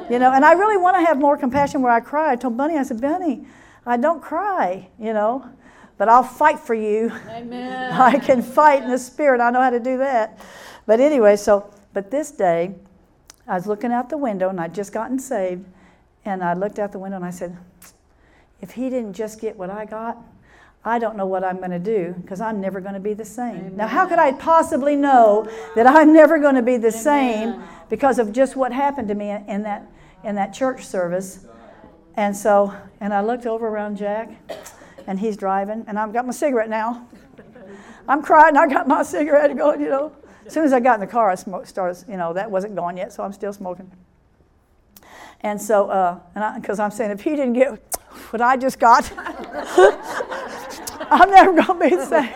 You 0.10 0.20
know, 0.20 0.32
and 0.32 0.46
I 0.46 0.54
really 0.54 0.78
want 0.78 0.96
to 0.96 1.06
have 1.06 1.20
more 1.20 1.38
compassion 1.38 1.82
where 1.82 1.92
I 1.92 2.00
cry. 2.00 2.32
I 2.32 2.36
told 2.38 2.56
Bunny, 2.56 2.78
I 2.78 2.84
said, 2.84 3.02
Bunny, 3.02 3.46
I 3.86 3.98
don't 3.98 4.22
cry, 4.22 4.88
you 4.98 5.12
know, 5.12 5.46
but 5.98 6.08
I'll 6.08 6.24
fight 6.24 6.60
for 6.60 6.74
you. 6.74 7.12
Amen. 7.30 7.92
I 8.02 8.18
can 8.18 8.42
fight 8.42 8.84
in 8.84 8.90
the 8.90 8.98
spirit. 8.98 9.42
I 9.42 9.52
know 9.52 9.62
how 9.62 9.70
to 9.70 9.82
do 9.82 9.98
that. 9.98 10.40
But 10.86 11.02
anyway, 11.02 11.36
so, 11.36 11.72
but 11.94 12.10
this 12.10 12.32
day, 12.32 12.74
I 13.48 13.56
was 13.56 13.68
looking 13.68 13.92
out 13.92 14.10
the 14.10 14.18
window 14.18 14.50
and 14.50 14.60
I'd 14.60 14.74
just 14.74 14.94
gotten 14.94 15.20
saved. 15.20 15.66
And 16.26 16.44
I 16.44 16.54
looked 16.54 16.80
out 16.80 16.92
the 16.92 17.00
window 17.00 17.18
and 17.18 17.26
I 17.26 17.30
said, 17.30 17.58
if 18.62 18.72
he 18.72 18.90
didn't 18.90 19.14
just 19.14 19.40
get 19.40 19.58
what 19.58 19.70
I 19.70 19.86
got, 19.86 20.18
I 20.88 21.00
don't 21.00 21.18
know 21.18 21.26
what 21.26 21.44
I'm 21.44 21.58
going 21.58 21.72
to 21.72 21.80
do 21.80 22.16
because 22.22 22.40
I'm 22.40 22.62
never 22.62 22.80
going 22.80 22.94
to 22.94 23.00
be 23.02 23.14
the 23.14 23.26
same. 23.26 23.56
Amen. 23.58 23.76
Now, 23.76 23.88
how 23.88 24.08
could 24.08 24.20
I 24.20 24.32
possibly 24.32 24.96
know 24.96 25.46
that 25.76 25.86
I'm 25.86 26.14
never 26.14 26.40
going 26.40 26.56
to 26.56 26.62
be 26.62 26.78
the 26.78 26.88
Amen. 26.88 27.04
same 27.04 27.64
because 27.90 28.20
of 28.20 28.32
just 28.32 28.56
what 28.56 28.72
happened 28.72 29.10
to 29.10 29.16
me 29.16 29.32
in 29.32 29.64
that, 29.64 29.86
in 30.24 30.36
that 30.36 30.54
church 30.54 30.86
service? 30.86 31.46
And 32.16 32.36
so, 32.36 32.74
and 33.02 33.14
I 33.14 33.20
looked 33.20 33.46
over 33.46 33.68
around 33.68 33.98
Jack, 33.98 34.30
and 35.08 35.20
he's 35.20 35.36
driving, 35.36 35.84
and 35.88 36.00
I've 36.00 36.14
got 36.14 36.26
my 36.26 36.32
cigarette 36.32 36.70
now. 36.70 37.06
I'm 38.08 38.22
crying, 38.22 38.56
I 38.56 38.68
got 38.68 38.88
my 38.88 39.04
cigarette 39.04 39.56
going, 39.58 39.82
you 39.82 39.90
know. 39.90 40.14
As 40.46 40.54
soon 40.54 40.64
as 40.64 40.72
I 40.72 40.80
got 40.80 40.94
in 40.94 41.02
the 41.02 41.08
car, 41.08 41.30
I 41.30 41.36
smoked, 41.36 41.68
started, 41.68 42.10
you 42.10 42.16
know, 42.16 42.32
that 42.32 42.50
wasn't 42.50 42.76
gone 42.76 42.96
yet, 42.96 43.12
so 43.12 43.24
I'm 43.24 43.34
still 43.34 43.52
smoking. 43.52 43.92
And 45.42 45.62
so, 45.62 45.90
uh, 45.90 46.20
and 46.34 46.62
because 46.62 46.80
I'm 46.80 46.92
saying, 46.92 47.12
if 47.12 47.22
he 47.22 47.32
didn't 47.32 47.54
get 47.54 47.72
what 48.30 48.42
I 48.42 48.56
just 48.56 48.80
got, 48.80 49.12
I'm 51.12 51.30
never 51.32 51.54
going 51.54 51.80
to 51.80 51.90
be 51.90 51.96
the 51.96 52.06
same. 52.06 52.30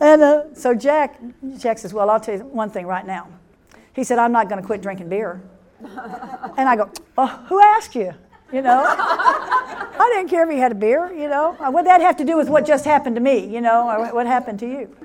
and 0.00 0.22
uh, 0.22 0.54
so 0.54 0.74
Jack, 0.74 1.18
Jack 1.58 1.78
says, 1.78 1.94
well, 1.94 2.10
I'll 2.10 2.20
tell 2.20 2.36
you 2.36 2.44
one 2.44 2.70
thing 2.70 2.86
right 2.86 3.06
now. 3.06 3.28
He 3.94 4.04
said, 4.04 4.18
I'm 4.18 4.32
not 4.32 4.48
going 4.48 4.60
to 4.60 4.66
quit 4.66 4.82
drinking 4.82 5.08
beer. 5.08 5.40
And 6.58 6.68
I 6.68 6.76
go, 6.76 6.90
oh, 7.16 7.26
who 7.48 7.60
asked 7.62 7.94
you? 7.94 8.12
You 8.52 8.62
know, 8.62 8.84
I 8.88 10.12
didn't 10.14 10.28
care 10.28 10.44
if 10.44 10.50
he 10.50 10.58
had 10.58 10.72
a 10.72 10.76
beer. 10.76 11.12
You 11.12 11.28
know, 11.28 11.56
what 11.70 11.84
that 11.86 12.00
have 12.00 12.16
to 12.18 12.24
do 12.24 12.36
with 12.36 12.48
what 12.48 12.66
just 12.66 12.84
happened 12.84 13.16
to 13.16 13.22
me? 13.22 13.46
You 13.46 13.60
know, 13.60 13.88
or 13.88 14.14
what 14.14 14.26
happened 14.26 14.60
to 14.60 14.66
you? 14.66 14.96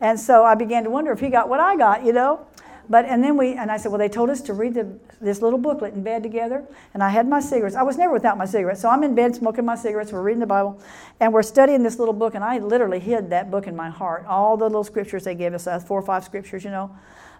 And 0.00 0.18
so 0.18 0.44
I 0.44 0.54
began 0.54 0.84
to 0.84 0.90
wonder 0.90 1.12
if 1.12 1.20
he 1.20 1.28
got 1.28 1.48
what 1.48 1.60
I 1.60 1.76
got, 1.76 2.04
you 2.04 2.12
know. 2.12 2.46
But 2.90 3.04
and 3.04 3.22
then 3.22 3.36
we 3.36 3.54
and 3.54 3.70
I 3.70 3.76
said, 3.76 3.92
well, 3.92 4.00
they 4.00 4.08
told 4.08 4.30
us 4.30 4.40
to 4.42 4.52
read 4.52 4.74
the, 4.74 4.98
this 5.20 5.40
little 5.40 5.60
booklet 5.60 5.94
in 5.94 6.02
bed 6.02 6.24
together, 6.24 6.66
and 6.92 7.04
I 7.04 7.08
had 7.08 7.28
my 7.28 7.38
cigarettes. 7.38 7.76
I 7.76 7.84
was 7.84 7.96
never 7.96 8.12
without 8.12 8.36
my 8.36 8.44
cigarettes, 8.44 8.80
so 8.80 8.88
I'm 8.88 9.04
in 9.04 9.14
bed 9.14 9.36
smoking 9.36 9.64
my 9.64 9.76
cigarettes. 9.76 10.10
We're 10.10 10.22
reading 10.22 10.40
the 10.40 10.46
Bible, 10.46 10.82
and 11.20 11.32
we're 11.32 11.44
studying 11.44 11.84
this 11.84 12.00
little 12.00 12.12
book, 12.12 12.34
and 12.34 12.42
I 12.42 12.58
literally 12.58 12.98
hid 12.98 13.30
that 13.30 13.48
book 13.48 13.68
in 13.68 13.76
my 13.76 13.90
heart. 13.90 14.26
All 14.26 14.56
the 14.56 14.64
little 14.64 14.82
scriptures 14.82 15.22
they 15.22 15.36
gave 15.36 15.54
us, 15.54 15.68
uh, 15.68 15.78
four 15.78 16.00
or 16.00 16.02
five 16.02 16.24
scriptures, 16.24 16.64
you 16.64 16.70
know, 16.70 16.90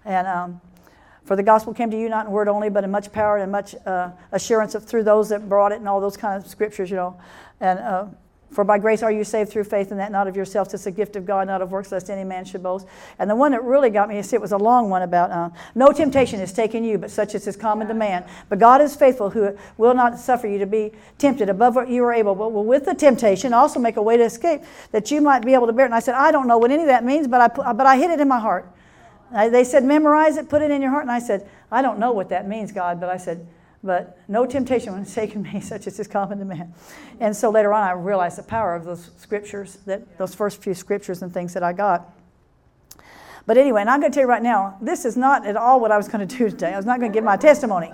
and. 0.05 0.27
Um, 0.27 0.61
for 1.23 1.37
the 1.37 1.43
gospel 1.43 1.73
came 1.75 1.91
to 1.91 2.01
you 2.01 2.09
not 2.09 2.27
in 2.27 2.33
word 2.33 2.49
only, 2.49 2.71
but 2.71 2.83
in 2.83 2.91
much 2.91 3.13
power 3.13 3.37
and 3.37 3.53
much 3.53 3.77
uh, 3.87 4.11
assurance 4.33 4.75
of, 4.75 4.85
through 4.85 5.05
those 5.05 5.29
that 5.29 5.49
brought 5.49 5.71
it, 5.71 5.77
and 5.77 5.89
all 5.89 6.01
those 6.01 6.17
kind 6.17 6.43
of 6.43 6.49
scriptures, 6.49 6.91
you 6.91 6.97
know. 6.97 7.21
And 7.61 7.79
uh, 7.79 8.07
for 8.51 8.65
by 8.65 8.79
grace 8.79 9.03
are 9.03 9.13
you 9.13 9.23
saved 9.23 9.51
through 9.51 9.65
faith, 9.65 9.93
and 9.93 10.01
that 10.01 10.11
not 10.11 10.27
of 10.27 10.35
yourselves. 10.35 10.75
It's 10.75 10.87
a 10.87 10.91
gift 10.91 11.15
of 11.15 11.25
God, 11.25 11.47
not 11.47 11.63
of 11.63 11.71
works, 11.71 11.93
lest 11.93 12.11
any 12.11 12.25
man 12.25 12.45
should 12.45 12.63
boast. 12.63 12.87
And 13.19 13.31
the 13.31 13.37
one 13.37 13.53
that 13.53 13.63
really 13.63 13.91
got 13.91 14.09
me, 14.09 14.19
is 14.19 14.33
it 14.33 14.41
was 14.41 14.53
a 14.53 14.57
long 14.57 14.91
one 14.91 15.03
about 15.03 15.31
uh, 15.31 15.51
no 15.75 15.93
temptation 15.93 16.41
has 16.41 16.53
taken 16.53 16.83
you, 16.83 16.99
but 16.99 17.11
such 17.11 17.35
as 17.35 17.47
is 17.47 17.57
common 17.57 17.87
to 17.89 17.95
man. 17.95 18.25
But 18.49 18.59
God 18.59 18.81
is 18.81 18.97
faithful, 18.97 19.31
who 19.31 19.57
will 19.77 19.95
not 19.95 20.19
suffer 20.19 20.49
you 20.49 20.59
to 20.59 20.67
be 20.67 20.93
tempted 21.19 21.49
above 21.49 21.77
what 21.77 21.89
you 21.89 22.05
are 22.05 22.13
able, 22.13 22.35
but 22.35 22.53
will 22.53 22.65
with 22.65 22.87
the 22.87 22.95
temptation 22.95 23.53
also 23.53 23.79
make 23.79 23.97
a 23.97 24.03
way 24.03 24.17
to 24.17 24.25
escape, 24.25 24.63
that 24.91 25.11
you 25.11 25.21
might 25.21 25.45
be 25.45 25.55
able 25.55 25.69
to 25.69 25.73
bear 25.73 25.85
it. 25.85 25.89
And 25.89 25.95
I 25.95 26.01
said, 26.01 26.17
I 26.17 26.33
don't 26.33 26.49
know 26.49 26.59
what 26.59 26.73
any 26.73 26.83
of 26.83 26.89
that 26.89 27.05
means, 27.05 27.29
but 27.29 27.41
I, 27.41 27.73
but 27.73 27.87
I 27.87 27.97
hid 27.97 28.11
it 28.11 28.21
in 28.21 28.27
my 28.27 28.41
heart. 28.41 28.67
they 29.33 29.63
said, 29.63 29.85
memorize 29.85 30.37
it, 30.37 30.49
put 30.49 30.61
it 30.63 30.73
in 30.73 30.83
your 30.83 30.91
heart. 30.91 31.03
And 31.03 31.13
I 31.13 31.21
said, 31.21 31.49
I 31.71 31.83
don't 31.83 32.01
know 32.01 32.11
what 32.11 32.31
that 32.31 32.49
means, 32.49 32.73
God, 32.73 32.99
but 32.99 33.09
I 33.09 33.17
said, 33.17 33.47
but 33.83 34.19
no 34.29 34.47
temptation 34.47 34.97
has 34.97 35.15
taken 35.15 35.43
me 35.55 35.61
such 35.61 35.87
as 35.87 35.99
is 35.99 36.07
common 36.07 36.39
to 36.39 36.45
man. 36.45 36.75
And 37.19 37.37
so 37.37 37.51
later 37.51 37.73
on, 37.73 37.83
I 37.83 37.93
realized 37.93 38.39
the 38.39 38.43
power 38.43 38.75
of 38.75 38.85
those 38.85 39.11
scriptures, 39.17 39.79
that 39.87 40.19
those 40.19 40.35
first 40.35 40.63
few 40.63 40.75
scriptures 40.75 41.23
and 41.23 41.33
things 41.33 41.55
that 41.55 41.63
I 41.63 41.73
got. 41.73 42.13
But 43.47 43.57
anyway, 43.57 43.81
and 43.81 43.91
I'm 43.91 44.01
going 44.01 44.13
to 44.13 44.15
tell 44.15 44.25
you 44.25 44.29
right 44.29 44.43
now, 44.43 44.79
this 44.81 45.05
is 45.05 45.17
not 45.17 45.47
at 45.47 45.57
all 45.57 45.81
what 45.81 45.91
I 45.91 45.97
was 45.97 46.09
going 46.09 46.27
to 46.27 46.37
do 46.39 46.51
today. 46.51 46.73
I 46.73 46.77
was 46.77 46.87
not 46.87 47.01
going 47.01 47.11
to 47.11 47.17
give 47.17 47.25
my 47.25 47.37
testimony. 47.37 47.93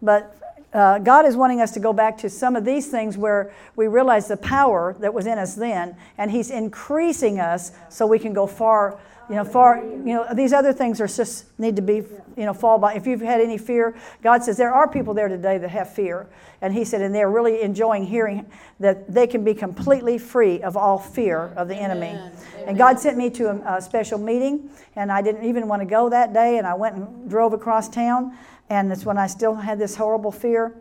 But 0.00 0.36
uh, 0.72 0.98
God 0.98 1.26
is 1.26 1.36
wanting 1.36 1.60
us 1.60 1.72
to 1.72 1.80
go 1.80 1.92
back 1.92 2.18
to 2.18 2.30
some 2.30 2.54
of 2.56 2.64
these 2.64 2.88
things 2.88 3.16
where 3.16 3.52
we 3.76 3.88
realize 3.88 4.28
the 4.28 4.36
power 4.36 4.94
that 5.00 5.12
was 5.12 5.26
in 5.26 5.38
us 5.38 5.54
then, 5.54 5.96
and 6.18 6.30
He's 6.30 6.50
increasing 6.50 7.40
us 7.40 7.72
so 7.88 8.06
we 8.06 8.18
can 8.18 8.32
go 8.32 8.46
far 8.46 8.98
you 9.28 9.34
know, 9.34 9.44
far, 9.44 9.82
you 9.84 10.14
know, 10.14 10.26
these 10.34 10.52
other 10.52 10.72
things 10.72 11.00
are 11.00 11.06
just 11.06 11.46
need 11.58 11.76
to 11.76 11.82
be, 11.82 11.96
you 12.36 12.44
know, 12.44 12.54
fall 12.54 12.78
by. 12.78 12.94
If 12.94 13.06
you've 13.06 13.20
had 13.20 13.40
any 13.40 13.58
fear, 13.58 13.96
God 14.22 14.44
says 14.44 14.56
there 14.56 14.72
are 14.72 14.88
people 14.88 15.14
there 15.14 15.28
today 15.28 15.58
that 15.58 15.70
have 15.70 15.92
fear. 15.92 16.28
And 16.60 16.72
He 16.72 16.84
said, 16.84 17.02
and 17.02 17.14
they're 17.14 17.30
really 17.30 17.62
enjoying 17.62 18.04
hearing 18.04 18.46
that 18.80 19.12
they 19.12 19.26
can 19.26 19.44
be 19.44 19.54
completely 19.54 20.18
free 20.18 20.62
of 20.62 20.76
all 20.76 20.98
fear 20.98 21.52
of 21.56 21.68
the 21.68 21.76
enemy. 21.76 22.08
Amen. 22.08 22.32
And 22.66 22.78
God 22.78 22.98
sent 22.98 23.16
me 23.16 23.30
to 23.30 23.50
a, 23.50 23.76
a, 23.76 23.82
special 23.82 24.18
meeting, 24.18 24.70
and 24.94 25.10
I 25.10 25.22
didn't 25.22 25.44
even 25.44 25.68
want 25.68 25.82
to 25.82 25.86
go 25.86 26.08
that 26.08 26.32
day, 26.32 26.58
and 26.58 26.66
I 26.66 26.74
went 26.74 26.96
and 26.96 27.28
drove 27.28 27.52
across 27.52 27.88
town, 27.88 28.36
and 28.70 28.90
that's 28.90 29.04
when 29.04 29.18
I 29.18 29.26
still 29.26 29.54
had 29.54 29.78
this 29.78 29.96
horrible 29.96 30.32
fear. 30.32 30.74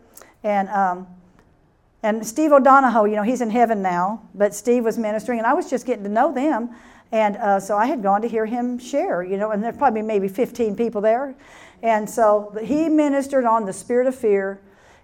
And, 0.44 0.70
um, 0.70 1.08
and 2.04 2.26
Steve 2.26 2.52
O'Donohoe, 2.52 3.06
you 3.06 3.16
know, 3.16 3.24
he's 3.24 3.42
in 3.42 3.50
heaven 3.50 3.82
now, 3.82 4.22
but 4.34 4.54
Steve 4.54 4.84
was 4.84 4.98
ministering, 4.98 5.40
and 5.40 5.48
I 5.48 5.54
was 5.54 5.70
just 5.70 5.86
getting 5.86 6.04
to 6.04 6.10
know 6.10 6.34
them. 6.34 6.70
And 7.11 7.38
uh, 7.38 7.60
so 7.60 7.77
I 7.77 7.86
had 7.86 8.03
gone 8.03 8.22
to 8.22 8.27
hear 8.27 8.45
him 8.45 8.77
share, 8.80 9.23
you 9.23 9.38
know, 9.38 9.52
and 9.52 9.64
there's 9.64 9.77
probably 9.77 10.02
maybe 10.02 10.27
15 10.27 10.76
people 10.76 11.02
there. 11.02 11.36
And 11.82 12.10
so 12.10 12.57
he 12.64 12.90
ministered 12.90 13.45
on 13.45 13.65
the 13.65 13.73
spirit 13.73 14.07
of 14.07 14.15
fear. 14.15 14.60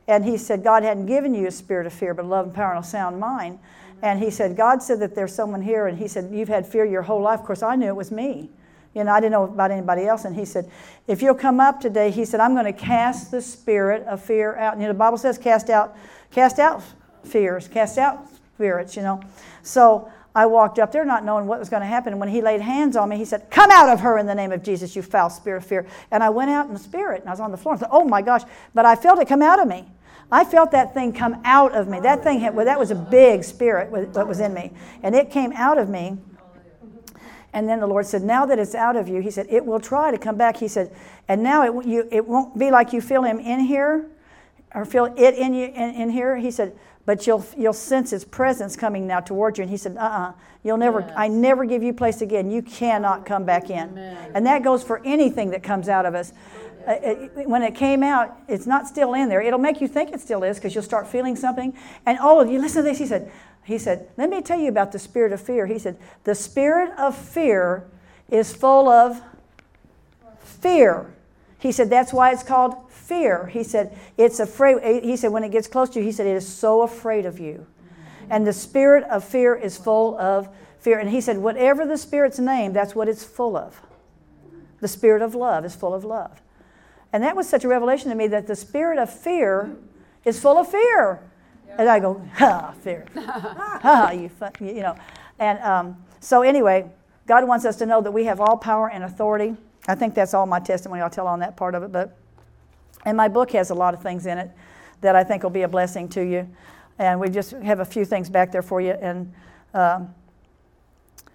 And 0.08 0.26
he 0.26 0.38
said, 0.38 0.64
God 0.64 0.84
hadn't 0.84 1.06
given 1.06 1.34
you 1.34 1.48
a 1.48 1.52
spirit 1.52 1.86
of 1.86 1.94
fear, 1.94 2.14
but 2.14 2.26
love 2.26 2.48
and 2.48 2.56
power 2.56 2.74
and 2.74 2.84
a 2.84 2.88
sound 2.88 3.20
mind. 3.20 3.60
And 4.02 4.20
he 4.20 4.32
said, 4.32 4.58
God 4.58 4.82
said 4.82 5.00
that 5.00 5.14
there's 5.14 5.34
someone 5.34 5.62
here. 5.62 5.88
And 5.88 5.98
he 5.98 6.08
said, 6.08 6.32
You've 6.34 6.50
had 6.50 6.66
fear 6.66 6.86
your 6.86 7.04
whole 7.04 7.22
life. 7.22 7.42
Of 7.42 7.46
course, 7.46 7.62
I 7.62 7.76
knew 7.76 7.88
it 7.88 7.96
was 7.96 8.12
me. 8.12 8.50
You 8.96 9.04
know, 9.04 9.12
I 9.12 9.20
didn't 9.20 9.34
know 9.34 9.44
about 9.44 9.72
anybody 9.72 10.06
else. 10.06 10.26
And 10.26 10.36
he 10.36 10.44
said, 10.44 10.70
If 11.08 11.22
you'll 11.22 11.36
come 11.36 11.60
up 11.60 11.80
today, 11.80 12.10
he 12.10 12.26
said, 12.26 12.40
I'm 12.40 12.54
going 12.54 12.66
to 12.66 12.74
cast 12.74 13.32
the 13.32 13.42
spirit 13.42 14.06
of 14.08 14.22
fear 14.22 14.58
out. 14.58 14.74
And, 14.74 14.82
you 14.82 14.88
know, 14.88 14.94
the 14.94 15.00
Bible 15.00 15.18
says, 15.18 15.38
cast 15.38 15.70
out, 15.70 15.96
cast 16.32 16.60
out 16.60 16.84
fears, 17.24 17.68
cast 17.68 17.98
out 17.98 18.28
spirits, 18.56 18.96
you 18.96 19.02
know. 19.02 19.22
So 19.64 20.12
I 20.34 20.46
walked 20.46 20.80
up 20.80 20.92
there 20.92 21.04
not 21.04 21.26
knowing 21.26 21.46
what 21.46 21.60
was 21.60 21.70
going 21.70 21.82
to 21.82 21.88
happen. 21.88 22.14
And 22.14 22.20
when 22.20 22.30
he 22.30 22.42
laid 22.42 22.62
hands 22.62 22.96
on 22.96 23.10
me, 23.10 23.18
he 23.18 23.26
said, 23.26 23.50
Come 23.50 23.70
out 23.70 23.90
of 23.90 24.00
her 24.00 24.18
in 24.18 24.26
the 24.26 24.36
name 24.36 24.52
of 24.52 24.64
Jesus, 24.64 24.96
you 24.96 25.02
foul 25.02 25.30
spirit 25.30 25.58
of 25.58 25.66
fear. 25.66 25.86
And 26.10 26.24
I 26.24 26.30
went 26.30 26.52
out 26.52 26.68
in 26.68 26.74
the 26.74 26.80
spirit 26.80 27.22
and 27.22 27.30
I 27.30 27.32
was 27.34 27.42
on 27.42 27.52
the 27.52 27.58
floor 27.58 27.74
and 27.74 27.80
said, 27.82 27.90
Oh 27.92 28.06
my 28.06 28.22
gosh. 28.22 28.44
But 28.74 28.86
I 28.86 28.96
felt 28.96 29.20
it 29.20 29.28
come 29.28 29.42
out 29.42 29.60
of 29.60 29.68
me. 29.68 29.86
I 30.32 30.46
felt 30.46 30.72
that 30.72 30.94
thing 30.94 31.12
come 31.12 31.42
out 31.44 31.74
of 31.74 31.90
me. 31.90 32.00
That 32.00 32.24
thing, 32.24 32.40
had, 32.40 32.56
well, 32.56 32.66
that 32.66 32.80
was 32.80 32.92
a 32.92 32.96
big 32.96 33.44
spirit 33.44 34.14
that 34.14 34.26
was 34.26 34.40
in 34.40 34.54
me. 34.54 34.72
And 35.04 35.14
it 35.14 35.30
came 35.30 35.52
out 35.52 35.78
of 35.78 35.90
me. 35.90 36.18
And 37.52 37.68
then 37.68 37.82
the 37.82 37.88
Lord 37.88 38.06
said, 38.06 38.24
Now 38.24 38.46
that 38.46 38.58
it's 38.58 38.74
out 38.74 38.96
of 38.96 39.10
you, 39.10 39.22
He 39.22 39.30
said, 39.30 39.48
it 39.50 39.66
will 39.66 39.82
try 39.82 40.12
to 40.12 40.18
come 40.18 40.38
back. 40.38 40.56
He 40.56 40.70
said, 40.70 40.96
And 41.28 41.44
now 41.44 41.64
it, 41.64 41.86
you, 41.86 42.08
it 42.10 42.26
won't 42.26 42.58
be 42.58 42.72
like 42.72 42.94
you 42.94 43.02
feel 43.02 43.24
Him 43.24 43.40
in 43.40 43.60
here 43.60 44.10
or 44.74 44.86
feel 44.86 45.14
it 45.18 45.36
in 45.36 45.54
you 45.54 45.66
in, 45.66 45.96
in 45.96 46.10
here. 46.10 46.38
He 46.38 46.50
said, 46.50 46.78
but 47.06 47.26
you'll 47.28 47.46
you'll 47.58 47.74
sense 47.74 48.12
his 48.12 48.24
presence 48.24 48.76
coming 48.76 49.08
now 49.08 49.20
towards 49.20 49.58
you. 49.58 49.64
And 49.64 49.72
he 49.72 49.78
said 49.78 49.98
uh-uh 49.98 50.34
you'll 50.64 50.78
never 50.78 51.02
yes. 51.02 51.14
i 51.16 51.28
never 51.28 51.66
give 51.66 51.84
you 51.84 51.94
place 51.94 52.22
again. 52.22 52.52
You 52.52 52.62
cannot 52.62 53.26
come 53.26 53.46
back 53.46 53.70
in. 53.70 53.90
Amen. 53.90 54.32
and 54.36 54.46
that 54.46 54.64
goes 54.64 54.84
for 54.84 55.02
anything 55.06 55.52
that 55.52 55.64
comes 55.64 55.90
out 55.90 56.06
of 56.06 56.16
us. 56.16 56.34
Uh, 56.88 56.94
it, 57.04 57.48
when 57.48 57.62
it 57.62 57.76
came 57.76 58.02
out 58.04 58.36
it's 58.48 58.66
not 58.66 58.88
still 58.88 59.14
in 59.14 59.30
there. 59.30 59.42
It'll 59.42 59.60
make 59.60 59.82
you 59.82 59.88
think 59.88 60.12
it 60.12 60.22
still 60.22 60.44
is 60.44 60.58
because 60.58 60.74
you'll 60.74 60.84
start 60.84 61.08
feeling 61.08 61.36
something. 61.36 61.74
And 62.06 62.18
oh 62.22 62.44
you 62.44 62.60
listen 62.60 62.84
to 62.84 62.90
this. 62.90 62.98
He 62.98 63.06
said 63.06 63.32
he 63.64 63.78
said 63.78 64.10
let 64.18 64.30
me 64.30 64.42
tell 64.42 64.60
you 64.60 64.70
about 64.70 64.92
the 64.92 65.00
spirit 65.00 65.32
of 65.32 65.42
fear. 65.42 65.66
He 65.66 65.80
said 65.80 65.98
the 66.24 66.36
spirit 66.36 66.92
of 66.98 67.18
fear 67.18 67.86
is 68.30 68.54
full 68.54 68.88
of 68.88 69.22
fear 70.40 71.14
he 71.62 71.72
said 71.72 71.90
that's 71.92 72.12
why 72.12 72.32
it's 72.32 72.42
called 72.42 72.90
fear. 72.90 73.46
He 73.46 73.64
said, 73.64 73.96
it's 74.18 74.40
afraid. 74.40 75.04
He 75.04 75.16
said, 75.16 75.32
when 75.32 75.44
it 75.44 75.52
gets 75.52 75.68
close 75.68 75.90
to 75.92 76.00
you, 76.00 76.06
he 76.06 76.12
said, 76.12 76.26
it 76.26 76.36
is 76.36 76.48
so 76.48 76.82
afraid 76.82 77.26
of 77.28 77.40
you. 77.40 77.68
And 78.32 78.48
the 78.48 78.54
spirit 78.54 79.04
of 79.04 79.24
fear 79.24 79.54
is 79.56 79.78
full 79.78 80.18
of 80.18 80.50
fear. 80.80 80.98
And 80.98 81.10
he 81.10 81.22
said, 81.22 81.38
whatever 81.38 81.86
the 81.86 81.98
spirit's 81.98 82.40
name, 82.40 82.74
that's 82.74 82.96
what 82.96 83.08
it's 83.08 83.24
full 83.24 83.56
of. 83.56 83.80
The 84.80 84.88
spirit 84.88 85.22
of 85.22 85.36
love 85.36 85.64
is 85.64 85.76
full 85.76 85.94
of 85.94 86.04
love. 86.04 86.42
And 87.14 87.24
that 87.24 87.36
was 87.36 87.48
such 87.48 87.64
a 87.64 87.68
revelation 87.68 88.10
to 88.10 88.16
me 88.16 88.26
that 88.28 88.48
the 88.48 88.56
spirit 88.56 88.98
of 88.98 89.14
fear 89.14 89.76
is 90.26 90.40
full 90.40 90.58
of 90.58 90.68
fear. 90.68 91.22
And 91.78 91.88
I 91.88 92.00
go, 92.00 92.26
ha, 92.34 92.74
fear. 92.82 93.06
ha, 93.16 94.10
you, 94.12 94.32
you 94.62 94.82
know. 94.82 94.96
And 95.38 95.60
um, 95.60 96.04
so 96.20 96.42
anyway, 96.42 96.90
God 97.28 97.48
wants 97.48 97.66
us 97.66 97.76
to 97.78 97.86
know 97.86 98.02
that 98.02 98.12
we 98.12 98.26
have 98.26 98.40
all 98.40 98.58
power 98.58 98.90
and 98.90 99.04
authority. 99.04 99.56
I 99.88 99.96
think 99.96 100.14
that's 100.14 100.34
all 100.34 100.46
my 100.46 100.60
testimony. 100.60 101.02
I'll 101.02 101.10
tell 101.10 101.28
on 101.28 101.40
that 101.40 101.58
part 101.58 101.76
of 101.76 101.84
it. 101.84 101.92
But 101.92 102.18
and 103.06 103.18
my 103.18 103.28
book 103.28 103.52
has 103.52 103.70
a 103.70 103.76
lot 103.76 103.94
of 103.94 104.02
things 104.02 104.26
in 104.26 104.38
it 104.38 104.52
that 105.02 105.16
I 105.16 105.24
think 105.24 105.44
will 105.44 105.50
be 105.50 105.64
a 105.64 105.68
blessing 105.68 106.08
to 106.10 106.22
you. 106.22 106.48
And 107.00 107.20
we 107.20 107.30
just 107.30 107.52
have 107.52 107.80
a 107.80 107.86
few 107.86 108.06
things 108.06 108.30
back 108.30 108.52
there 108.52 108.62
for 108.62 108.80
you. 108.80 108.92
And 108.92 109.34
um, 109.74 110.14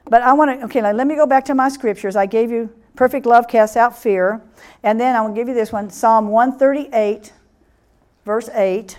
but 0.05 0.23
I 0.23 0.33
want 0.33 0.61
to 0.61 0.67
okay. 0.67 0.81
Now 0.81 0.93
let 0.93 1.07
me 1.07 1.17
go 1.17 1.27
back 1.27 1.45
to 1.47 1.55
my 1.55 1.69
scriptures. 1.69 2.15
I 2.15 2.27
gave 2.27 2.51
you 2.51 2.73
perfect 2.95 3.27
love 3.27 3.49
casts 3.49 3.77
out 3.77 3.99
fear, 3.99 4.41
and 4.83 5.01
then 5.01 5.17
I 5.17 5.21
will 5.21 5.35
give 5.35 5.49
you 5.49 5.55
this 5.55 5.73
one: 5.73 5.91
Psalm 5.91 6.29
138, 6.29 7.33
verse 8.25 8.49
8. 8.51 8.99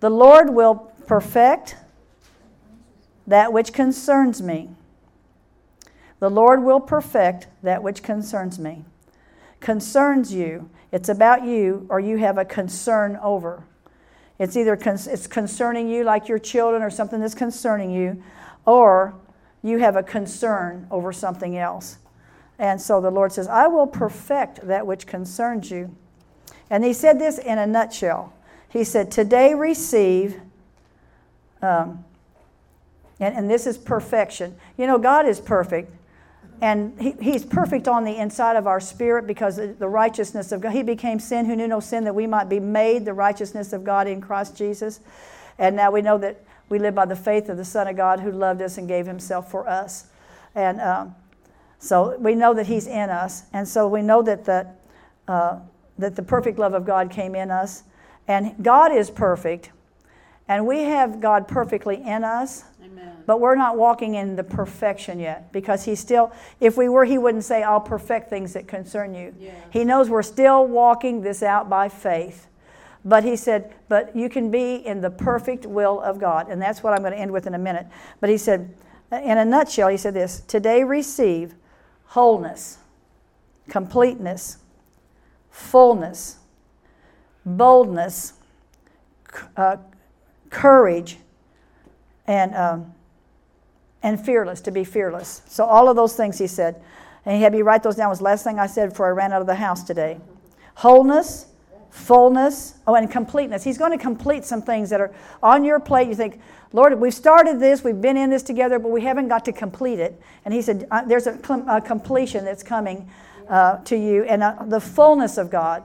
The 0.00 0.10
Lord 0.10 0.50
will 0.50 0.92
perfect 1.06 1.76
that 3.26 3.52
which 3.52 3.72
concerns 3.72 4.42
me. 4.42 4.70
The 6.20 6.30
Lord 6.30 6.62
will 6.62 6.80
perfect 6.80 7.48
that 7.62 7.82
which 7.82 8.02
concerns 8.02 8.58
me. 8.58 8.84
Concerns 9.58 10.32
you. 10.32 10.70
It's 10.92 11.08
about 11.08 11.44
you, 11.44 11.86
or 11.88 11.98
you 11.98 12.18
have 12.18 12.38
a 12.38 12.44
concern 12.44 13.18
over. 13.22 13.64
It's 14.38 14.56
either 14.56 14.76
con- 14.76 14.98
it's 15.06 15.26
concerning 15.26 15.88
you, 15.88 16.04
like 16.04 16.28
your 16.28 16.38
children, 16.38 16.82
or 16.82 16.90
something 16.90 17.20
that's 17.20 17.34
concerning 17.34 17.90
you, 17.90 18.22
or 18.66 19.14
you 19.62 19.78
have 19.78 19.96
a 19.96 20.02
concern 20.02 20.86
over 20.90 21.12
something 21.12 21.56
else. 21.56 21.98
And 22.58 22.80
so 22.80 23.00
the 23.00 23.10
Lord 23.10 23.32
says, 23.32 23.48
I 23.48 23.66
will 23.66 23.86
perfect 23.86 24.66
that 24.66 24.86
which 24.86 25.06
concerns 25.06 25.70
you. 25.70 25.94
And 26.68 26.84
He 26.84 26.92
said 26.92 27.18
this 27.18 27.38
in 27.38 27.58
a 27.58 27.66
nutshell. 27.66 28.32
He 28.68 28.84
said, 28.84 29.10
Today 29.10 29.54
receive, 29.54 30.40
um, 31.62 32.04
and, 33.18 33.36
and 33.36 33.50
this 33.50 33.66
is 33.66 33.78
perfection. 33.78 34.56
You 34.76 34.86
know, 34.86 34.98
God 34.98 35.26
is 35.26 35.40
perfect. 35.40 35.94
And 36.60 37.00
he, 37.00 37.14
He's 37.20 37.44
perfect 37.44 37.88
on 37.88 38.04
the 38.04 38.16
inside 38.16 38.56
of 38.56 38.66
our 38.66 38.80
spirit 38.80 39.26
because 39.26 39.56
the 39.56 39.88
righteousness 39.88 40.52
of 40.52 40.60
God. 40.60 40.72
He 40.72 40.82
became 40.82 41.18
sin 41.18 41.46
who 41.46 41.56
knew 41.56 41.68
no 41.68 41.80
sin 41.80 42.04
that 42.04 42.14
we 42.14 42.26
might 42.26 42.48
be 42.48 42.60
made 42.60 43.04
the 43.04 43.14
righteousness 43.14 43.72
of 43.72 43.84
God 43.84 44.06
in 44.06 44.20
Christ 44.20 44.56
Jesus. 44.56 45.00
And 45.58 45.76
now 45.76 45.90
we 45.90 46.02
know 46.02 46.18
that 46.18 46.42
we 46.68 46.78
live 46.78 46.94
by 46.94 47.06
the 47.06 47.16
faith 47.16 47.48
of 47.48 47.56
the 47.56 47.64
Son 47.64 47.88
of 47.88 47.96
God 47.96 48.20
who 48.20 48.30
loved 48.30 48.62
us 48.62 48.78
and 48.78 48.86
gave 48.86 49.06
Himself 49.06 49.50
for 49.50 49.68
us. 49.68 50.06
And 50.54 50.80
um, 50.80 51.14
so 51.78 52.16
we 52.18 52.34
know 52.34 52.54
that 52.54 52.66
He's 52.66 52.86
in 52.86 53.10
us. 53.10 53.44
And 53.52 53.66
so 53.66 53.88
we 53.88 54.02
know 54.02 54.22
that 54.22 54.44
the, 54.44 54.68
uh, 55.26 55.60
that 55.98 56.16
the 56.16 56.22
perfect 56.22 56.58
love 56.58 56.74
of 56.74 56.84
God 56.84 57.10
came 57.10 57.34
in 57.34 57.50
us. 57.50 57.82
And 58.28 58.54
God 58.62 58.92
is 58.92 59.10
perfect. 59.10 59.70
And 60.46 60.66
we 60.66 60.82
have 60.82 61.20
God 61.20 61.48
perfectly 61.48 61.96
in 62.02 62.22
us. 62.24 62.64
Amen. 62.92 63.16
But 63.26 63.40
we're 63.40 63.54
not 63.54 63.76
walking 63.76 64.14
in 64.14 64.36
the 64.36 64.44
perfection 64.44 65.20
yet 65.20 65.52
because 65.52 65.84
He's 65.84 66.00
still, 66.00 66.32
if 66.60 66.76
we 66.76 66.88
were, 66.88 67.04
He 67.04 67.18
wouldn't 67.18 67.44
say, 67.44 67.62
I'll 67.62 67.80
perfect 67.80 68.28
things 68.30 68.52
that 68.54 68.66
concern 68.66 69.14
you. 69.14 69.34
Yeah. 69.38 69.52
He 69.70 69.84
knows 69.84 70.10
we're 70.10 70.22
still 70.22 70.66
walking 70.66 71.20
this 71.20 71.42
out 71.42 71.68
by 71.68 71.88
faith. 71.88 72.46
But 73.04 73.24
He 73.24 73.36
said, 73.36 73.72
but 73.88 74.14
you 74.14 74.28
can 74.28 74.50
be 74.50 74.74
in 74.74 75.00
the 75.00 75.10
perfect 75.10 75.66
will 75.66 76.00
of 76.00 76.18
God. 76.18 76.48
And 76.48 76.60
that's 76.60 76.82
what 76.82 76.92
I'm 76.92 77.00
going 77.00 77.12
to 77.12 77.18
end 77.18 77.32
with 77.32 77.46
in 77.46 77.54
a 77.54 77.58
minute. 77.58 77.86
But 78.20 78.30
He 78.30 78.38
said, 78.38 78.74
in 79.12 79.38
a 79.38 79.44
nutshell, 79.44 79.88
He 79.88 79.96
said 79.96 80.14
this 80.14 80.40
Today 80.40 80.82
receive 80.82 81.54
wholeness, 82.06 82.78
completeness, 83.68 84.58
fullness, 85.50 86.38
boldness, 87.44 88.34
uh, 89.56 89.76
courage, 90.50 91.18
and, 92.30 92.54
um, 92.54 92.94
and 94.04 94.24
fearless, 94.24 94.60
to 94.60 94.70
be 94.70 94.84
fearless. 94.84 95.42
So, 95.48 95.64
all 95.64 95.88
of 95.88 95.96
those 95.96 96.14
things 96.14 96.38
he 96.38 96.46
said. 96.46 96.80
And 97.26 97.36
he 97.36 97.42
had 97.42 97.52
me 97.52 97.60
write 97.60 97.82
those 97.82 97.96
down. 97.96 98.08
was 98.08 98.18
the 98.18 98.24
last 98.24 98.44
thing 98.44 98.58
I 98.58 98.66
said 98.66 98.90
before 98.90 99.08
I 99.08 99.10
ran 99.10 99.32
out 99.32 99.40
of 99.40 99.46
the 99.48 99.56
house 99.56 99.82
today. 99.82 100.18
Wholeness, 100.76 101.46
fullness, 101.90 102.76
oh, 102.86 102.94
and 102.94 103.10
completeness. 103.10 103.64
He's 103.64 103.76
going 103.76 103.90
to 103.90 103.98
complete 103.98 104.44
some 104.44 104.62
things 104.62 104.90
that 104.90 105.00
are 105.00 105.12
on 105.42 105.64
your 105.64 105.80
plate. 105.80 106.08
You 106.08 106.14
think, 106.14 106.40
Lord, 106.72 106.98
we've 106.98 107.12
started 107.12 107.58
this, 107.58 107.82
we've 107.82 108.00
been 108.00 108.16
in 108.16 108.30
this 108.30 108.44
together, 108.44 108.78
but 108.78 108.90
we 108.90 109.02
haven't 109.02 109.26
got 109.26 109.44
to 109.46 109.52
complete 109.52 109.98
it. 109.98 110.18
And 110.44 110.54
he 110.54 110.62
said, 110.62 110.86
uh, 110.92 111.02
There's 111.02 111.26
a, 111.26 111.36
completion 111.84 112.44
that's 112.44 112.62
coming 112.62 113.10
uh, 113.48 113.78
to 113.78 113.96
you, 113.96 114.22
and 114.22 114.44
uh, 114.44 114.54
the 114.66 114.80
fullness 114.80 115.36
of 115.36 115.50
God. 115.50 115.82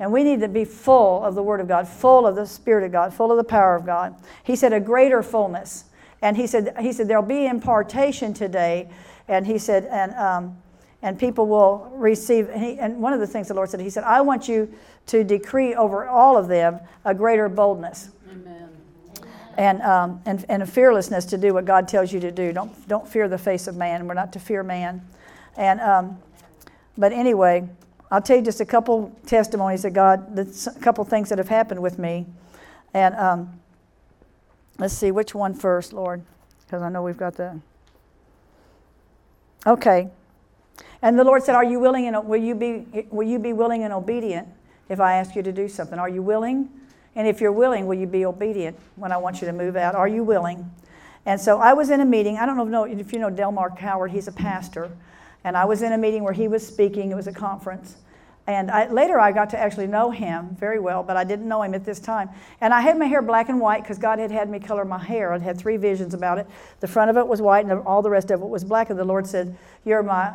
And 0.00 0.12
we 0.12 0.22
need 0.22 0.40
to 0.40 0.48
be 0.48 0.64
full 0.64 1.24
of 1.24 1.34
the 1.34 1.42
Word 1.42 1.60
of 1.60 1.68
God, 1.68 1.88
full 1.88 2.26
of 2.26 2.36
the 2.36 2.46
Spirit 2.46 2.84
of 2.84 2.92
God, 2.92 3.12
full 3.12 3.30
of 3.30 3.36
the 3.36 3.44
power 3.44 3.74
of 3.74 3.84
God. 3.84 4.14
He 4.44 4.54
said, 4.54 4.72
a 4.72 4.80
greater 4.80 5.22
fullness. 5.22 5.84
And 6.22 6.36
he 6.36 6.46
said, 6.46 6.74
he 6.80 6.92
said 6.92 7.08
there'll 7.08 7.22
be 7.22 7.46
impartation 7.46 8.32
today. 8.32 8.88
And 9.26 9.46
he 9.46 9.58
said, 9.58 9.86
and, 9.86 10.14
um, 10.14 10.56
and 11.02 11.18
people 11.18 11.46
will 11.46 11.90
receive. 11.94 12.48
And, 12.48 12.62
he, 12.62 12.78
and 12.78 13.00
one 13.00 13.12
of 13.12 13.20
the 13.20 13.26
things 13.26 13.48
the 13.48 13.54
Lord 13.54 13.70
said, 13.70 13.80
He 13.80 13.90
said, 13.90 14.04
I 14.04 14.20
want 14.20 14.48
you 14.48 14.72
to 15.06 15.22
decree 15.22 15.74
over 15.74 16.06
all 16.06 16.36
of 16.36 16.48
them 16.48 16.80
a 17.04 17.14
greater 17.14 17.48
boldness. 17.48 18.10
Amen. 18.30 18.68
And, 19.56 19.82
um, 19.82 20.22
and, 20.26 20.44
and 20.48 20.62
a 20.62 20.66
fearlessness 20.66 21.24
to 21.26 21.38
do 21.38 21.54
what 21.54 21.64
God 21.64 21.88
tells 21.88 22.12
you 22.12 22.20
to 22.20 22.32
do. 22.32 22.52
Don't, 22.52 22.88
don't 22.88 23.06
fear 23.06 23.28
the 23.28 23.38
face 23.38 23.66
of 23.68 23.76
man. 23.76 24.06
We're 24.06 24.14
not 24.14 24.32
to 24.32 24.40
fear 24.40 24.62
man. 24.62 25.06
And, 25.56 25.80
um, 25.80 26.18
but 26.96 27.12
anyway, 27.12 27.68
I'll 28.10 28.22
tell 28.22 28.36
you 28.36 28.42
just 28.42 28.60
a 28.60 28.64
couple 28.64 29.14
testimonies 29.26 29.82
that 29.82 29.90
God, 29.90 30.38
a 30.38 30.80
couple 30.80 31.04
things 31.04 31.28
that 31.28 31.38
have 31.38 31.48
happened 31.48 31.80
with 31.80 31.98
me. 31.98 32.26
And 32.94 33.14
um, 33.16 33.60
let's 34.78 34.94
see, 34.94 35.10
which 35.10 35.34
one 35.34 35.52
first, 35.52 35.92
Lord? 35.92 36.22
Because 36.64 36.82
I 36.82 36.88
know 36.88 37.02
we've 37.02 37.16
got 37.16 37.34
the. 37.34 37.60
Okay. 39.66 40.08
And 41.02 41.18
the 41.18 41.24
Lord 41.24 41.42
said, 41.42 41.54
Are 41.54 41.64
you 41.64 41.78
willing 41.78 42.06
and 42.06 42.26
will 42.26 42.40
you 42.40 42.54
be 42.54 43.06
will 43.10 43.26
you 43.26 43.38
be 43.38 43.52
willing 43.52 43.84
and 43.84 43.92
obedient 43.92 44.48
if 44.88 45.00
I 45.00 45.14
ask 45.16 45.36
you 45.36 45.42
to 45.42 45.52
do 45.52 45.68
something? 45.68 45.98
Are 45.98 46.08
you 46.08 46.22
willing? 46.22 46.70
And 47.14 47.26
if 47.26 47.40
you're 47.40 47.52
willing, 47.52 47.86
will 47.86 47.98
you 47.98 48.06
be 48.06 48.24
obedient 48.24 48.78
when 48.96 49.12
I 49.12 49.16
want 49.16 49.40
you 49.40 49.46
to 49.46 49.52
move 49.52 49.76
out? 49.76 49.94
Are 49.94 50.08
you 50.08 50.22
willing? 50.22 50.70
And 51.26 51.40
so 51.40 51.58
I 51.58 51.72
was 51.72 51.90
in 51.90 52.00
a 52.00 52.04
meeting. 52.04 52.38
I 52.38 52.46
don't 52.46 52.70
know 52.70 52.84
if 52.84 53.12
you 53.12 53.18
know 53.18 53.28
Delmar 53.28 53.70
Howard, 53.78 54.12
he's 54.12 54.28
a 54.28 54.32
pastor. 54.32 54.90
And 55.48 55.56
I 55.56 55.64
was 55.64 55.80
in 55.80 55.94
a 55.94 55.98
meeting 55.98 56.24
where 56.24 56.34
he 56.34 56.46
was 56.46 56.64
speaking, 56.64 57.10
it 57.10 57.14
was 57.14 57.26
a 57.26 57.32
conference. 57.32 57.96
And 58.48 58.70
I, 58.70 58.88
later 58.90 59.20
I 59.20 59.30
got 59.30 59.50
to 59.50 59.58
actually 59.58 59.88
know 59.88 60.10
him 60.10 60.56
very 60.58 60.78
well, 60.78 61.02
but 61.02 61.18
I 61.18 61.24
didn't 61.24 61.46
know 61.46 61.62
him 61.62 61.74
at 61.74 61.84
this 61.84 62.00
time. 62.00 62.30
And 62.62 62.72
I 62.72 62.80
had 62.80 62.98
my 62.98 63.04
hair 63.04 63.20
black 63.20 63.50
and 63.50 63.60
white 63.60 63.82
because 63.82 63.98
God 63.98 64.18
had 64.18 64.30
had 64.30 64.48
me 64.48 64.58
color 64.58 64.86
my 64.86 64.98
hair. 64.98 65.34
I'd 65.34 65.42
had 65.42 65.58
three 65.58 65.76
visions 65.76 66.14
about 66.14 66.38
it. 66.38 66.46
The 66.80 66.88
front 66.88 67.10
of 67.10 67.18
it 67.18 67.28
was 67.28 67.42
white 67.42 67.66
and 67.66 67.72
all 67.82 68.00
the 68.00 68.08
rest 68.08 68.30
of 68.30 68.40
it 68.40 68.48
was 68.48 68.64
black. 68.64 68.88
And 68.88 68.98
the 68.98 69.04
Lord 69.04 69.26
said, 69.26 69.54
You're 69.84 70.02
my, 70.02 70.32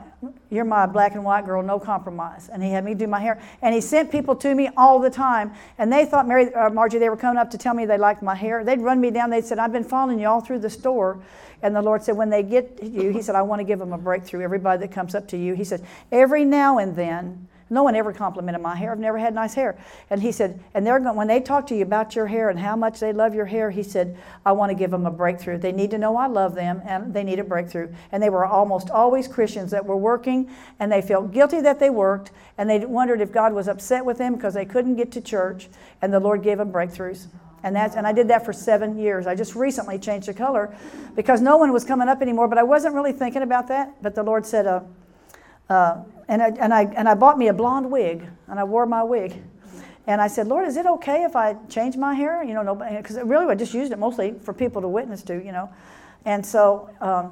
you're 0.52 0.64
my 0.64 0.85
black 0.85 1.15
and 1.15 1.23
white 1.23 1.48
girl, 1.48 1.64
no 1.64 1.80
compromise. 1.80 2.49
And 2.49 2.61
He 2.61 2.69
had 2.69 2.85
me 2.85 2.94
do 2.94 3.07
my 3.07 3.19
hair. 3.19 3.41
And 3.64 3.73
He 3.73 3.81
sent 3.81 4.11
people 4.11 4.35
to 4.35 4.53
me 4.53 4.69
all 4.77 4.99
the 4.99 5.10
time. 5.10 5.52
And 5.80 5.91
they 5.91 6.06
thought, 6.06 6.27
Mary, 6.27 6.53
uh, 6.53 6.69
Margie, 6.69 6.99
they 6.99 7.10
were 7.10 7.18
coming 7.18 7.40
up 7.40 7.49
to 7.49 7.57
tell 7.57 7.73
me 7.73 7.88
they 7.88 7.98
liked 7.98 8.22
my 8.22 8.35
hair. 8.35 8.64
They'd 8.64 8.80
run 8.80 9.02
me 9.02 9.10
down. 9.10 9.31
They'd 9.31 9.44
said, 9.44 9.57
I've 9.57 9.73
been 9.73 9.84
following 9.84 10.19
you 10.19 10.27
all 10.27 10.41
through 10.41 10.60
the 10.60 10.69
store. 10.69 11.19
And 11.64 11.76
the 11.76 11.81
Lord 11.81 12.03
said, 12.03 12.15
when 12.15 12.30
they 12.30 12.44
get 12.44 12.84
you, 12.84 13.10
He 13.10 13.23
said, 13.23 13.34
I 13.34 13.41
want 13.41 13.60
to 13.61 13.64
give 13.64 13.80
them 13.80 13.91
a 13.91 13.98
breakthrough. 13.98 14.44
Everybody 14.44 14.81
that 14.81 14.91
comes 14.91 15.15
up 15.15 15.27
to 15.30 15.38
you, 15.38 15.56
He 15.56 15.64
said, 15.64 15.84
every 16.11 16.45
now 16.45 16.77
and 16.77 16.95
then, 16.95 17.48
no 17.74 17.84
one 17.84 17.95
ever 17.95 18.14
complimented 18.14 18.62
my 18.62 18.76
hair. 18.76 18.91
I've 18.91 19.00
never 19.00 19.18
had 19.18 19.34
nice 19.34 19.56
hair. 19.56 19.78
And 20.10 20.22
he 20.22 20.32
said, 20.32 20.60
and 20.74 20.86
they're 20.86 21.00
going, 21.00 21.16
when 21.16 21.28
they 21.28 21.41
talk 21.41 21.66
to 21.68 21.76
you 21.76 21.82
about 21.82 22.16
your 22.16 22.28
hair 22.28 22.50
and 22.50 22.60
how 22.60 22.76
much 22.76 23.00
they 23.00 23.12
love 23.12 23.34
your 23.34 23.48
hair, 23.48 23.72
he 23.72 23.82
said, 23.82 24.18
I 24.45 24.52
want 24.52 24.70
to 24.70 24.76
give 24.76 24.91
them 24.91 25.06
a 25.06 25.12
breakthrough. 25.12 25.58
They 25.58 25.72
need 25.72 25.90
to 25.91 25.98
know 25.98 26.16
I 26.16 26.28
love 26.28 26.54
them 26.54 26.82
and 26.86 27.14
they 27.14 27.24
need 27.24 27.40
a 27.40 27.44
breakthrough. 27.44 27.91
And 28.12 28.22
they 28.22 28.30
were 28.30 28.45
almost 28.45 28.91
always 28.91 29.28
Christians 29.28 29.72
that 29.72 29.86
were 29.86 29.98
working 29.98 30.52
and 30.80 30.91
they 30.91 31.02
felt 31.02 31.32
guilty 31.32 31.62
that 31.62 31.80
they 31.80 31.90
worked 31.90 32.32
and 32.58 32.70
they 32.70 32.86
wondered 32.86 33.22
if 33.22 33.32
God 33.32 33.54
was 33.54 33.68
upset 33.68 34.06
with 34.06 34.20
them 34.20 34.36
because 34.36 34.54
they 34.54 34.66
couldn't 34.66 34.95
get 34.95 35.12
to 35.14 35.22
church 35.22 35.68
and 36.02 36.14
the 36.14 36.20
Lord 36.20 36.44
gave 36.44 36.60
them 36.60 36.72
breakthroughs. 36.72 37.28
And 37.64 37.76
that's 37.76 37.95
and 37.95 38.06
I 38.06 38.12
did 38.12 38.28
that 38.28 38.45
for 38.45 38.54
seven 38.54 39.00
years. 39.00 39.26
I 39.26 39.36
just 39.36 39.56
recently 39.56 39.98
changed 39.98 40.28
the 40.28 40.34
color 40.34 40.76
because 41.16 41.41
no 41.41 41.58
one 41.58 41.72
was 41.72 41.86
coming 41.86 42.10
up 42.10 42.22
anymore. 42.22 42.50
But 42.50 42.58
I 42.58 42.64
wasn't 42.64 42.94
really 42.94 43.14
thinking 43.14 43.41
about 43.41 43.70
that. 43.70 44.02
But 44.02 44.16
the 44.16 44.24
Lord 44.24 44.45
said, 44.45 44.68
uh, 44.68 44.82
uh, 45.70 46.04
and, 46.28 46.41
I, 46.41 46.48
and, 46.60 46.74
I, 46.74 46.84
and 46.84 47.08
I 47.10 47.14
bought 47.16 47.38
me 47.38 47.48
a 47.48 47.54
blonde 47.54 47.90
wig, 47.90 48.28
and 48.48 48.60
I 48.60 48.64
wore 48.64 48.86
my 48.86 49.04
wig. 49.04 49.41
And 50.06 50.20
I 50.20 50.28
said, 50.28 50.48
Lord, 50.48 50.68
is 50.68 50.76
it 50.76 50.86
okay 50.86 51.24
if 51.24 51.36
I 51.36 51.54
change 51.70 51.95
my 51.95 52.14
hair? 52.14 52.44
You 52.44 52.54
know, 52.54 52.76
because 52.76 53.18
really 53.24 53.45
I 53.48 53.56
just 53.56 53.74
used 53.74 53.91
it 53.91 54.00
mostly 54.00 54.34
for 54.41 54.54
people 54.54 54.82
to 54.82 54.88
witness 54.88 55.24
to, 55.24 55.36
you 55.36 55.52
know. 55.52 55.70
And 56.26 56.45
so, 56.45 56.90
um, 57.00 57.32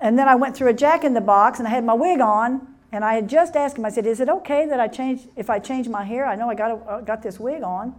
and 0.00 0.18
then 0.18 0.28
I 0.28 0.34
went 0.34 0.56
through 0.56 0.68
a 0.68 0.74
Jack 0.74 1.04
in 1.04 1.14
the 1.14 1.20
Box, 1.20 1.58
and 1.58 1.68
I 1.68 1.70
had 1.70 1.84
my 1.84 1.94
wig 1.94 2.20
on, 2.20 2.66
and 2.92 3.04
I 3.04 3.14
had 3.14 3.28
just 3.28 3.56
asked 3.56 3.78
him. 3.78 3.84
I 3.84 3.90
said, 3.90 4.06
"Is 4.06 4.20
it 4.20 4.28
okay 4.28 4.66
that 4.66 4.80
I 4.80 4.88
change 4.88 5.22
if 5.36 5.48
I 5.48 5.58
change 5.58 5.88
my 5.88 6.04
hair? 6.04 6.26
I 6.26 6.36
know 6.36 6.50
I 6.50 6.54
got 6.54 6.70
a, 6.70 6.74
uh, 6.74 7.00
got 7.00 7.22
this 7.22 7.40
wig 7.40 7.62
on." 7.62 7.94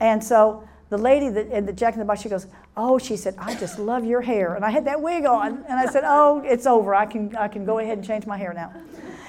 And 0.00 0.24
so 0.24 0.66
the 0.88 0.98
lady 0.98 1.28
that 1.28 1.48
in 1.48 1.66
the 1.66 1.72
Jack 1.72 1.94
in 1.94 1.98
the 1.98 2.04
Box, 2.04 2.22
she 2.22 2.28
goes, 2.28 2.46
"Oh," 2.76 2.98
she 2.98 3.16
said, 3.16 3.34
"I 3.38 3.54
just 3.54 3.78
love 3.78 4.04
your 4.04 4.20
hair." 4.20 4.54
And 4.54 4.64
I 4.64 4.70
had 4.70 4.84
that 4.86 5.00
wig 5.00 5.26
on, 5.26 5.64
and 5.68 5.78
I 5.78 5.86
said, 5.86 6.04
"Oh, 6.06 6.42
it's 6.44 6.66
over. 6.66 6.94
I 6.94 7.06
can 7.06 7.34
I 7.36 7.48
can 7.48 7.64
go 7.64 7.78
ahead 7.78 7.98
and 7.98 8.06
change 8.06 8.26
my 8.26 8.36
hair 8.36 8.52
now." 8.52 8.72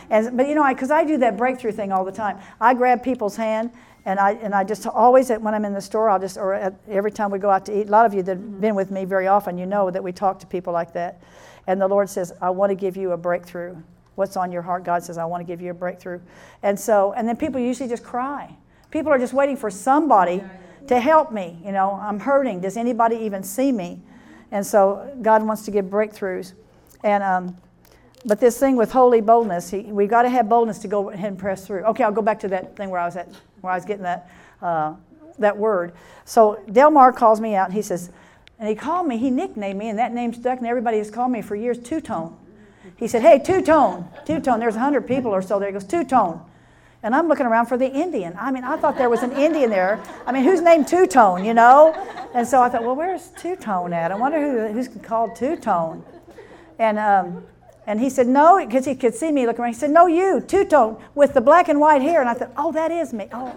And, 0.10 0.38
but 0.38 0.48
you 0.48 0.56
know, 0.56 0.68
because 0.68 0.92
I, 0.92 1.00
I 1.00 1.04
do 1.04 1.18
that 1.18 1.38
breakthrough 1.38 1.72
thing 1.72 1.92
all 1.92 2.06
the 2.06 2.12
time. 2.12 2.38
I 2.62 2.74
grab 2.74 3.04
people's 3.04 3.36
hand 3.36 3.72
and 4.06 4.20
I, 4.20 4.34
and 4.34 4.54
I 4.54 4.64
just 4.64 4.86
always, 4.86 5.30
when 5.30 5.56
I'm 5.56 5.66
in 5.66 5.74
the 5.74 5.82
store, 5.82 6.12
I'll 6.12 6.20
just, 6.20 6.38
or 6.38 6.54
at, 6.54 6.76
every 6.88 7.12
time 7.12 7.32
we 7.32 7.40
go 7.40 7.50
out 7.50 7.66
to 7.66 7.80
eat, 7.80 7.88
a 7.88 7.92
lot 7.92 8.06
of 8.06 8.14
you 8.14 8.22
that 8.22 8.38
have 8.38 8.62
been 8.62 8.76
with 8.76 8.92
me 8.92 9.04
very 9.04 9.26
often, 9.26 9.58
you 9.58 9.66
know 9.66 9.90
that 9.90 10.04
we 10.04 10.12
talk 10.12 10.40
to 10.40 10.48
people 10.48 10.72
like 10.72 10.94
that. 10.94 11.22
And 11.66 11.82
the 11.82 11.88
Lord 11.88 12.08
says, 12.08 12.32
I 12.40 12.52
want 12.52 12.70
to 12.70 12.76
give 12.76 12.96
you 12.96 13.14
a 13.14 13.18
breakthrough. 13.18 13.76
What's 14.14 14.38
on 14.38 14.52
your 14.52 14.62
heart? 14.62 14.84
God 14.84 15.04
says, 15.04 15.18
I 15.18 15.26
want 15.26 15.42
to 15.42 15.46
give 15.46 15.60
you 15.60 15.72
a 15.72 15.74
breakthrough. 15.74 16.22
And 16.62 16.80
so, 16.80 17.14
and 17.14 17.28
then 17.28 17.36
people 17.36 17.60
usually 17.60 17.90
just 17.90 18.04
cry. 18.04 18.56
People 18.92 19.12
are 19.12 19.18
just 19.18 19.34
waiting 19.34 19.58
for 19.58 19.72
somebody 19.72 20.44
to 20.88 21.00
help 21.00 21.32
me. 21.32 21.58
You 21.64 21.72
know, 21.72 22.00
I'm 22.02 22.20
hurting. 22.20 22.62
Does 22.62 22.78
anybody 22.78 23.16
even 23.18 23.44
see 23.44 23.72
me? 23.72 24.02
And 24.52 24.66
so 24.66 25.16
God 25.22 25.44
wants 25.44 25.64
to 25.64 25.72
give 25.72 25.86
breakthroughs. 25.86 26.54
And, 27.04 27.24
um, 27.24 27.58
but 28.26 28.40
this 28.40 28.58
thing 28.58 28.76
with 28.76 28.92
holy 28.92 29.22
boldness, 29.22 29.70
he, 29.70 29.82
we 29.82 30.08
got 30.08 30.24
to 30.24 30.30
have 30.30 30.50
boldness 30.50 30.80
to 30.80 30.88
go 30.88 31.10
ahead 31.10 31.30
and 31.30 31.38
press 31.38 31.66
through. 31.68 31.84
Okay, 31.84 32.04
I'll 32.04 32.12
go 32.12 32.22
back 32.22 32.40
to 32.42 32.48
that 32.50 32.76
thing 32.76 32.90
where 32.90 33.00
I 33.00 33.06
was 33.06 33.16
at, 33.16 33.30
where 33.62 33.74
I 33.74 33.76
was 33.76 33.86
getting 33.86 34.04
that, 34.04 34.30
uh, 34.62 34.96
that 35.40 35.58
word. 35.58 35.94
So 36.26 36.62
Delmar 36.72 37.12
calls 37.12 37.40
me 37.42 37.56
out 37.56 37.66
and 37.66 37.74
he 37.74 37.82
says, 37.82 38.12
and 38.58 38.70
he 38.70 38.76
called 38.76 39.08
me, 39.08 39.18
he 39.18 39.30
nicknamed 39.30 39.78
me, 39.78 39.90
and 39.90 40.00
that 40.00 40.14
name 40.14 40.34
stuck, 40.34 40.60
and 40.60 40.68
everybody 40.68 40.98
has 40.98 41.12
called 41.12 41.32
me 41.32 41.42
for 41.42 41.56
years, 41.56 41.78
Two 41.78 42.00
Tone. 42.00 42.38
He 42.96 43.08
said, 43.08 43.22
Hey, 43.22 43.40
Two 43.40 43.62
Tone, 43.62 44.08
Two 44.26 44.40
Tone. 44.40 44.60
There's 44.60 44.76
100 44.76 45.06
people 45.08 45.32
or 45.32 45.42
so 45.42 45.60
there. 45.60 45.68
He 45.68 45.74
goes, 45.74 45.84
Two 45.84 46.06
Tone. 46.06 46.42
And 47.06 47.14
I'm 47.14 47.28
looking 47.28 47.46
around 47.46 47.68
for 47.68 47.78
the 47.78 47.88
Indian. 47.88 48.36
I 48.36 48.50
mean, 48.50 48.64
I 48.64 48.78
thought 48.78 48.98
there 48.98 49.12
was 49.12 49.22
an 49.22 49.32
Indian 49.32 49.70
there. 49.70 50.04
I 50.26 50.32
mean, 50.32 50.44
who's 50.44 50.60
named 50.60 50.88
Two 50.88 51.06
Tone, 51.06 51.46
you 51.46 51.54
know? 51.54 51.94
And 52.34 52.48
so 52.48 52.64
I 52.64 52.68
thought, 52.68 52.84
well, 52.84 52.96
where's 52.96 53.30
Two 53.38 53.56
Tone 53.56 53.94
at? 53.94 54.12
I 54.12 54.16
wonder 54.16 54.42
who, 54.42 54.74
who's 54.74 54.88
called 55.04 55.36
Two 55.36 55.56
Tone. 55.56 56.04
And, 56.80 56.98
um, 56.98 57.46
and 57.86 58.00
he 58.00 58.10
said, 58.10 58.26
no, 58.26 58.58
because 58.66 58.86
he 58.86 58.96
could 58.96 59.14
see 59.14 59.32
me 59.32 59.46
looking 59.46 59.62
around. 59.62 59.74
He 59.74 59.80
said, 59.80 59.92
no, 59.92 60.08
you, 60.08 60.42
two 60.42 60.66
tone, 60.66 61.00
with 61.14 61.36
the 61.36 61.42
black 61.42 61.70
and 61.70 61.80
white 61.80 62.02
hair. 62.02 62.22
And 62.22 62.28
I 62.28 62.34
thought, 62.34 62.52
oh, 62.58 62.72
that 62.72 62.90
is 62.92 63.14
me. 63.14 63.28
Oh, 63.32 63.54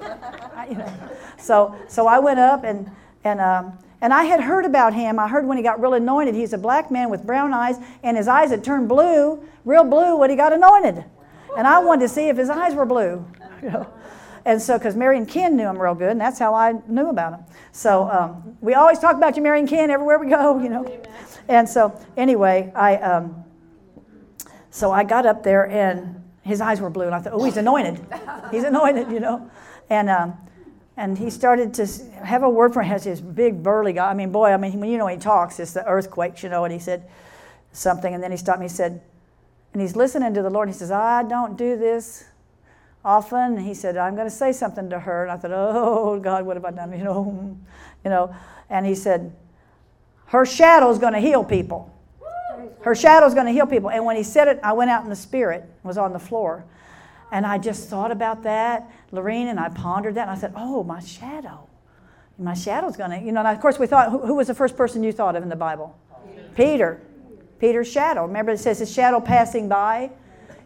I, 0.54 0.66
you 0.68 0.76
know. 0.76 0.92
So, 1.38 1.74
so 1.88 2.06
I 2.06 2.18
went 2.18 2.38
up 2.38 2.64
and, 2.64 2.90
and, 3.24 3.40
um, 3.40 3.78
and 4.02 4.12
I 4.12 4.24
had 4.24 4.40
heard 4.40 4.66
about 4.66 4.92
him. 4.92 5.18
I 5.18 5.26
heard 5.26 5.46
when 5.46 5.56
he 5.56 5.62
got 5.62 5.80
real 5.80 5.94
anointed, 5.94 6.34
he's 6.34 6.52
a 6.52 6.58
black 6.58 6.90
man 6.90 7.08
with 7.08 7.24
brown 7.24 7.54
eyes, 7.54 7.76
and 8.02 8.14
his 8.14 8.28
eyes 8.28 8.50
had 8.50 8.62
turned 8.62 8.90
blue, 8.90 9.42
real 9.64 9.84
blue, 9.84 10.18
when 10.18 10.28
he 10.28 10.36
got 10.36 10.52
anointed. 10.52 11.06
And 11.56 11.66
I 11.66 11.78
wanted 11.78 12.02
to 12.02 12.08
see 12.08 12.28
if 12.28 12.36
his 12.36 12.50
eyes 12.50 12.74
were 12.74 12.86
blue. 12.86 13.24
You 13.60 13.70
know? 13.70 13.92
And 14.44 14.62
so, 14.62 14.78
because 14.78 14.94
Marion 14.94 15.26
Ken 15.26 15.56
knew 15.56 15.66
him 15.66 15.76
real 15.76 15.96
good, 15.96 16.10
and 16.10 16.20
that's 16.20 16.38
how 16.38 16.54
I 16.54 16.74
knew 16.86 17.08
about 17.08 17.32
him. 17.32 17.44
So 17.72 18.08
um, 18.08 18.56
we 18.60 18.74
always 18.74 19.00
talk 19.00 19.16
about 19.16 19.36
you, 19.36 19.42
Marion 19.42 19.66
Ken, 19.66 19.90
everywhere 19.90 20.16
we 20.20 20.28
go, 20.28 20.58
you 20.62 20.68
know. 20.68 21.02
And 21.48 21.68
so, 21.68 22.00
anyway, 22.16 22.72
I. 22.74 22.96
Um, 22.96 23.44
so 24.70 24.92
I 24.92 25.02
got 25.02 25.26
up 25.26 25.42
there 25.42 25.68
and 25.68 26.22
his 26.42 26.60
eyes 26.60 26.80
were 26.80 26.88
blue, 26.88 27.06
and 27.06 27.14
I 27.14 27.20
thought, 27.20 27.32
oh, 27.34 27.44
he's 27.44 27.56
anointed. 27.56 28.00
He's 28.50 28.64
anointed, 28.64 29.10
you 29.10 29.20
know. 29.20 29.50
And 29.90 30.08
um, 30.08 30.34
and 30.96 31.16
he 31.18 31.30
started 31.30 31.74
to 31.74 31.86
have 32.24 32.42
a 32.42 32.48
word 32.48 32.72
for 32.72 32.82
him. 32.82 32.88
Has 32.88 33.04
this 33.04 33.20
big 33.20 33.62
burly 33.62 33.92
guy. 33.92 34.10
I 34.10 34.14
mean, 34.14 34.32
boy, 34.32 34.52
I 34.52 34.56
mean, 34.56 34.80
when 34.80 34.88
you 34.88 34.98
know 34.98 35.06
he 35.06 35.16
talks, 35.16 35.60
it's 35.60 35.72
the 35.72 35.84
earthquakes, 35.86 36.42
you 36.42 36.48
know. 36.48 36.64
And 36.64 36.72
he 36.72 36.78
said 36.78 37.08
something, 37.72 38.14
and 38.14 38.22
then 38.22 38.30
he 38.30 38.36
stopped 38.36 38.60
me. 38.60 38.64
He 38.64 38.70
said, 38.70 39.00
and 39.72 39.82
he's 39.82 39.96
listening 39.96 40.34
to 40.34 40.42
the 40.42 40.50
Lord. 40.50 40.68
And 40.68 40.74
he 40.74 40.78
says, 40.78 40.90
I 40.90 41.22
don't 41.22 41.56
do 41.56 41.76
this 41.76 42.24
often. 43.04 43.56
And 43.56 43.60
he 43.60 43.74
said, 43.74 43.96
I'm 43.96 44.14
going 44.14 44.26
to 44.26 44.34
say 44.34 44.52
something 44.52 44.90
to 44.90 44.98
her. 44.98 45.24
And 45.24 45.32
I 45.32 45.36
thought, 45.36 45.52
oh 45.52 46.18
God, 46.20 46.44
what 46.46 46.56
have 46.56 46.64
I 46.64 46.70
done? 46.70 46.92
You 46.98 47.04
know, 47.04 47.58
you 48.04 48.10
know. 48.10 48.34
And 48.70 48.86
he 48.86 48.94
said, 48.94 49.34
her 50.26 50.44
shadow 50.44 50.90
is 50.90 50.98
going 50.98 51.14
to 51.14 51.20
heal 51.20 51.42
people. 51.42 51.94
Her 52.82 52.94
shadow 52.94 53.26
is 53.26 53.34
going 53.34 53.46
to 53.46 53.52
heal 53.52 53.66
people. 53.66 53.90
And 53.90 54.04
when 54.04 54.16
he 54.16 54.22
said 54.22 54.48
it, 54.48 54.60
I 54.62 54.72
went 54.72 54.90
out 54.90 55.02
in 55.04 55.10
the 55.10 55.16
spirit, 55.16 55.64
was 55.82 55.98
on 55.98 56.12
the 56.12 56.18
floor. 56.18 56.64
And 57.30 57.44
I 57.44 57.58
just 57.58 57.88
thought 57.88 58.10
about 58.10 58.42
that, 58.44 58.90
Lorene, 59.10 59.48
and 59.48 59.60
I 59.60 59.68
pondered 59.68 60.14
that. 60.14 60.22
And 60.22 60.30
I 60.30 60.36
said, 60.36 60.52
oh, 60.56 60.82
my 60.82 61.00
shadow. 61.00 61.66
My 62.38 62.54
shadow's 62.54 62.96
going 62.96 63.10
to, 63.10 63.18
you 63.18 63.32
know, 63.32 63.40
and 63.40 63.48
of 63.48 63.60
course 63.60 63.78
we 63.78 63.86
thought, 63.86 64.10
who, 64.10 64.18
who 64.24 64.34
was 64.36 64.46
the 64.46 64.54
first 64.54 64.76
person 64.76 65.02
you 65.02 65.12
thought 65.12 65.34
of 65.34 65.42
in 65.42 65.48
the 65.48 65.56
Bible? 65.56 65.98
Peter. 66.24 66.50
Peter. 66.54 67.00
Peter's 67.58 67.90
shadow. 67.90 68.26
Remember 68.26 68.52
it 68.52 68.58
says 68.58 68.78
his 68.78 68.92
shadow 68.92 69.20
passing 69.20 69.68
by? 69.68 70.10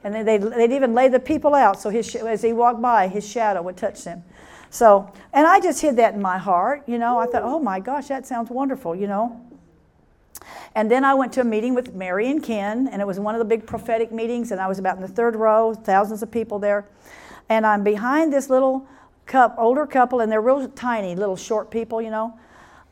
And 0.04 0.14
they, 0.14 0.22
they'd, 0.22 0.42
they'd 0.42 0.72
even 0.72 0.94
lay 0.94 1.08
the 1.08 1.20
people 1.20 1.54
out 1.54 1.80
so 1.80 1.90
his, 1.90 2.14
as 2.16 2.42
he 2.42 2.52
walked 2.52 2.82
by, 2.82 3.08
his 3.08 3.28
shadow 3.28 3.62
would 3.62 3.76
touch 3.76 4.04
them. 4.04 4.24
So, 4.70 5.12
and 5.32 5.46
I 5.46 5.60
just 5.60 5.82
hid 5.82 5.96
that 5.96 6.14
in 6.14 6.22
my 6.22 6.38
heart, 6.38 6.82
you 6.86 6.98
know. 6.98 7.18
I 7.18 7.26
thought, 7.26 7.42
oh 7.42 7.58
my 7.58 7.78
gosh, 7.78 8.08
that 8.08 8.26
sounds 8.26 8.50
wonderful, 8.50 8.96
you 8.96 9.06
know. 9.06 9.40
And 10.74 10.90
then 10.90 11.04
I 11.04 11.12
went 11.14 11.34
to 11.34 11.42
a 11.42 11.44
meeting 11.44 11.74
with 11.74 11.94
Mary 11.94 12.30
and 12.30 12.42
Ken, 12.42 12.88
and 12.88 13.02
it 13.02 13.06
was 13.06 13.20
one 13.20 13.34
of 13.34 13.38
the 13.38 13.44
big 13.44 13.66
prophetic 13.66 14.10
meetings, 14.10 14.50
and 14.50 14.60
I 14.60 14.66
was 14.66 14.78
about 14.78 14.96
in 14.96 15.02
the 15.02 15.08
third 15.08 15.36
row, 15.36 15.74
thousands 15.74 16.22
of 16.22 16.30
people 16.30 16.58
there. 16.58 16.86
And 17.50 17.66
I'm 17.66 17.84
behind 17.84 18.32
this 18.32 18.48
little 18.48 18.86
cup, 19.26 19.54
older 19.58 19.86
couple, 19.86 20.20
and 20.20 20.32
they're 20.32 20.40
real 20.40 20.66
tiny, 20.68 21.14
little 21.14 21.36
short 21.36 21.70
people, 21.70 22.00
you 22.00 22.10
know. 22.10 22.38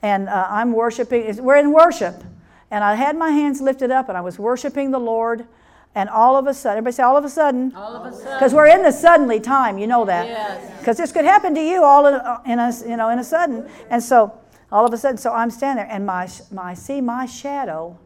And 0.03 0.29
uh, 0.29 0.47
I'm 0.51 0.73
worshiping, 0.73 1.43
we're 1.43 1.57
in 1.57 1.73
worship. 1.73 2.23
And 2.71 2.85
I 2.85 2.95
had 2.95 3.17
my 3.17 3.31
hands 3.31 3.61
lifted 3.61 3.91
up, 3.91 4.09
and 4.09 4.17
I 4.17 4.21
was 4.21 4.39
worshiping 4.39 4.91
the 4.91 5.01
Lord. 5.01 5.47
And 5.95 6.09
all 6.09 6.37
of 6.37 6.47
a 6.47 6.55
sudden, 6.55 6.79
everybody 6.79 6.95
say, 6.95 7.03
all 7.03 7.17
of 7.17 7.25
a 7.25 7.29
sudden. 7.29 7.75
All 7.75 7.97
of 7.97 8.13
a 8.13 8.17
sudden. 8.17 8.35
Because 8.35 8.55
we're 8.55 8.69
in 8.69 8.83
the 8.83 8.93
suddenly 8.93 9.41
time, 9.41 9.77
you 9.77 9.89
know 9.89 10.05
that. 10.05 10.27
Yes. 10.27 10.79
Because 10.79 10.97
this 10.97 11.11
could 11.11 11.25
happen 11.25 11.53
to 11.57 11.61
you 11.61 11.83
all 11.83 12.07
in 12.07 12.15
a, 12.15 12.43
in 12.47 12.59
a, 12.61 12.73
you 12.89 12.97
know, 12.97 13.09
in 13.09 13.19
a 13.19 13.25
sudden. 13.25 13.69
And 13.91 14.01
so 14.01 14.33
all 14.71 14.87
of 14.87 14.93
a 14.93 14.97
sudden, 14.97 15.19
so 15.19 15.33
I'm 15.33 15.51
standing 15.51 15.85
there 15.85 15.93
and 15.93 16.07
my, 16.07 16.29
my 16.53 16.75
see 16.75 17.01
my 17.01 17.27
shadow 17.27 17.99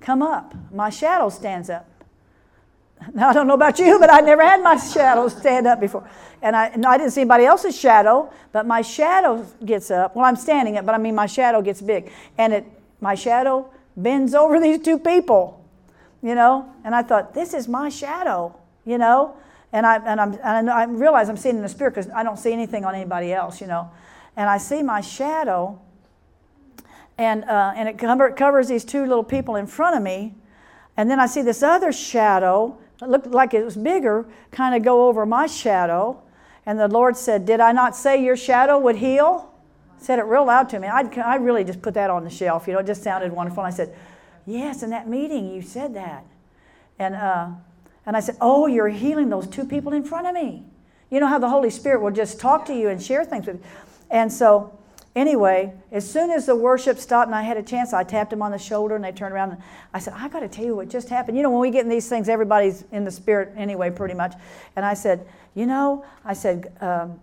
come 0.00 0.22
up. 0.22 0.54
My 0.72 0.88
shadow 0.88 1.28
stands 1.28 1.68
up. 1.68 1.86
Now, 3.12 3.28
I 3.28 3.32
don't 3.32 3.46
know 3.46 3.54
about 3.54 3.78
you, 3.78 3.98
but 3.98 4.10
I 4.10 4.20
never 4.20 4.42
had 4.42 4.62
my 4.62 4.76
shadow 4.76 5.28
stand 5.28 5.66
up 5.66 5.80
before. 5.80 6.08
And 6.40 6.56
I, 6.56 6.68
and 6.68 6.84
I 6.86 6.96
didn't 6.96 7.12
see 7.12 7.20
anybody 7.20 7.44
else's 7.44 7.78
shadow, 7.78 8.32
but 8.52 8.66
my 8.66 8.80
shadow 8.80 9.46
gets 9.64 9.90
up. 9.90 10.16
Well, 10.16 10.24
I'm 10.24 10.36
standing 10.36 10.78
up, 10.78 10.86
but 10.86 10.94
I 10.94 10.98
mean, 10.98 11.14
my 11.14 11.26
shadow 11.26 11.62
gets 11.62 11.80
big. 11.80 12.10
And 12.38 12.52
it, 12.52 12.64
my 13.00 13.14
shadow 13.14 13.70
bends 14.02 14.34
over 14.34 14.60
these 14.60 14.80
two 14.80 14.98
people, 14.98 15.64
you 16.22 16.34
know? 16.34 16.72
And 16.84 16.94
I 16.94 17.02
thought, 17.02 17.34
this 17.34 17.52
is 17.52 17.68
my 17.68 17.88
shadow, 17.88 18.58
you 18.84 18.98
know? 18.98 19.36
And 19.72 19.84
I, 19.84 19.96
and 19.96 20.20
I'm, 20.20 20.38
and 20.42 20.70
I 20.70 20.84
realize 20.84 21.28
I'm 21.28 21.36
seeing 21.36 21.56
in 21.56 21.62
the 21.62 21.68
spirit 21.68 21.94
because 21.94 22.10
I 22.10 22.22
don't 22.22 22.38
see 22.38 22.52
anything 22.52 22.84
on 22.84 22.94
anybody 22.94 23.32
else, 23.32 23.60
you 23.60 23.66
know? 23.66 23.90
And 24.36 24.48
I 24.48 24.58
see 24.58 24.82
my 24.82 25.00
shadow 25.00 25.78
and, 27.18 27.44
uh, 27.44 27.72
and 27.74 27.88
it 27.88 27.98
cover, 27.98 28.30
covers 28.30 28.68
these 28.68 28.84
two 28.84 29.02
little 29.02 29.24
people 29.24 29.56
in 29.56 29.66
front 29.66 29.96
of 29.96 30.02
me. 30.02 30.34
And 30.96 31.10
then 31.10 31.20
I 31.20 31.26
see 31.26 31.42
this 31.42 31.62
other 31.62 31.92
shadow, 31.92 32.78
it 33.02 33.08
looked 33.08 33.26
like 33.26 33.54
it 33.54 33.64
was 33.64 33.76
bigger, 33.76 34.26
kind 34.52 34.74
of 34.74 34.82
go 34.82 35.08
over 35.08 35.26
my 35.26 35.46
shadow. 35.46 36.22
And 36.64 36.78
the 36.78 36.88
Lord 36.88 37.16
said, 37.16 37.44
Did 37.44 37.60
I 37.60 37.72
not 37.72 37.96
say 37.96 38.22
your 38.22 38.36
shadow 38.36 38.78
would 38.78 38.96
heal? 38.96 39.52
Said 39.98 40.18
it 40.18 40.22
real 40.22 40.46
loud 40.46 40.68
to 40.70 40.78
me. 40.78 40.88
I'd, 40.88 41.16
I 41.18 41.36
really 41.36 41.64
just 41.64 41.82
put 41.82 41.94
that 41.94 42.10
on 42.10 42.24
the 42.24 42.30
shelf. 42.30 42.66
You 42.66 42.74
know, 42.74 42.80
it 42.80 42.86
just 42.86 43.02
sounded 43.02 43.32
wonderful. 43.32 43.64
And 43.64 43.72
I 43.72 43.76
said, 43.76 43.94
Yes, 44.46 44.82
in 44.82 44.90
that 44.90 45.08
meeting 45.08 45.52
you 45.52 45.60
said 45.60 45.94
that. 45.94 46.24
And, 46.98 47.14
uh, 47.14 47.48
and 48.06 48.16
I 48.16 48.20
said, 48.20 48.36
Oh, 48.40 48.66
you're 48.66 48.88
healing 48.88 49.28
those 49.28 49.46
two 49.46 49.64
people 49.64 49.92
in 49.92 50.04
front 50.04 50.26
of 50.26 50.34
me. 50.34 50.64
You 51.10 51.20
know 51.20 51.26
how 51.26 51.38
the 51.38 51.48
Holy 51.48 51.70
Spirit 51.70 52.00
will 52.00 52.10
just 52.10 52.40
talk 52.40 52.66
to 52.66 52.74
you 52.74 52.88
and 52.88 53.02
share 53.02 53.24
things 53.24 53.46
with 53.46 53.56
you. 53.56 53.62
And 54.10 54.32
so 54.32 54.78
Anyway, 55.18 55.72
as 55.90 56.08
soon 56.08 56.30
as 56.30 56.46
the 56.46 56.54
worship 56.54 56.96
stopped 56.96 57.26
and 57.26 57.34
I 57.34 57.42
had 57.42 57.56
a 57.56 57.62
chance, 57.62 57.92
I 57.92 58.04
tapped 58.04 58.32
him 58.32 58.40
on 58.40 58.52
the 58.52 58.58
shoulder 58.58 58.94
and 58.94 59.02
they 59.02 59.10
turned 59.10 59.34
around 59.34 59.50
and 59.50 59.62
I 59.92 59.98
said, 59.98 60.14
I 60.16 60.28
got 60.28 60.40
to 60.40 60.48
tell 60.48 60.64
you 60.64 60.76
what 60.76 60.88
just 60.88 61.08
happened. 61.08 61.36
You 61.36 61.42
know, 61.42 61.50
when 61.50 61.60
we 61.60 61.72
get 61.72 61.82
in 61.82 61.88
these 61.88 62.08
things, 62.08 62.28
everybody's 62.28 62.84
in 62.92 63.02
the 63.02 63.10
spirit 63.10 63.52
anyway, 63.56 63.90
pretty 63.90 64.14
much. 64.14 64.34
And 64.76 64.84
I 64.84 64.94
said, 64.94 65.26
You 65.56 65.66
know, 65.66 66.04
I 66.24 66.34
said, 66.34 66.72
um, 66.80 67.18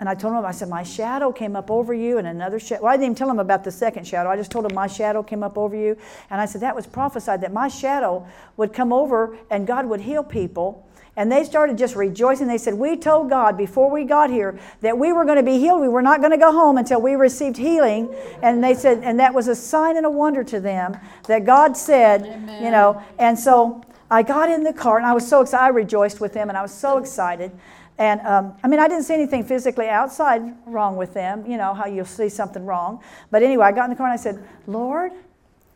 and 0.00 0.08
I 0.08 0.14
told 0.14 0.34
him, 0.34 0.44
I 0.46 0.50
said, 0.50 0.70
My 0.70 0.82
shadow 0.82 1.30
came 1.30 1.54
up 1.54 1.70
over 1.70 1.92
you 1.92 2.16
and 2.16 2.26
another 2.26 2.58
shadow. 2.58 2.84
Well, 2.84 2.92
I 2.92 2.96
didn't 2.96 3.04
even 3.04 3.14
tell 3.16 3.30
him 3.30 3.38
about 3.38 3.64
the 3.64 3.70
second 3.70 4.06
shadow. 4.06 4.30
I 4.30 4.36
just 4.36 4.50
told 4.50 4.64
him, 4.64 4.74
My 4.74 4.86
shadow 4.86 5.22
came 5.22 5.42
up 5.42 5.58
over 5.58 5.76
you. 5.76 5.96
And 6.30 6.40
I 6.40 6.46
said, 6.46 6.62
That 6.62 6.74
was 6.74 6.86
prophesied 6.86 7.42
that 7.42 7.52
my 7.52 7.68
shadow 7.68 8.26
would 8.56 8.72
come 8.72 8.94
over 8.94 9.36
and 9.50 9.66
God 9.66 9.86
would 9.86 10.00
heal 10.00 10.24
people. 10.24 10.86
And 11.16 11.30
they 11.30 11.44
started 11.44 11.76
just 11.76 11.96
rejoicing. 11.96 12.46
They 12.46 12.56
said, 12.56 12.72
We 12.74 12.96
told 12.96 13.28
God 13.28 13.58
before 13.58 13.90
we 13.90 14.04
got 14.04 14.30
here 14.30 14.58
that 14.80 14.96
we 14.96 15.12
were 15.12 15.26
going 15.26 15.36
to 15.36 15.42
be 15.42 15.58
healed. 15.58 15.82
We 15.82 15.88
were 15.88 16.00
not 16.00 16.20
going 16.20 16.32
to 16.32 16.38
go 16.38 16.50
home 16.50 16.78
until 16.78 17.02
we 17.02 17.14
received 17.14 17.58
healing. 17.58 18.14
And 18.42 18.64
they 18.64 18.72
said, 18.72 19.02
and 19.04 19.20
that 19.20 19.34
was 19.34 19.48
a 19.48 19.54
sign 19.54 19.98
and 19.98 20.06
a 20.06 20.10
wonder 20.10 20.42
to 20.44 20.60
them 20.60 20.96
that 21.26 21.44
God 21.44 21.76
said, 21.76 22.22
Amen. 22.22 22.64
you 22.64 22.70
know. 22.70 23.02
And 23.18 23.38
so 23.38 23.84
I 24.10 24.22
got 24.22 24.50
in 24.50 24.64
the 24.64 24.72
car 24.72 24.96
and 24.96 25.06
I 25.06 25.12
was 25.12 25.28
so 25.28 25.42
excited. 25.42 25.62
I 25.62 25.68
rejoiced 25.68 26.20
with 26.20 26.32
them 26.32 26.48
and 26.48 26.56
I 26.56 26.62
was 26.62 26.72
so 26.72 26.96
excited. 26.96 27.52
And 28.00 28.22
um, 28.22 28.54
I 28.64 28.68
mean, 28.68 28.80
I 28.80 28.88
didn't 28.88 29.04
see 29.04 29.12
anything 29.12 29.44
physically 29.44 29.86
outside 29.86 30.42
wrong 30.64 30.96
with 30.96 31.12
them, 31.12 31.44
you 31.44 31.58
know, 31.58 31.74
how 31.74 31.84
you'll 31.84 32.06
see 32.06 32.30
something 32.30 32.64
wrong. 32.64 33.02
But 33.30 33.42
anyway, 33.42 33.66
I 33.66 33.72
got 33.72 33.84
in 33.84 33.90
the 33.90 33.96
car 33.96 34.06
and 34.06 34.14
I 34.14 34.16
said, 34.16 34.42
Lord, 34.66 35.12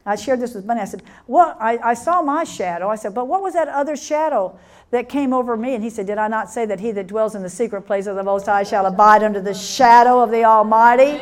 I 0.06 0.16
shared 0.16 0.40
this 0.40 0.54
with 0.54 0.66
Bunny. 0.66 0.80
I 0.80 0.86
said, 0.86 1.02
Well, 1.26 1.54
I, 1.60 1.76
I 1.78 1.92
saw 1.92 2.22
my 2.22 2.44
shadow. 2.44 2.88
I 2.88 2.96
said, 2.96 3.14
But 3.14 3.28
what 3.28 3.42
was 3.42 3.52
that 3.52 3.68
other 3.68 3.94
shadow 3.94 4.58
that 4.90 5.10
came 5.10 5.34
over 5.34 5.54
me? 5.54 5.74
And 5.74 5.84
he 5.84 5.90
said, 5.90 6.06
Did 6.06 6.16
I 6.16 6.28
not 6.28 6.48
say 6.48 6.64
that 6.64 6.80
he 6.80 6.92
that 6.92 7.08
dwells 7.08 7.34
in 7.34 7.42
the 7.42 7.50
secret 7.50 7.82
place 7.82 8.06
of 8.06 8.16
the 8.16 8.22
Most 8.22 8.46
High 8.46 8.62
shall 8.62 8.86
abide 8.86 9.22
under 9.22 9.42
the 9.42 9.54
shadow 9.54 10.22
of 10.22 10.30
the 10.30 10.44
Almighty? 10.44 11.18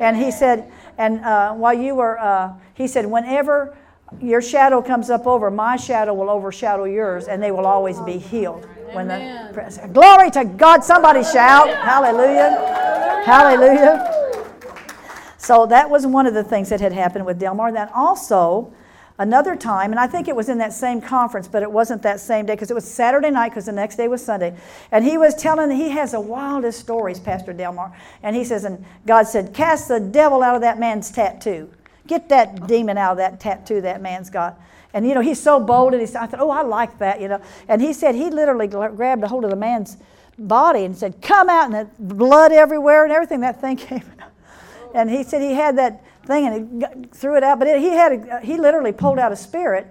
And 0.00 0.16
he 0.16 0.32
said, 0.32 0.72
And 0.98 1.20
uh, 1.20 1.54
while 1.54 1.74
you 1.74 1.94
were, 1.94 2.18
uh, 2.18 2.54
he 2.74 2.88
said, 2.88 3.06
Whenever 3.06 3.76
your 4.20 4.42
shadow 4.42 4.82
comes 4.82 5.10
up 5.10 5.26
over, 5.26 5.50
my 5.50 5.76
shadow 5.76 6.14
will 6.14 6.30
overshadow 6.30 6.84
yours, 6.84 7.28
and 7.28 7.42
they 7.42 7.52
will 7.52 7.66
always 7.66 8.00
be 8.00 8.18
healed. 8.18 8.66
When 8.92 9.06
the 9.06 9.88
glory 9.92 10.30
to 10.32 10.44
God, 10.44 10.82
somebody 10.82 11.22
shout, 11.22 11.68
Hallelujah, 11.68 13.22
Hallelujah. 13.24 14.16
So 15.38 15.66
that 15.66 15.88
was 15.88 16.06
one 16.06 16.26
of 16.26 16.34
the 16.34 16.44
things 16.44 16.68
that 16.68 16.80
had 16.80 16.92
happened 16.92 17.24
with 17.24 17.38
Delmar. 17.38 17.72
Then 17.72 17.88
also, 17.94 18.72
another 19.18 19.56
time, 19.56 19.90
and 19.90 20.00
I 20.00 20.06
think 20.06 20.28
it 20.28 20.34
was 20.34 20.48
in 20.48 20.58
that 20.58 20.72
same 20.72 21.00
conference, 21.00 21.48
but 21.48 21.62
it 21.62 21.70
wasn't 21.70 22.02
that 22.02 22.20
same 22.20 22.46
day 22.46 22.54
because 22.54 22.70
it 22.70 22.74
was 22.74 22.84
Saturday 22.84 23.30
night 23.30 23.50
because 23.50 23.66
the 23.66 23.72
next 23.72 23.96
day 23.96 24.08
was 24.08 24.24
Sunday. 24.24 24.56
And 24.90 25.04
he 25.04 25.16
was 25.16 25.34
telling, 25.34 25.70
he 25.70 25.90
has 25.90 26.12
the 26.12 26.20
wildest 26.20 26.80
stories, 26.80 27.20
Pastor 27.20 27.52
Delmar. 27.52 27.92
And 28.22 28.34
he 28.34 28.44
says, 28.44 28.64
and 28.64 28.84
God 29.06 29.28
said, 29.28 29.54
Cast 29.54 29.88
the 29.88 30.00
devil 30.00 30.42
out 30.42 30.56
of 30.56 30.60
that 30.60 30.78
man's 30.78 31.10
tattoo. 31.10 31.70
Get 32.06 32.28
that 32.30 32.66
demon 32.66 32.98
out 32.98 33.12
of 33.12 33.16
that 33.18 33.40
tattoo 33.40 33.80
that 33.82 34.00
man's 34.00 34.30
got. 34.30 34.60
And 34.92 35.06
you 35.06 35.14
know, 35.14 35.20
he's 35.20 35.40
so 35.40 35.60
bold, 35.60 35.92
and 35.92 36.00
he 36.00 36.06
said, 36.06 36.22
I 36.22 36.26
thought, 36.26 36.40
oh, 36.40 36.50
I 36.50 36.62
like 36.62 36.98
that, 36.98 37.20
you 37.20 37.28
know. 37.28 37.40
And 37.68 37.80
he 37.80 37.92
said 37.92 38.14
he 38.14 38.30
literally 38.30 38.66
grabbed 38.66 39.22
a 39.22 39.28
hold 39.28 39.44
of 39.44 39.50
the 39.50 39.56
man's 39.56 39.96
body 40.38 40.84
and 40.84 40.96
said, 40.96 41.20
Come 41.22 41.48
out, 41.48 41.72
and 41.72 41.90
blood 41.98 42.52
everywhere 42.52 43.04
and 43.04 43.12
everything. 43.12 43.40
That 43.40 43.60
thing 43.60 43.76
came. 43.88 44.02
And 44.94 45.08
he 45.08 45.22
said 45.22 45.42
he 45.42 45.54
had 45.54 45.78
that 45.78 46.04
thing 46.26 46.46
and 46.46 46.82
he 46.82 47.08
threw 47.12 47.36
it 47.36 47.44
out, 47.44 47.58
but 47.58 47.68
it, 47.68 47.80
he 47.80 47.90
had 47.90 48.12
a, 48.12 48.40
he 48.40 48.58
literally 48.58 48.92
pulled 48.92 49.18
out 49.18 49.32
a 49.32 49.36
spirit. 49.36 49.86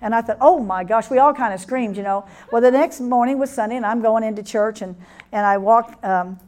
And 0.00 0.14
I 0.14 0.20
thought, 0.20 0.36
oh 0.40 0.60
my 0.60 0.84
gosh, 0.84 1.08
we 1.08 1.18
all 1.18 1.32
kind 1.32 1.54
of 1.54 1.60
screamed, 1.60 1.96
you 1.96 2.02
know. 2.02 2.26
Well, 2.52 2.60
the 2.60 2.70
next 2.70 3.00
morning 3.00 3.38
was 3.38 3.50
Sunday, 3.50 3.76
and 3.76 3.86
I'm 3.86 4.02
going 4.02 4.22
into 4.22 4.42
church, 4.42 4.82
and, 4.82 4.94
and 5.32 5.46
I 5.46 5.56
walked, 5.56 6.04
um, 6.04 6.38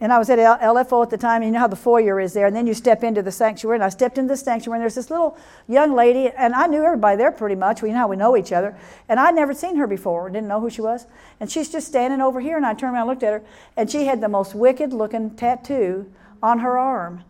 and 0.00 0.12
I 0.12 0.18
was 0.18 0.28
at 0.28 0.38
LFO 0.38 1.02
at 1.02 1.10
the 1.10 1.16
time, 1.16 1.42
and 1.42 1.46
you 1.46 1.52
know 1.52 1.60
how 1.60 1.68
the 1.68 1.76
foyer 1.76 2.20
is 2.20 2.32
there, 2.32 2.46
and 2.46 2.54
then 2.54 2.66
you 2.66 2.74
step 2.74 3.04
into 3.04 3.22
the 3.22 3.32
sanctuary, 3.32 3.76
and 3.76 3.84
I 3.84 3.88
stepped 3.88 4.18
into 4.18 4.32
the 4.32 4.36
sanctuary, 4.36 4.78
and 4.78 4.82
there's 4.82 4.94
this 4.94 5.10
little 5.10 5.36
young 5.68 5.94
lady, 5.94 6.30
and 6.30 6.54
I 6.54 6.66
knew 6.66 6.82
everybody 6.84 7.16
there 7.16 7.30
pretty 7.32 7.54
much. 7.54 7.82
We 7.82 7.88
you 7.88 7.94
know 7.94 8.00
how 8.00 8.08
we 8.08 8.16
know 8.16 8.36
each 8.36 8.52
other, 8.52 8.76
and 9.08 9.20
I'd 9.20 9.34
never 9.34 9.54
seen 9.54 9.76
her 9.76 9.86
before, 9.86 10.28
didn't 10.30 10.48
know 10.48 10.60
who 10.60 10.70
she 10.70 10.80
was, 10.80 11.06
and 11.40 11.50
she's 11.50 11.70
just 11.70 11.86
standing 11.86 12.20
over 12.20 12.40
here, 12.40 12.56
and 12.56 12.66
I 12.66 12.74
turned 12.74 12.94
around 12.94 13.02
and 13.02 13.10
looked 13.10 13.22
at 13.22 13.32
her, 13.32 13.42
and 13.76 13.90
she 13.90 14.06
had 14.06 14.20
the 14.20 14.28
most 14.28 14.54
wicked-looking 14.54 15.36
tattoo 15.36 16.10
on 16.42 16.58
her 16.58 16.76
arm. 16.76 17.24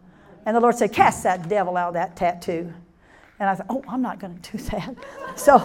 And 0.47 0.57
the 0.57 0.61
Lord 0.61 0.77
said, 0.77 0.93
Cast 0.93 1.23
that 1.23 1.49
devil 1.49 1.77
out 1.77 1.89
of 1.89 1.95
that 1.95 2.16
tattoo. 2.16 2.73
And 3.39 3.49
I 3.49 3.55
thought, 3.55 3.66
Oh, 3.70 3.85
I'm 3.89 4.03
not 4.03 4.20
going 4.20 4.39
to 4.39 4.53
do 4.53 4.59
that. 4.65 4.95
So 5.36 5.59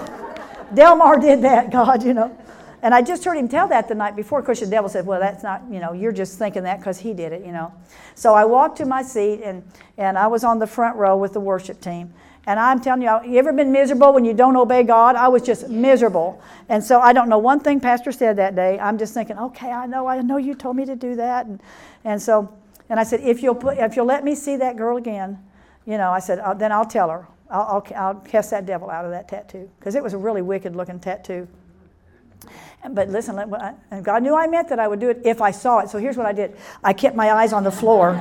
Delmar 0.73 1.19
did 1.19 1.43
that, 1.43 1.71
God, 1.71 2.03
you 2.03 2.15
know. 2.15 2.35
And 2.81 2.93
I 2.93 3.01
just 3.01 3.23
heard 3.25 3.37
him 3.37 3.47
tell 3.47 3.67
that 3.67 3.87
the 3.87 3.95
night 3.95 4.15
before. 4.15 4.39
Of 4.39 4.45
course, 4.45 4.59
the 4.61 4.67
devil 4.67 4.89
said, 4.89 5.05
Well, 5.05 5.19
that's 5.19 5.43
not, 5.43 5.63
you 5.69 5.79
know, 5.79 5.93
you're 5.93 6.11
just 6.11 6.37
thinking 6.37 6.63
that 6.63 6.79
because 6.79 6.99
he 6.99 7.13
did 7.13 7.33
it, 7.33 7.45
you 7.45 7.51
know. 7.51 7.73
So 8.15 8.33
I 8.33 8.45
walked 8.45 8.77
to 8.77 8.85
my 8.85 9.01
seat 9.01 9.41
and, 9.43 9.63
and 9.97 10.17
I 10.17 10.27
was 10.27 10.43
on 10.43 10.59
the 10.59 10.67
front 10.67 10.95
row 10.95 11.17
with 11.17 11.33
the 11.33 11.39
worship 11.39 11.81
team. 11.81 12.13
And 12.45 12.59
I'm 12.59 12.79
telling 12.79 13.01
you, 13.01 13.19
you 13.25 13.37
ever 13.37 13.53
been 13.53 13.71
miserable 13.71 14.13
when 14.13 14.25
you 14.25 14.33
don't 14.33 14.55
obey 14.55 14.83
God? 14.83 15.15
I 15.15 15.27
was 15.27 15.43
just 15.43 15.69
miserable. 15.69 16.41
And 16.67 16.83
so 16.83 16.99
I 16.99 17.13
don't 17.13 17.29
know 17.29 17.37
one 17.37 17.59
thing 17.59 17.79
Pastor 17.79 18.11
said 18.11 18.37
that 18.37 18.55
day. 18.55 18.79
I'm 18.79 18.97
just 18.97 19.13
thinking, 19.13 19.37
okay, 19.37 19.71
I 19.71 19.85
know, 19.85 20.07
I 20.07 20.19
know 20.21 20.37
you 20.37 20.55
told 20.55 20.75
me 20.75 20.85
to 20.85 20.95
do 20.95 21.15
that. 21.15 21.45
And, 21.45 21.61
and 22.05 22.19
so 22.19 22.51
and 22.89 22.99
I 22.99 23.03
said, 23.03 23.21
if 23.21 23.43
you'll, 23.43 23.55
put, 23.55 23.77
if 23.77 23.95
you'll 23.95 24.07
let 24.07 24.23
me 24.23 24.33
see 24.33 24.57
that 24.57 24.75
girl 24.75 24.97
again, 24.97 25.37
you 25.85 25.97
know, 25.97 26.11
I 26.11 26.19
said, 26.19 26.39
uh, 26.39 26.53
then 26.55 26.71
I'll 26.71 26.85
tell 26.85 27.09
her. 27.09 27.27
I'll, 27.49 27.61
I'll, 27.61 27.95
I'll 27.95 28.15
cast 28.15 28.51
that 28.51 28.65
devil 28.65 28.89
out 28.89 29.05
of 29.05 29.11
that 29.11 29.27
tattoo. 29.27 29.69
Because 29.79 29.95
it 29.95 30.03
was 30.03 30.13
a 30.13 30.17
really 30.17 30.41
wicked 30.41 30.75
looking 30.75 30.99
tattoo. 30.99 31.47
But 32.91 33.09
listen, 33.09 33.37
and 33.91 34.05
God 34.05 34.23
knew 34.23 34.35
I 34.35 34.47
meant 34.47 34.69
that 34.69 34.79
I 34.79 34.87
would 34.87 34.99
do 34.99 35.09
it 35.09 35.21
if 35.25 35.41
I 35.41 35.51
saw 35.51 35.79
it. 35.79 35.89
So 35.89 35.97
here's 35.97 36.15
what 36.15 36.25
I 36.25 36.31
did 36.31 36.55
I 36.83 36.93
kept 36.93 37.15
my 37.15 37.31
eyes 37.31 37.51
on 37.51 37.63
the 37.63 37.71
floor. 37.71 38.11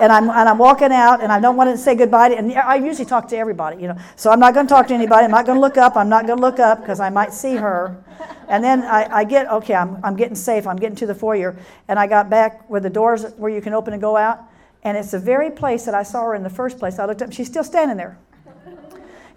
and 0.00 0.12
I'm, 0.12 0.28
and 0.30 0.48
I'm 0.48 0.58
walking 0.58 0.92
out, 0.92 1.22
and 1.22 1.32
I 1.32 1.40
don't 1.40 1.56
want 1.56 1.70
to 1.70 1.78
say 1.78 1.94
goodbye 1.94 2.30
to, 2.30 2.36
and 2.36 2.52
I 2.52 2.74
usually 2.74 3.06
talk 3.06 3.28
to 3.28 3.36
everybody, 3.36 3.80
you 3.80 3.88
know. 3.88 3.96
So 4.16 4.30
I'm 4.30 4.40
not 4.40 4.52
going 4.52 4.66
to 4.66 4.70
talk 4.70 4.88
to 4.88 4.94
anybody. 4.94 5.24
I'm 5.24 5.30
not 5.30 5.46
going 5.46 5.56
to 5.56 5.60
look 5.60 5.78
up. 5.78 5.96
I'm 5.96 6.08
not 6.08 6.26
going 6.26 6.38
to 6.38 6.42
look 6.42 6.58
up 6.58 6.80
because 6.80 7.00
I 7.00 7.08
might 7.08 7.32
see 7.32 7.56
her. 7.56 8.02
And 8.48 8.62
then 8.62 8.82
I, 8.82 9.18
I 9.18 9.24
get, 9.24 9.50
okay, 9.50 9.74
I'm, 9.74 9.98
I'm 10.04 10.16
getting 10.16 10.34
safe. 10.34 10.66
I'm 10.66 10.76
getting 10.76 10.96
to 10.96 11.06
the 11.06 11.14
foyer. 11.14 11.56
And 11.88 11.98
I 11.98 12.06
got 12.06 12.28
back 12.28 12.68
where 12.68 12.80
the 12.80 12.90
doors 12.90 13.24
where 13.36 13.50
you 13.50 13.62
can 13.62 13.72
open 13.72 13.94
and 13.94 14.02
go 14.02 14.16
out. 14.16 14.40
And 14.82 14.96
it's 14.96 15.12
the 15.12 15.18
very 15.18 15.50
place 15.50 15.84
that 15.84 15.94
I 15.94 16.02
saw 16.02 16.24
her 16.24 16.34
in 16.34 16.42
the 16.42 16.50
first 16.50 16.78
place. 16.78 16.98
I 16.98 17.06
looked 17.06 17.22
up, 17.22 17.32
she's 17.32 17.46
still 17.46 17.64
standing 17.64 17.96
there. 17.96 18.18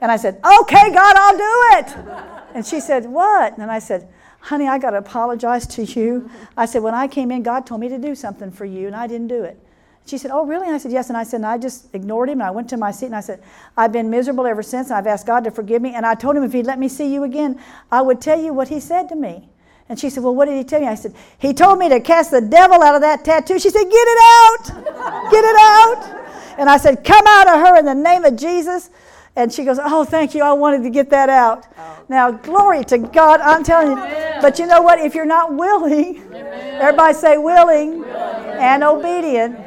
And 0.01 0.11
I 0.11 0.17
said, 0.17 0.35
okay, 0.61 0.91
God, 0.91 1.15
I'll 1.15 1.37
do 1.37 1.77
it. 1.77 2.34
And 2.55 2.65
she 2.65 2.79
said, 2.79 3.05
what? 3.05 3.57
And 3.57 3.69
I 3.69 3.79
said, 3.79 4.07
honey, 4.39 4.67
I 4.67 4.79
got 4.79 4.91
to 4.91 4.97
apologize 4.97 5.67
to 5.67 5.83
you. 5.83 6.21
Mm-hmm. 6.21 6.45
I 6.57 6.65
said, 6.65 6.81
when 6.81 6.95
I 6.95 7.07
came 7.07 7.29
in, 7.29 7.43
God 7.43 7.67
told 7.67 7.81
me 7.81 7.89
to 7.89 7.97
do 7.97 8.15
something 8.15 8.49
for 8.49 8.63
you, 8.63 8.87
and 8.87 8.95
I 8.95 9.07
didn't 9.07 9.27
do 9.27 9.43
it. 9.43 9.59
She 10.05 10.19
said, 10.19 10.31
Oh, 10.31 10.45
really? 10.45 10.67
And 10.67 10.75
I 10.75 10.77
said, 10.77 10.91
Yes. 10.91 11.09
And 11.09 11.17
I 11.17 11.23
said, 11.23 11.37
And 11.37 11.47
I 11.47 11.57
just 11.57 11.93
ignored 11.93 12.29
him. 12.29 12.39
And 12.39 12.47
I 12.47 12.51
went 12.51 12.69
to 12.69 12.77
my 12.77 12.91
seat 12.91 13.07
and 13.07 13.15
I 13.15 13.21
said, 13.21 13.41
I've 13.75 13.91
been 13.91 14.09
miserable 14.09 14.45
ever 14.45 14.61
since. 14.61 14.89
And 14.89 14.97
I've 14.97 15.07
asked 15.07 15.25
God 15.25 15.43
to 15.45 15.51
forgive 15.51 15.81
me. 15.81 15.95
And 15.95 16.05
I 16.05 16.13
told 16.13 16.35
him 16.35 16.43
if 16.43 16.53
he'd 16.53 16.67
let 16.67 16.77
me 16.77 16.87
see 16.87 17.11
you 17.11 17.23
again, 17.23 17.59
I 17.91 18.03
would 18.03 18.21
tell 18.21 18.39
you 18.39 18.53
what 18.53 18.67
he 18.67 18.79
said 18.79 19.09
to 19.09 19.15
me. 19.15 19.49
And 19.89 19.99
she 19.99 20.11
said, 20.11 20.23
Well, 20.23 20.35
what 20.35 20.45
did 20.45 20.57
he 20.57 20.63
tell 20.63 20.79
you? 20.79 20.87
I 20.87 20.95
said, 20.95 21.15
He 21.39 21.53
told 21.53 21.79
me 21.79 21.89
to 21.89 21.99
cast 21.99 22.29
the 22.29 22.41
devil 22.41 22.83
out 22.83 22.93
of 22.93 23.01
that 23.01 23.25
tattoo. 23.25 23.57
She 23.57 23.71
said, 23.71 23.83
Get 23.83 23.93
it 23.93 24.19
out. 24.21 25.31
Get 25.31 25.43
it 25.43 25.55
out. 25.59 26.59
And 26.59 26.69
I 26.69 26.77
said, 26.77 27.03
Come 27.03 27.25
out 27.27 27.47
of 27.47 27.67
her 27.67 27.79
in 27.79 27.85
the 27.85 27.95
name 27.95 28.25
of 28.25 28.35
Jesus. 28.35 28.91
And 29.35 29.51
she 29.51 29.63
goes, 29.65 29.79
Oh, 29.81 30.05
thank 30.05 30.33
you. 30.33 30.43
I 30.43 30.53
wanted 30.53 30.83
to 30.83 30.89
get 30.89 31.09
that 31.09 31.29
out. 31.29 31.67
Oh. 31.77 32.03
Now, 32.07 32.31
glory 32.31 32.83
to 32.85 32.97
God. 32.97 33.41
I'm 33.41 33.63
telling 33.63 33.97
you. 33.97 34.03
Amen. 34.03 34.41
But 34.41 34.59
you 34.59 34.65
know 34.65 34.81
what? 34.81 34.99
If 34.99 35.13
you're 35.15 35.25
not 35.25 35.53
willing, 35.53 36.17
Amen. 36.27 36.81
everybody 36.81 37.13
say 37.13 37.37
willing, 37.37 37.99
willing. 37.99 38.11
and 38.11 38.83
obedient. 38.83 39.59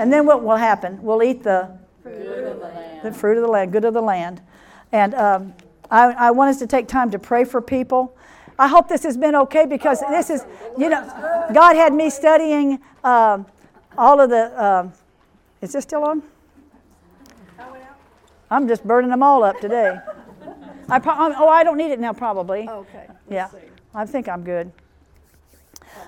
And 0.00 0.12
then 0.12 0.24
what 0.24 0.42
will 0.42 0.56
happen? 0.56 1.00
We'll 1.02 1.22
eat 1.22 1.42
the 1.42 1.76
fruit 2.02 2.26
of 2.26 2.58
the 2.58 2.64
land, 2.64 3.02
the 3.04 3.12
fruit 3.12 3.36
of 3.36 3.42
the 3.42 3.50
land 3.50 3.72
good 3.72 3.84
of 3.84 3.94
the 3.94 4.00
land. 4.00 4.40
And 4.92 5.14
um, 5.14 5.54
I, 5.90 6.12
I 6.12 6.30
want 6.30 6.50
us 6.50 6.58
to 6.60 6.66
take 6.66 6.88
time 6.88 7.10
to 7.10 7.18
pray 7.18 7.44
for 7.44 7.60
people. 7.60 8.16
I 8.58 8.66
hope 8.66 8.88
this 8.88 9.02
has 9.04 9.16
been 9.16 9.34
okay 9.34 9.66
because 9.66 10.00
this 10.00 10.30
is, 10.30 10.44
you 10.78 10.88
know, 10.88 11.02
God 11.52 11.76
had 11.76 11.92
me 11.92 12.10
studying 12.10 12.80
um, 13.04 13.46
all 13.96 14.20
of 14.20 14.30
the. 14.30 14.62
Um, 14.62 14.92
is 15.60 15.72
this 15.72 15.84
still 15.84 16.04
on? 16.04 16.22
I'm 18.50 18.66
just 18.66 18.84
burning 18.84 19.10
them 19.10 19.22
all 19.22 19.44
up 19.44 19.60
today. 19.60 19.98
I 20.88 20.98
pro- 20.98 21.14
oh, 21.14 21.48
I 21.48 21.62
don't 21.62 21.76
need 21.76 21.92
it 21.92 22.00
now, 22.00 22.12
probably. 22.12 22.68
Okay. 22.68 23.06
Yeah, 23.28 23.48
I 23.94 24.06
think 24.06 24.28
I'm 24.28 24.42
good. 24.42 24.72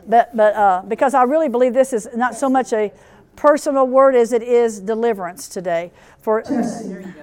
But 0.07 0.37
but 0.37 0.55
uh, 0.55 0.83
because 0.87 1.15
I 1.15 1.23
really 1.23 1.49
believe 1.49 1.73
this 1.73 1.93
is 1.93 2.09
not 2.17 2.35
so 2.35 2.49
much 2.49 2.73
a 2.73 2.93
personal 3.37 3.87
word 3.87 4.15
as 4.15 4.33
it 4.33 4.43
is 4.43 4.81
deliverance 4.81 5.49
today. 5.49 5.93
For 6.21 6.43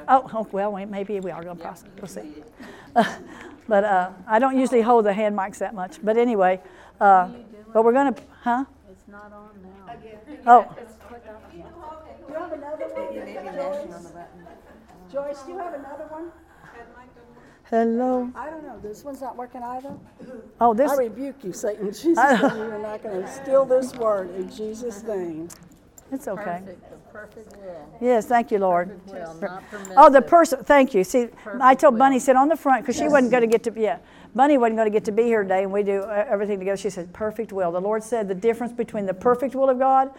oh, 0.08 0.30
oh 0.34 0.48
well, 0.52 0.72
maybe 0.86 1.20
we 1.20 1.32
are 1.32 1.44
going 1.44 1.58
to 1.58 1.64
process. 1.64 1.90
We'll 1.98 2.08
see. 2.08 2.44
Uh, 2.96 3.16
but 3.68 3.84
uh, 3.84 4.12
I 4.26 4.40
don't 4.40 4.58
usually 4.58 4.82
hold 4.82 5.06
the 5.06 5.14
hand 5.14 5.38
mics 5.38 5.58
that 5.58 5.74
much. 5.74 5.98
But 6.02 6.18
anyway, 6.18 6.62
uh, 7.02 7.30
but 7.74 7.84
we're 7.84 7.94
going 7.94 8.14
to, 8.14 8.22
huh? 8.42 8.66
It's 8.90 9.08
not 9.08 9.32
on 9.32 9.50
now. 9.64 9.94
Oh. 10.48 10.76
Do 10.76 12.34
you 12.34 12.40
have 12.40 12.52
another 12.52 12.86
one? 12.88 14.30
Joyce, 15.12 15.42
do 15.44 15.52
you 15.52 15.58
have 15.58 15.74
another 15.74 16.06
one? 16.10 16.32
Hello. 17.70 18.32
I 18.36 18.50
don't 18.50 18.64
know. 18.64 18.80
This 18.82 19.04
one's 19.04 19.22
not 19.22 19.36
working 19.36 19.62
either. 19.62 19.94
Oh, 20.60 20.74
this. 20.74 20.92
I 20.92 20.96
rebuke 20.96 21.44
you, 21.44 21.54
Satan. 21.54 21.88
Jesus' 21.92 22.18
name. 22.18 22.40
You're 22.42 22.80
not 22.80 23.04
going 23.04 23.22
to 23.22 23.28
steal 23.28 23.66
this 23.66 23.94
word 23.96 24.34
in 24.36 24.50
Jesus' 24.52 25.04
name. 25.04 25.50
It's 26.12 26.28
okay. 26.28 26.62
Perfect, 26.66 26.90
the 26.90 26.98
perfect 27.12 27.58
will. 27.58 27.98
Yes, 28.02 28.26
thank 28.26 28.50
you, 28.50 28.58
Lord. 28.58 29.00
Will, 29.08 29.60
Oh, 29.96 30.10
the 30.10 30.22
person. 30.22 30.64
Thank 30.64 30.96
you. 30.96 31.04
See, 31.04 31.28
I 31.62 31.76
told 31.76 32.00
Bunny 32.00 32.18
sit 32.18 32.36
on 32.36 32.50
the 32.50 32.58
front 32.58 32.84
because 32.84 32.98
she 32.98 33.08
wasn't 33.08 33.30
going 33.30 33.42
to 33.42 33.48
get 33.48 33.62
to. 33.64 33.80
Yeah, 33.80 34.00
Bunny 34.34 34.58
wasn't 34.58 34.78
going 34.78 34.88
to 34.88 34.92
get 34.92 35.06
to 35.06 35.12
be 35.12 35.24
here 35.24 35.44
today, 35.44 35.62
and 35.62 35.72
we 35.72 35.84
do 35.84 36.02
uh, 36.02 36.26
everything 36.28 36.58
together. 36.58 36.78
She 36.78 36.90
said, 36.90 37.14
"Perfect 37.14 37.54
will." 37.54 37.72
The 37.72 37.82
Lord 37.82 38.04
said 38.04 38.28
the 38.28 38.34
difference 38.34 38.74
between 38.74 39.06
the 39.06 39.14
perfect 39.14 39.54
will 39.54 39.70
of 39.70 39.78
God 39.78 40.10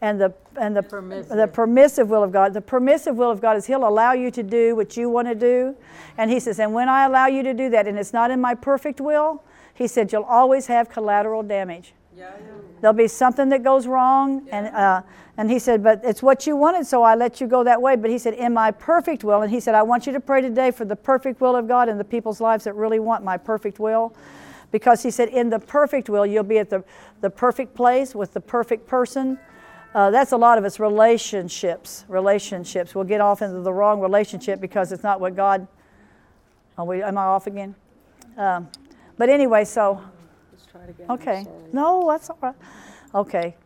and 0.00 0.20
the 0.20 0.34
and 0.60 0.76
the 0.76 0.82
permissive. 0.82 1.36
the 1.36 1.46
permissive 1.46 2.08
will 2.08 2.22
of 2.22 2.32
God. 2.32 2.54
The 2.54 2.60
permissive 2.60 3.16
will 3.16 3.30
of 3.30 3.40
God 3.40 3.56
is 3.56 3.66
He'll 3.66 3.86
allow 3.86 4.12
you 4.12 4.30
to 4.30 4.42
do 4.42 4.76
what 4.76 4.96
you 4.96 5.08
want 5.08 5.28
to 5.28 5.34
do, 5.34 5.76
and 6.18 6.30
He 6.30 6.40
says, 6.40 6.58
and 6.58 6.72
when 6.72 6.88
I 6.88 7.04
allow 7.04 7.26
you 7.26 7.42
to 7.42 7.54
do 7.54 7.70
that, 7.70 7.86
and 7.86 7.98
it's 7.98 8.12
not 8.12 8.30
in 8.30 8.40
my 8.40 8.54
perfect 8.54 9.00
will, 9.00 9.42
He 9.74 9.86
said, 9.86 10.12
you'll 10.12 10.22
always 10.22 10.66
have 10.66 10.88
collateral 10.88 11.42
damage. 11.42 11.94
Yeah, 12.16 12.30
yeah. 12.38 12.52
There'll 12.80 12.94
be 12.94 13.08
something 13.08 13.48
that 13.50 13.62
goes 13.62 13.86
wrong, 13.86 14.46
yeah. 14.46 14.58
and 14.58 14.76
uh, 14.76 15.02
and 15.38 15.50
he 15.50 15.58
said, 15.58 15.82
But 15.82 16.00
it's 16.02 16.22
what 16.22 16.46
you 16.46 16.56
wanted, 16.56 16.86
so 16.86 17.02
I 17.02 17.14
let 17.14 17.40
you 17.40 17.46
go 17.46 17.62
that 17.64 17.80
way. 17.80 17.96
But 17.96 18.10
he 18.10 18.18
said, 18.18 18.34
In 18.34 18.54
my 18.54 18.70
perfect 18.70 19.22
will. 19.22 19.42
And 19.42 19.50
he 19.50 19.60
said, 19.60 19.74
I 19.74 19.82
want 19.82 20.06
you 20.06 20.12
to 20.12 20.20
pray 20.20 20.40
today 20.40 20.70
for 20.70 20.84
the 20.84 20.96
perfect 20.96 21.40
will 21.40 21.56
of 21.56 21.68
God 21.68 21.88
in 21.88 21.98
the 21.98 22.04
people's 22.04 22.40
lives 22.40 22.64
that 22.64 22.74
really 22.74 22.98
want 22.98 23.22
my 23.22 23.36
perfect 23.36 23.78
will. 23.78 24.14
Because 24.72 25.02
he 25.02 25.10
said, 25.10 25.28
In 25.28 25.50
the 25.50 25.58
perfect 25.58 26.08
will, 26.08 26.24
you'll 26.24 26.42
be 26.42 26.58
at 26.58 26.70
the, 26.70 26.84
the 27.20 27.30
perfect 27.30 27.74
place 27.74 28.14
with 28.14 28.32
the 28.32 28.40
perfect 28.40 28.86
person. 28.86 29.38
Uh, 29.96 30.10
that's 30.10 30.32
a 30.32 30.36
lot 30.36 30.58
of 30.58 30.64
it's 30.66 30.78
relationships. 30.78 32.04
Relationships. 32.06 32.94
We'll 32.94 33.04
get 33.04 33.22
off 33.22 33.40
into 33.40 33.60
the 33.60 33.72
wrong 33.72 33.98
relationship 33.98 34.60
because 34.60 34.92
it's 34.92 35.02
not 35.02 35.20
what 35.20 35.34
God. 35.34 35.66
We, 36.76 37.02
am 37.02 37.16
I 37.16 37.22
off 37.22 37.46
again? 37.46 37.74
Um, 38.36 38.68
but 39.16 39.30
anyway, 39.30 39.64
so. 39.64 40.02
Okay. 41.08 41.46
No, 41.72 42.06
that's 42.10 42.28
all 42.28 42.36
right. 42.42 42.54
Okay. 43.14 43.56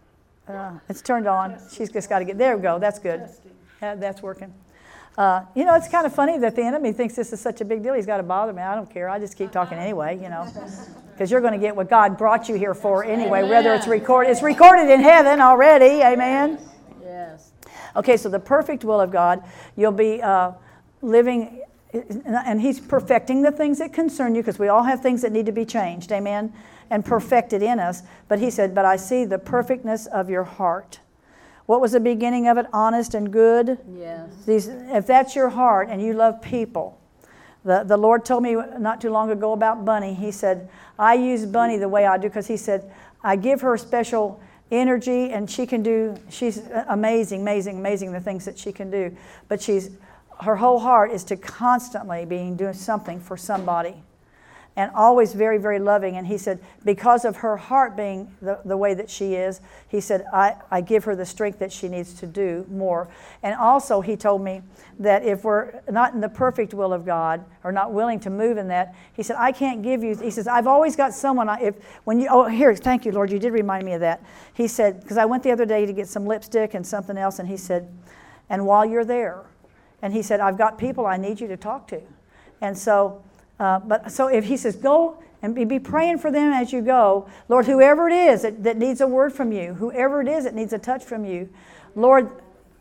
Uh, 0.47 0.79
it's 0.89 1.03
turned 1.03 1.27
on. 1.27 1.59
She's 1.73 1.91
just 1.91 2.09
got 2.09 2.21
to 2.21 2.25
get 2.25 2.39
there. 2.39 2.57
We 2.57 2.63
go. 2.63 2.79
That's 2.79 3.01
good. 3.01 3.29
that's 3.81 4.23
working. 4.23 4.55
Uh, 5.19 5.43
you 5.57 5.65
know, 5.65 5.75
it's 5.75 5.89
kind 5.89 6.07
of 6.07 6.15
funny 6.15 6.39
that 6.39 6.55
the 6.55 6.63
enemy 6.63 6.93
thinks 6.93 7.17
this 7.17 7.33
is 7.33 7.41
such 7.41 7.61
a 7.61 7.65
big 7.65 7.83
deal. 7.83 7.95
He's 7.95 8.07
got 8.07 8.19
to 8.19 8.23
bother 8.23 8.53
me. 8.53 8.63
I 8.63 8.77
don't 8.77 8.89
care. 8.89 9.09
I 9.09 9.19
just 9.19 9.37
keep 9.37 9.51
talking 9.51 9.79
anyway, 9.79 10.15
you 10.23 10.29
know, 10.29 10.47
because 11.21 11.31
you're 11.31 11.43
going 11.43 11.53
to 11.53 11.59
get 11.59 11.77
what 11.77 11.91
God 11.91 12.17
brought 12.17 12.49
you 12.49 12.55
here 12.55 12.73
for 12.73 13.05
anyway, 13.05 13.43
whether 13.43 13.75
it's 13.75 13.87
recorded. 13.87 14.31
It's 14.31 14.41
recorded 14.41 14.89
in 14.89 15.03
heaven 15.03 15.39
already. 15.39 16.03
Amen. 16.03 16.59
Yes. 17.03 17.53
Okay, 17.95 18.17
so 18.17 18.31
the 18.31 18.39
perfect 18.39 18.85
will 18.85 19.03
of 19.03 19.11
God, 19.11 19.45
you'll 19.77 19.93
be 19.93 20.23
uh, 20.23 20.53
living, 21.03 21.61
and 21.93 22.59
He's 22.59 22.81
perfecting 22.81 23.43
the 23.43 23.53
things 23.53 23.81
that 23.81 23.93
concern 23.93 24.35
you 24.35 24.41
because 24.41 24.59
we 24.59 24.69
all 24.69 24.83
have 24.83 25.03
things 25.03 25.21
that 25.21 25.31
need 25.31 25.45
to 25.45 25.53
be 25.53 25.67
changed. 25.67 26.11
Amen. 26.11 26.55
And 26.89 27.05
perfected 27.05 27.63
in 27.63 27.81
us. 27.81 28.01
But 28.27 28.39
He 28.39 28.51
said, 28.51 28.75
But 28.75 28.87
I 28.87 28.97
see 28.97 29.27
the 29.27 29.39
perfectness 29.39 30.07
of 30.07 30.31
your 30.31 30.45
heart. 30.45 31.01
What 31.67 31.83
was 31.83 31.93
the 31.93 32.01
beginning 32.01 32.49
of 32.49 32.57
it? 32.57 32.65
Honest 32.73 33.13
and 33.13 33.31
good. 33.31 33.77
Yes. 33.95 34.31
These, 34.47 34.69
if 34.69 35.07
that's 35.07 35.37
your 35.37 35.51
heart 35.51 35.89
and 35.91 36.01
you 36.01 36.15
love 36.15 36.41
people, 36.41 36.99
the, 37.65 37.85
the 37.85 37.97
Lord 37.97 38.25
told 38.25 38.43
me 38.43 38.57
not 38.79 39.01
too 39.01 39.11
long 39.11 39.31
ago 39.31 39.53
about 39.53 39.85
Bunny. 39.85 40.15
He 40.15 40.31
said, 40.31 40.69
I 40.99 41.15
use 41.15 41.45
Bunny 41.47 41.77
the 41.77 41.89
way 41.89 42.07
I 42.07 42.17
do 42.17 42.29
because 42.29 42.47
He 42.47 42.57
said, 42.57 42.91
I 43.23 43.37
give 43.37 43.61
her 43.61 43.77
special 43.77 44.41
energy 44.71 45.33
and 45.33 45.51
she 45.51 45.67
can 45.67 45.83
do, 45.83 46.15
she's 46.29 46.63
amazing, 46.89 47.43
amazing, 47.43 47.79
amazing 47.79 48.13
the 48.13 48.21
things 48.21 48.45
that 48.45 48.59
she 48.59 48.73
can 48.73 48.91
do. 48.91 49.15
But 49.49 49.61
she's, 49.61 49.91
her 50.41 50.57
whole 50.57 50.79
heart 50.79 51.11
is 51.11 51.25
to 51.25 51.37
constantly 51.37 52.25
being 52.25 52.57
doing 52.57 52.73
something 52.73 53.21
for 53.21 53.37
somebody 53.37 54.03
and 54.81 54.91
always 54.95 55.35
very, 55.35 55.59
very 55.59 55.79
loving. 55.79 56.17
And 56.17 56.27
he 56.27 56.39
said, 56.39 56.59
because 56.87 57.27
of 57.27 57.37
her 57.37 57.59
heart 57.59 57.99
being 57.99 58.35
the, 58.41 58.61
the 58.65 58.79
way 58.79 58.95
that 58.95 59.11
she 59.11 59.35
is, 59.35 59.61
he 59.89 60.01
said, 60.01 60.25
I, 60.33 60.57
I 60.71 60.81
give 60.81 61.05
her 61.05 61.15
the 61.15 61.27
strength 61.27 61.59
that 61.59 61.71
she 61.71 61.87
needs 61.87 62.15
to 62.15 62.27
do 62.27 62.65
more. 62.71 63.11
And 63.43 63.55
also, 63.55 64.01
he 64.01 64.17
told 64.17 64.41
me 64.41 64.63
that 64.99 65.23
if 65.23 65.45
we're 65.45 65.83
not 65.91 66.15
in 66.15 66.23
the 66.23 66.31
perfect 66.31 66.73
will 66.73 66.95
of 66.95 67.05
God 67.05 67.45
or 67.63 67.73
not 67.73 67.93
willing 67.93 68.19
to 68.21 68.31
move 68.31 68.57
in 68.57 68.69
that, 68.69 68.95
he 69.13 69.23
said, 69.23 69.37
I 69.39 69.53
can't 69.53 69.83
give 69.83 70.03
you, 70.03 70.17
he 70.17 70.31
says, 70.31 70.49
I've 70.49 70.67
always 70.67 70.97
got 70.97 71.13
someone, 71.13 71.51
I, 71.51 71.61
if, 71.61 71.75
when 72.05 72.19
you, 72.19 72.29
oh, 72.31 72.47
here, 72.47 72.75
thank 72.75 73.05
you, 73.05 73.13
Lord, 73.13 73.31
you 73.31 73.39
did 73.39 73.53
remind 73.53 73.85
me 73.85 73.93
of 73.93 74.01
that. 74.01 74.25
He 74.55 74.67
said, 74.67 75.03
because 75.03 75.19
I 75.19 75.27
went 75.27 75.43
the 75.43 75.53
other 75.53 75.67
day 75.67 75.85
to 75.85 75.93
get 75.93 76.09
some 76.09 76.25
lipstick 76.25 76.73
and 76.73 76.87
something 76.87 77.19
else, 77.19 77.39
and 77.39 77.47
he 77.47 77.59
said, 77.59 77.87
and 78.49 78.65
while 78.65 78.87
you're 78.87 79.05
there, 79.05 79.45
and 80.01 80.15
he 80.15 80.23
said, 80.23 80.41
I've 80.41 80.57
got 80.57 80.79
people 80.79 81.05
I 81.05 81.19
need 81.19 81.39
you 81.39 81.49
to 81.49 81.59
talk 81.59 81.87
to. 81.89 82.01
And 82.63 82.77
so, 82.79 83.23
uh, 83.61 83.79
but 83.79 84.11
so 84.11 84.27
if 84.27 84.47
he 84.47 84.57
says, 84.57 84.75
go 84.75 85.23
and 85.43 85.55
be, 85.55 85.65
be 85.65 85.79
praying 85.79 86.19
for 86.19 86.31
them 86.31 86.53
as 86.53 86.73
you 86.73 86.81
go, 86.81 87.29
Lord, 87.49 87.67
whoever 87.67 88.09
it 88.09 88.15
is 88.15 88.43
that, 88.43 88.63
that 88.65 88.79
needs 88.79 89.01
a 89.01 89.07
word 89.07 89.33
from 89.33 89.53
you, 89.53 89.75
whoever 89.75 90.23
it 90.23 90.29
is 90.29 90.45
that 90.45 90.55
needs 90.55 90.73
a 90.73 90.79
touch 90.79 91.05
from 91.05 91.25
you, 91.25 91.49
Lord, 91.95 92.31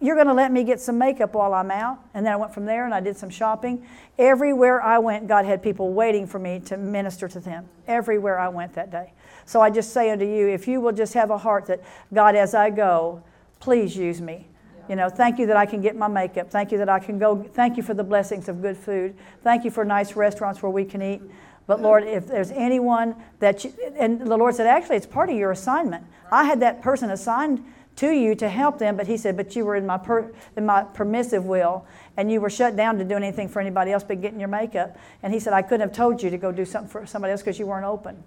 you're 0.02 0.16
going 0.16 0.28
to 0.28 0.34
let 0.34 0.54
me 0.54 0.64
get 0.64 0.80
some 0.80 0.98
makeup 0.98 1.34
while 1.34 1.54
I'm 1.54 1.70
out. 1.70 2.00
And 2.14 2.26
then 2.26 2.32
I 2.32 2.38
went 2.38 2.54
from 2.54 2.66
there 2.66 2.86
and 2.86 2.94
I 2.94 3.02
did 3.02 3.18
some 3.18 3.30
shopping. 3.30 3.86
Everywhere 4.18 4.82
I 4.82 4.98
went, 5.00 5.28
God 5.28 5.44
had 5.46 5.62
people 5.62 5.92
waiting 5.92 6.26
for 6.26 6.40
me 6.40 6.62
to 6.62 6.78
minister 6.78 7.28
to 7.28 7.40
them. 7.42 7.68
Everywhere 7.86 8.40
I 8.40 8.48
went 8.48 8.74
that 8.76 8.92
day. 8.92 9.12
So 9.46 9.60
I 9.60 9.70
just 9.70 9.92
say 9.92 10.12
unto 10.12 10.26
you, 10.26 10.48
if 10.48 10.68
you 10.68 10.80
will 10.80 10.94
just 10.94 11.14
have 11.16 11.30
a 11.30 11.38
heart 11.38 11.66
that, 11.66 11.82
God, 12.14 12.36
as 12.36 12.54
I 12.54 12.70
go, 12.70 13.22
please 13.60 13.98
use 13.98 14.22
me. 14.22 14.48
You 14.90 14.96
know, 14.96 15.08
thank 15.08 15.38
you 15.38 15.46
that 15.46 15.56
I 15.56 15.68
can 15.68 15.82
get 15.82 15.96
my 15.96 16.08
makeup. 16.08 16.50
Thank 16.50 16.72
you 16.72 16.80
that 16.80 16.90
I 16.90 16.98
can 16.98 17.20
go. 17.20 17.44
Thank 17.44 17.78
you 17.78 17.84
for 17.84 17.94
the 17.94 18.04
blessings 18.04 18.50
of 18.50 18.62
good 18.62 18.76
food. 18.76 19.16
Thank 19.44 19.64
you 19.64 19.70
for 19.70 19.86
nice 19.86 20.16
restaurants 20.16 20.64
where 20.64 20.72
we 20.72 20.84
can 20.84 21.02
eat. 21.04 21.22
But 21.68 21.80
Lord, 21.80 22.04
if 22.04 22.26
there's 22.26 22.50
anyone 22.50 23.16
that 23.38 23.64
you, 23.64 23.72
and 23.96 24.20
the 24.20 24.36
Lord 24.36 24.56
said, 24.56 24.66
actually, 24.66 24.96
it's 24.96 25.06
part 25.06 25.30
of 25.30 25.36
your 25.36 25.52
assignment. 25.52 26.04
I 26.32 26.46
had 26.46 26.60
that 26.62 26.82
person 26.82 27.12
assigned 27.12 27.64
to 27.98 28.10
you 28.10 28.34
to 28.34 28.50
help 28.50 28.80
them, 28.80 28.98
but 28.98 29.06
He 29.06 29.16
said, 29.16 29.38
but 29.38 29.56
you 29.56 29.64
were 29.64 29.76
in 29.76 29.86
my 29.86 30.00
per, 30.00 30.34
in 30.58 30.66
my 30.66 30.82
permissive 30.82 31.46
will, 31.46 31.86
and 32.18 32.32
you 32.32 32.42
were 32.42 32.50
shut 32.50 32.76
down 32.76 32.98
to 32.98 33.04
do 33.04 33.16
anything 33.16 33.48
for 33.48 33.60
anybody 33.60 33.92
else 33.92 34.04
but 34.04 34.22
getting 34.22 34.40
your 34.40 34.50
makeup. 34.50 34.98
And 35.22 35.32
He 35.32 35.40
said, 35.40 35.54
I 35.54 35.62
couldn't 35.62 35.82
have 35.82 35.96
told 35.96 36.24
you 36.24 36.32
to 36.32 36.38
go 36.40 36.52
do 36.52 36.66
something 36.66 36.90
for 36.90 37.06
somebody 37.06 37.34
else 37.34 37.42
because 37.42 37.60
you 37.60 37.68
weren't 37.68 37.86
open. 37.86 38.24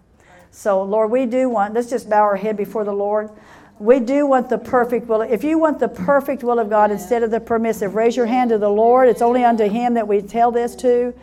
So 0.53 0.81
Lord, 0.85 1.11
we 1.11 1.27
do 1.27 1.49
want. 1.49 1.75
Let's 1.75 1.91
just 1.91 2.09
bow 2.09 2.23
our 2.23 2.37
head 2.37 2.57
before 2.57 2.85
the 2.85 2.93
Lord. 2.93 3.31
We 3.79 3.99
do 4.01 4.27
want 4.27 4.49
the 4.49 4.59
perfect 4.59 5.09
will. 5.09 5.23
If 5.23 5.43
you 5.43 5.59
want 5.59 5.79
the 5.79 5.89
perfect 5.89 6.45
will 6.45 6.59
of 6.59 6.71
God 6.71 6.91
instead 6.91 7.23
of 7.23 7.31
the 7.31 7.41
permissive, 7.41 7.95
raise 7.95 8.17
your 8.17 8.27
hand 8.27 8.51
to 8.51 8.59
the 8.59 8.69
Lord. 8.69 9.09
It's 9.09 9.23
only 9.23 9.45
unto 9.45 9.69
Him 9.69 9.95
that 9.95 10.07
we 10.07 10.23
tell 10.23 10.53
this 10.53 10.77
to. 10.77 11.15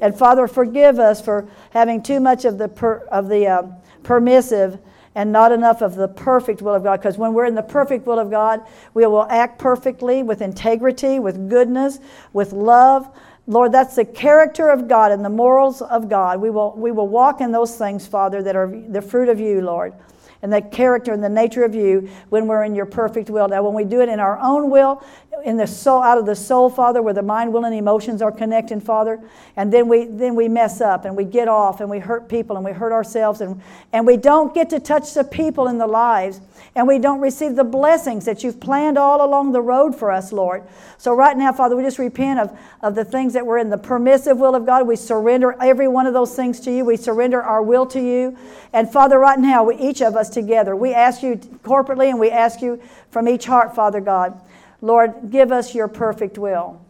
And 0.00 0.16
Father, 0.16 0.48
forgive 0.48 0.98
us 0.98 1.20
for 1.20 1.48
having 1.70 2.02
too 2.02 2.20
much 2.20 2.44
of 2.44 2.58
the 2.58 2.68
per, 2.68 3.06
of 3.12 3.28
the 3.28 3.46
uh, 3.46 3.62
permissive 4.02 4.78
and 5.14 5.30
not 5.30 5.52
enough 5.52 5.82
of 5.82 5.94
the 5.94 6.08
perfect 6.08 6.62
will 6.62 6.74
of 6.74 6.82
God. 6.82 6.98
Because 6.98 7.18
when 7.18 7.34
we're 7.34 7.44
in 7.44 7.54
the 7.54 7.62
perfect 7.62 8.06
will 8.06 8.18
of 8.18 8.30
God, 8.30 8.62
we 8.94 9.04
will 9.06 9.26
act 9.28 9.58
perfectly 9.58 10.22
with 10.22 10.40
integrity, 10.40 11.18
with 11.18 11.48
goodness, 11.50 12.00
with 12.32 12.52
love. 12.52 13.08
Lord, 13.46 13.72
that's 13.72 13.96
the 13.96 14.04
character 14.04 14.70
of 14.70 14.88
God 14.88 15.12
and 15.12 15.24
the 15.24 15.30
morals 15.30 15.82
of 15.82 16.08
God. 16.08 16.40
We 16.40 16.50
will, 16.50 16.74
we 16.76 16.92
will 16.92 17.08
walk 17.08 17.40
in 17.40 17.52
those 17.52 17.76
things, 17.76 18.06
Father, 18.06 18.42
that 18.42 18.56
are 18.56 18.72
the 18.88 19.02
fruit 19.02 19.28
of 19.28 19.38
you, 19.38 19.60
Lord 19.60 19.92
and 20.42 20.52
the 20.52 20.62
character 20.62 21.12
and 21.12 21.22
the 21.22 21.28
nature 21.28 21.64
of 21.64 21.74
you 21.74 22.08
when 22.30 22.46
we're 22.46 22.64
in 22.64 22.74
your 22.74 22.86
perfect 22.86 23.30
will. 23.30 23.48
Now, 23.48 23.62
when 23.62 23.74
we 23.74 23.84
do 23.84 24.00
it 24.00 24.08
in 24.08 24.20
our 24.20 24.38
own 24.38 24.70
will, 24.70 25.02
in 25.44 25.56
the 25.56 25.66
soul, 25.66 26.02
out 26.02 26.18
of 26.18 26.26
the 26.26 26.34
soul, 26.36 26.68
Father, 26.68 27.02
where 27.02 27.14
the 27.14 27.22
mind, 27.22 27.52
will, 27.52 27.64
and 27.64 27.74
emotions 27.74 28.20
are 28.20 28.32
connecting, 28.32 28.80
Father, 28.80 29.20
and 29.56 29.72
then 29.72 29.88
we 29.88 30.04
then 30.04 30.34
we 30.34 30.48
mess 30.48 30.80
up 30.80 31.04
and 31.04 31.16
we 31.16 31.24
get 31.24 31.48
off 31.48 31.80
and 31.80 31.88
we 31.88 31.98
hurt 31.98 32.28
people 32.28 32.56
and 32.56 32.64
we 32.64 32.72
hurt 32.72 32.92
ourselves 32.92 33.40
and 33.40 33.60
and 33.92 34.06
we 34.06 34.16
don't 34.16 34.54
get 34.54 34.70
to 34.70 34.80
touch 34.80 35.14
the 35.14 35.24
people 35.24 35.68
in 35.68 35.78
the 35.78 35.86
lives 35.86 36.40
and 36.74 36.86
we 36.86 36.98
don't 36.98 37.20
receive 37.20 37.56
the 37.56 37.64
blessings 37.64 38.24
that 38.26 38.44
you've 38.44 38.60
planned 38.60 38.96
all 38.96 39.24
along 39.24 39.52
the 39.52 39.60
road 39.60 39.94
for 39.96 40.12
us, 40.12 40.32
Lord. 40.32 40.62
So 40.98 41.12
right 41.12 41.36
now, 41.36 41.52
Father, 41.52 41.74
we 41.74 41.82
just 41.82 41.98
repent 41.98 42.38
of, 42.38 42.56
of 42.80 42.94
the 42.94 43.04
things 43.04 43.32
that 43.32 43.44
were 43.44 43.58
in 43.58 43.70
the 43.70 43.78
permissive 43.78 44.38
will 44.38 44.54
of 44.54 44.66
God. 44.66 44.86
We 44.86 44.96
surrender 44.96 45.56
every 45.60 45.88
one 45.88 46.06
of 46.06 46.14
those 46.14 46.34
things 46.34 46.60
to 46.60 46.70
you. 46.70 46.84
We 46.84 46.96
surrender 46.96 47.42
our 47.42 47.62
will 47.62 47.86
to 47.86 48.00
you. 48.00 48.38
And 48.72 48.90
Father, 48.90 49.18
right 49.18 49.38
now, 49.38 49.64
we, 49.64 49.76
each 49.76 50.00
of 50.00 50.14
us 50.14 50.30
together, 50.30 50.76
we 50.76 50.94
ask 50.94 51.22
you 51.22 51.36
corporately 51.64 52.08
and 52.08 52.20
we 52.20 52.30
ask 52.30 52.62
you 52.62 52.80
from 53.10 53.28
each 53.28 53.46
heart, 53.46 53.74
Father 53.74 54.00
God, 54.00 54.40
Lord, 54.80 55.30
give 55.30 55.50
us 55.50 55.74
your 55.74 55.88
perfect 55.88 56.38
will 56.38 56.80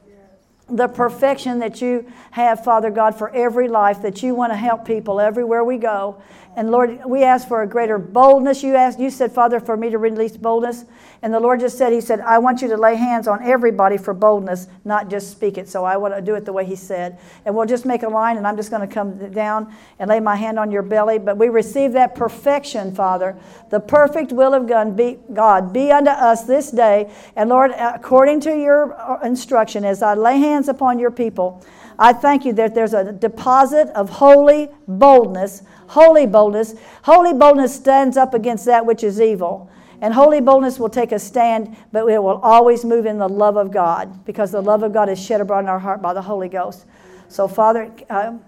the 0.73 0.89
perfection 0.89 1.59
that 1.59 1.81
you 1.81 2.11
have, 2.31 2.65
Father 2.65 2.90
God, 2.90 3.16
for 3.16 3.31
every 3.31 3.69
life, 3.69 4.02
that 4.02 4.23
you 4.23 4.35
want 4.35 4.52
to 4.52 4.57
help 4.57 4.85
people 4.85 5.20
everywhere 5.20 5.65
we 5.65 5.77
go. 5.77 6.23
And 6.56 6.70
Lord, 6.70 7.02
we 7.06 7.22
ask 7.22 7.47
for 7.47 7.62
a 7.62 7.66
greater 7.66 7.97
boldness. 7.97 8.62
You 8.62 8.74
asked, 8.74 8.98
you 8.98 9.10
said, 9.10 9.31
Father, 9.31 9.60
for 9.60 9.77
me 9.77 9.89
to 9.90 9.98
release 9.98 10.36
boldness. 10.36 10.85
And 11.22 11.32
the 11.32 11.39
Lord 11.39 11.60
just 11.60 11.78
said, 11.78 11.93
He 11.93 12.01
said, 12.01 12.20
I 12.20 12.39
want 12.39 12.60
you 12.60 12.68
to 12.68 12.77
lay 12.77 12.97
hands 12.97 13.28
on 13.28 13.43
everybody 13.43 13.97
for 13.97 14.12
boldness, 14.12 14.66
not 14.85 15.09
just 15.09 15.31
speak 15.31 15.59
it. 15.59 15.68
So 15.68 15.85
I 15.85 15.97
want 15.97 16.14
to 16.14 16.20
do 16.20 16.35
it 16.35 16.44
the 16.44 16.52
way 16.52 16.64
He 16.64 16.74
said. 16.77 17.18
And 17.44 17.55
we'll 17.55 17.66
just 17.66 17.86
make 17.86 18.02
a 18.02 18.09
line, 18.09 18.36
and 18.36 18.47
I'm 18.47 18.56
just 18.56 18.70
going 18.70 18.86
to 18.86 18.93
come 18.93 19.31
down 19.31 19.72
and 19.98 20.09
lay 20.09 20.18
my 20.18 20.35
hand 20.35 20.59
on 20.59 20.70
your 20.72 20.82
belly. 20.82 21.18
But 21.18 21.36
we 21.36 21.48
receive 21.48 21.93
that 21.93 22.14
perfection, 22.14 22.94
Father, 22.94 23.36
the 23.70 23.81
perfect 23.81 24.32
will 24.32 24.52
of 24.52 24.66
God 24.66 24.97
be, 24.97 25.18
God, 25.32 25.72
be 25.72 25.93
unto 25.93 26.10
us 26.10 26.44
this 26.44 26.70
day. 26.70 27.12
And 27.36 27.48
Lord, 27.48 27.70
according 27.72 28.40
to 28.40 28.59
your 28.59 28.94
uh, 29.01 29.20
instruction, 29.20 29.85
as 29.85 30.02
I 30.02 30.14
lay 30.14 30.39
hands 30.39 30.68
upon 30.68 30.98
your 30.98 31.10
people, 31.12 31.64
I 31.98 32.14
thank 32.14 32.47
you 32.47 32.55
that 32.55 32.74
there's 32.74 32.94
a 32.94 33.12
deposit 33.12 33.89
of 33.89 34.09
holy 34.09 34.70
boldness 34.89 35.62
Holy 35.90 36.24
boldness. 36.24 36.74
Holy 37.02 37.34
boldness 37.34 37.74
stands 37.74 38.16
up 38.16 38.32
against 38.32 38.64
that 38.66 38.86
which 38.86 39.02
is 39.02 39.20
evil. 39.20 39.68
And 40.00 40.14
holy 40.14 40.40
boldness 40.40 40.78
will 40.78 40.88
take 40.88 41.10
a 41.10 41.18
stand, 41.18 41.76
but 41.90 42.06
it 42.06 42.22
will 42.22 42.38
always 42.44 42.84
move 42.84 43.06
in 43.06 43.18
the 43.18 43.28
love 43.28 43.56
of 43.56 43.72
God 43.72 44.24
because 44.24 44.52
the 44.52 44.60
love 44.60 44.84
of 44.84 44.92
God 44.92 45.08
is 45.08 45.20
shed 45.20 45.40
abroad 45.40 45.60
in 45.60 45.68
our 45.68 45.80
heart 45.80 46.00
by 46.00 46.14
the 46.14 46.22
Holy 46.22 46.48
Ghost. 46.48 46.86
So, 47.28 47.48
Father, 47.48 47.90
uh, 48.08 48.38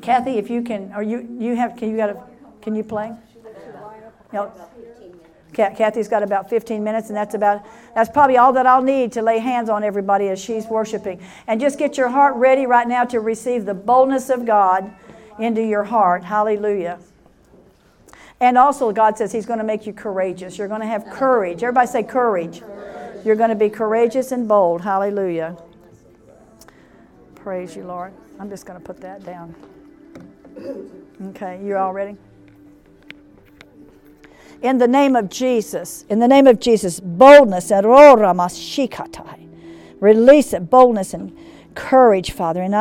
Kathy, 0.00 0.38
if 0.38 0.48
you 0.48 0.62
can, 0.62 0.92
or 0.94 1.02
you 1.02 1.26
you 1.36 1.56
have, 1.56 1.76
can 1.76 1.90
you 1.90 1.96
got 1.96 2.10
a, 2.10 2.22
can 2.62 2.76
you 2.76 2.84
play? 2.84 3.12
No. 4.32 4.52
Kathy's 5.52 6.06
got 6.06 6.22
about 6.22 6.48
15 6.48 6.84
minutes, 6.84 7.08
and 7.08 7.16
that's 7.16 7.34
about 7.34 7.66
that's 7.94 8.10
probably 8.10 8.36
all 8.36 8.52
that 8.52 8.66
I'll 8.66 8.82
need 8.82 9.10
to 9.12 9.22
lay 9.22 9.40
hands 9.40 9.68
on 9.68 9.82
everybody 9.82 10.28
as 10.28 10.38
she's 10.38 10.66
worshiping. 10.66 11.20
And 11.48 11.60
just 11.60 11.76
get 11.76 11.96
your 11.96 12.08
heart 12.08 12.36
ready 12.36 12.66
right 12.66 12.86
now 12.86 13.04
to 13.06 13.18
receive 13.18 13.64
the 13.64 13.74
boldness 13.74 14.30
of 14.30 14.46
God 14.46 14.94
into 15.38 15.62
your 15.62 15.84
heart. 15.84 16.24
Hallelujah. 16.24 16.98
And 18.40 18.58
also, 18.58 18.92
God 18.92 19.16
says 19.16 19.32
He's 19.32 19.46
going 19.46 19.58
to 19.58 19.64
make 19.64 19.86
you 19.86 19.92
courageous. 19.92 20.58
You're 20.58 20.68
going 20.68 20.82
to 20.82 20.86
have 20.86 21.08
courage. 21.10 21.62
Everybody 21.62 21.86
say 21.86 22.02
courage. 22.02 22.62
You're 23.24 23.36
going 23.36 23.50
to 23.50 23.56
be 23.56 23.70
courageous 23.70 24.32
and 24.32 24.46
bold. 24.46 24.82
Hallelujah. 24.82 25.56
Praise 27.34 27.74
you, 27.74 27.84
Lord. 27.84 28.12
I'm 28.38 28.50
just 28.50 28.66
going 28.66 28.78
to 28.78 28.84
put 28.84 29.00
that 29.00 29.24
down. 29.24 29.54
Okay, 31.28 31.60
you 31.64 31.76
all 31.76 31.92
ready? 31.92 32.16
In 34.62 34.78
the 34.78 34.88
name 34.88 35.16
of 35.16 35.28
Jesus, 35.28 36.04
in 36.08 36.18
the 36.18 36.28
name 36.28 36.46
of 36.46 36.60
Jesus, 36.60 37.00
boldness 37.00 37.70
release 40.00 40.52
it, 40.52 40.70
boldness 40.70 41.14
and 41.14 41.36
courage, 41.74 42.32
Father. 42.32 42.62
In 42.62 42.72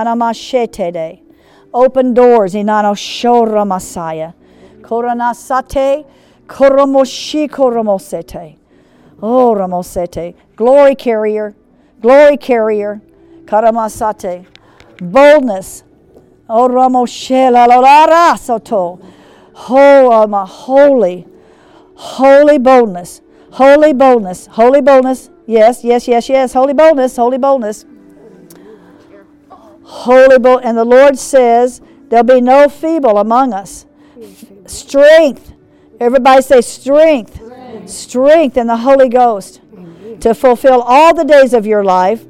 Open 1.75 2.13
doors. 2.13 2.53
Inano 2.53 2.95
shora 2.95 3.67
Messiah. 3.67 4.31
Koranasate. 4.81 6.05
Koromoshi 6.47 7.49
koromosete. 7.49 8.57
Oh, 9.21 9.53
ramosete. 9.53 10.35
Glory 10.55 10.95
carrier. 10.95 11.53
Glory 12.01 12.37
carrier. 12.37 13.01
Karamasate. 13.45 14.45
Boldness. 15.01 15.83
Oh, 16.47 16.69
Ramo 16.69 17.05
Shela 17.05 17.67
Lolara 17.67 18.37
Soto. 18.37 18.99
Um, 19.67 20.33
holy, 20.47 21.27
holy 21.95 22.57
boldness. 22.57 23.21
Holy 23.51 23.93
boldness. 23.93 24.47
Holy 24.47 24.81
boldness. 24.81 25.29
Yes, 25.47 25.83
yes, 25.83 26.07
yes, 26.07 26.29
yes. 26.29 26.53
Holy 26.53 26.73
boldness. 26.73 27.15
Holy 27.15 27.37
boldness. 27.37 27.85
Holy 29.85 30.39
bold. 30.39 30.61
And 30.63 30.77
the 30.77 30.85
Lord 30.85 31.17
says, 31.17 31.81
There'll 32.09 32.23
be 32.23 32.41
no 32.41 32.69
feeble 32.69 33.17
among 33.17 33.53
us. 33.53 33.85
Strength. 34.65 35.53
Everybody 35.99 36.41
say 36.41 36.61
strength. 36.61 37.41
Strength 37.85 38.57
in 38.57 38.67
the 38.67 38.77
Holy 38.77 39.09
Ghost 39.09 39.61
to 40.21 40.33
fulfill 40.33 40.81
all 40.81 41.13
the 41.13 41.23
days 41.23 41.53
of 41.53 41.65
your 41.65 41.83
life. 41.83 42.25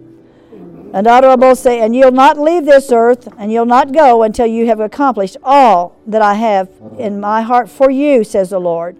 And 0.94 1.08
honorable 1.08 1.56
say, 1.56 1.82
and 1.82 1.94
you'll 1.94 2.12
not 2.12 2.38
leave 2.38 2.66
this 2.66 2.90
earth, 2.92 3.28
and 3.38 3.52
you'll 3.52 3.66
not 3.66 3.92
go 3.92 4.24
until 4.24 4.46
you 4.46 4.68
have 4.68 4.80
accomplished 4.80 5.36
all 5.44 5.98
that 6.08 6.22
I 6.22 6.36
have 6.36 6.70
in 6.98 7.20
my 7.20 7.42
heart 7.42 7.70
for 7.70 7.92
you, 7.92 8.24
says 8.24 8.52
the 8.52 8.60
Lord. 8.60 8.96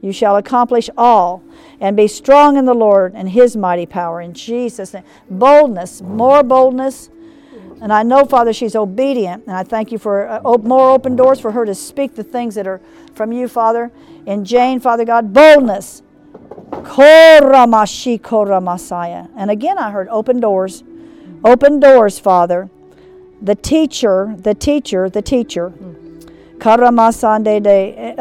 You 0.00 0.12
shall 0.12 0.36
accomplish 0.36 0.88
all, 0.96 1.42
and 1.78 1.94
be 1.94 2.08
strong 2.08 2.56
in 2.56 2.64
the 2.64 2.74
Lord 2.74 3.12
and 3.14 3.30
His 3.30 3.54
mighty 3.54 3.84
power. 3.84 4.20
In 4.22 4.32
Jesus' 4.32 4.94
name. 4.94 5.04
Boldness, 5.28 6.00
more 6.00 6.42
boldness. 6.42 7.10
And 7.80 7.92
I 7.92 8.02
know, 8.02 8.24
Father, 8.24 8.54
she's 8.54 8.74
obedient, 8.74 9.46
and 9.46 9.54
I 9.54 9.62
thank 9.62 9.92
you 9.92 9.98
for 9.98 10.26
uh, 10.26 10.40
more 10.58 10.90
open 10.90 11.14
doors 11.14 11.38
for 11.38 11.52
her 11.52 11.64
to 11.66 11.74
speak 11.74 12.14
the 12.14 12.24
things 12.24 12.54
that 12.54 12.66
are 12.66 12.80
from 13.14 13.32
you, 13.32 13.48
Father. 13.48 13.92
In 14.24 14.42
Jane, 14.44 14.80
Father 14.80 15.04
God, 15.04 15.34
boldness. 15.34 16.02
Koramashikoramasaya. 16.70 19.28
And 19.36 19.50
again, 19.50 19.76
I 19.78 19.90
heard 19.90 20.08
open 20.08 20.40
doors. 20.40 20.82
Open 21.44 21.78
doors, 21.78 22.18
Father. 22.18 22.70
The 23.42 23.54
teacher, 23.54 24.34
the 24.38 24.54
teacher, 24.54 25.10
the 25.10 25.20
teacher. 25.20 25.74
Karamasande 26.58 27.62
de. 27.62 28.14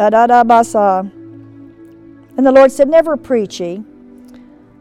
And 2.37 2.45
the 2.45 2.51
Lord 2.51 2.69
said, 2.71 2.89
Never 2.89 3.15
preach 3.15 3.61
ye. 3.61 3.81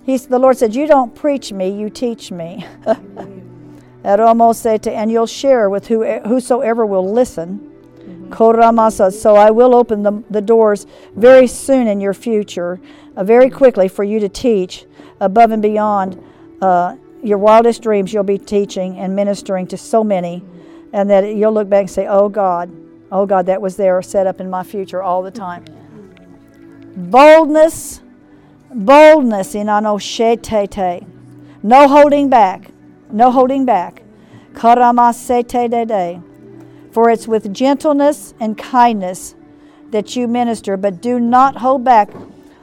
He's, 0.05 0.27
the 0.27 0.39
Lord 0.39 0.59
said, 0.59 0.75
You 0.75 0.89
don't 0.89 1.15
preach 1.15 1.53
me, 1.53 1.71
you 1.71 1.89
teach 1.89 2.33
me. 2.33 2.67
and 4.05 5.11
you'll 5.11 5.27
share 5.27 5.71
with 5.71 5.89
who, 5.89 6.05
whosoever 6.21 6.85
will 6.85 7.11
listen. 7.11 7.71
Koramasa. 8.29 9.13
So 9.13 9.37
I 9.37 9.51
will 9.51 9.75
open 9.75 10.03
the, 10.03 10.23
the 10.31 10.41
doors 10.41 10.87
very 11.15 11.47
soon 11.47 11.87
in 11.87 12.01
your 12.01 12.15
future, 12.15 12.81
uh, 13.17 13.25
very 13.25 13.49
quickly 13.49 13.89
for 13.89 14.05
you 14.05 14.21
to 14.21 14.29
teach 14.29 14.87
above 15.21 15.53
and 15.53 15.63
beyond 15.63 16.23
uh, 16.61 16.97
your 17.23 17.39
wildest 17.39 17.83
dreams. 17.83 18.13
You'll 18.13 18.25
be 18.25 18.39
teaching 18.39 18.99
and 18.99 19.15
ministering 19.15 19.67
to 19.69 19.77
so 19.77 20.05
many, 20.05 20.43
and 20.93 21.09
that 21.11 21.35
you'll 21.35 21.53
look 21.53 21.69
back 21.69 21.81
and 21.81 21.91
say, 21.91 22.07
Oh 22.07 22.29
God, 22.29 22.71
oh 23.11 23.27
God, 23.27 23.47
that 23.47 23.61
was 23.61 23.77
there 23.77 24.01
set 24.03 24.27
up 24.27 24.41
in 24.41 24.51
my 24.51 24.63
future 24.63 25.03
all 25.03 25.23
the 25.23 25.31
time. 25.31 25.65
Boldness, 26.97 28.03
boldness 28.73 29.55
in 29.55 29.69
anoshetete. 29.69 31.07
No 31.63 31.89
holding 31.89 32.29
back, 32.29 32.71
no 33.15 33.31
holding 33.31 33.65
back. 33.65 34.03
Karamasete 34.53 35.71
de 35.71 35.87
de. 35.87 36.23
For 36.93 37.11
it's 37.11 37.27
with 37.27 37.53
gentleness 37.55 38.35
and 38.39 38.59
kindness 38.59 39.35
that 39.91 40.17
you 40.17 40.29
minister, 40.29 40.77
but 40.77 41.01
do 41.01 41.19
not 41.21 41.57
hold 41.57 41.85
back, 41.85 42.11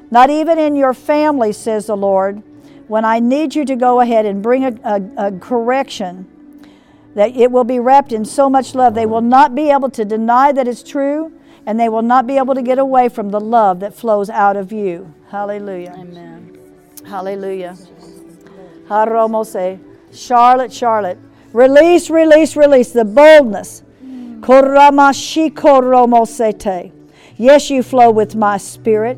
not 0.10 0.30
even 0.30 0.60
in 0.60 0.76
your 0.76 0.94
family, 0.94 1.54
says 1.54 1.88
the 1.88 1.98
Lord. 1.98 2.44
When 2.88 3.06
I 3.06 3.20
need 3.20 3.56
you 3.56 3.64
to 3.66 3.76
go 3.76 4.02
ahead 4.02 4.26
and 4.26 4.44
bring 4.44 4.66
a, 4.66 4.74
a, 4.84 5.28
a 5.28 5.40
correction, 5.40 6.28
that 7.16 7.36
it 7.36 7.52
will 7.52 7.64
be 7.64 7.80
wrapped 7.80 8.12
in 8.12 8.26
so 8.26 8.50
much 8.50 8.76
love, 8.76 8.96
they 8.96 9.06
will 9.06 9.22
not 9.22 9.56
be 9.56 9.70
able 9.70 9.90
to 9.92 10.04
deny 10.06 10.52
that 10.52 10.68
it's 10.68 10.84
true, 10.84 11.32
and 11.66 11.80
they 11.80 11.90
will 11.90 12.02
not 12.02 12.28
be 12.28 12.38
able 12.38 12.56
to 12.56 12.62
get 12.62 12.80
away 12.80 13.08
from 13.08 13.30
the 13.30 13.40
love 13.40 13.80
that 13.80 13.94
flows 13.94 14.30
out 14.30 14.58
of 14.58 14.72
you. 14.72 15.14
Hallelujah. 15.30 15.96
Amen. 15.98 16.60
Hallelujah. 17.06 17.78
Haromose. 18.88 19.80
Charlotte, 20.14 20.72
Charlotte. 20.74 21.18
Release, 21.54 22.10
release, 22.10 22.56
release 22.56 22.92
the 22.92 23.06
boldness. 23.06 23.84
Yes, 27.38 27.70
you 27.70 27.84
flow 27.84 28.10
with 28.12 28.36
my 28.36 28.58
spirit. 28.58 29.18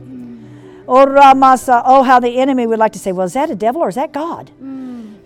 Oh, 0.88 2.04
how 2.04 2.20
the 2.20 2.38
enemy 2.38 2.68
would 2.68 2.80
like 2.80 2.92
to 2.94 3.00
say, 3.00 3.12
well, 3.12 3.26
is 3.26 3.34
that 3.34 3.50
a 3.50 3.56
devil 3.56 3.82
or 3.82 3.90
is 3.90 3.96
that 3.96 4.12
God? 4.12 4.52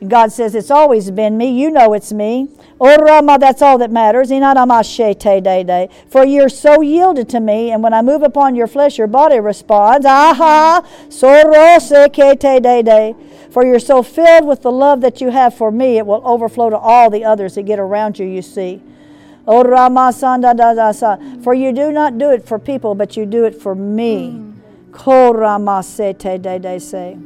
God 0.06 0.32
says, 0.32 0.54
it's 0.54 0.70
always 0.70 1.10
been 1.10 1.38
me. 1.38 1.60
You 1.60 1.72
know 1.72 1.94
it's 1.94 2.14
me. 2.14 2.50
Oh, 2.80 2.96
Orama, 2.96 3.40
that's 3.40 3.64
all 3.64 3.80
that 3.80 3.90
matters. 3.90 4.30
Inanamashete 4.30 5.44
de 5.44 5.64
de. 5.64 5.90
For 6.08 6.24
you're 6.24 6.50
so 6.50 6.82
yielded 6.82 7.30
to 7.30 7.40
me, 7.40 7.72
and 7.72 7.82
when 7.82 7.94
I 7.94 8.04
move 8.04 8.22
upon 8.22 8.56
your 8.56 8.68
flesh, 8.68 9.00
your 9.00 9.08
body 9.08 9.40
responds. 9.40 10.06
Aha! 10.06 10.88
Sorosekete 11.08 12.62
de 12.62 12.84
de. 12.84 13.16
For 13.50 13.66
you're 13.66 13.80
so 13.80 14.04
filled 14.04 14.46
with 14.46 14.62
the 14.62 14.72
love 14.72 15.02
that 15.02 15.20
you 15.20 15.32
have 15.32 15.56
for 15.56 15.72
me, 15.72 15.98
it 15.98 16.06
will 16.06 16.22
overflow 16.24 16.70
to 16.70 16.78
all 16.78 17.10
the 17.10 17.26
others 17.26 17.56
that 17.56 17.64
get 17.64 17.80
around 17.80 18.20
you, 18.20 18.28
you 18.28 18.44
see. 18.44 18.84
Oh, 19.48 19.62
o 19.62 19.64
Ramasanda 19.64 20.54
Dadasa. 20.54 21.44
For 21.44 21.56
you 21.56 21.72
do 21.72 21.92
not 21.92 22.20
do 22.20 22.30
it 22.32 22.46
for 22.46 22.60
people, 22.60 22.94
but 22.94 23.18
you 23.18 23.26
do 23.26 23.46
it 23.46 23.56
for 23.56 23.74
me. 23.74 24.32
Hmm. 24.32 24.52
Ko 24.92 25.34
Ramasete 25.34 26.40
de 26.40 26.60
de 26.60 26.80
se. 26.80 27.18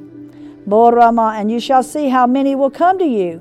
Borama, 0.67 1.39
and 1.39 1.51
you 1.51 1.59
shall 1.59 1.83
see 1.83 2.09
how 2.09 2.27
many 2.27 2.55
will 2.55 2.69
come 2.69 2.97
to 2.99 3.05
you. 3.05 3.39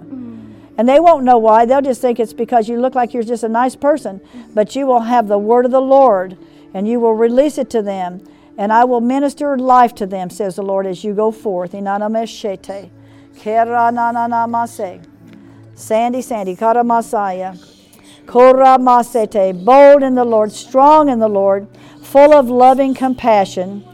And 0.78 0.88
they 0.88 0.98
won't 0.98 1.24
know 1.24 1.36
why. 1.36 1.66
They'll 1.66 1.82
just 1.82 2.00
think 2.00 2.18
it's 2.18 2.32
because 2.32 2.68
you 2.68 2.80
look 2.80 2.94
like 2.94 3.12
you're 3.12 3.22
just 3.22 3.42
a 3.42 3.48
nice 3.48 3.76
person. 3.76 4.20
But 4.54 4.74
you 4.74 4.86
will 4.86 5.00
have 5.00 5.28
the 5.28 5.38
word 5.38 5.66
of 5.66 5.70
the 5.70 5.80
Lord, 5.80 6.38
and 6.72 6.88
you 6.88 6.98
will 7.00 7.14
release 7.14 7.58
it 7.58 7.68
to 7.70 7.82
them. 7.82 8.22
And 8.56 8.72
I 8.72 8.84
will 8.84 9.00
minister 9.00 9.58
life 9.58 9.94
to 9.96 10.06
them, 10.06 10.30
says 10.30 10.56
the 10.56 10.62
Lord, 10.62 10.86
as 10.86 11.04
you 11.04 11.12
go 11.12 11.30
forth. 11.30 11.72
Inanameshete. 11.72 12.90
Kerananamase. 13.36 15.06
Sandy, 15.74 16.22
Sandy, 16.22 16.56
Karamasaya. 16.56 17.58
Koramasete. 18.26 19.64
Bold 19.64 20.02
in 20.02 20.14
the 20.14 20.24
Lord, 20.24 20.52
strong 20.52 21.08
in 21.08 21.18
the 21.18 21.28
Lord, 21.28 21.68
full 22.02 22.32
of 22.32 22.48
loving 22.48 22.94
compassion. 22.94 23.84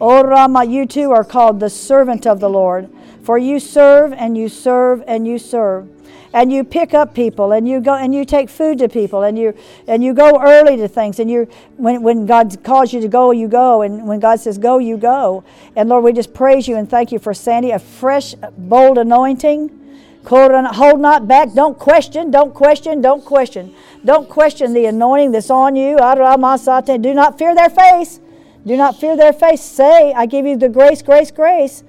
O 0.00 0.22
Rama, 0.22 0.64
you 0.64 0.86
too 0.86 1.10
are 1.10 1.24
called 1.24 1.60
the 1.60 1.68
servant 1.68 2.26
of 2.26 2.40
the 2.40 2.48
Lord, 2.48 2.88
for 3.22 3.36
you 3.36 3.60
serve 3.60 4.12
and 4.14 4.36
you 4.36 4.48
serve 4.48 5.04
and 5.06 5.26
you 5.26 5.38
serve. 5.38 5.88
And 6.32 6.52
you 6.52 6.62
pick 6.62 6.94
up 6.94 7.12
people 7.12 7.50
and 7.50 7.68
you 7.68 7.80
go 7.80 7.94
and 7.94 8.14
you 8.14 8.24
take 8.24 8.48
food 8.48 8.78
to 8.78 8.88
people 8.88 9.24
and 9.24 9.36
you 9.36 9.52
and 9.88 10.04
you 10.04 10.14
go 10.14 10.40
early 10.40 10.76
to 10.76 10.86
things 10.86 11.18
and 11.18 11.28
you 11.28 11.48
when 11.76 12.02
when 12.04 12.24
God 12.24 12.62
calls 12.62 12.92
you 12.92 13.00
to 13.00 13.08
go, 13.08 13.32
you 13.32 13.48
go, 13.48 13.82
and 13.82 14.06
when 14.06 14.20
God 14.20 14.38
says 14.38 14.56
go, 14.56 14.78
you 14.78 14.96
go. 14.96 15.42
And 15.74 15.88
Lord, 15.88 16.04
we 16.04 16.12
just 16.12 16.32
praise 16.32 16.68
you 16.68 16.76
and 16.76 16.88
thank 16.88 17.10
you 17.10 17.18
for 17.18 17.34
Sandy, 17.34 17.72
a 17.72 17.80
fresh, 17.80 18.36
bold 18.56 18.96
anointing. 18.98 19.76
Hold 20.24 21.00
not 21.00 21.26
back. 21.26 21.52
Don't 21.52 21.78
question. 21.78 22.30
Don't 22.30 22.54
question. 22.54 23.00
Don't 23.00 23.24
question. 23.24 23.74
Don't 24.04 24.28
question 24.28 24.72
the 24.72 24.86
anointing 24.86 25.32
that's 25.32 25.50
on 25.50 25.74
you. 25.74 25.96
Do 25.96 27.14
not 27.14 27.38
fear 27.38 27.54
their 27.56 27.70
face. 27.70 28.20
Do 28.66 28.76
not 28.76 28.96
fear 28.96 29.16
their 29.16 29.32
face. 29.32 29.62
Say, 29.62 30.12
I 30.12 30.26
give 30.26 30.46
you 30.46 30.56
the 30.56 30.68
grace, 30.68 31.02
grace, 31.02 31.30
grace 31.30 31.82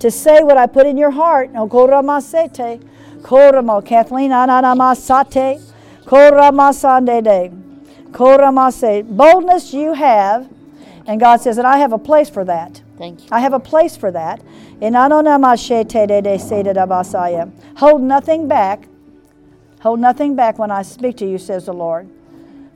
to 0.00 0.10
say 0.10 0.42
what 0.42 0.56
I 0.56 0.66
put 0.66 0.86
in 0.86 0.96
your 0.96 1.10
heart. 1.10 1.52
No 1.52 1.68
koramasete. 1.68 2.82
Koramo. 3.22 3.84
Kathleen 3.84 4.30
ananamasate. 4.30 5.60
Koramasande. 6.04 7.50
Koramase. 8.10 9.16
Boldness 9.16 9.72
you 9.72 9.92
have. 9.92 10.48
And 11.06 11.20
God 11.20 11.40
says, 11.40 11.58
and 11.58 11.66
I 11.66 11.78
have 11.78 11.92
a 11.92 11.98
place 11.98 12.28
for 12.28 12.44
that. 12.44 12.82
Thank 12.98 13.22
you. 13.22 13.28
I 13.30 13.40
have 13.40 13.52
a 13.52 13.60
place 13.60 13.96
for 13.96 14.10
that. 14.10 14.42
In 14.80 14.94
Hold 17.76 18.02
nothing 18.02 18.48
back. 18.48 18.88
Hold 19.80 20.00
nothing 20.00 20.34
back 20.36 20.58
when 20.58 20.70
I 20.70 20.82
speak 20.82 21.16
to 21.18 21.26
you, 21.26 21.38
says 21.38 21.66
the 21.66 21.72
Lord. 21.72 22.08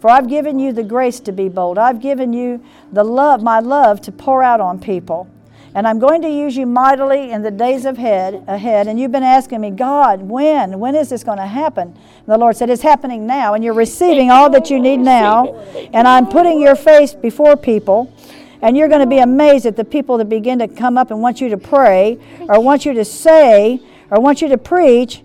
For 0.02 0.10
I've 0.10 0.28
given 0.28 0.58
you 0.58 0.72
the 0.72 0.82
grace 0.82 1.20
to 1.20 1.30
be 1.30 1.48
bold. 1.48 1.78
I've 1.78 2.00
given 2.00 2.32
you 2.32 2.60
the 2.92 3.04
love, 3.04 3.40
my 3.40 3.60
love 3.60 4.00
to 4.00 4.10
pour 4.10 4.42
out 4.42 4.60
on 4.60 4.80
people. 4.80 5.30
And 5.76 5.86
I'm 5.86 6.00
going 6.00 6.22
to 6.22 6.28
use 6.28 6.56
you 6.56 6.66
mightily 6.66 7.30
in 7.30 7.42
the 7.42 7.52
days 7.52 7.84
ahead, 7.84 8.42
ahead. 8.48 8.88
And 8.88 8.98
you've 8.98 9.12
been 9.12 9.22
asking 9.22 9.60
me, 9.60 9.70
God, 9.70 10.20
when? 10.20 10.80
When 10.80 10.96
is 10.96 11.10
this 11.10 11.22
going 11.22 11.38
to 11.38 11.46
happen? 11.46 11.86
And 11.86 12.26
the 12.26 12.36
Lord 12.36 12.56
said, 12.56 12.68
It's 12.68 12.82
happening 12.82 13.28
now. 13.28 13.54
And 13.54 13.62
you're 13.62 13.74
receiving 13.74 14.32
all 14.32 14.50
that 14.50 14.70
you 14.70 14.80
need 14.80 14.96
now. 14.96 15.54
And 15.94 16.08
I'm 16.08 16.26
putting 16.26 16.60
your 16.60 16.74
face 16.74 17.14
before 17.14 17.56
people. 17.56 18.12
And 18.60 18.76
you're 18.76 18.88
going 18.88 19.02
to 19.02 19.06
be 19.06 19.18
amazed 19.18 19.66
at 19.66 19.76
the 19.76 19.84
people 19.84 20.18
that 20.18 20.28
begin 20.28 20.58
to 20.58 20.66
come 20.66 20.98
up 20.98 21.12
and 21.12 21.22
want 21.22 21.40
you 21.40 21.48
to 21.50 21.56
pray, 21.56 22.18
or 22.48 22.58
want 22.58 22.84
you 22.84 22.92
to 22.94 23.04
say, 23.04 23.80
or 24.10 24.20
want 24.20 24.42
you 24.42 24.48
to 24.48 24.58
preach. 24.58 25.22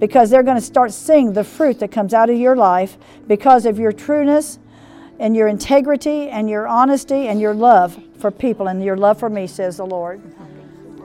Because 0.00 0.30
they're 0.30 0.42
going 0.42 0.56
to 0.56 0.62
start 0.62 0.92
seeing 0.92 1.34
the 1.34 1.44
fruit 1.44 1.78
that 1.78 1.92
comes 1.92 2.12
out 2.12 2.28
of 2.28 2.36
your 2.36 2.56
life 2.56 2.98
because 3.28 3.66
of 3.66 3.78
your 3.78 3.92
trueness 3.92 4.58
and 5.20 5.36
your 5.36 5.46
integrity 5.46 6.28
and 6.28 6.50
your 6.50 6.66
honesty 6.66 7.28
and 7.28 7.40
your 7.40 7.54
love 7.54 7.96
for 8.18 8.30
people 8.30 8.66
and 8.66 8.82
your 8.82 8.96
love 8.96 9.18
for 9.20 9.30
me, 9.30 9.46
says 9.46 9.76
the 9.76 9.86
Lord. 9.86 10.20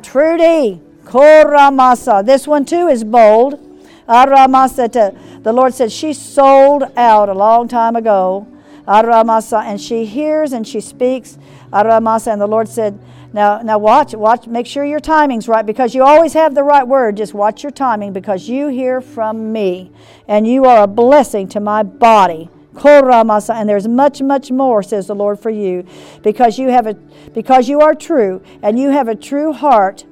Trudy, 0.02 0.82
Koramasa. 1.04 2.26
This 2.26 2.48
one 2.48 2.66
too 2.66 2.88
is 2.88 3.04
bold. 3.04 3.62
Aramasata. 4.08 5.44
The 5.44 5.54
Lord 5.54 5.74
said 5.74 5.92
she 5.92 6.14
sold 6.14 6.84
out 6.96 7.30
a 7.30 7.34
long 7.34 7.68
time 7.68 7.96
ago. 7.96 8.48
Aramasa. 8.88 9.64
And 9.64 9.80
she 9.80 10.06
hears 10.06 10.54
and 10.54 10.68
she 10.68 10.80
speaks. 10.80 11.38
Aramasa. 11.72 12.32
And 12.32 12.42
the 12.42 12.48
Lord 12.48 12.68
said, 12.68 13.00
now, 13.36 13.62
now 13.62 13.78
watch, 13.78 14.14
watch, 14.14 14.48
make 14.48 14.66
sure 14.66 14.86
your 14.86 15.02
timing's 15.02 15.50
right 15.50 15.66
because 15.66 15.94
you 15.94 16.04
always 16.04 16.32
have 16.32 16.56
the 16.56 16.64
right 16.64 16.88
word. 16.88 17.18
Just 17.18 17.34
watch 17.34 17.64
your 17.64 17.72
timing 17.72 18.14
because 18.14 18.48
you 18.48 18.70
hear 18.70 19.02
from 19.02 19.52
me 19.52 19.92
and 20.26 20.48
you 20.48 20.64
are 20.64 20.84
a 20.84 20.88
blessing 20.88 21.50
to 21.50 21.60
my 21.60 21.84
body. 21.84 22.50
And 22.82 23.70
there's 23.70 23.90
much, 23.90 24.22
much 24.22 24.52
more, 24.52 24.82
says 24.82 25.08
the 25.08 25.16
Lord, 25.16 25.38
for 25.38 25.50
you, 25.50 25.86
because 26.24 26.58
you 26.58 26.70
have 26.70 26.88
a 26.88 26.94
because 27.34 27.68
you 27.68 27.82
are 27.82 27.94
true 27.94 28.42
and 28.62 28.80
you 28.80 28.92
have 28.92 29.10
a 29.10 29.16
true 29.16 29.52
heart 29.52 30.06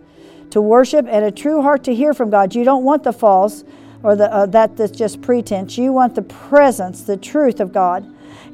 to 0.50 0.62
worship 0.62 1.06
and 1.10 1.24
a 1.24 1.32
true 1.32 1.62
heart 1.62 1.86
to 1.86 1.96
hear 1.96 2.14
from 2.14 2.30
God. 2.30 2.54
You 2.54 2.66
don't 2.66 2.84
want 2.84 3.04
the 3.04 3.14
false 3.14 3.64
or 4.02 4.18
the 4.18 4.30
uh, 4.34 4.48
that 4.48 4.76
that's 4.76 4.92
just 4.92 5.22
pretense. 5.22 5.78
You 5.78 5.94
want 5.94 6.16
the 6.16 6.24
presence, 6.24 7.04
the 7.04 7.16
truth 7.16 7.62
of 7.62 7.72
God, 7.72 8.06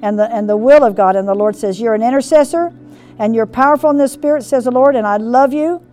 and 0.03 0.19
the 0.19 0.31
and 0.31 0.47
the 0.47 0.57
will 0.57 0.83
of 0.83 0.95
God. 0.95 1.15
And 1.15 1.27
the 1.27 1.33
Lord 1.33 1.55
says 1.55 1.81
you're 1.81 1.95
an 1.95 2.03
intercessor, 2.03 2.71
and 3.19 3.35
you're 3.35 3.45
powerful 3.45 3.89
in 3.89 3.97
the 3.97 4.07
Spirit, 4.07 4.43
says 4.43 4.63
the 4.63 4.71
Lord, 4.71 4.95
and 4.95 5.05
I 5.05 5.17
love 5.17 5.53
you. 5.53 5.85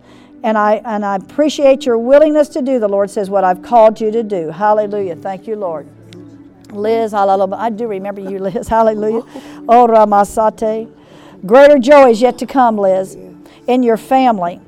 And 0.43 0.57
I, 0.57 0.75
and 0.85 1.03
I 1.03 1.15
appreciate 1.15 1.85
your 1.85 1.97
willingness 1.97 2.47
to 2.49 2.61
do, 2.61 2.79
the 2.79 2.87
Lord 2.87 3.09
says, 3.09 3.29
what 3.29 3.43
I've 3.43 3.61
called 3.61 3.99
you 3.99 4.11
to 4.11 4.23
do. 4.23 4.49
Hallelujah. 4.49 5.15
Thank 5.15 5.47
you, 5.47 5.55
Lord. 5.55 5.87
Liz, 6.71 7.11
hallelujah. 7.11 7.55
I 7.55 7.69
do 7.69 7.87
remember 7.87 8.21
you, 8.21 8.39
Liz. 8.47 8.67
Hallelujah. 8.67 9.23
Oh, 9.67 9.87
Ramasate. 9.87 10.87
Greater 11.45 11.79
joy 11.79 12.11
is 12.11 12.21
yet 12.21 12.37
to 12.39 12.45
come, 12.45 12.77
Liz, 12.77 13.15
in 13.67 13.83
your 13.83 13.97
family. 13.97 14.61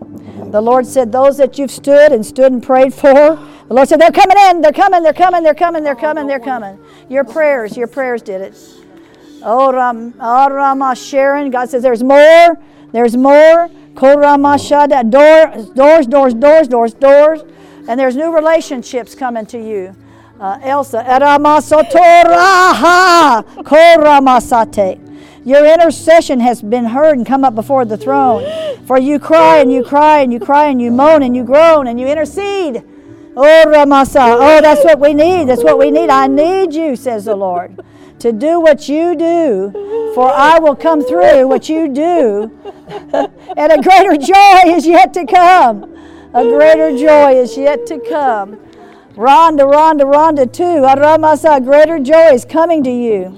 The 0.51 0.61
Lord 0.61 0.85
said, 0.85 1.11
Those 1.11 1.37
that 1.37 1.57
you've 1.57 1.71
stood 1.71 2.11
and 2.11 2.25
stood 2.25 2.51
and 2.51 2.61
prayed 2.61 2.93
for, 2.93 3.09
the 3.09 3.73
Lord 3.73 3.87
said, 3.87 4.01
They're 4.01 4.11
coming 4.11 4.37
in, 4.49 4.61
they're 4.61 4.71
coming, 4.71 5.03
they're 5.03 5.13
coming, 5.13 5.43
they're 5.43 5.55
coming, 5.55 5.83
they're 5.83 5.95
coming, 5.95 6.27
they're 6.27 6.39
coming. 6.39 6.79
Your 7.09 7.23
prayers, 7.23 7.77
your 7.77 7.87
prayers 7.87 8.21
did 8.21 8.41
it. 8.41 8.57
Oh, 9.43 9.71
Ram, 9.71 10.13
oh 10.19 10.49
Rama 10.49 10.95
Sharon. 10.95 11.51
God 11.51 11.69
says, 11.69 11.83
There's 11.83 12.03
more, 12.03 12.57
there's 12.91 13.15
more. 13.15 13.69
Koramashada. 13.93 15.09
Door, 15.09 15.73
doors, 15.73 16.07
doors, 16.07 16.33
doors, 16.33 16.67
doors, 16.67 16.93
doors. 16.93 17.41
And 17.87 17.99
there's 17.99 18.15
new 18.15 18.33
relationships 18.33 19.15
coming 19.15 19.45
to 19.47 19.57
you 19.57 19.95
uh, 20.39 20.57
Elsa, 20.61 21.03
Eramasotoraha, 21.03 23.43
Koramasate. 23.63 25.05
Your 25.45 25.65
intercession 25.65 26.39
has 26.39 26.61
been 26.61 26.85
heard 26.85 27.17
and 27.17 27.25
come 27.25 27.43
up 27.43 27.55
before 27.55 27.85
the 27.85 27.97
throne. 27.97 28.43
For 28.85 28.97
you 28.97 29.19
cry 29.19 29.57
and 29.57 29.71
you 29.71 29.83
cry 29.83 30.19
and 30.19 30.31
you 30.31 30.39
cry 30.39 30.67
and 30.67 30.81
you 30.81 30.91
moan 30.91 31.23
and 31.23 31.35
you 31.35 31.43
groan 31.43 31.87
and 31.87 31.99
you 31.99 32.07
intercede. 32.07 32.83
Oh, 33.35 33.65
Ramasa. 33.67 34.21
Oh, 34.21 34.61
that's 34.61 34.83
what 34.83 34.99
we 34.99 35.13
need. 35.13 35.47
That's 35.47 35.63
what 35.63 35.77
we 35.77 35.91
need. 35.91 36.09
I 36.09 36.27
need 36.27 36.73
you, 36.73 36.95
says 36.95 37.25
the 37.25 37.35
Lord, 37.35 37.79
to 38.19 38.31
do 38.31 38.59
what 38.59 38.89
you 38.89 39.15
do, 39.15 39.71
for 40.13 40.29
I 40.29 40.59
will 40.59 40.75
come 40.75 41.03
through 41.03 41.47
what 41.47 41.69
you 41.69 41.87
do. 41.87 42.51
and 43.57 43.71
a 43.71 43.81
greater 43.81 44.17
joy 44.17 44.61
is 44.65 44.85
yet 44.85 45.13
to 45.13 45.25
come. 45.25 45.95
A 46.33 46.43
greater 46.43 46.95
joy 46.95 47.33
is 47.33 47.57
yet 47.57 47.85
to 47.87 47.99
come. 47.99 48.57
Rhonda, 49.15 49.69
Rhonda, 49.69 50.01
Rhonda, 50.01 50.51
too. 50.51 50.63
Aramasa, 50.63 51.63
greater 51.63 51.99
joy 51.99 52.33
is 52.33 52.45
coming 52.45 52.83
to 52.83 52.91
you. 52.91 53.37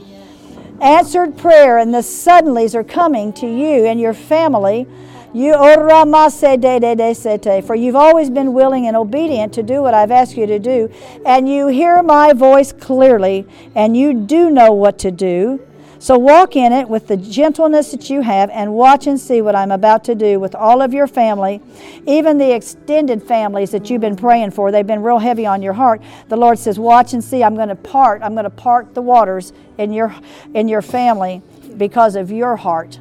Answered 0.82 1.38
prayer 1.38 1.78
and 1.78 1.94
the 1.94 1.99
suddenlies 1.99 2.76
are 2.76 2.84
coming 2.84 3.34
to 3.34 3.48
you 3.48 3.86
and 3.86 3.99
your 3.99 4.14
family. 4.14 4.88
You 5.34 5.53
oh, 5.56 7.62
for 7.62 7.76
you've 7.76 7.95
always 7.95 8.30
been 8.30 8.53
willing 8.53 8.88
and 8.88 8.98
obedient 8.98 9.53
to 9.53 9.64
do 9.64 9.82
what 9.82 9.94
I've 9.94 10.12
asked 10.12 10.36
you 10.36 10.45
to 10.45 10.60
do, 10.60 10.91
and 11.26 11.48
you 11.48 11.68
hear 11.68 12.03
my 12.03 12.34
voice 12.34 12.74
clearly, 12.74 13.48
and 13.74 13.95
you 13.95 14.14
do 14.14 14.49
know 14.49 14.74
what 14.74 14.99
to 14.99 15.12
do. 15.12 15.66
So 15.99 16.18
walk 16.18 16.56
in 16.56 16.74
it 16.74 16.90
with 16.90 17.08
the 17.08 17.16
gentleness 17.16 17.91
that 17.91 18.10
you 18.10 18.22
have 18.22 18.49
and 18.49 18.74
watch 18.74 19.06
and 19.06 19.20
see 19.20 19.41
what 19.41 19.56
I'm 19.56 19.72
about 19.72 20.03
to 20.06 20.16
do 20.16 20.40
with 20.40 20.56
all 20.56 20.82
of 20.82 20.94
your 20.94 21.06
family, 21.06 21.62
even 22.08 22.40
the 22.40 22.53
extended 22.53 23.22
families 23.22 23.70
that 23.70 23.90
you've 23.90 24.02
been 24.02 24.16
praying 24.16 24.52
for. 24.52 24.72
They've 24.72 24.86
been 24.86 25.03
real 25.03 25.20
heavy 25.20 25.45
on 25.45 25.62
your 25.62 25.74
heart. 25.74 26.02
The 26.28 26.38
Lord 26.38 26.58
says, 26.58 26.80
"Watch 26.80 27.14
and 27.14 27.24
see. 27.24 27.44
I'm 27.44 27.56
going 27.56 27.70
to 27.70 27.76
part. 27.76 28.24
I'm 28.24 28.34
going 28.34 28.45
to 28.45 28.49
part 28.49 28.95
the 28.95 29.02
waters 29.02 29.53
in 29.78 29.94
your 29.94 30.14
in 30.56 30.68
your 30.68 30.82
family 30.82 31.44
because 31.78 32.16
of 32.16 32.32
your 32.32 32.56
heart." 32.56 32.99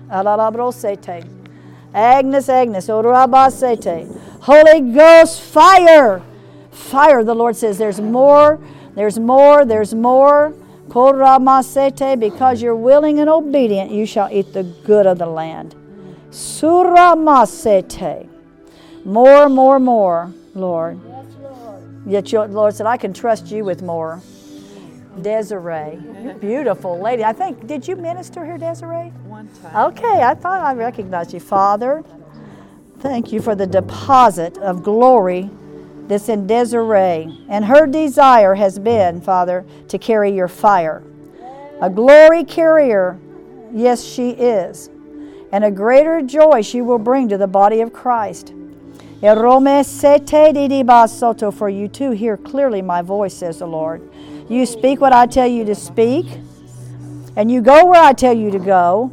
Agnes, 1.95 2.49
Agnes, 2.49 2.89
Ura 2.89 3.27
Basete. 3.27 4.07
Holy 4.43 4.81
Ghost 4.93 5.41
fire. 5.41 6.23
Fire, 6.71 7.25
the 7.25 7.35
Lord 7.35 7.57
says, 7.57 7.79
there's 7.79 8.01
more, 8.01 8.59
there's 8.95 9.19
more, 9.19 9.65
there's 9.65 9.95
more. 9.95 10.55
Koramasete, 10.89 12.19
because 12.19 12.61
you're 12.61 12.75
willing 12.75 13.21
and 13.21 13.31
obedient, 13.31 13.93
you 13.93 14.05
shall 14.05 14.29
eat 14.33 14.53
the 14.53 14.65
good 14.65 15.07
of 15.07 15.19
the 15.19 15.27
land. 15.27 15.77
Suramasete. 16.31 18.29
More, 19.05 19.49
more, 19.49 19.79
more, 19.79 20.33
Lord. 20.55 21.01
Yes, 21.07 21.27
Lord. 21.41 21.83
Yet 22.07 22.33
your 22.33 22.49
Lord 22.49 22.75
said, 22.75 22.87
I 22.87 22.97
can 22.97 23.12
trust 23.15 23.53
you 23.53 23.65
with 23.65 23.83
more. 23.83 24.21
Desiree, 25.23 25.99
beautiful 26.41 26.99
lady. 27.01 27.24
I 27.24 27.32
think, 27.32 27.66
did 27.66 27.87
you 27.87 27.97
minister 27.97 28.45
here, 28.45 28.59
Desiree? 28.59 29.12
One 29.27 29.49
time. 29.62 29.93
Okay, 29.93 30.23
I 30.23 30.35
thought 30.35 30.61
I 30.61 30.73
recognized 30.74 31.35
you. 31.35 31.41
Father, 31.41 32.05
thank 33.01 33.32
you 33.32 33.43
for 33.43 33.55
the 33.55 33.66
deposit 33.66 34.57
of 34.59 34.82
glory 34.82 35.51
that's 36.07 36.28
in 36.28 36.47
Desiree. 36.47 37.45
And 37.49 37.65
her 37.65 37.87
desire 37.87 38.55
has 38.55 38.78
been, 38.78 39.20
Father, 39.20 39.65
to 39.89 39.99
carry 39.99 40.31
your 40.31 40.49
fire. 40.49 41.03
A 41.81 41.91
glory 41.91 42.45
carrier, 42.45 43.19
yes, 43.73 44.05
she 44.05 44.31
is. 44.31 44.91
And 45.53 45.65
a 45.65 45.70
greater 45.70 46.23
joy 46.23 46.62
she 46.62 46.82
will 46.82 46.99
bring 46.99 47.28
to 47.28 47.39
the 47.39 47.49
body 47.49 47.81
of 47.81 47.93
Christ. 47.93 48.55
For 49.20 49.28
you 51.69 51.89
to 51.89 52.11
hear 52.12 52.37
clearly 52.37 52.82
my 52.82 53.03
voice, 53.03 53.35
says 53.35 53.59
the 53.59 53.66
Lord. 53.66 54.01
You 54.51 54.66
speak 54.66 55.01
what 55.01 55.14
I 55.14 55.27
tell 55.27 55.47
you 55.47 55.64
to 55.64 55.74
speak, 55.74 56.27
and 57.36 57.51
you 57.51 57.62
go 57.62 57.86
where 57.86 58.02
I 58.02 58.12
tell 58.12 58.36
you 58.36 58.51
to 58.51 58.59
go, 58.59 59.12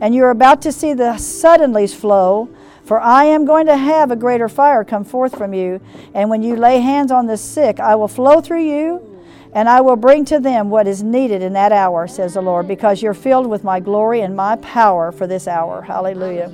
and 0.00 0.14
you're 0.14 0.30
about 0.30 0.62
to 0.62 0.72
see 0.72 0.94
the 0.94 1.12
suddenlies 1.14 1.94
flow 1.94 2.48
for 2.84 3.00
I 3.00 3.24
am 3.24 3.44
going 3.44 3.66
to 3.66 3.76
have 3.76 4.10
a 4.10 4.16
greater 4.16 4.48
fire 4.48 4.84
come 4.84 5.04
forth 5.04 5.36
from 5.38 5.54
you, 5.54 5.80
and 6.14 6.28
when 6.28 6.42
you 6.42 6.56
lay 6.56 6.80
hands 6.80 7.12
on 7.12 7.26
the 7.26 7.36
sick, 7.36 7.78
I 7.78 7.94
will 7.94 8.08
flow 8.08 8.40
through 8.40 8.64
you, 8.64 9.22
and 9.54 9.68
I 9.68 9.80
will 9.80 9.96
bring 9.96 10.24
to 10.26 10.40
them 10.40 10.68
what 10.68 10.86
is 10.86 11.02
needed 11.02 11.42
in 11.42 11.52
that 11.52 11.72
hour, 11.72 12.08
says 12.08 12.34
the 12.34 12.42
Lord, 12.42 12.66
because 12.66 13.00
you're 13.00 13.14
filled 13.14 13.46
with 13.46 13.62
my 13.62 13.80
glory 13.80 14.22
and 14.22 14.34
my 14.34 14.56
power 14.56 15.12
for 15.12 15.26
this 15.26 15.46
hour. 15.46 15.82
Hallelujah. 15.82 16.50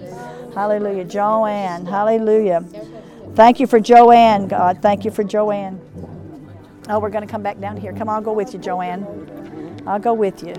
Hallelujah. 0.55 1.05
Joanne. 1.05 1.86
Hallelujah. 1.86 2.62
Thank 3.35 3.61
you 3.61 3.66
for 3.66 3.81
Joanne, 3.81 4.49
God. 4.49 4.82
Thank 4.82 5.05
you 5.05 5.11
for 5.11 5.24
Joanne. 5.24 5.81
Oh, 6.90 6.98
we're 6.98 7.10
going 7.10 7.27
to 7.27 7.31
come 7.31 7.43
back 7.43 7.60
down 7.60 7.77
here. 7.77 7.93
Come 7.93 8.09
on, 8.09 8.16
I'll 8.16 8.23
go 8.23 8.32
with 8.32 8.55
you, 8.55 8.59
Joanne. 8.59 9.82
I'll 9.86 9.98
go 9.98 10.15
with 10.15 10.43
you. 10.43 10.55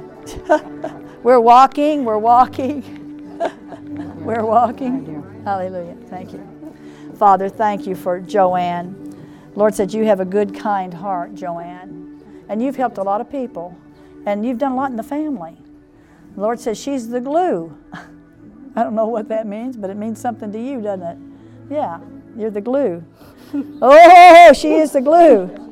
we're 1.23 1.39
walking, 1.39 2.05
we're 2.05 2.19
walking, 2.19 3.39
we're 4.23 4.45
walking. 4.45 5.41
Hallelujah. 5.43 5.95
Thank 6.07 6.33
you. 6.33 6.47
Father, 7.17 7.49
thank 7.49 7.87
you 7.87 7.95
for 7.95 8.19
Joanne. 8.19 9.15
Lord 9.55 9.73
said 9.73 9.91
you 9.91 10.05
have 10.05 10.19
a 10.19 10.25
good, 10.25 10.53
kind 10.53 10.93
heart, 10.93 11.33
Joanne. 11.33 12.23
And 12.47 12.61
you've 12.61 12.75
helped 12.75 12.99
a 12.99 13.03
lot 13.03 13.21
of 13.21 13.31
people. 13.31 13.75
And 14.27 14.45
you've 14.45 14.59
done 14.59 14.73
a 14.73 14.75
lot 14.75 14.91
in 14.91 14.97
the 14.97 15.03
family. 15.03 15.57
The 16.35 16.41
Lord 16.41 16.59
says 16.59 16.79
she's 16.79 17.09
the 17.09 17.21
glue. 17.21 17.75
I 18.75 18.83
don't 18.83 18.93
know 18.93 19.07
what 19.07 19.29
that 19.29 19.47
means, 19.47 19.77
but 19.77 19.89
it 19.89 19.97
means 19.97 20.21
something 20.21 20.51
to 20.51 20.61
you, 20.61 20.79
doesn't 20.79 21.05
it? 21.05 21.17
Yeah, 21.71 21.99
you're 22.37 22.51
the 22.51 22.61
glue. 22.61 23.03
oh, 23.81 24.53
she 24.53 24.75
is 24.75 24.91
the 24.91 25.01
glue. 25.01 25.68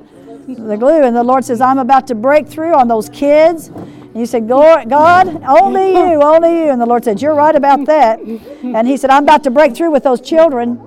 The 0.47 0.77
glue. 0.77 1.03
And 1.03 1.15
the 1.15 1.23
Lord 1.23 1.43
says, 1.43 1.59
I'm 1.59 1.77
about 1.77 2.07
to 2.07 2.15
break 2.15 2.47
through 2.47 2.73
on 2.73 2.87
those 2.87 3.09
kids 3.09 3.67
And 3.67 4.15
you 4.15 4.25
said, 4.25 4.47
God, 4.47 5.43
only 5.45 5.91
you, 5.93 6.21
only 6.21 6.63
you. 6.65 6.71
And 6.71 6.81
the 6.81 6.85
Lord 6.85 7.03
said, 7.03 7.21
You're 7.21 7.35
right 7.35 7.55
about 7.55 7.85
that. 7.85 8.19
And 8.19 8.87
He 8.87 8.97
said, 8.97 9.09
I'm 9.09 9.23
about 9.23 9.43
to 9.43 9.51
break 9.51 9.75
through 9.75 9.91
with 9.91 10.03
those 10.03 10.21
children. 10.21 10.77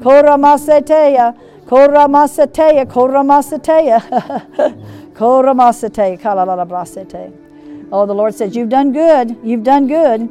Koramaseteya, 0.00 1.38
Koramaseteya, 1.66 2.86
Koramaseteya, 2.86 4.00
Koramaseteya, 5.14 6.20
Kalalalabrasete. 6.20 7.88
Oh, 7.92 8.06
the 8.06 8.14
Lord 8.14 8.34
says, 8.34 8.56
You've 8.56 8.68
done 8.68 8.92
good. 8.92 9.36
You've 9.44 9.62
done 9.62 9.86
good. 9.86 10.28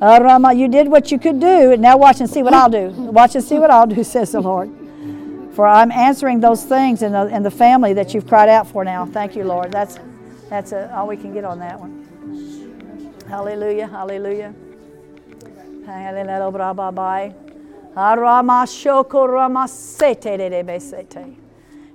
Uh, 0.00 0.18
Rama, 0.22 0.54
you 0.54 0.68
did 0.68 0.88
what 0.88 1.12
you 1.12 1.18
could 1.18 1.38
do. 1.38 1.72
And 1.72 1.82
now 1.82 1.98
watch 1.98 2.20
and 2.20 2.30
see 2.30 2.42
what 2.42 2.54
I'll 2.54 2.70
do. 2.70 2.88
Watch 2.88 3.34
and 3.34 3.44
see 3.44 3.58
what 3.58 3.70
I'll 3.70 3.86
do, 3.86 4.02
says 4.14 4.32
the 4.32 4.40
Lord. 4.40 4.79
For 5.60 5.66
I'm 5.66 5.92
answering 5.92 6.40
those 6.40 6.64
things 6.64 7.02
in 7.02 7.12
the, 7.12 7.26
in 7.26 7.42
the 7.42 7.50
family 7.50 7.92
that 7.92 8.14
you've 8.14 8.26
cried 8.26 8.48
out 8.48 8.66
for 8.66 8.82
now. 8.82 9.04
Thank 9.04 9.36
you, 9.36 9.44
Lord. 9.44 9.70
That's 9.70 9.98
that's 10.48 10.72
a, 10.72 10.90
all 10.96 11.06
we 11.06 11.18
can 11.18 11.34
get 11.34 11.44
on 11.44 11.58
that 11.58 11.78
one. 11.78 12.08
Hallelujah, 13.28 13.86
hallelujah. 13.86 14.54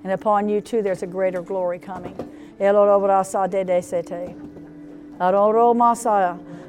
And 0.03 0.11
upon 0.11 0.47
you 0.47 0.61
too, 0.61 0.83
there's 0.83 1.01
a 1.01 1.07
greater 1.07 1.41
glory 1.41 1.79
coming. 1.79 2.15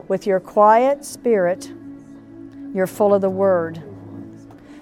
With 0.08 0.26
your 0.26 0.40
quiet 0.40 1.04
spirit, 1.04 1.70
you're 2.72 2.86
full 2.86 3.12
of 3.12 3.20
the 3.20 3.28
word. 3.28 3.82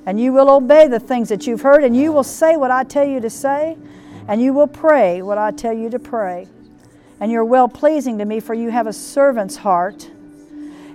And 0.06 0.20
you 0.20 0.32
will 0.32 0.50
obey 0.50 0.86
the 0.86 1.00
things 1.00 1.30
that 1.30 1.46
you've 1.46 1.62
heard, 1.62 1.82
and 1.82 1.96
you 1.96 2.12
will 2.12 2.24
say 2.24 2.56
what 2.56 2.70
I 2.70 2.84
tell 2.84 3.06
you 3.06 3.20
to 3.20 3.30
say, 3.30 3.76
and 4.28 4.40
you 4.40 4.52
will 4.52 4.66
pray 4.66 5.22
what 5.22 5.38
I 5.38 5.50
tell 5.50 5.72
you 5.72 5.88
to 5.90 5.98
pray. 5.98 6.46
And 7.20 7.32
you're 7.32 7.44
well 7.44 7.68
pleasing 7.68 8.18
to 8.18 8.24
me, 8.24 8.40
for 8.40 8.54
you 8.54 8.70
have 8.70 8.86
a 8.86 8.92
servant's 8.92 9.56
heart. 9.56 10.10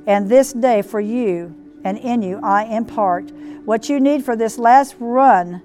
And 0.06 0.30
this 0.30 0.53
day 0.53 0.81
for 0.81 0.99
you 0.99 1.56
and 1.84 1.98
in 1.98 2.22
you 2.22 2.40
I 2.44 2.65
impart 2.65 3.31
what 3.65 3.90
you 3.90 3.99
need 3.99 4.26
for 4.26 4.36
this 4.36 4.57
last 4.57 4.95
run 4.99 5.61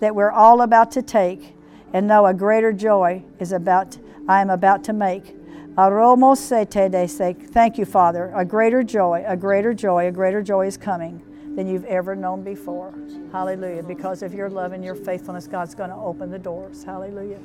that 0.00 0.14
we're 0.14 0.30
all 0.30 0.62
about 0.62 0.90
to 0.92 1.02
take. 1.02 1.54
And 1.92 2.06
know 2.06 2.26
a 2.26 2.34
greater 2.34 2.72
joy 2.72 3.24
is 3.38 3.52
about 3.52 3.96
I 4.28 4.40
am 4.40 4.50
about 4.50 4.84
to 4.84 4.92
make. 4.92 5.34
Aromos 5.76 6.38
sete 6.38 6.90
de 6.90 7.08
sake. 7.08 7.48
Thank 7.48 7.78
you, 7.78 7.84
Father. 7.84 8.32
A 8.34 8.44
greater 8.44 8.82
joy, 8.82 9.24
a 9.26 9.36
greater 9.36 9.72
joy, 9.72 10.06
a 10.06 10.12
greater 10.12 10.42
joy 10.42 10.66
is 10.66 10.76
coming 10.76 11.22
than 11.58 11.66
you've 11.66 11.86
ever 11.86 12.14
known 12.14 12.44
before. 12.44 12.94
Hallelujah. 13.32 13.82
Because 13.82 14.22
of 14.22 14.32
your 14.32 14.48
love 14.48 14.70
and 14.70 14.84
your 14.84 14.94
faithfulness, 14.94 15.48
God's 15.48 15.74
going 15.74 15.90
to 15.90 15.96
open 15.96 16.30
the 16.30 16.38
doors. 16.38 16.84
Hallelujah. 16.84 17.40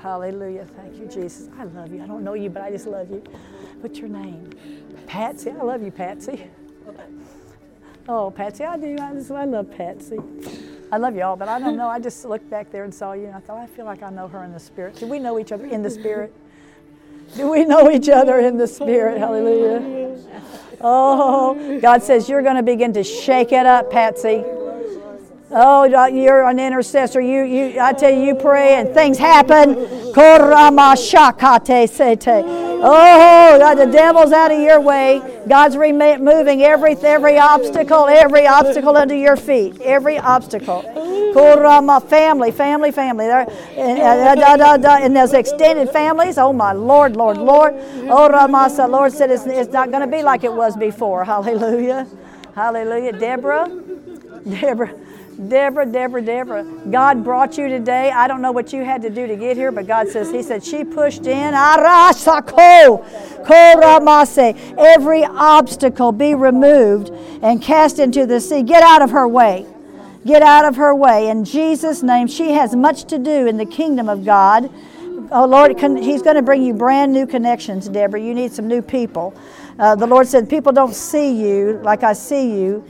Hallelujah. 0.00 0.64
Thank 0.64 0.96
you, 0.96 1.06
Jesus. 1.06 1.50
I 1.58 1.64
love 1.64 1.92
you. 1.92 2.02
I 2.02 2.06
don't 2.06 2.24
know 2.24 2.32
you, 2.32 2.48
but 2.48 2.62
I 2.62 2.70
just 2.70 2.86
love 2.86 3.10
you. 3.10 3.22
What's 3.82 3.98
your 3.98 4.08
name? 4.08 4.48
Patsy. 5.06 5.50
I 5.50 5.62
love 5.62 5.82
you, 5.82 5.90
Patsy. 5.90 6.50
Oh, 8.08 8.30
Patsy, 8.30 8.64
I 8.64 8.78
do. 8.78 8.96
I, 8.98 9.12
just, 9.12 9.30
I 9.30 9.44
love 9.44 9.70
Patsy. 9.70 10.16
I 10.90 10.96
love 10.96 11.14
you 11.14 11.22
all, 11.22 11.36
but 11.36 11.48
I 11.48 11.58
don't 11.58 11.76
know. 11.76 11.88
I 11.88 12.00
just 12.00 12.24
looked 12.24 12.48
back 12.48 12.70
there 12.70 12.84
and 12.84 12.94
saw 12.94 13.12
you, 13.12 13.26
and 13.26 13.34
I 13.34 13.40
thought, 13.40 13.58
I 13.58 13.66
feel 13.66 13.84
like 13.84 14.02
I 14.02 14.08
know 14.08 14.26
her 14.26 14.42
in 14.44 14.52
the 14.52 14.60
spirit. 14.60 14.94
Do 14.94 15.06
we 15.06 15.18
know 15.18 15.38
each 15.38 15.52
other 15.52 15.66
in 15.66 15.82
the 15.82 15.90
spirit? 15.90 16.34
Do 17.36 17.50
we 17.50 17.64
know 17.64 17.90
each 17.90 18.08
other 18.08 18.38
in 18.38 18.56
the 18.56 18.66
spirit? 18.66 19.18
Hallelujah. 19.18 20.18
Oh, 20.80 21.78
God 21.80 22.02
says 22.02 22.28
you're 22.28 22.42
going 22.42 22.56
to 22.56 22.62
begin 22.62 22.92
to 22.92 23.02
shake 23.02 23.52
it 23.52 23.66
up, 23.66 23.90
Patsy. 23.90 24.44
Oh, 25.50 25.84
you're 25.84 26.46
an 26.48 26.58
intercessor. 26.58 27.20
You, 27.20 27.42
you, 27.44 27.80
I 27.80 27.92
tell 27.92 28.10
you, 28.10 28.22
you 28.22 28.34
pray 28.34 28.74
and 28.74 28.92
things 28.92 29.18
happen. 29.18 29.74
Oh, 32.86 33.58
God, 33.58 33.76
the 33.76 33.86
devil's 33.86 34.30
out 34.32 34.52
of 34.52 34.60
your 34.60 34.78
way. 34.78 35.22
God's 35.48 35.74
removing 35.76 36.62
every, 36.62 36.96
every 36.96 37.38
obstacle, 37.38 38.06
every 38.06 38.46
obstacle 38.46 38.94
under 38.96 39.14
your 39.14 39.36
feet. 39.36 39.80
Every 39.80 40.18
obstacle. 40.18 40.82
Family, 42.00 42.50
family, 42.52 42.90
family. 42.92 43.26
There, 43.26 43.46
and 43.76 45.16
those 45.16 45.32
extended 45.32 45.88
families, 45.90 46.36
oh 46.36 46.52
my 46.52 46.72
Lord, 46.72 47.16
Lord, 47.16 47.38
Lord. 47.38 47.74
Oh, 48.08 48.28
Ramasa, 48.28 48.86
Lord 48.86 49.12
said 49.12 49.30
it's, 49.30 49.46
it's 49.46 49.72
not 49.72 49.90
going 49.90 50.02
to 50.02 50.16
be 50.16 50.22
like 50.22 50.44
it 50.44 50.52
was 50.52 50.76
before. 50.76 51.24
Hallelujah. 51.24 52.06
Hallelujah. 52.54 53.12
Deborah, 53.12 53.66
Deborah. 54.48 54.94
Deborah, 55.48 55.86
Deborah, 55.86 56.22
Deborah, 56.22 56.64
God 56.90 57.24
brought 57.24 57.58
you 57.58 57.68
today. 57.68 58.10
I 58.10 58.28
don't 58.28 58.40
know 58.40 58.52
what 58.52 58.72
you 58.72 58.84
had 58.84 59.02
to 59.02 59.10
do 59.10 59.26
to 59.26 59.36
get 59.36 59.56
here, 59.56 59.72
but 59.72 59.86
God 59.86 60.08
says, 60.08 60.30
He 60.30 60.42
said, 60.42 60.64
she 60.64 60.84
pushed 60.84 61.26
in. 61.26 61.54
Every 64.78 65.24
obstacle 65.24 66.12
be 66.12 66.34
removed 66.34 67.10
and 67.42 67.60
cast 67.60 67.98
into 67.98 68.26
the 68.26 68.40
sea. 68.40 68.62
Get 68.62 68.82
out 68.82 69.02
of 69.02 69.10
her 69.10 69.26
way. 69.26 69.66
Get 70.24 70.42
out 70.42 70.64
of 70.64 70.76
her 70.76 70.94
way. 70.94 71.28
In 71.28 71.44
Jesus' 71.44 72.02
name, 72.02 72.28
she 72.28 72.52
has 72.52 72.74
much 72.74 73.04
to 73.04 73.18
do 73.18 73.46
in 73.46 73.56
the 73.56 73.66
kingdom 73.66 74.08
of 74.08 74.24
God. 74.24 74.70
Oh, 75.30 75.46
Lord, 75.46 75.78
He's 75.98 76.22
going 76.22 76.36
to 76.36 76.42
bring 76.42 76.62
you 76.62 76.74
brand 76.74 77.12
new 77.12 77.26
connections, 77.26 77.88
Deborah. 77.88 78.20
You 78.20 78.34
need 78.34 78.52
some 78.52 78.68
new 78.68 78.82
people. 78.82 79.34
Uh, 79.78 79.96
the 79.96 80.06
Lord 80.06 80.28
said, 80.28 80.48
People 80.48 80.72
don't 80.72 80.94
see 80.94 81.32
you 81.32 81.80
like 81.82 82.02
I 82.04 82.12
see 82.12 82.58
you. 82.58 82.84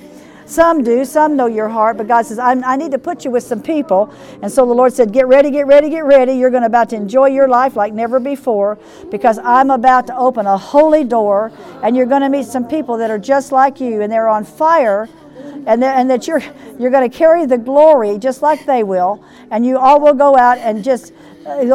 Some 0.46 0.82
do, 0.84 1.04
some 1.04 1.36
know 1.36 1.46
your 1.46 1.68
heart, 1.68 1.96
but 1.96 2.06
God 2.06 2.26
says, 2.26 2.38
i 2.38 2.76
need 2.76 2.90
to 2.92 2.98
put 2.98 3.24
you 3.24 3.30
with 3.30 3.44
some 3.44 3.62
people. 3.62 4.12
And 4.42 4.52
so 4.52 4.66
the 4.66 4.74
Lord 4.74 4.92
said, 4.92 5.12
Get 5.12 5.26
ready, 5.26 5.50
get 5.50 5.66
ready, 5.66 5.88
get 5.88 6.04
ready. 6.04 6.34
You're 6.34 6.50
going 6.50 6.62
to 6.62 6.66
about 6.66 6.90
to 6.90 6.96
enjoy 6.96 7.28
your 7.28 7.48
life 7.48 7.76
like 7.76 7.92
never 7.92 8.18
before 8.18 8.78
because 9.10 9.38
I'm 9.38 9.70
about 9.70 10.06
to 10.08 10.16
open 10.16 10.46
a 10.46 10.58
holy 10.58 11.04
door 11.04 11.52
and 11.82 11.96
you're 11.96 12.06
going 12.06 12.22
to 12.22 12.28
meet 12.28 12.46
some 12.46 12.66
people 12.66 12.96
that 12.98 13.10
are 13.10 13.18
just 13.18 13.52
like 13.52 13.80
you 13.80 14.02
and 14.02 14.12
they're 14.12 14.28
on 14.28 14.44
fire 14.44 15.08
and, 15.66 15.82
and 15.84 16.10
that 16.10 16.26
you're, 16.26 16.42
you're 16.78 16.90
going 16.90 17.08
to 17.08 17.16
carry 17.16 17.46
the 17.46 17.58
glory 17.58 18.18
just 18.18 18.42
like 18.42 18.66
they 18.66 18.82
will. 18.82 19.24
And 19.50 19.64
you 19.64 19.78
all 19.78 20.00
will 20.00 20.14
go 20.14 20.36
out 20.36 20.58
and 20.58 20.82
just. 20.84 21.12
And 21.46 21.70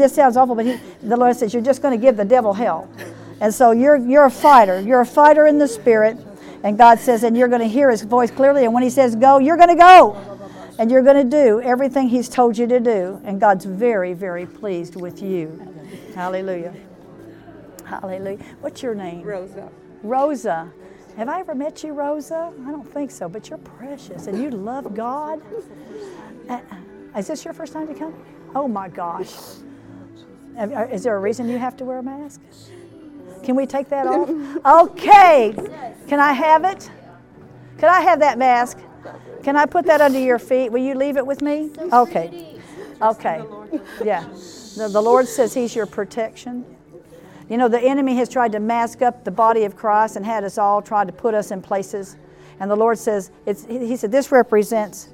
this 0.00 0.14
sounds 0.14 0.36
awful, 0.36 0.54
but 0.54 0.66
he, 0.66 0.78
the 1.02 1.16
Lord 1.16 1.36
says, 1.36 1.52
You're 1.52 1.62
just 1.62 1.82
going 1.82 1.98
to 1.98 2.00
give 2.00 2.16
the 2.16 2.24
devil 2.24 2.54
hell. 2.54 2.88
And 3.40 3.52
so 3.52 3.72
you're, 3.72 3.96
you're 3.96 4.26
a 4.26 4.30
fighter. 4.30 4.80
You're 4.80 5.00
a 5.00 5.06
fighter 5.06 5.46
in 5.46 5.58
the 5.58 5.68
spirit. 5.68 6.16
And 6.64 6.76
God 6.76 6.98
says, 6.98 7.22
and 7.22 7.36
you're 7.36 7.48
going 7.48 7.60
to 7.60 7.68
hear 7.68 7.90
his 7.90 8.02
voice 8.02 8.30
clearly. 8.30 8.64
And 8.64 8.74
when 8.74 8.82
he 8.82 8.90
says 8.90 9.14
go, 9.14 9.38
you're 9.38 9.56
going 9.56 9.68
to 9.68 9.76
go. 9.76 10.16
And 10.78 10.90
you're 10.90 11.02
going 11.02 11.28
to 11.28 11.36
do 11.36 11.60
everything 11.60 12.08
he's 12.08 12.28
told 12.28 12.56
you 12.56 12.66
to 12.68 12.80
do. 12.80 13.20
And 13.24 13.40
God's 13.40 13.64
very, 13.64 14.14
very 14.14 14.46
pleased 14.46 14.96
with 14.96 15.22
you. 15.22 15.60
Hallelujah. 16.14 16.74
Hallelujah. 17.84 18.38
What's 18.60 18.82
your 18.82 18.94
name? 18.94 19.22
Rosa. 19.22 19.68
Rosa. 20.02 20.70
Have 21.16 21.28
I 21.28 21.40
ever 21.40 21.54
met 21.54 21.82
you, 21.82 21.92
Rosa? 21.94 22.52
I 22.64 22.70
don't 22.70 22.88
think 22.92 23.10
so, 23.10 23.28
but 23.28 23.48
you're 23.48 23.58
precious 23.58 24.28
and 24.28 24.40
you 24.40 24.50
love 24.50 24.94
God. 24.94 25.42
Uh, 26.48 26.60
is 27.16 27.26
this 27.26 27.44
your 27.44 27.54
first 27.54 27.72
time 27.72 27.88
to 27.88 27.94
come? 27.94 28.14
Oh 28.54 28.68
my 28.68 28.88
gosh. 28.88 29.34
Is 30.56 31.02
there 31.02 31.16
a 31.16 31.20
reason 31.20 31.48
you 31.48 31.58
have 31.58 31.76
to 31.78 31.84
wear 31.84 31.98
a 31.98 32.02
mask? 32.02 32.40
Can 33.42 33.56
we 33.56 33.66
take 33.66 33.88
that 33.88 34.06
off? 34.06 34.28
Okay. 34.90 35.54
Can 36.08 36.20
I 36.20 36.32
have 36.32 36.64
it? 36.64 36.90
Can 37.78 37.88
I 37.88 38.00
have 38.00 38.20
that 38.20 38.38
mask? 38.38 38.78
Can 39.42 39.56
I 39.56 39.66
put 39.66 39.86
that 39.86 40.00
under 40.00 40.18
your 40.18 40.38
feet? 40.38 40.70
Will 40.70 40.82
you 40.82 40.94
leave 40.94 41.16
it 41.16 41.26
with 41.26 41.42
me? 41.42 41.70
Okay. 41.92 42.58
Okay. 43.00 43.42
Yeah. 44.04 44.26
The, 44.76 44.88
the 44.90 45.00
Lord 45.00 45.28
says 45.28 45.54
He's 45.54 45.74
your 45.74 45.86
protection. 45.86 46.64
You 47.48 47.56
know, 47.56 47.68
the 47.68 47.80
enemy 47.80 48.16
has 48.16 48.28
tried 48.28 48.52
to 48.52 48.60
mask 48.60 49.00
up 49.00 49.24
the 49.24 49.30
body 49.30 49.64
of 49.64 49.74
Christ 49.74 50.16
and 50.16 50.26
had 50.26 50.44
us 50.44 50.58
all 50.58 50.82
try 50.82 51.04
to 51.04 51.12
put 51.12 51.34
us 51.34 51.50
in 51.50 51.62
places. 51.62 52.16
And 52.60 52.70
the 52.70 52.76
Lord 52.76 52.98
says, 52.98 53.30
it's, 53.46 53.64
He 53.66 53.96
said, 53.96 54.12
this 54.12 54.30
represents 54.32 55.08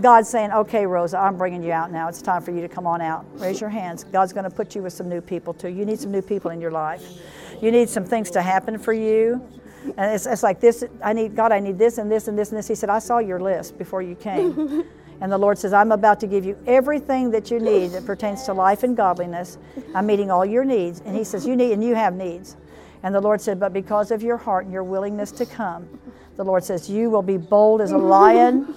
God 0.00 0.26
saying, 0.26 0.52
okay, 0.52 0.86
Rosa, 0.86 1.18
I'm 1.18 1.36
bringing 1.36 1.62
you 1.62 1.72
out 1.72 1.90
now. 1.90 2.08
It's 2.08 2.22
time 2.22 2.42
for 2.42 2.50
you 2.50 2.60
to 2.60 2.68
come 2.68 2.86
on 2.86 3.00
out. 3.00 3.24
Raise 3.40 3.60
your 3.60 3.70
hands. 3.70 4.04
God's 4.04 4.32
going 4.32 4.44
to 4.44 4.50
put 4.50 4.74
you 4.74 4.82
with 4.82 4.92
some 4.92 5.08
new 5.08 5.20
people, 5.20 5.54
too. 5.54 5.68
You 5.68 5.84
need 5.84 5.98
some 5.98 6.10
new 6.10 6.22
people 6.22 6.50
in 6.50 6.60
your 6.60 6.70
life. 6.70 7.02
You 7.62 7.70
need 7.70 7.88
some 7.88 8.04
things 8.04 8.30
to 8.32 8.42
happen 8.42 8.78
for 8.78 8.92
you. 8.92 9.46
And 9.96 10.14
it's, 10.14 10.26
it's 10.26 10.42
like 10.42 10.60
this 10.60 10.84
I 11.02 11.12
need, 11.12 11.36
God, 11.36 11.52
I 11.52 11.60
need 11.60 11.78
this 11.78 11.98
and 11.98 12.10
this 12.10 12.28
and 12.28 12.38
this 12.38 12.50
and 12.50 12.58
this. 12.58 12.68
He 12.68 12.74
said, 12.74 12.88
I 12.90 12.98
saw 12.98 13.18
your 13.18 13.40
list 13.40 13.78
before 13.78 14.02
you 14.02 14.14
came. 14.14 14.84
and 15.20 15.30
the 15.30 15.38
Lord 15.38 15.58
says, 15.58 15.72
I'm 15.72 15.92
about 15.92 16.20
to 16.20 16.26
give 16.26 16.44
you 16.44 16.58
everything 16.66 17.30
that 17.32 17.50
you 17.50 17.60
need 17.60 17.88
that 17.88 18.06
pertains 18.06 18.44
to 18.44 18.52
life 18.52 18.82
and 18.82 18.96
godliness. 18.96 19.58
I'm 19.94 20.06
meeting 20.06 20.30
all 20.30 20.44
your 20.44 20.64
needs. 20.64 21.00
And 21.04 21.14
He 21.14 21.24
says, 21.24 21.46
You 21.46 21.56
need, 21.56 21.72
and 21.72 21.84
you 21.84 21.94
have 21.94 22.14
needs. 22.14 22.56
And 23.02 23.14
the 23.14 23.20
Lord 23.20 23.40
said, 23.40 23.60
But 23.60 23.72
because 23.72 24.10
of 24.10 24.22
your 24.22 24.38
heart 24.38 24.64
and 24.64 24.72
your 24.72 24.84
willingness 24.84 25.30
to 25.32 25.46
come, 25.46 25.86
the 26.36 26.44
Lord 26.44 26.64
says, 26.64 26.88
You 26.88 27.10
will 27.10 27.22
be 27.22 27.36
bold 27.36 27.80
as 27.80 27.92
a 27.92 27.98
lion. 27.98 28.74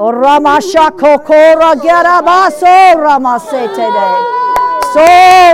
Ramashakokora 0.00 1.74
Gerabaso 1.74 2.96
Ramasete. 2.96 3.88
So 4.92 5.04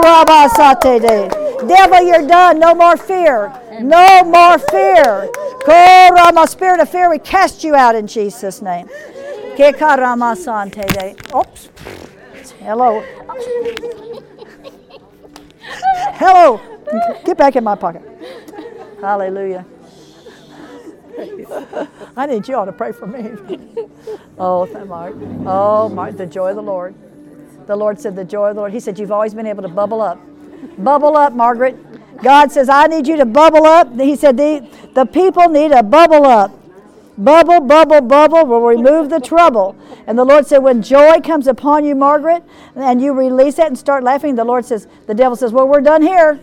Rabasate. 0.02 1.68
Devil, 1.68 2.06
you're 2.06 2.26
done. 2.26 2.60
No 2.60 2.74
more 2.74 2.96
fear. 2.96 3.52
No 3.80 4.22
more 4.24 4.58
fear. 4.58 5.28
Korama, 5.64 6.46
spirit 6.46 6.80
of 6.80 6.88
fear, 6.88 7.10
we 7.10 7.18
cast 7.18 7.64
you 7.64 7.74
out 7.74 7.96
in 7.96 8.06
Jesus' 8.06 8.62
name. 8.62 8.88
Kekaramasante. 9.56 11.34
Oops. 11.34 11.68
Hello. 12.60 13.02
Hello. 16.18 16.60
Get 17.24 17.36
back 17.36 17.56
in 17.56 17.64
my 17.64 17.74
pocket. 17.74 18.02
Hallelujah. 19.00 19.66
I 22.16 22.26
need 22.26 22.46
you 22.48 22.56
all 22.56 22.66
to 22.66 22.72
pray 22.72 22.92
for 22.92 23.06
me. 23.06 23.30
oh, 24.38 24.66
thank 24.66 24.86
Mark. 24.86 25.14
Oh, 25.46 25.88
Mark, 25.88 26.16
the 26.16 26.26
joy 26.26 26.50
of 26.50 26.56
the 26.56 26.62
Lord. 26.62 26.94
The 27.66 27.76
Lord 27.76 28.00
said, 28.00 28.16
The 28.16 28.24
joy 28.24 28.50
of 28.50 28.56
the 28.56 28.60
Lord. 28.60 28.72
He 28.72 28.80
said, 28.80 28.98
You've 28.98 29.12
always 29.12 29.34
been 29.34 29.46
able 29.46 29.62
to 29.62 29.68
bubble 29.68 30.00
up. 30.00 30.20
Bubble 30.78 31.16
up, 31.16 31.32
Margaret. 31.32 31.76
God 32.22 32.50
says, 32.50 32.68
I 32.68 32.86
need 32.86 33.06
you 33.06 33.16
to 33.16 33.26
bubble 33.26 33.66
up. 33.66 33.92
He 33.98 34.16
said, 34.16 34.36
The, 34.36 34.68
the 34.94 35.04
people 35.04 35.48
need 35.48 35.72
to 35.72 35.82
bubble 35.82 36.24
up. 36.24 36.52
Bubble, 37.18 37.60
bubble, 37.60 38.02
bubble 38.02 38.44
will 38.44 38.60
remove 38.60 39.08
the 39.08 39.20
trouble. 39.20 39.74
And 40.06 40.18
the 40.18 40.24
Lord 40.24 40.46
said, 40.46 40.58
When 40.58 40.82
joy 40.82 41.20
comes 41.20 41.46
upon 41.46 41.84
you, 41.84 41.94
Margaret, 41.94 42.44
and 42.74 43.00
you 43.00 43.12
release 43.12 43.58
it 43.58 43.66
and 43.66 43.78
start 43.78 44.04
laughing, 44.04 44.34
the 44.34 44.44
Lord 44.44 44.64
says, 44.64 44.86
The 45.06 45.14
devil 45.14 45.34
says, 45.34 45.52
Well, 45.52 45.66
we're 45.66 45.80
done 45.80 46.02
here. 46.02 46.38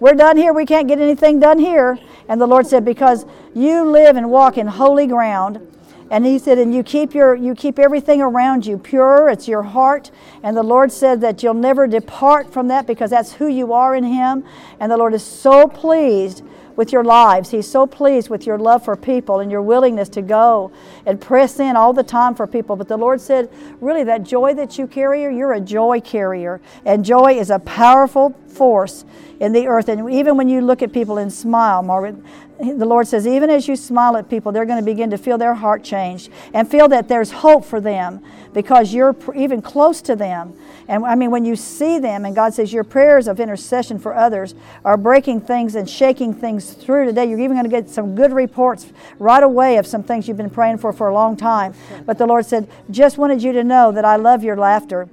We're 0.00 0.14
done 0.14 0.36
here. 0.36 0.52
We 0.52 0.66
can't 0.66 0.88
get 0.88 1.00
anything 1.00 1.40
done 1.40 1.58
here. 1.58 1.98
And 2.28 2.40
the 2.40 2.46
Lord 2.46 2.66
said, 2.66 2.84
Because 2.84 3.26
you 3.54 3.84
live 3.84 4.16
and 4.16 4.30
walk 4.30 4.58
in 4.58 4.66
holy 4.66 5.06
ground. 5.06 5.68
And 6.10 6.26
he 6.26 6.38
said, 6.38 6.58
and 6.58 6.74
you 6.74 6.82
keep 6.82 7.14
your 7.14 7.34
you 7.34 7.54
keep 7.54 7.78
everything 7.78 8.20
around 8.20 8.66
you 8.66 8.76
pure. 8.76 9.30
It's 9.30 9.48
your 9.48 9.62
heart. 9.62 10.10
And 10.42 10.54
the 10.54 10.62
Lord 10.62 10.92
said 10.92 11.22
that 11.22 11.42
you'll 11.42 11.54
never 11.54 11.86
depart 11.86 12.52
from 12.52 12.68
that 12.68 12.86
because 12.86 13.08
that's 13.08 13.32
who 13.32 13.46
you 13.46 13.72
are 13.72 13.96
in 13.96 14.04
Him. 14.04 14.44
And 14.78 14.92
the 14.92 14.98
Lord 14.98 15.14
is 15.14 15.22
so 15.22 15.66
pleased 15.66 16.42
with 16.76 16.92
your 16.92 17.04
lives. 17.04 17.50
He's 17.50 17.68
so 17.68 17.86
pleased 17.86 18.28
with 18.28 18.46
your 18.46 18.58
love 18.58 18.84
for 18.84 18.96
people 18.96 19.40
and 19.40 19.50
your 19.50 19.62
willingness 19.62 20.08
to 20.10 20.22
go 20.22 20.70
and 21.06 21.20
press 21.20 21.58
in 21.58 21.76
all 21.76 21.92
the 21.92 22.02
time 22.02 22.34
for 22.34 22.46
people. 22.46 22.76
But 22.76 22.88
the 22.88 22.96
Lord 22.96 23.20
said, 23.20 23.50
really, 23.80 24.04
that 24.04 24.22
joy 24.22 24.54
that 24.54 24.78
you 24.78 24.86
carry, 24.86 25.22
you're 25.22 25.52
a 25.54 25.60
joy 25.60 26.00
carrier. 26.00 26.60
And 26.84 27.04
joy 27.04 27.38
is 27.38 27.50
a 27.50 27.58
powerful 27.58 28.30
force 28.52 29.04
in 29.40 29.52
the 29.52 29.66
earth. 29.66 29.88
And 29.88 30.10
even 30.12 30.36
when 30.36 30.48
you 30.48 30.60
look 30.60 30.82
at 30.82 30.92
people 30.92 31.18
and 31.18 31.32
smile, 31.32 31.82
Margaret, 31.82 32.16
the 32.58 32.86
Lord 32.86 33.08
says, 33.08 33.26
even 33.26 33.50
as 33.50 33.66
you 33.66 33.74
smile 33.74 34.16
at 34.16 34.28
people, 34.28 34.52
they're 34.52 34.66
going 34.66 34.78
to 34.78 34.84
begin 34.84 35.10
to 35.10 35.18
feel 35.18 35.36
their 35.36 35.54
heart 35.54 35.82
changed 35.82 36.30
and 36.54 36.70
feel 36.70 36.86
that 36.88 37.08
there's 37.08 37.32
hope 37.32 37.64
for 37.64 37.80
them 37.80 38.22
because 38.54 38.94
you're 38.94 39.16
even 39.34 39.60
close 39.60 40.00
to 40.02 40.14
them. 40.14 40.56
And 40.86 41.04
I 41.04 41.14
mean, 41.16 41.30
when 41.30 41.44
you 41.44 41.56
see 41.56 41.98
them, 41.98 42.24
and 42.24 42.34
God 42.36 42.54
says 42.54 42.72
your 42.72 42.84
prayers 42.84 43.26
of 43.26 43.40
intercession 43.40 43.98
for 43.98 44.14
others 44.14 44.54
are 44.84 44.96
breaking 44.96 45.40
things 45.40 45.74
and 45.74 45.88
shaking 45.90 46.34
things 46.34 46.72
through 46.72 47.06
today, 47.06 47.24
you're 47.24 47.40
even 47.40 47.56
going 47.56 47.64
to 47.64 47.70
get 47.70 47.88
some 47.88 48.14
good 48.14 48.32
reports 48.32 48.92
right 49.18 49.42
away 49.42 49.78
of 49.78 49.86
some 49.86 50.02
things 50.02 50.28
you've 50.28 50.36
been 50.36 50.50
praying 50.50 50.78
for 50.78 50.92
for 50.92 51.08
a 51.08 51.14
long 51.14 51.36
time. 51.36 51.74
But 52.06 52.18
the 52.18 52.26
Lord 52.26 52.46
said, 52.46 52.68
just 52.90 53.18
wanted 53.18 53.42
you 53.42 53.52
to 53.52 53.64
know 53.64 53.90
that 53.90 54.04
I 54.04 54.16
love 54.16 54.44
your 54.44 54.56
laughter. 54.56 55.08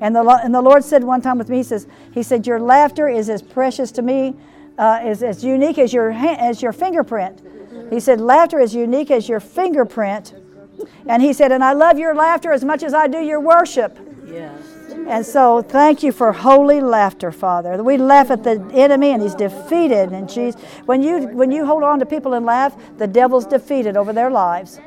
And 0.00 0.14
the, 0.14 0.22
and 0.42 0.54
the 0.54 0.60
Lord 0.62 0.84
said 0.84 1.04
one 1.04 1.20
time 1.20 1.38
with 1.38 1.48
me, 1.48 1.58
He 1.58 1.62
says, 1.62 1.86
He 2.12 2.22
said, 2.22 2.46
Your 2.46 2.60
laughter 2.60 3.08
is 3.08 3.28
as 3.28 3.42
precious 3.42 3.90
to 3.92 4.02
me, 4.02 4.34
uh, 4.78 5.00
is 5.04 5.22
as 5.22 5.44
unique 5.44 5.78
as 5.78 5.92
your, 5.92 6.10
as 6.10 6.62
your 6.62 6.72
fingerprint. 6.72 7.42
He 7.90 8.00
said, 8.00 8.20
Laughter 8.20 8.58
is 8.58 8.74
unique 8.74 9.10
as 9.10 9.28
your 9.28 9.40
fingerprint. 9.40 10.34
And 11.06 11.22
He 11.22 11.32
said, 11.32 11.52
And 11.52 11.64
I 11.64 11.72
love 11.72 11.98
your 11.98 12.14
laughter 12.14 12.52
as 12.52 12.64
much 12.64 12.82
as 12.82 12.94
I 12.94 13.06
do 13.06 13.18
your 13.18 13.40
worship. 13.40 13.98
Yes. 14.26 14.78
And 15.08 15.24
so, 15.24 15.62
thank 15.62 16.02
you 16.02 16.12
for 16.12 16.32
holy 16.32 16.82
laughter, 16.82 17.32
Father. 17.32 17.82
We 17.82 17.96
laugh 17.96 18.30
at 18.30 18.44
the 18.44 18.62
enemy, 18.74 19.12
and 19.12 19.22
he's 19.22 19.34
defeated. 19.34 20.12
And 20.12 20.28
Jesus, 20.28 20.60
when 20.84 21.02
you 21.02 21.28
when 21.28 21.50
you 21.50 21.64
hold 21.64 21.82
on 21.82 21.98
to 22.00 22.06
people 22.06 22.34
and 22.34 22.44
laugh, 22.44 22.76
the 22.98 23.06
devil's 23.06 23.46
defeated 23.46 23.96
over 23.96 24.12
their 24.12 24.30
lives. 24.30 24.80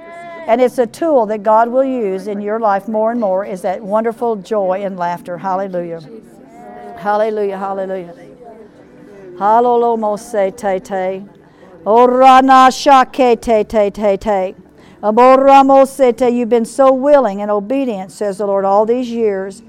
And 0.47 0.59
it's 0.59 0.77
a 0.77 0.87
tool 0.87 1.25
that 1.27 1.43
God 1.43 1.69
will 1.69 1.83
use 1.83 2.27
in 2.27 2.41
your 2.41 2.59
life 2.59 2.87
more 2.87 3.11
and 3.11 3.19
more. 3.19 3.45
Is 3.45 3.61
that 3.61 3.81
wonderful 3.81 4.35
joy 4.37 4.83
and 4.83 4.97
laughter? 4.97 5.37
Hallelujah. 5.37 6.01
Hallelujah. 6.97 7.57
Hallelujah. 7.57 8.15
Hallelujah. 9.37 10.51
te 10.51 10.79
te. 10.79 11.25
Orana 11.85 12.69
shake 12.71 13.41
te 13.41 13.63
te 13.63 13.89
te 13.89 14.17
te. 14.17 14.55
Amoramosete, 15.01 16.31
you've 16.31 16.49
been 16.49 16.65
so 16.65 16.93
willing 16.93 17.41
and 17.41 17.49
obedient, 17.49 18.11
says 18.11 18.37
the 18.37 18.45
Lord, 18.45 18.65
all 18.65 18.85
these 18.85 19.09
years. 19.09 19.63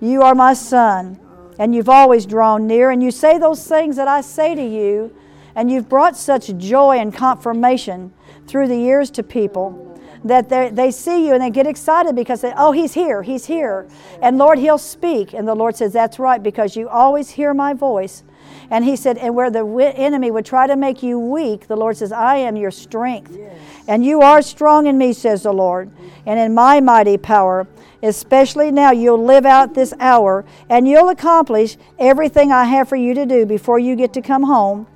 You 0.00 0.22
are 0.22 0.34
my 0.34 0.54
son, 0.54 1.20
and 1.56 1.72
you've 1.72 1.88
always 1.88 2.26
drawn 2.26 2.66
near, 2.66 2.90
and 2.90 3.00
you 3.00 3.12
say 3.12 3.38
those 3.38 3.64
things 3.64 3.94
that 3.94 4.08
I 4.08 4.22
say 4.22 4.56
to 4.56 4.62
you, 4.62 5.14
and 5.54 5.70
you've 5.70 5.88
brought 5.88 6.16
such 6.16 6.56
joy 6.56 6.98
and 6.98 7.14
confirmation 7.14 8.12
through 8.50 8.68
the 8.68 8.76
years 8.76 9.10
to 9.12 9.22
people 9.22 9.86
that 10.24 10.48
they 10.50 10.90
see 10.90 11.26
you 11.26 11.32
and 11.32 11.42
they 11.42 11.48
get 11.48 11.66
excited 11.66 12.14
because 12.14 12.42
they, 12.42 12.52
oh, 12.56 12.72
he's 12.72 12.92
here, 12.92 13.22
he's 13.22 13.46
here. 13.46 13.88
And 14.20 14.36
Lord, 14.36 14.58
he'll 14.58 14.76
speak. 14.76 15.32
And 15.32 15.48
the 15.48 15.54
Lord 15.54 15.76
says, 15.76 15.94
that's 15.94 16.18
right, 16.18 16.42
because 16.42 16.76
you 16.76 16.88
always 16.88 17.30
hear 17.30 17.54
my 17.54 17.72
voice. 17.72 18.22
And 18.70 18.84
he 18.84 18.96
said, 18.96 19.16
and 19.16 19.34
where 19.34 19.50
the 19.50 19.64
enemy 19.96 20.30
would 20.30 20.44
try 20.44 20.66
to 20.66 20.76
make 20.76 21.02
you 21.02 21.18
weak, 21.18 21.68
the 21.68 21.76
Lord 21.76 21.96
says, 21.96 22.12
I 22.12 22.36
am 22.36 22.56
your 22.56 22.70
strength. 22.70 23.34
Yes. 23.36 23.56
And 23.88 24.04
you 24.04 24.20
are 24.20 24.42
strong 24.42 24.86
in 24.86 24.98
me, 24.98 25.12
says 25.12 25.44
the 25.44 25.52
Lord, 25.52 25.90
and 26.26 26.38
in 26.38 26.54
my 26.54 26.80
mighty 26.80 27.16
power. 27.16 27.66
Especially 28.02 28.70
now, 28.70 28.92
you'll 28.92 29.22
live 29.22 29.46
out 29.46 29.74
this 29.74 29.92
hour 30.00 30.44
and 30.68 30.88
you'll 30.88 31.10
accomplish 31.10 31.76
everything 31.98 32.50
I 32.52 32.64
have 32.64 32.88
for 32.88 32.96
you 32.96 33.14
to 33.14 33.26
do 33.26 33.44
before 33.46 33.78
you 33.78 33.96
get 33.96 34.12
to 34.14 34.22
come 34.22 34.44
home. 34.44 34.86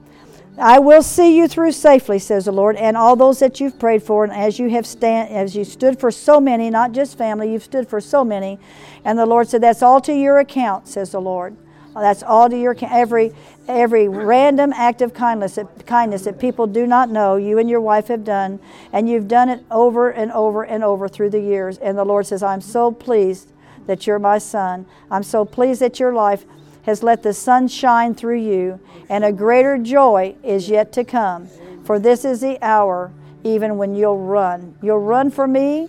I 0.57 0.79
will 0.79 1.03
see 1.03 1.37
you 1.37 1.49
through 1.49 1.73
safely, 1.73 2.21
says 2.21 2.45
the 2.45 2.53
Lord, 2.53 2.77
and 2.77 2.97
all 2.97 3.17
those 3.17 3.41
that 3.41 3.59
you've 3.59 3.79
prayed 3.79 4.05
for, 4.05 4.23
and 4.23 4.33
as 4.33 4.59
you 4.59 4.71
have 4.71 4.87
stand, 4.87 5.31
as 5.31 5.57
you 5.57 5.65
stood 5.65 5.99
for 5.99 6.13
so 6.13 6.41
many, 6.41 6.71
not 6.71 6.93
just 6.93 7.19
family, 7.19 7.53
you've 7.53 7.65
stood 7.65 7.89
for 7.89 8.01
so 8.01 8.25
many. 8.25 8.61
And 9.05 9.19
the 9.19 9.27
Lord 9.27 9.49
said, 9.49 9.63
That's 9.63 9.83
all 9.83 10.01
to 10.03 10.15
your 10.15 10.39
account, 10.39 10.87
says 10.87 11.11
the 11.11 11.21
Lord. 11.21 11.57
That's 11.95 12.23
all 12.23 12.49
to 12.51 12.57
your 12.57 12.77
every 12.83 13.33
every 13.67 14.09
random 14.09 14.73
act 14.75 15.01
of 15.01 15.15
kindness 15.15 15.55
that, 15.55 15.87
kindness 15.87 16.23
that 16.23 16.39
people 16.39 16.67
do 16.67 16.87
not 16.87 17.09
know 17.09 17.37
you 17.37 17.59
and 17.59 17.71
your 17.71 17.81
wife 17.81 18.09
have 18.09 18.25
done, 18.25 18.61
and 18.93 19.09
you've 19.09 19.29
done 19.29 19.49
it 19.49 19.65
over 19.71 20.11
and 20.11 20.31
over 20.33 20.65
and 20.65 20.85
over 20.85 21.09
through 21.09 21.31
the 21.31 21.41
years. 21.41 21.79
And 21.79 21.97
the 21.97 22.05
Lord 22.05 22.27
says, 22.27 22.43
"I'm 22.43 22.61
so 22.61 22.91
pleased 22.91 23.53
that 23.87 24.07
you're 24.07 24.19
my 24.19 24.39
son. 24.39 24.87
I'm 25.11 25.23
so 25.23 25.45
pleased 25.45 25.81
that 25.81 26.01
your 26.01 26.13
life 26.13 26.45
has 26.85 27.03
let 27.03 27.23
the 27.23 27.33
sun 27.33 27.69
shine 27.69 28.15
through 28.15 28.41
you, 28.41 28.81
and 29.09 29.25
a 29.25 29.33
greater 29.33 29.77
joy 29.79 30.35
is 30.43 30.69
yet 30.69 30.93
to 30.93 31.05
come. 31.05 31.49
For 31.85 31.99
this 31.99 32.25
is 32.25 32.41
the 32.41 32.59
hour, 32.63 33.11
even 33.43 33.77
when 33.77 33.95
you'll 33.95 34.19
run. 34.19 34.75
You'll 34.83 35.01
run 35.01 35.31
for 35.31 35.47
me. 35.47 35.89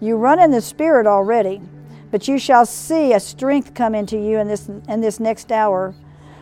You 0.00 0.16
run 0.16 0.40
in 0.40 0.50
the 0.50 0.60
spirit 0.60 1.06
already." 1.06 1.60
But 2.10 2.28
you 2.28 2.38
shall 2.38 2.66
see 2.66 3.14
a 3.14 3.20
strength 3.20 3.72
come 3.72 3.94
into 3.94 4.18
you 4.18 4.38
in 4.38 4.46
this, 4.46 4.68
in 4.86 5.00
this 5.00 5.18
next 5.18 5.50
hour 5.50 5.94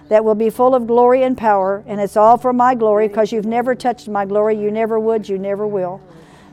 that 0.09 0.25
will 0.25 0.35
be 0.35 0.51
full 0.51 0.75
of 0.75 0.89
glory 0.89 1.23
and 1.23 1.39
power, 1.39 1.85
and 1.87 2.01
it's 2.01 2.17
all 2.17 2.37
for 2.37 2.53
my 2.53 2.75
glory 2.75 3.07
because 3.07 3.31
you've 3.31 3.47
never 3.47 3.77
touched 3.77 4.09
my 4.09 4.25
glory. 4.25 4.57
You 4.57 4.73
never 4.73 4.99
would, 4.99 5.29
you 5.29 5.39
never 5.39 5.65
will. 5.65 6.01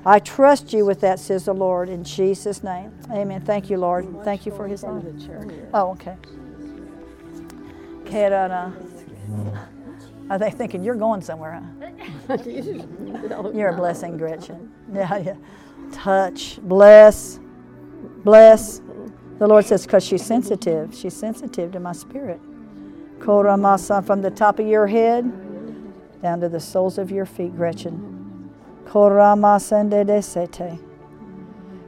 I 0.05 0.19
trust 0.19 0.71
you 0.71 0.85
with 0.85 1.01
that, 1.01 1.19
says 1.19 1.45
the 1.45 1.53
Lord, 1.53 1.89
in 1.89 2.03
Jesus' 2.03 2.63
name. 2.63 2.91
Amen. 3.11 3.41
Thank 3.41 3.71
you, 3.71 3.77
Lord. 3.77 4.05
Thank 4.23 4.45
you 4.45 4.51
for 4.51 4.67
his 4.67 4.83
love. 4.83 5.03
Oh, 5.73 5.89
okay. 5.93 6.15
Are 10.29 10.37
they 10.37 10.51
thinking 10.51 10.83
you're 10.83 10.95
going 10.95 11.21
somewhere, 11.21 11.61
huh? 12.29 12.37
you're 13.53 13.69
a 13.69 13.75
blessing, 13.75 14.17
Gretchen. 14.17 14.71
Yeah, 14.93 15.17
yeah. 15.17 15.35
Touch, 15.91 16.59
bless, 16.61 17.39
bless. 18.23 18.81
The 19.39 19.47
Lord 19.47 19.65
says, 19.65 19.85
because 19.85 20.03
she's 20.05 20.25
sensitive. 20.25 20.93
She's 20.93 21.15
sensitive 21.15 21.71
to 21.71 21.79
my 21.79 21.93
spirit. 21.93 22.41
Koramasa 23.19 24.05
from 24.05 24.21
the 24.21 24.31
top 24.31 24.59
of 24.59 24.67
your 24.67 24.87
head 24.87 25.23
down 26.21 26.41
to 26.41 26.49
the 26.49 26.59
soles 26.59 26.97
of 26.97 27.09
your 27.11 27.25
feet, 27.25 27.55
Gretchen. 27.55 28.51
Koramasandedesete. 28.85 30.79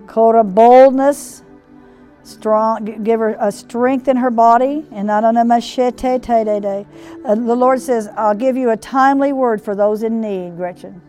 Kora 0.07 0.43
boldness, 0.43 1.43
strong, 2.29 3.03
give 3.03 3.19
her 3.19 3.35
a 3.39 3.51
strength 3.51 4.07
in 4.07 4.17
her 4.17 4.29
body. 4.29 4.85
And 4.91 5.09
a 5.09 5.43
machete. 5.43 6.15
uh, 6.15 6.83
the 7.23 7.55
Lord 7.55 7.81
says, 7.81 8.09
I'll 8.15 8.35
give 8.35 8.55
you 8.55 8.69
a 8.69 8.77
timely 8.77 9.33
word 9.33 9.61
for 9.61 9.75
those 9.75 10.03
in 10.03 10.21
need, 10.21 10.55
Gretchen. 10.55 11.01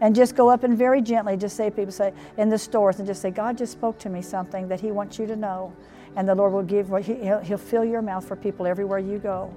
And 0.00 0.14
just 0.14 0.36
go 0.36 0.50
up 0.50 0.62
and 0.62 0.76
very 0.76 1.00
gently 1.00 1.36
just 1.36 1.56
say, 1.56 1.70
people 1.70 1.92
say, 1.92 2.12
in 2.36 2.50
the 2.50 2.58
stores, 2.58 2.98
and 2.98 3.06
just 3.06 3.22
say, 3.22 3.30
God 3.30 3.56
just 3.56 3.72
spoke 3.72 3.98
to 4.00 4.10
me 4.10 4.20
something 4.20 4.68
that 4.68 4.80
He 4.80 4.92
wants 4.92 5.18
you 5.18 5.26
to 5.26 5.36
know. 5.36 5.72
And 6.16 6.28
the 6.28 6.34
Lord 6.34 6.52
will 6.52 6.62
give, 6.62 6.88
he'll, 7.04 7.40
he'll 7.40 7.58
fill 7.58 7.84
your 7.84 8.02
mouth 8.02 8.26
for 8.26 8.36
people 8.36 8.66
everywhere 8.66 8.98
you 8.98 9.18
go 9.18 9.52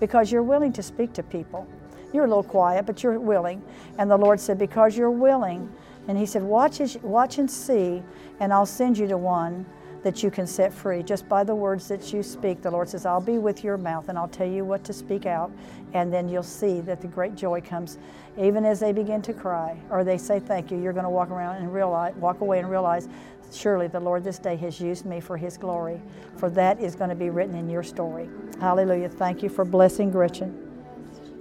because 0.00 0.30
you're 0.30 0.42
willing 0.42 0.72
to 0.72 0.82
speak 0.82 1.12
to 1.14 1.22
people. 1.22 1.66
You're 2.12 2.24
a 2.24 2.28
little 2.28 2.42
quiet, 2.42 2.86
but 2.86 3.02
you're 3.02 3.18
willing. 3.18 3.62
And 3.98 4.10
the 4.10 4.16
Lord 4.16 4.40
said, 4.40 4.58
Because 4.58 4.96
you're 4.96 5.10
willing. 5.10 5.72
And 6.08 6.16
He 6.18 6.26
said, 6.26 6.42
Watch, 6.42 6.80
watch 7.02 7.38
and 7.38 7.50
see, 7.50 8.02
and 8.40 8.52
I'll 8.52 8.66
send 8.66 8.98
you 8.98 9.06
to 9.08 9.18
one 9.18 9.66
that 10.06 10.22
you 10.22 10.30
can 10.30 10.46
set 10.46 10.72
free 10.72 11.02
just 11.02 11.28
by 11.28 11.42
the 11.42 11.52
words 11.52 11.88
that 11.88 12.12
you 12.12 12.22
speak. 12.22 12.62
The 12.62 12.70
Lord 12.70 12.88
says, 12.88 13.04
I'll 13.04 13.20
be 13.20 13.38
with 13.38 13.64
your 13.64 13.76
mouth 13.76 14.08
and 14.08 14.16
I'll 14.16 14.28
tell 14.28 14.46
you 14.46 14.64
what 14.64 14.84
to 14.84 14.92
speak 14.92 15.26
out. 15.26 15.50
And 15.94 16.12
then 16.12 16.28
you'll 16.28 16.44
see 16.44 16.80
that 16.82 17.00
the 17.00 17.08
great 17.08 17.34
joy 17.34 17.60
comes 17.60 17.98
even 18.38 18.64
as 18.64 18.78
they 18.78 18.92
begin 18.92 19.20
to 19.22 19.32
cry 19.32 19.76
or 19.90 20.04
they 20.04 20.16
say 20.16 20.38
thank 20.38 20.70
you. 20.70 20.80
You're 20.80 20.92
going 20.92 21.02
to 21.02 21.10
walk 21.10 21.30
around 21.30 21.56
and 21.56 21.74
realize, 21.74 22.14
walk 22.14 22.40
away 22.40 22.60
and 22.60 22.70
realize 22.70 23.08
Surely 23.52 23.88
the 23.88 24.00
Lord 24.00 24.22
this 24.22 24.38
day 24.38 24.56
has 24.56 24.80
used 24.80 25.06
me 25.06 25.20
for 25.20 25.36
his 25.36 25.56
glory, 25.56 26.00
for 26.36 26.50
that 26.50 26.80
is 26.80 26.94
going 26.94 27.10
to 27.10 27.16
be 27.16 27.30
written 27.30 27.54
in 27.56 27.68
your 27.68 27.82
story. 27.82 28.28
Hallelujah. 28.60 29.08
Thank 29.08 29.42
you 29.42 29.48
for 29.48 29.64
blessing 29.64 30.10
Gretchen. 30.10 30.84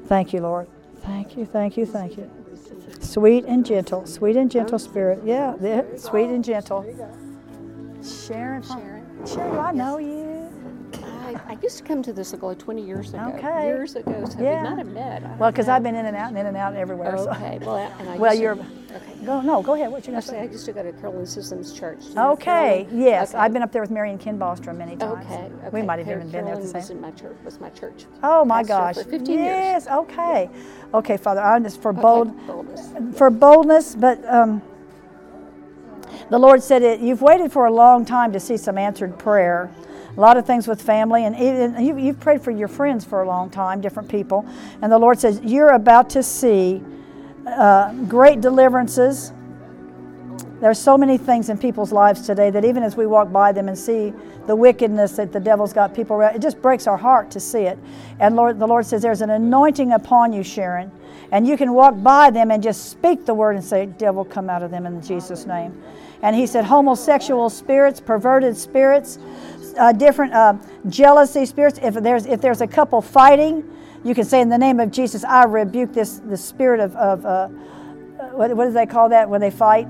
Thank 0.05 0.33
you, 0.33 0.41
Lord. 0.41 0.67
Thank 1.01 1.35
you, 1.37 1.45
thank 1.45 1.77
you, 1.77 1.85
thank 1.85 2.17
you. 2.17 2.29
Sweet 2.99 3.45
and 3.45 3.65
gentle, 3.65 4.05
sweet 4.05 4.35
and 4.35 4.49
gentle 4.49 4.79
spirit. 4.79 5.21
Yeah, 5.23 5.55
sweet 5.97 6.29
and 6.29 6.43
gentle. 6.43 6.85
Sharon, 8.06 8.61
Sharon, 8.64 9.26
Sharon, 9.26 9.57
I 9.57 9.72
know 9.72 9.98
you. 9.98 10.36
I, 11.26 11.40
I, 11.48 11.57
used 11.61 11.77
to 11.80 11.84
come 11.84 12.03
to 12.03 12.14
this 12.14 12.34
Aglow 12.34 12.53
20 12.53 12.86
years 12.86 13.10
ago. 13.10 13.34
Okay. 13.36 13.65
Years 13.65 13.95
ago, 13.95 14.26
so 14.30 14.40
yeah. 14.40 14.61
we 14.61 14.69
might 14.69 14.77
have 14.77 14.88
met. 14.88 15.40
Well, 15.40 15.52
because 15.52 15.68
I've 15.68 15.82
been 15.82 15.95
in 15.95 16.06
and 16.06 16.15
out 16.15 16.30
and 16.30 16.38
in 16.38 16.45
and 16.45 16.56
out 16.56 16.76
everywhere. 16.76 17.15
Okay. 17.18 17.57
So. 17.60 17.65
Well, 17.65 17.94
and 17.99 18.10
I 18.10 18.18
well, 18.18 18.34
you're. 18.34 18.56
To, 18.56 18.61
okay. 18.61 19.26
Go, 19.26 19.41
no, 19.41 19.61
go 19.64 19.73
ahead. 19.73 19.91
What 19.91 20.06
you 20.06 20.11
gonna 20.14 20.22
say 20.22 20.34
say? 20.34 20.41
I 20.41 20.44
used 20.44 20.65
to 20.65 20.73
go 20.73 20.84
to 20.84 20.91
Carolyn 20.94 21.26
Sissom's 21.26 21.73
Church. 21.73 21.99
Okay, 22.15 22.88
yes, 22.91 23.32
Okay. 23.32 23.40
I've 23.40 23.53
been 23.53 23.64
up 23.64 23.72
there 23.72 23.82
with 23.82 23.91
Mary 23.91 24.11
and 24.11 24.19
Ken 24.19 24.38
Bostrom 24.38 24.77
many 24.77 24.95
times. 24.95 25.26
Okay, 25.26 25.49
We 25.72 25.82
might 25.82 25.98
have 25.98 26.07
Car- 26.07 26.18
even 26.18 26.30
been 26.32 26.45
there 26.45 26.53
at 26.53 26.61
the 26.61 26.68
Carolyn 26.68 26.73
was 26.73 26.88
same. 26.88 26.98
in 26.98 27.02
my 27.02 27.11
church. 27.11 27.38
Was 27.44 27.60
my 27.60 27.69
church. 27.72 28.06
Oh 28.22 28.45
my 28.45 28.61
gosh! 28.64 28.95
For 28.95 29.03
15 29.03 29.26
years. 29.27 29.40
yes, 29.40 29.88
okay, 29.88 30.49
okay, 30.94 31.18
Father. 31.18 31.41
I'm 31.41 31.64
just 31.64 31.82
for 31.82 31.90
Okay, 31.91 32.02
bold, 32.02 32.48
boldness. 32.48 33.18
for 33.18 33.30
boldness, 33.32 33.95
but 33.95 34.23
um, 34.32 34.61
the 36.30 36.40
Lord 36.40 36.61
said. 36.61 37.02
You've 37.02 37.22
waited 37.22 37.52
for 37.52 37.65
a 37.65 37.72
long 37.72 38.06
time 38.06 38.32
to 38.34 38.40
see 38.40 38.57
some 38.57 38.77
answered 38.77 39.18
prayer. 39.18 39.72
A 40.15 40.19
lot 40.19 40.38
of 40.38 40.45
things 40.45 40.65
with 40.65 40.82
family, 40.82 41.26
and 41.26 41.36
even 41.36 41.84
you, 41.84 41.98
you've 41.98 42.19
prayed 42.22 42.41
for 42.41 42.52
your 42.52 42.69
friends 42.69 43.03
for 43.03 43.22
a 43.22 43.27
long 43.27 43.49
time, 43.49 43.82
different 43.82 44.07
people. 44.07 44.45
And 44.82 44.90
the 44.90 44.98
Lord 44.98 45.19
says 45.19 45.41
you're 45.44 45.72
about 45.72 46.10
to 46.11 46.23
see 46.23 46.82
uh, 47.45 47.94
great 48.06 48.40
deliverances. 48.40 49.34
There's 50.61 50.80
so 50.80 50.98
many 50.98 51.18
things 51.18 51.49
in 51.49 51.57
people's 51.57 51.91
lives 51.91 52.26
today 52.26 52.49
that 52.49 52.64
even 52.64 52.82
as 52.82 52.95
we 52.95 53.06
walk 53.06 53.30
by 53.32 53.52
them 53.52 53.68
and 53.68 53.77
see 53.77 54.14
the 54.48 54.56
wickedness 54.56 55.18
that 55.18 55.34
the 55.34 55.40
devil's 55.40 55.73
got 55.73 55.94
people 55.94 56.15
around, 56.15 56.36
it 56.36 56.41
just 56.41 56.61
breaks 56.61 56.88
our 56.88 56.98
heart 56.98 57.30
to 57.32 57.40
see 57.41 57.64
it. 57.64 57.77
And 58.19 58.38
Lord, 58.38 58.57
the 58.57 58.68
Lord 58.68 58.86
says 58.86 59.02
there's 59.02 59.22
an 59.22 59.32
anointing 59.32 59.91
upon 59.91 60.32
you, 60.32 60.44
Sharon, 60.44 60.91
and 61.31 61.47
you 61.47 61.57
can 61.57 61.73
walk 61.73 62.02
by 62.02 62.30
them 62.30 62.52
and 62.52 62.61
just 62.61 62.89
speak 62.89 63.26
the 63.26 63.34
word 63.34 63.56
and 63.56 63.64
say, 63.64 63.85
"Devil, 63.85 64.26
come 64.26 64.49
out 64.49 64.64
of 64.64 64.72
them 64.72 64.85
in 64.85 65.02
Jesus' 65.02 65.45
name." 65.45 65.81
And 66.22 66.35
He 66.35 66.47
said, 66.47 66.65
homosexual 66.65 67.49
spirits, 67.49 67.99
perverted 67.99 68.57
spirits, 68.57 69.19
uh, 69.77 69.91
different 69.91 70.34
uh, 70.34 70.56
jealousy 70.88 71.45
spirits. 71.45 71.80
If 71.81 71.95
there's 71.95 72.26
if 72.26 72.41
there's 72.41 72.61
a 72.61 72.68
couple 72.68 73.02
fighting, 73.02 73.64
you 74.03 74.15
can 74.15 74.23
say, 74.23 74.41
"In 74.41 74.49
the 74.49 74.57
name 74.57 74.80
of 74.80 74.91
Jesus, 74.91 75.23
I 75.23 75.43
rebuke 75.45 75.93
this 75.93 76.19
the 76.19 76.38
spirit 76.38 76.80
of." 76.80 76.95
of 76.95 77.26
uh, 77.26 77.49
what, 78.31 78.56
what 78.56 78.65
do 78.65 78.72
they 78.72 78.85
call 78.85 79.10
that 79.10 79.30
when 79.30 79.41
they 79.41 79.52
fight? 79.52 79.88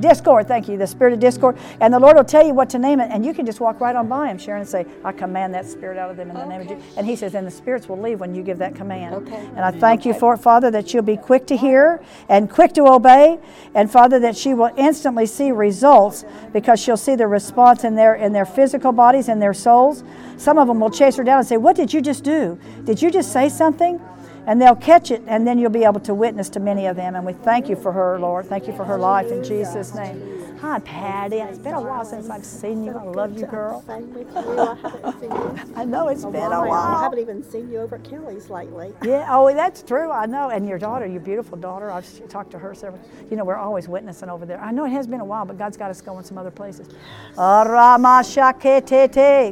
Discord, 0.00 0.46
thank 0.48 0.68
you, 0.68 0.76
the 0.76 0.86
spirit 0.86 1.12
of 1.12 1.20
discord. 1.20 1.56
And 1.80 1.92
the 1.92 1.98
Lord 1.98 2.16
will 2.16 2.24
tell 2.24 2.46
you 2.46 2.54
what 2.54 2.70
to 2.70 2.78
name 2.78 3.00
it, 3.00 3.10
and 3.10 3.24
you 3.24 3.32
can 3.32 3.46
just 3.46 3.60
walk 3.60 3.80
right 3.80 3.96
on 3.96 4.08
by 4.08 4.28
him, 4.28 4.38
Sharon, 4.38 4.60
and 4.60 4.68
say, 4.68 4.86
I 5.04 5.12
command 5.12 5.54
that 5.54 5.66
spirit 5.66 5.98
out 5.98 6.10
of 6.10 6.16
them 6.16 6.30
in 6.30 6.36
the 6.36 6.46
name 6.46 6.62
of 6.62 6.68
Jesus. 6.68 6.84
And 6.96 7.06
he 7.06 7.16
says, 7.16 7.34
and 7.34 7.46
the 7.46 7.50
spirits 7.50 7.88
will 7.88 8.00
leave 8.00 8.20
when 8.20 8.34
you 8.34 8.42
give 8.42 8.58
that 8.58 8.74
command. 8.74 9.14
Okay. 9.14 9.46
And 9.56 9.60
I 9.60 9.70
thank 9.70 10.04
you 10.04 10.14
for 10.14 10.34
it, 10.34 10.38
Father, 10.38 10.70
that 10.70 10.92
you'll 10.92 11.02
be 11.02 11.16
quick 11.16 11.46
to 11.46 11.56
hear 11.56 12.02
and 12.28 12.50
quick 12.50 12.72
to 12.74 12.86
obey, 12.86 13.38
and 13.74 13.90
Father, 13.90 14.18
that 14.20 14.36
she 14.36 14.54
will 14.54 14.72
instantly 14.76 15.26
see 15.26 15.50
results 15.50 16.24
because 16.52 16.80
she'll 16.80 16.96
see 16.96 17.14
the 17.14 17.26
response 17.26 17.84
in 17.84 17.94
their 17.94 18.14
in 18.14 18.32
their 18.32 18.46
physical 18.46 18.92
bodies 18.92 19.28
and 19.28 19.40
their 19.40 19.54
souls. 19.54 20.04
Some 20.36 20.58
of 20.58 20.68
them 20.68 20.80
will 20.80 20.90
chase 20.90 21.16
her 21.16 21.24
down 21.24 21.38
and 21.38 21.46
say, 21.46 21.56
What 21.56 21.76
did 21.76 21.92
you 21.92 22.00
just 22.00 22.24
do? 22.24 22.58
Did 22.84 23.00
you 23.00 23.10
just 23.10 23.32
say 23.32 23.48
something? 23.48 24.00
And 24.46 24.62
they'll 24.62 24.76
catch 24.76 25.10
it, 25.10 25.22
and 25.26 25.46
then 25.46 25.58
you'll 25.58 25.70
be 25.70 25.84
able 25.84 26.00
to 26.00 26.14
witness 26.14 26.48
to 26.50 26.60
many 26.60 26.86
of 26.86 26.96
them. 26.96 27.16
And 27.16 27.26
we 27.26 27.32
thank 27.32 27.68
you 27.68 27.76
for 27.76 27.92
her, 27.92 28.18
Lord. 28.18 28.46
Thank 28.46 28.66
you 28.66 28.76
for 28.76 28.84
her 28.84 28.96
life 28.96 29.30
in 29.30 29.42
Jesus' 29.42 29.94
name. 29.94 30.36
Hi, 30.60 30.78
Patty. 30.78 31.36
It's 31.36 31.58
been 31.58 31.74
a 31.74 31.80
while 31.80 32.04
since 32.04 32.30
I've 32.30 32.44
seen 32.44 32.82
you. 32.82 32.92
I 32.92 33.02
love 33.02 33.38
you, 33.38 33.44
girl. 33.44 33.84
Same 33.86 34.12
with 34.14 34.26
you. 34.32 34.58
I 34.58 34.74
haven't 34.74 35.20
seen 35.20 35.30
you. 35.30 35.74
I 35.76 35.84
know 35.84 36.08
it's 36.08 36.24
been 36.24 36.36
a 36.36 36.66
while. 36.66 36.72
I 36.72 37.02
haven't 37.02 37.18
even 37.18 37.44
seen 37.44 37.70
you 37.70 37.78
over 37.80 37.96
at 37.96 38.04
Kelly's 38.04 38.48
lately. 38.48 38.92
Yeah, 39.02 39.26
oh, 39.28 39.52
that's 39.52 39.82
true. 39.82 40.10
I 40.10 40.24
know. 40.24 40.48
And 40.48 40.66
your 40.66 40.78
daughter, 40.78 41.06
your 41.06 41.20
beautiful 41.20 41.58
daughter, 41.58 41.90
I've 41.90 42.28
talked 42.30 42.52
to 42.52 42.58
her 42.58 42.74
several. 42.74 43.02
You 43.30 43.36
know, 43.36 43.44
we're 43.44 43.56
always 43.56 43.86
witnessing 43.86 44.30
over 44.30 44.46
there. 44.46 44.58
I 44.58 44.72
know 44.72 44.86
it 44.86 44.90
has 44.90 45.06
been 45.06 45.20
a 45.20 45.24
while, 45.24 45.44
but 45.44 45.58
God's 45.58 45.76
got 45.76 45.90
us 45.90 46.00
going 46.00 46.24
some 46.24 46.38
other 46.38 46.50
places. 46.50 46.88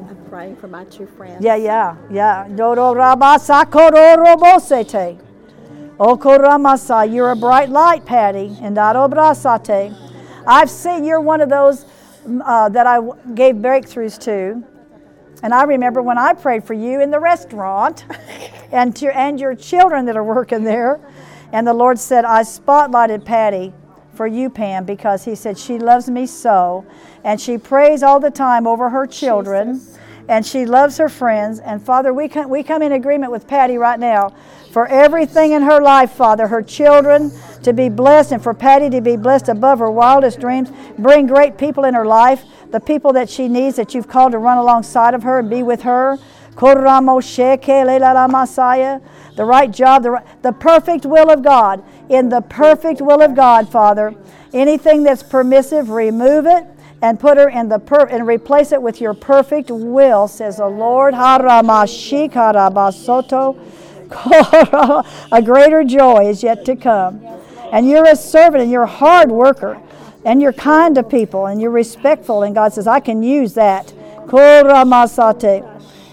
I'm 0.09 0.25
praying 0.31 0.57
for 0.57 0.69
my 0.69 0.85
two 0.87 1.07
friends. 1.07 1.45
Yeah, 1.45 1.57
yeah, 1.57 1.97
yeah. 2.11 2.49
Rabasakororobosete. 4.85 5.25
Okoramasa, 5.99 7.13
you're 7.13 7.31
a 7.31 7.37
bright 7.37 7.69
light, 7.69 8.05
Patty. 8.05 8.57
And 8.61 8.77
darobrasate. 8.77 9.97
I've 10.47 10.69
seen 10.71 11.05
you're 11.05 11.21
one 11.21 11.41
of 11.41 11.49
those 11.49 11.85
mm, 12.27 12.43
uh, 12.45 12.69
that 12.71 12.87
I 12.87 13.01
gave 13.35 13.57
breakthroughs 13.57 14.19
to. 14.25 14.63
And 15.43 15.55
I 15.55 15.65
remember 15.65 16.03
when 16.03 16.19
I 16.19 16.33
prayed 16.33 16.65
for 16.65 16.75
you 16.75 17.01
in 17.01 17.11
the 17.11 17.21
restaurant 17.21 18.05
and, 18.73 18.95
to, 18.97 19.17
and 19.17 19.39
your 19.39 19.55
children 19.55 20.07
that 20.07 20.17
are 20.17 20.25
working 20.25 20.65
there. 20.65 21.01
And 21.53 21.67
the 21.67 21.75
Lord 21.75 21.99
said, 21.99 22.25
I 22.25 22.43
spotlighted 22.43 23.25
Patty 23.25 23.73
for 24.15 24.27
you, 24.27 24.51
Pam, 24.51 24.85
because 24.85 25.25
He 25.25 25.35
said, 25.35 25.59
She 25.59 25.79
loves 25.79 26.11
me 26.11 26.27
so. 26.27 26.85
And 27.23 27.41
she 27.41 27.57
prays 27.57 28.03
all 28.03 28.21
the 28.21 28.31
time 28.31 28.67
over 28.67 28.91
her 28.91 29.07
children. 29.07 29.81
And 30.29 30.45
she 30.45 30.67
loves 30.67 30.97
her 30.99 31.09
friends. 31.09 31.61
And 31.61 31.83
Father, 31.83 32.13
we 32.13 32.29
come, 32.29 32.49
we 32.49 32.63
come 32.63 32.83
in 32.83 32.93
agreement 32.93 33.31
with 33.31 33.47
Patty 33.47 33.77
right 33.77 34.01
now 34.01 34.35
for 34.75 34.89
everything 34.89 35.53
in 35.53 35.63
her 35.63 35.81
life, 35.81 36.11
Father, 36.11 36.49
her 36.49 36.61
children 36.61 37.31
to 37.63 37.73
be 37.73 37.89
blessed 37.89 38.33
and 38.33 38.43
for 38.43 38.53
Patty 38.53 38.91
to 38.91 39.01
be 39.01 39.17
blessed 39.17 39.49
above 39.49 39.79
her 39.79 39.89
wildest 39.89 40.41
dreams. 40.41 40.69
Bring 40.99 41.29
great 41.29 41.57
people 41.57 41.85
in 41.85 41.95
her 41.95 42.05
life, 42.05 42.43
the 42.73 42.81
people 42.81 43.13
that 43.13 43.31
she 43.31 43.47
needs 43.47 43.77
that 43.77 43.95
you've 43.95 44.09
called 44.09 44.33
to 44.33 44.39
run 44.39 44.59
alongside 44.59 45.15
of 45.15 45.23
her 45.23 45.39
and 45.39 45.49
be 45.49 45.63
with 45.63 45.83
her. 45.83 46.19
The 49.37 49.45
right 49.45 49.71
job, 49.71 50.03
the, 50.03 50.11
right, 50.11 50.43
the 50.43 50.53
perfect 50.53 51.07
will 51.07 51.31
of 51.31 51.45
God. 51.45 51.85
In 52.09 52.29
the 52.29 52.41
perfect 52.41 53.01
will 53.01 53.23
of 53.23 53.37
God, 53.37 53.71
Father. 53.71 54.13
Anything 54.53 55.05
that's 55.05 55.23
permissive, 55.23 55.89
remove 55.89 56.47
it 56.47 56.67
and 57.01 57.21
put 57.21 57.37
her 57.37 57.49
in 57.49 57.69
the 57.69 57.79
per- 57.79 58.07
and 58.07 58.27
replace 58.27 58.73
it 58.73 58.83
with 58.83 59.01
your 59.01 59.15
perfect 59.15 59.71
will, 59.71 60.27
says 60.27 60.57
the 60.57 60.67
Lord. 60.67 61.15
A 65.33 65.43
greater 65.43 65.85
joy 65.85 66.29
is 66.29 66.43
yet 66.43 66.65
to 66.67 66.77
come. 66.77 67.25
And 67.73 67.89
you're 67.89 68.07
a 68.07 68.17
servant 68.17 68.63
and 68.63 68.71
you're 68.71 68.85
a 68.85 68.87
hard 68.87 69.31
worker 69.31 69.81
and 70.25 70.41
you're 70.41 70.53
kind 70.53 70.95
to 70.95 71.03
people 71.03 71.47
and 71.47 71.61
you're 71.61 71.71
respectful. 71.71 72.43
And 72.43 72.55
God 72.55 72.73
says, 72.73 72.87
I 72.87 73.01
can 73.01 73.23
use 73.23 73.55
that. 73.55 73.93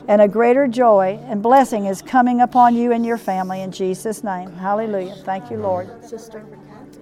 And 0.08 0.22
a 0.22 0.28
greater 0.28 0.68
joy 0.68 1.20
and 1.24 1.42
blessing 1.42 1.86
is 1.86 2.02
coming 2.02 2.42
upon 2.42 2.76
you 2.76 2.92
and 2.92 3.06
your 3.06 3.18
family 3.18 3.62
in 3.62 3.72
Jesus' 3.72 4.24
name. 4.24 4.52
Hallelujah. 4.54 5.16
Thank 5.24 5.52
you, 5.52 5.58
Lord. 5.58 6.04
Sister, 6.04 6.44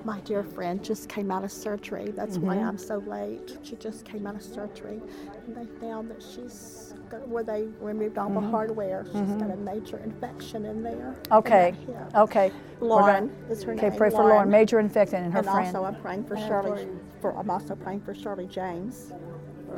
my 0.04 0.20
dear 0.22 0.44
friend 0.44 0.84
just 0.84 1.10
came 1.10 1.32
out 1.32 1.44
of 1.44 1.52
surgery. 1.52 2.14
That's 2.16 2.38
why 2.38 2.58
Mhm. 2.58 2.68
I'm 2.68 2.78
so 2.78 2.98
late. 3.08 3.58
She 3.64 3.76
just 3.78 4.06
came 4.06 4.28
out 4.28 4.36
of 4.36 4.44
surgery. 4.44 5.02
And 5.48 5.56
they 5.56 5.66
found 5.86 6.10
that 6.12 6.22
she's 6.22 6.79
where 7.28 7.44
they 7.44 7.68
removed 7.82 8.18
all 8.18 8.30
the 8.30 8.40
Mhm. 8.40 8.52
hardware. 8.52 9.06
She's 9.06 9.16
Mhm. 9.22 9.40
got 9.40 9.52
a 9.52 9.58
major 9.58 9.98
infection 10.04 10.66
in 10.66 10.84
there. 10.84 11.16
in 11.30 11.34
Okay. 11.38 11.72
that 11.88 11.94
hip. 12.12 12.16
Okay. 12.18 12.52
Lauren 12.82 13.32
is 13.50 13.64
her 13.64 13.74
Okay, 13.74 13.90
name. 13.90 13.98
pray 13.98 14.10
for 14.10 14.24
Lauren. 14.24 14.50
Major 14.50 14.80
infection 14.80 15.24
and 15.24 15.34
her 15.34 15.40
and 15.40 15.48
friend. 15.48 15.76
also 15.76 15.84
I'm 15.86 15.96
praying 15.96 16.24
for 16.26 16.36
And 16.36 16.44
Shirley. 16.48 16.86
for- 17.22 17.32
For, 17.34 17.38
I'm 17.38 17.50
also 17.50 17.76
praying 17.76 18.00
for 18.02 18.14
Shirley 18.14 18.48
James. 18.48 19.12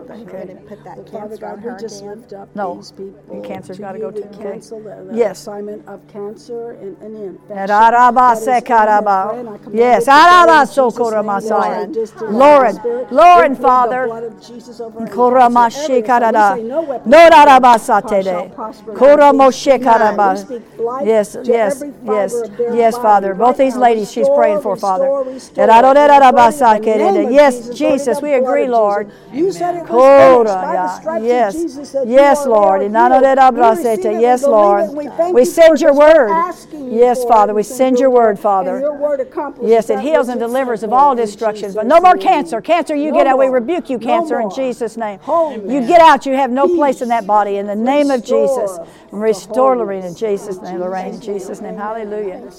That 0.08 0.18
you're 0.18 0.28
Okay. 0.28 0.46
going 0.46 0.58
to 0.58 0.64
put 0.64 0.84
that 0.84 0.98
But 0.98 1.10
Father 1.10 1.28
cancer 1.28 1.46
on 1.46 1.58
God, 1.58 1.64
her 1.64 1.76
we 1.76 1.82
just 1.82 2.02
again. 2.02 2.18
lift 2.18 2.34
up 2.34 2.50
No, 2.56 2.76
these 2.76 2.92
people. 2.92 3.42
cancer's 3.44 3.78
to 3.78 3.82
gotta 3.84 3.98
you. 4.00 4.06
go 4.06 4.12
We 4.12 4.22
too, 4.22 4.28
okay? 4.28 4.44
cancel 4.54 4.80
the, 4.82 4.90
the 5.10 5.18
Yes. 5.18 5.40
assignment 5.42 5.88
of 5.88 6.08
cancer 6.08 6.72
and 6.72 6.98
any 7.04 7.24
infection. 7.26 7.68
Araba 7.70 8.36
that 8.36 8.38
is 8.38 8.48
in 8.48 8.48
her 8.48 8.62
sekaraba. 8.62 9.24
friend. 9.24 9.50
I 9.50 9.58
command 9.58 9.76
Yes, 9.80 10.04
it 10.04 10.06
to 10.06 10.12
go 10.12 10.18
in 10.20 10.26
araba 10.26 10.66
Jesus' 10.66 10.78
name. 10.78 10.94
sokora 10.94 11.24
masaya. 11.24 11.76
Lord, 11.78 11.94
just 11.94 12.16
allow 12.22 12.32
Lauren, 12.32 12.76
Spirit. 12.76 13.12
Lauren, 13.12 13.52
We 13.52 13.56
plead 13.56 13.64
Father. 13.68 14.06
Blood 14.08 14.24
of 14.24 14.48
Jesus 14.48 14.80
over 14.80 15.00
her 15.02 15.06
and 15.06 15.14
Kora 15.14 15.50
cancel 15.50 15.74
every 15.76 16.02
assignment. 16.02 16.34
We 16.34 16.42
say 16.42 16.64
no 16.64 16.82
weapon 16.84 17.12
formed 17.14 17.34
against 17.48 18.04
her 18.04 18.22
shall 18.22 18.46
satede. 18.46 18.56
prosper. 18.56 18.96
Kora 18.96 19.34
God, 19.80 20.22
we 20.32 20.36
speak 20.38 20.80
life 20.80 21.08
Yes, 21.08 21.34
to 21.34 21.40
yes, 21.44 21.76
every 21.76 21.92
fiber 22.06 22.14
yes, 22.14 22.34
of 22.44 22.58
their 22.58 22.74
yes, 22.76 22.94
body 22.94 23.04
Father. 23.04 23.34
right 23.34 23.38
Both 23.40 23.58
these 23.58 23.76
now. 23.76 23.82
ladies 23.82 24.12
she's 24.12 24.28
Restore, 24.28 24.36
praying 24.36 24.62
for, 24.62 24.76
Father. 24.76 25.06
restore, 25.06 25.24
restore. 25.24 25.64
Erarorerabasa 25.68 26.76
In 26.76 26.84
the 26.84 26.98
name 26.98 27.26
of 27.26 27.34
Yes, 27.34 27.56
Jesus, 27.60 27.78
Jesus, 27.78 28.08
Lord, 28.08 28.24
we 28.24 28.34
blood 28.34 28.44
agree, 28.44 28.64
of 28.64 28.72
Lord. 28.72 29.08
Jesus. 29.08 29.34
You 29.34 29.52
said 29.52 29.76
it 29.76 29.81
was 29.82 29.90
Kora, 29.90 30.44
by 30.44 30.68
the 30.68 30.74
yeah. 30.74 31.00
stripes 31.00 31.26
Yes, 31.26 31.54
Jesus 31.54 31.96
yes, 32.06 32.46
Lord. 32.46 32.82
healed. 32.82 32.94
Inanorerabrasete. 32.94 33.82
We 33.82 33.88
receive 33.88 34.06
it, 34.06 34.16
we 34.16 34.22
Yes, 34.22 34.44
Lord. 34.44 34.90
we 34.92 35.34
We 35.34 35.46
send 35.46 35.82
your 35.82 35.94
word. 35.94 36.32
Yes, 36.74 37.24
Father, 37.26 37.54
we 37.54 37.64
send 37.64 38.00
your 38.00 38.10
word, 38.10 38.40
Father. 38.40 38.80
Your 38.80 38.96
word 38.96 39.20
accomplishes 39.20 39.72
Yes, 39.72 39.90
it 39.90 40.00
heals 40.00 40.28
and 40.28 40.40
delivers 40.40 40.84
of 40.84 40.94
all 40.94 41.16
destruction. 41.16 41.74
But 41.74 41.86
no 41.86 42.00
more 42.00 42.16
cancer. 42.16 42.62
Cancer, 42.62 42.96
you 42.96 43.12
No 43.12 43.18
get 43.18 43.28
out. 43.28 43.40
We 43.40 43.48
rebuke 43.48 43.90
you, 43.90 43.98
No 43.98 44.06
cancer, 44.06 44.40
in. 44.40 44.50
Jesus' 44.50 44.98
name. 44.98 45.20
Wholeness. 45.20 45.72
You 45.72 45.82
get 45.82 46.02
out. 46.02 46.26
You 46.26 46.34
have 46.34 46.52
no 46.52 46.68
place 46.68 47.02
in 47.02 47.10
that 47.10 47.26
body. 47.26 47.58
In 47.58 47.68
the 47.68 47.76
name 47.76 48.12
of 48.12 48.24
Jesus. 48.24 48.80
Restore 49.12 49.78
Lorraine 49.78 50.04
in 50.04 50.16
Jesus' 50.16 50.62
name. 50.62 50.80
Lorraine 50.80 51.16
in 51.16 51.22
Jesus' 51.22 51.62
name. 51.62 51.76
Hallelujah. 51.76 52.52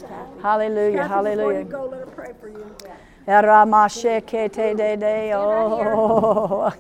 Hallelujah. 0.43 1.07
Hallelujah. 1.07 1.67
Oh, 5.47 6.73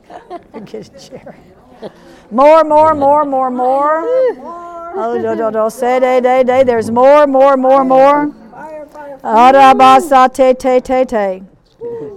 get 0.64 0.88
a 0.88 0.98
chair. 0.98 1.36
More, 2.30 2.64
more, 2.64 2.94
more, 2.94 3.24
more, 3.24 3.50
more. 3.50 4.02
Oh, 4.94 5.18
do, 5.20 5.36
do, 5.36 5.50
do, 5.50 5.70
say, 5.70 6.00
de, 6.00 6.20
de, 6.20 6.44
de. 6.44 6.64
There's 6.64 6.90
more, 6.90 7.26
more, 7.26 7.56
more, 7.56 7.84
more. 7.84 8.26
Arabasa, 9.22 10.32
te, 10.32 10.54
te, 10.54 10.80
te. 11.04 11.42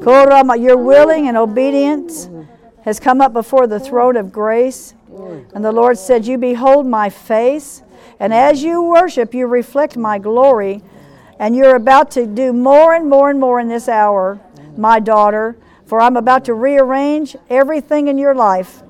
Korama, 0.01 0.61
Your 0.61 0.77
willing 0.77 1.27
and 1.27 1.37
obedience 1.37 2.29
has 2.83 2.99
come 2.99 3.21
up 3.21 3.33
before 3.33 3.67
the 3.67 3.79
throne 3.79 4.17
of 4.17 4.31
grace. 4.31 4.93
And 5.53 5.63
the 5.63 5.71
Lord 5.71 5.97
said, 5.97 6.25
You 6.25 6.37
behold 6.37 6.85
my 6.85 7.09
face, 7.09 7.81
and 8.19 8.33
as 8.33 8.63
you 8.63 8.81
worship, 8.83 9.33
you 9.33 9.47
reflect 9.47 9.95
my 9.97 10.17
glory. 10.19 10.81
And 11.39 11.55
you're 11.55 11.75
about 11.75 12.11
to 12.11 12.25
do 12.25 12.53
more 12.53 12.93
and 12.93 13.09
more 13.09 13.29
and 13.29 13.39
more 13.39 13.59
in 13.59 13.67
this 13.67 13.89
hour, 13.89 14.39
my 14.77 14.99
daughter, 14.99 15.57
for 15.85 16.01
I'm 16.01 16.17
about 16.17 16.45
to 16.45 16.53
rearrange 16.53 17.35
everything 17.49 18.07
in 18.07 18.17
your 18.17 18.33
life. 18.33 18.81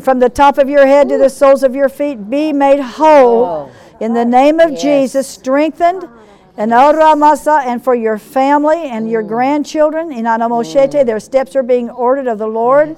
From 0.00 0.20
the 0.20 0.30
top 0.30 0.56
of 0.56 0.70
your 0.70 0.86
head 0.86 1.08
to 1.10 1.18
the 1.18 1.28
soles 1.28 1.62
of 1.62 1.74
your 1.74 1.88
feet, 1.88 2.30
be 2.30 2.52
made 2.52 2.80
whole 2.80 3.70
in 4.00 4.14
the 4.14 4.24
name 4.24 4.58
of 4.58 4.78
Jesus, 4.78 5.28
strengthened. 5.28 6.08
And 6.56 6.72
oh, 6.72 6.92
Masa, 7.16 7.64
and 7.64 7.82
for 7.82 7.94
your 7.94 8.18
family 8.18 8.84
and 8.84 9.10
your 9.10 9.22
mm. 9.22 9.28
grandchildren, 9.28 10.12
in 10.12 10.26
Anamoshete, 10.26 11.06
their 11.06 11.20
steps 11.20 11.56
are 11.56 11.62
being 11.62 11.88
ordered 11.88 12.26
of 12.26 12.38
the 12.38 12.46
Lord. 12.46 12.96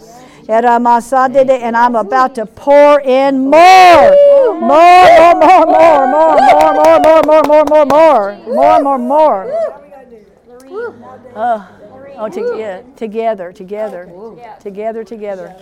And 0.48 1.76
I'm 1.76 1.96
about 1.96 2.34
to 2.34 2.46
pour 2.46 3.00
in 3.00 3.50
more, 3.50 4.10
more, 4.52 4.60
more, 4.60 5.34
more, 5.34 5.66
more, 5.66 6.06
more, 6.06 6.36
more, 6.36 6.74
more, 6.74 7.00
more, 7.00 7.22
more, 7.22 7.64
more, 7.64 7.64
more, 7.64 7.86
more, 7.86 8.38
more, 8.46 8.80
more, 8.82 8.98
more. 8.98 9.74
Uh, 11.34 11.66
oh, 12.16 12.28
to, 12.28 12.56
yeah, 12.58 12.82
together, 12.94 13.52
together, 13.52 14.04
together, 14.60 15.04
together. 15.04 15.54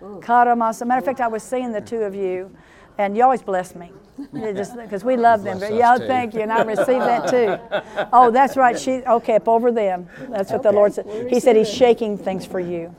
Karamasa. 0.00 0.86
Matter 0.86 0.98
of 0.98 1.04
fact, 1.04 1.20
I 1.20 1.28
was 1.28 1.42
seeing 1.42 1.72
the 1.72 1.80
two 1.80 2.02
of 2.02 2.14
you, 2.14 2.54
and 2.98 3.16
you 3.16 3.22
always 3.22 3.42
bless 3.42 3.74
me. 3.74 3.90
Because 4.32 5.02
we 5.02 5.16
love 5.16 5.42
them. 5.42 5.58
Bless 5.58 5.72
Yeah, 5.72 5.94
us 5.94 6.00
thank 6.00 6.34
you, 6.34 6.40
and 6.42 6.52
I 6.52 6.62
received 6.62 7.00
that 7.00 7.28
too. 7.28 8.06
Oh, 8.12 8.30
that's 8.30 8.56
right. 8.56 8.78
She 8.78 9.02
okay 9.02 9.36
up 9.36 9.48
over 9.48 9.72
them. 9.72 10.08
That's 10.28 10.52
what 10.52 10.62
the 10.62 10.70
Lord 10.70 10.92
said. 10.92 11.06
He 11.28 11.40
said 11.40 11.56
He's 11.56 11.72
shaking 11.72 12.16
things 12.16 12.46
for 12.46 12.60
you. 12.60 12.94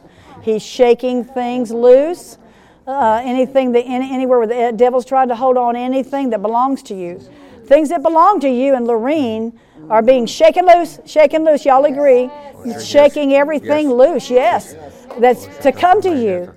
He's 0.45 0.63
shaking 0.63 1.23
things 1.23 1.71
loose. 1.71 2.37
Uh, 2.85 3.19
anything 3.23 3.71
that 3.71 3.81
any, 3.87 4.13
anywhere 4.13 4.37
where 4.37 4.71
the 4.71 4.77
devil's 4.77 5.03
tried 5.03 5.29
to 5.29 5.35
hold 5.35 5.57
on 5.57 5.75
anything 5.75 6.29
that 6.29 6.43
belongs 6.43 6.83
to 6.83 6.93
you, 6.93 7.19
things 7.65 7.89
that 7.89 8.03
belong 8.03 8.39
to 8.41 8.47
you 8.47 8.75
and 8.75 8.85
Lorene 8.85 9.59
are 9.89 10.03
being 10.03 10.27
shaken 10.27 10.67
loose, 10.67 10.99
shaken 11.03 11.43
loose. 11.43 11.65
Y'all 11.65 11.85
agree? 11.85 12.29
Shaking 12.79 13.33
everything 13.33 13.89
loose. 13.89 14.29
Yes, 14.29 14.75
that's 15.17 15.47
to 15.63 15.71
come 15.71 15.99
to 16.03 16.15
you, 16.15 16.53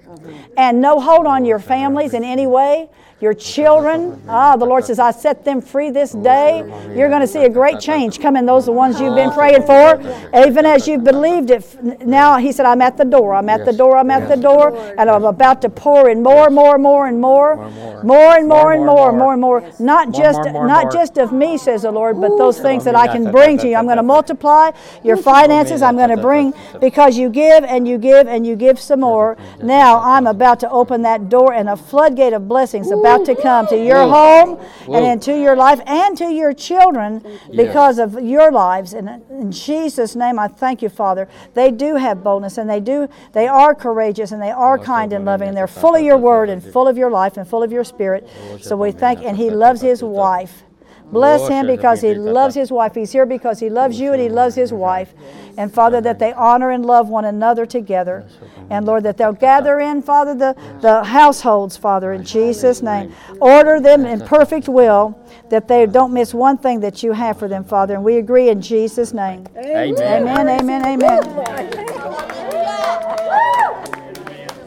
and 0.59 0.83
no 0.83 1.01
hold 1.01 1.25
on 1.25 1.47
your 1.47 1.59
families 1.59 2.13
in 2.13 2.25
any 2.25 2.47
way. 2.47 2.91
Your 3.21 3.35
children, 3.35 4.23
ah, 4.29 4.55
the 4.55 4.65
Lord 4.65 4.85
says, 4.85 5.01
I 5.01 5.11
set 5.11 5.45
them 5.45 5.61
free 5.61 5.91
this 5.91 6.13
day. 6.13 6.59
You're 6.95 7.09
going 7.09 7.21
to 7.21 7.27
see 7.27 7.43
a 7.45 7.49
great 7.49 7.81
change 7.81 8.21
come 8.21 8.37
in 8.37 8.47
those 8.47 8.67
the 8.67 8.73
ones 8.73 9.01
you've 9.01 9.17
been 9.17 9.33
praying 9.33 9.65
for, 9.65 10.01
even 10.47 10.65
as 10.65 10.87
you've 10.87 11.03
believed 11.03 11.51
it. 11.51 12.07
Now, 12.07 12.39
He 12.39 12.53
said, 12.53 12.65
I'm 12.65 12.81
at 12.81 12.97
the 12.97 13.05
door. 13.05 13.35
I'm 13.35 13.49
at 13.49 13.65
the 13.65 13.73
door. 13.73 13.97
I'm 13.97 14.13
at 14.13 14.29
the 14.29 14.37
door, 14.37 14.77
and 14.97 15.11
I'm 15.11 15.25
about 15.25 15.63
to 15.63 15.69
pour 15.69 16.09
in 16.09 16.23
more, 16.23 16.49
more, 16.49 16.79
more, 16.79 17.09
and 17.09 17.21
more, 17.21 17.57
more 18.05 18.37
and 18.37 18.47
more 18.47 18.73
and 18.73 18.87
more, 18.87 19.13
more 19.13 19.33
and 19.33 19.41
more. 19.41 19.69
Not 19.81 20.13
just, 20.15 20.45
not 20.45 20.93
just 20.93 21.19
of 21.19 21.33
me, 21.33 21.59
says 21.59 21.83
the 21.83 21.91
Lord, 21.91 22.21
but 22.21 22.39
those 22.39 22.61
things 22.61 22.85
that 22.85 22.95
I 22.95 23.09
can 23.09 23.33
bring 23.39 23.59
to 23.59 23.69
you. 23.69 23.75
I'm 23.75 23.87
going 23.87 23.97
to 23.97 24.05
multiply 24.05 24.71
your 25.03 25.17
finances. 25.17 25.83
I'm 25.83 25.97
going 25.97 26.11
to 26.11 26.23
bring 26.23 26.55
because 26.81 27.19
you 27.19 27.31
give 27.31 27.65
and 27.65 27.89
you 27.89 27.99
give 27.99 28.29
and 28.29 28.47
you 28.47 28.55
give 28.55 28.79
some 28.79 29.01
more. 29.01 29.37
Now 29.61 29.99
I'm 29.99 30.29
about 30.29 30.61
to 30.61 30.71
open 30.71 31.03
that 31.03 31.29
door, 31.29 31.53
and 31.53 31.69
a 31.69 31.77
floodgate 31.77 32.33
of 32.33 32.47
blessings 32.47 32.93
about 32.93 33.08
to 33.17 33.35
come 33.35 33.67
to 33.69 33.77
your 33.77 34.07
home 34.09 34.61
and 34.93 35.05
into 35.05 35.35
your 35.37 35.57
life 35.57 35.81
and 35.87 36.17
to 36.19 36.27
your 36.27 36.53
children 36.53 37.23
because 37.55 37.99
of 37.99 38.23
your 38.23 38.53
lives. 38.53 38.93
And 38.93 39.23
in 39.31 39.51
Jesus' 39.51 40.15
name, 40.15 40.39
I 40.39 40.49
thank 40.49 40.83
you, 40.83 40.89
Father. 40.89 41.29
They 41.55 41.71
do 41.71 41.97
have 41.97 42.23
boldness, 42.23 42.59
and 42.59 42.69
they 42.69 42.81
do. 42.81 43.09
They 43.33 43.49
are 43.49 43.75
courageous, 43.75 44.33
and 44.33 44.43
they 44.43 44.51
are 44.51 44.79
kind 44.79 45.13
and 45.13 45.25
loving, 45.25 45.49
and 45.49 45.57
they're 45.57 45.67
full 45.67 45.95
of 45.95 46.03
your 46.03 46.19
word 46.19 46.49
and 46.51 46.63
full 46.63 46.87
of 46.87 46.99
your 46.99 47.11
life 47.11 47.37
and 47.37 47.49
full 47.49 47.63
of 47.63 47.73
your 47.73 47.85
spirit. 47.85 48.29
So 48.61 48.77
we 48.77 48.93
thank, 48.93 49.23
and 49.23 49.37
he 49.37 49.51
loves 49.51 49.81
his 49.81 50.03
wife. 50.03 50.65
Bless 51.11 51.49
him 51.49 51.67
because 51.67 52.01
he 52.01 52.15
loves 52.15 52.55
his 52.55 52.71
wife. 52.71 52.95
He's 52.95 53.13
here 53.13 53.27
because 53.27 53.59
he 53.61 53.71
loves 53.71 53.99
you 53.99 54.13
and 54.13 54.21
he 54.21 54.29
loves 54.29 54.55
his 54.55 54.73
wife. 54.73 55.15
And 55.57 55.73
Father, 55.73 56.01
that 56.03 56.19
they 56.19 56.33
honor 56.33 56.71
and 56.71 56.85
love 56.85 57.09
one 57.09 57.25
another 57.25 57.67
together. 57.67 58.27
And 58.71 58.85
Lord, 58.85 59.03
that 59.05 59.17
they'll 59.17 59.33
gather 59.33 59.81
in, 59.81 60.03
Father, 60.03 60.35
the, 60.35 60.57
the 60.81 61.03
households, 61.05 61.77
Father, 61.77 62.13
in 62.13 62.25
Jesus' 62.25 62.83
name. 62.83 63.13
Order 63.41 63.81
them 63.81 64.05
in 64.05 64.21
perfect 64.21 64.69
will 64.69 65.19
that 65.49 65.67
they 65.67 65.87
don't 65.87 66.13
miss 66.13 66.35
one 66.35 66.59
thing 66.59 66.81
that 66.81 67.03
you 67.03 67.13
have 67.13 67.39
for 67.39 67.49
them, 67.49 67.65
Father. 67.65 67.95
And 67.95 68.05
we 68.05 68.19
agree 68.19 68.51
in 68.51 68.61
Jesus' 68.61 69.13
name. 69.15 69.47
Amen. 69.57 70.29
Amen, 70.29 70.49
amen, 70.49 70.85
amen. 70.85 71.25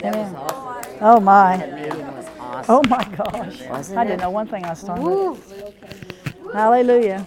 Amen. 0.03 0.35
Oh, 1.01 1.19
my. 1.19 1.57
Oh, 2.67 2.81
my 2.89 3.03
gosh. 3.15 3.61
I 3.95 4.03
didn't 4.03 4.21
know 4.21 4.29
one 4.29 4.47
thing 4.47 4.65
I 4.65 4.69
was 4.71 4.83
talking 4.83 5.03
about. 5.03 6.10
Hallelujah. 6.53 7.25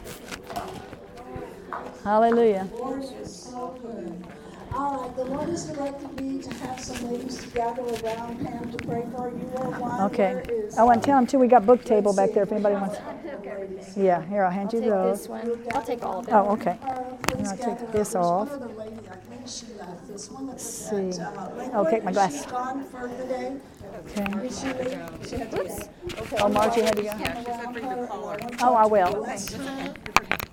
Hallelujah. 2.02 2.68
Lord 2.74 3.02
is 3.02 3.34
so 3.34 3.78
good. 3.80 4.24
All 4.74 5.02
right, 5.02 5.16
the 5.16 5.24
Lord 5.24 5.48
has 5.48 5.66
directed 5.66 6.20
me 6.20 6.42
to 6.42 6.52
have 6.54 6.80
some 6.80 7.10
ladies 7.10 7.38
to 7.38 7.46
gather 7.48 7.82
around 7.82 8.44
Pam 8.44 8.70
to 8.72 8.78
pray 8.86 9.06
for 9.14 9.30
you. 9.30 9.50
Are 9.56 9.80
one. 9.80 10.00
Okay. 10.12 10.42
There 10.44 10.66
is, 10.66 10.76
I 10.76 10.82
want 10.82 11.02
to 11.02 11.04
uh, 11.04 11.06
tell 11.06 11.18
them 11.18 11.26
too. 11.26 11.38
We 11.38 11.46
got 11.48 11.64
book 11.64 11.84
table 11.84 12.12
back 12.12 12.32
there 12.32 12.42
if 12.42 12.52
anybody 12.52 12.74
wants. 12.74 12.98
Yeah, 13.96 14.22
here 14.26 14.44
I'll 14.44 14.50
hand 14.50 14.72
you 14.72 14.80
Take 14.80 14.90
those. 14.90 15.20
this 15.20 15.28
one. 15.28 15.62
I'll 15.72 15.82
take 15.82 16.04
all 16.04 16.18
of 16.18 16.28
it. 16.28 16.32
Oh, 16.34 16.50
okay. 16.52 16.76
uh, 16.82 16.88
I'll 16.88 17.56
take 17.56 17.78
this 17.92 18.12
There's 18.12 18.14
off. 18.16 18.50
One 19.44 19.52
other 19.52 19.66
lady, 19.68 19.68
I 19.68 19.68
think 19.68 19.68
she 19.70 19.78
left. 19.78 20.08
This 20.08 20.30
one 20.30 20.46
that 20.46 20.54
was 20.54 20.62
see. 20.62 21.20
at, 21.20 21.36
uh, 21.36 21.50
Lakewood. 21.56 21.86
Okay, 21.86 22.00
my 22.00 22.12
glass. 22.12 22.44
she 22.44 22.50
gone 22.50 22.84
for 22.84 23.08
the 23.08 23.24
day? 23.24 23.56
Okay. 24.06 24.46
Is 24.46 24.60
she 24.60 24.66
leave? 24.68 25.28
She 25.28 25.36
had 25.36 25.50
to 25.50 25.56
go. 25.56 25.62
Okay. 26.22 26.36
Oh, 26.40 26.48
Margie 26.48 26.80
had 26.80 26.96
to 26.96 27.02
go. 27.02 27.08
Around 27.08 27.74
her. 27.76 28.08
Oh, 28.62 28.74
I 28.74 28.86
will. 28.86 29.12
Bless 29.14 29.52
her. 29.52 29.94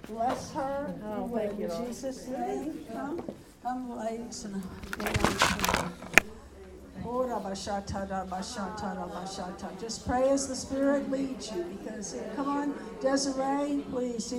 Bless 0.08 0.54
her. 0.54 0.94
Oh, 1.06 1.32
thank 1.34 1.60
you, 1.60 1.72
In 1.72 1.86
Jesus' 1.86 2.28
name. 2.28 2.86
Come, 2.92 3.24
come, 3.64 3.98
ladies. 3.98 4.46
and- 4.46 4.62
Just 9.80 10.08
pray 10.08 10.30
as 10.30 10.48
the 10.48 10.56
Spirit 10.56 11.10
leads 11.10 11.52
you 11.52 11.64
because, 11.64 12.16
come 12.36 12.48
on, 12.48 12.74
Desiree, 13.02 13.84
please. 13.90 14.32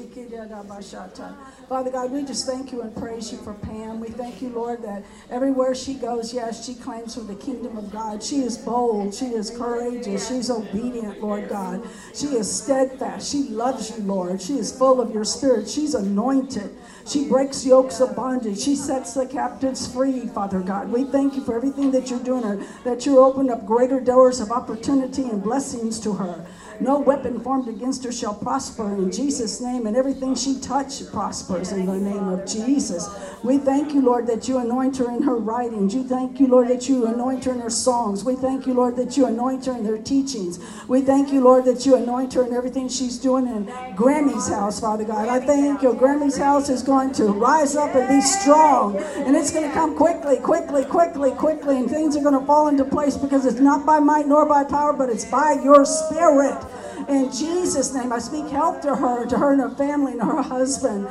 Father 1.68 1.90
God, 1.90 2.10
we 2.10 2.24
just 2.24 2.46
thank 2.46 2.72
you 2.72 2.82
and 2.82 2.94
praise 2.96 3.32
you 3.32 3.38
for 3.38 3.54
Pam. 3.54 4.00
We 4.00 4.08
thank 4.08 4.40
you, 4.42 4.50
Lord, 4.50 4.82
that 4.82 5.02
everywhere 5.30 5.74
she 5.74 5.94
goes, 5.94 6.32
yes, 6.32 6.66
she 6.66 6.74
claims 6.74 7.14
for 7.14 7.22
the 7.22 7.34
kingdom 7.34 7.76
of 7.76 7.90
God. 7.90 8.22
She 8.22 8.42
is 8.42 8.56
bold. 8.58 9.14
She 9.14 9.26
is 9.26 9.50
courageous. 9.50 10.28
She's 10.28 10.50
obedient, 10.50 11.20
Lord 11.22 11.48
God. 11.48 11.82
She 12.14 12.26
is 12.26 12.50
steadfast. 12.50 13.30
She 13.30 13.48
loves 13.48 13.90
you, 13.96 14.04
Lord. 14.04 14.40
She 14.40 14.54
is 14.54 14.76
full 14.76 15.00
of 15.00 15.12
your 15.12 15.24
spirit. 15.24 15.68
She's 15.68 15.94
anointed. 15.94 16.70
She 17.06 17.28
breaks 17.28 17.66
yokes 17.66 18.00
of 18.00 18.14
bondage. 18.14 18.60
She 18.60 18.76
sets 18.76 19.14
the 19.14 19.26
captives 19.26 19.92
free, 19.92 20.26
Father 20.28 20.60
God. 20.60 20.90
We 20.90 21.04
thank 21.04 21.34
you 21.34 21.42
for 21.42 21.56
everything 21.56 21.90
that 21.92 22.10
you're 22.10 22.22
doing, 22.22 22.42
her, 22.42 22.62
that 22.84 23.06
you 23.06 23.18
opened 23.18 23.50
up 23.50 23.66
greater 23.66 24.00
doors 24.00 24.40
of 24.40 24.50
opportunity 24.50 25.24
and 25.24 25.42
blessings 25.42 25.98
to 26.00 26.12
her. 26.14 26.46
No 26.82 26.98
weapon 26.98 27.38
formed 27.38 27.68
against 27.68 28.02
her 28.04 28.10
shall 28.10 28.34
prosper 28.34 28.92
in 28.94 29.12
Jesus' 29.12 29.60
name, 29.60 29.86
and 29.86 29.96
everything 29.96 30.34
she 30.34 30.58
touched 30.58 31.12
prospers 31.12 31.70
in 31.70 31.86
the 31.86 31.96
name 31.96 32.28
of 32.28 32.44
Jesus. 32.44 33.08
We 33.44 33.58
thank 33.58 33.94
you, 33.94 34.00
Lord, 34.00 34.26
that 34.26 34.48
you 34.48 34.58
anoint 34.58 34.96
her 34.96 35.08
in 35.08 35.22
her 35.22 35.36
writings. 35.36 35.94
You 35.94 36.02
thank 36.02 36.40
you, 36.40 36.48
Lord, 36.48 36.66
that 36.68 36.88
you 36.88 37.06
anoint 37.06 37.44
her 37.44 37.52
in 37.52 37.60
her 37.60 37.70
songs. 37.70 38.24
We 38.24 38.34
thank 38.34 38.66
you, 38.66 38.74
Lord, 38.74 38.96
that 38.96 39.16
you 39.16 39.26
anoint 39.26 39.66
her 39.66 39.72
in 39.72 39.84
her 39.84 39.96
teachings. 39.96 40.58
We 40.88 41.02
thank 41.02 41.32
you, 41.32 41.40
Lord, 41.40 41.64
that 41.66 41.86
you 41.86 41.94
anoint 41.94 42.34
her 42.34 42.44
in 42.44 42.52
everything 42.52 42.88
she's 42.88 43.16
doing 43.16 43.46
in 43.46 43.72
Grammy's 43.94 44.48
house, 44.48 44.80
Father 44.80 45.04
God. 45.04 45.28
I 45.28 45.38
thank 45.38 45.82
you. 45.82 45.94
Grammy's 45.94 46.36
house 46.36 46.68
is 46.68 46.82
going 46.82 47.12
to 47.12 47.26
rise 47.26 47.76
up 47.76 47.94
and 47.94 48.08
be 48.08 48.20
strong, 48.20 48.96
and 48.96 49.36
it's 49.36 49.52
going 49.52 49.68
to 49.68 49.72
come 49.72 49.96
quickly, 49.96 50.38
quickly, 50.38 50.84
quickly, 50.84 51.30
quickly, 51.30 51.78
and 51.78 51.88
things 51.88 52.16
are 52.16 52.22
going 52.22 52.38
to 52.38 52.44
fall 52.44 52.66
into 52.66 52.84
place 52.84 53.16
because 53.16 53.46
it's 53.46 53.60
not 53.60 53.86
by 53.86 54.00
might 54.00 54.26
nor 54.26 54.46
by 54.46 54.64
power, 54.64 54.92
but 54.92 55.08
it's 55.08 55.24
by 55.24 55.52
your 55.62 55.84
spirit. 55.84 56.58
In 57.08 57.30
Jesus' 57.32 57.92
name, 57.94 58.12
I 58.12 58.18
speak 58.18 58.48
health 58.48 58.80
to 58.82 58.94
her, 58.94 59.26
to 59.26 59.38
her 59.38 59.52
and 59.52 59.60
her 59.60 59.70
family 59.70 60.12
and 60.12 60.22
her 60.22 60.42
husband. 60.42 61.06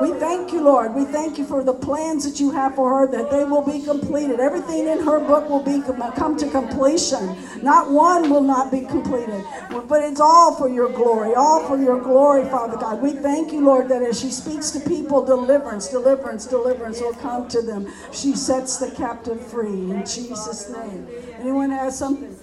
We 0.00 0.10
thank 0.18 0.52
you, 0.52 0.60
Lord. 0.60 0.94
We 0.94 1.04
thank 1.04 1.38
you 1.38 1.44
for 1.44 1.62
the 1.62 1.74
plans 1.74 2.24
that 2.24 2.40
you 2.40 2.50
have 2.50 2.74
for 2.74 2.90
her, 2.98 3.06
that 3.12 3.30
they 3.30 3.44
will 3.44 3.62
be 3.62 3.80
completed. 3.80 4.40
Everything 4.40 4.88
in 4.88 5.00
her 5.00 5.20
book 5.20 5.48
will 5.48 5.62
be 5.62 5.80
come 6.16 6.36
to 6.36 6.50
completion. 6.50 7.36
Not 7.62 7.90
one 7.90 8.30
will 8.30 8.42
not 8.42 8.70
be 8.70 8.80
completed, 8.82 9.44
but 9.88 10.02
it's 10.02 10.20
all 10.20 10.54
for 10.56 10.68
your 10.68 10.88
glory, 10.88 11.34
all 11.34 11.66
for 11.66 11.76
your 11.78 12.00
glory, 12.00 12.44
Father 12.44 12.76
God. 12.76 13.00
We 13.00 13.12
thank 13.12 13.52
you, 13.52 13.60
Lord, 13.64 13.88
that 13.88 14.02
as 14.02 14.20
she 14.20 14.30
speaks 14.30 14.70
to 14.72 14.80
people, 14.80 15.24
deliverance, 15.24 15.88
deliverance, 15.88 16.46
deliverance 16.46 17.00
will 17.00 17.14
come 17.14 17.48
to 17.48 17.62
them. 17.62 17.90
She 18.12 18.34
sets 18.34 18.78
the 18.78 18.90
captive 18.90 19.44
free 19.46 19.68
in 19.68 20.00
Jesus' 20.00 20.68
name. 20.70 21.06
Anyone 21.38 21.70
has 21.70 21.98
something? 21.98 22.36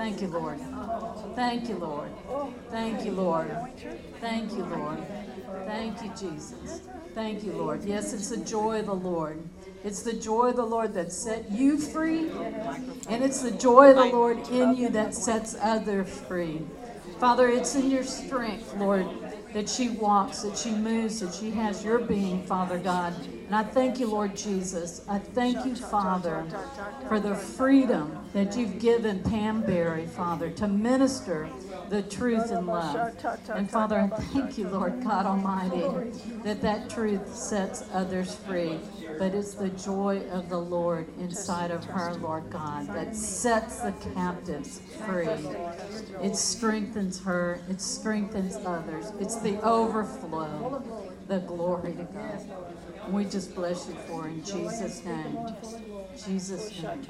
Thank 0.00 0.22
you, 0.22 0.28
Lord. 0.28 0.58
Thank 1.36 1.68
you, 1.68 1.76
Lord. 1.76 2.10
Thank 2.70 3.04
you, 3.04 3.12
Lord. 3.12 3.50
Thank 4.18 4.50
you, 4.52 4.64
Lord. 4.64 4.98
Thank 5.66 6.02
you, 6.02 6.10
Jesus. 6.18 6.80
Thank 7.14 7.44
you, 7.44 7.52
Lord. 7.52 7.84
Yes, 7.84 8.14
it's 8.14 8.30
the 8.30 8.38
joy 8.38 8.80
of 8.80 8.86
the 8.86 8.94
Lord. 8.94 9.42
It's 9.84 10.02
the 10.02 10.14
joy 10.14 10.48
of 10.48 10.56
the 10.56 10.64
Lord 10.64 10.94
that 10.94 11.12
set 11.12 11.50
you 11.50 11.76
free, 11.76 12.30
and 13.10 13.22
it's 13.22 13.42
the 13.42 13.50
joy 13.50 13.90
of 13.90 13.96
the 13.96 14.06
Lord 14.06 14.38
in 14.48 14.74
you 14.74 14.88
that 14.88 15.14
sets 15.14 15.54
others 15.60 16.08
free. 16.08 16.62
Father, 17.18 17.48
it's 17.48 17.74
in 17.74 17.90
your 17.90 18.04
strength, 18.04 18.74
Lord, 18.78 19.06
that 19.52 19.68
she 19.68 19.90
walks, 19.90 20.40
that 20.40 20.56
she 20.56 20.70
moves, 20.70 21.20
that 21.20 21.34
she 21.34 21.50
has 21.50 21.84
your 21.84 21.98
being, 21.98 22.42
Father 22.44 22.78
God. 22.78 23.14
And 23.50 23.56
I 23.56 23.64
thank 23.64 23.98
you, 23.98 24.06
Lord 24.06 24.36
Jesus. 24.36 25.04
I 25.08 25.18
thank 25.18 25.66
you, 25.66 25.74
Father, 25.74 26.46
for 27.08 27.18
the 27.18 27.34
freedom 27.34 28.16
that 28.32 28.56
you've 28.56 28.78
given 28.78 29.24
Pam 29.24 29.62
Berry, 29.62 30.06
Father, 30.06 30.50
to 30.50 30.68
minister 30.68 31.48
the 31.88 32.02
truth 32.02 32.52
and 32.52 32.68
love. 32.68 33.12
And 33.48 33.68
Father, 33.68 33.98
I 33.98 34.06
thank 34.06 34.56
you, 34.56 34.68
Lord 34.68 35.02
God 35.02 35.26
Almighty, 35.26 35.82
that 36.44 36.62
that 36.62 36.90
truth 36.90 37.34
sets 37.34 37.84
others 37.92 38.36
free. 38.36 38.78
But 39.18 39.34
it's 39.34 39.54
the 39.54 39.70
joy 39.70 40.22
of 40.30 40.48
the 40.48 40.60
Lord 40.60 41.08
inside 41.18 41.72
of 41.72 41.84
her, 41.86 42.14
Lord 42.14 42.50
God, 42.50 42.86
that 42.94 43.16
sets 43.16 43.80
the 43.80 43.90
captives 44.14 44.80
free. 45.04 45.26
It 46.22 46.36
strengthens 46.36 47.20
her, 47.24 47.58
it 47.68 47.80
strengthens 47.80 48.54
others. 48.64 49.10
It's 49.18 49.40
the 49.40 49.60
overflow, 49.64 50.84
the 51.26 51.40
glory 51.40 51.94
to 51.94 52.04
God. 52.04 52.69
And 53.10 53.16
we 53.18 53.24
just 53.24 53.56
bless 53.56 53.88
you 53.88 53.96
for 54.06 54.28
in 54.28 54.44
Jesus' 54.44 55.04
name. 55.04 55.36
Jesus' 56.24 56.70
name. 56.80 57.02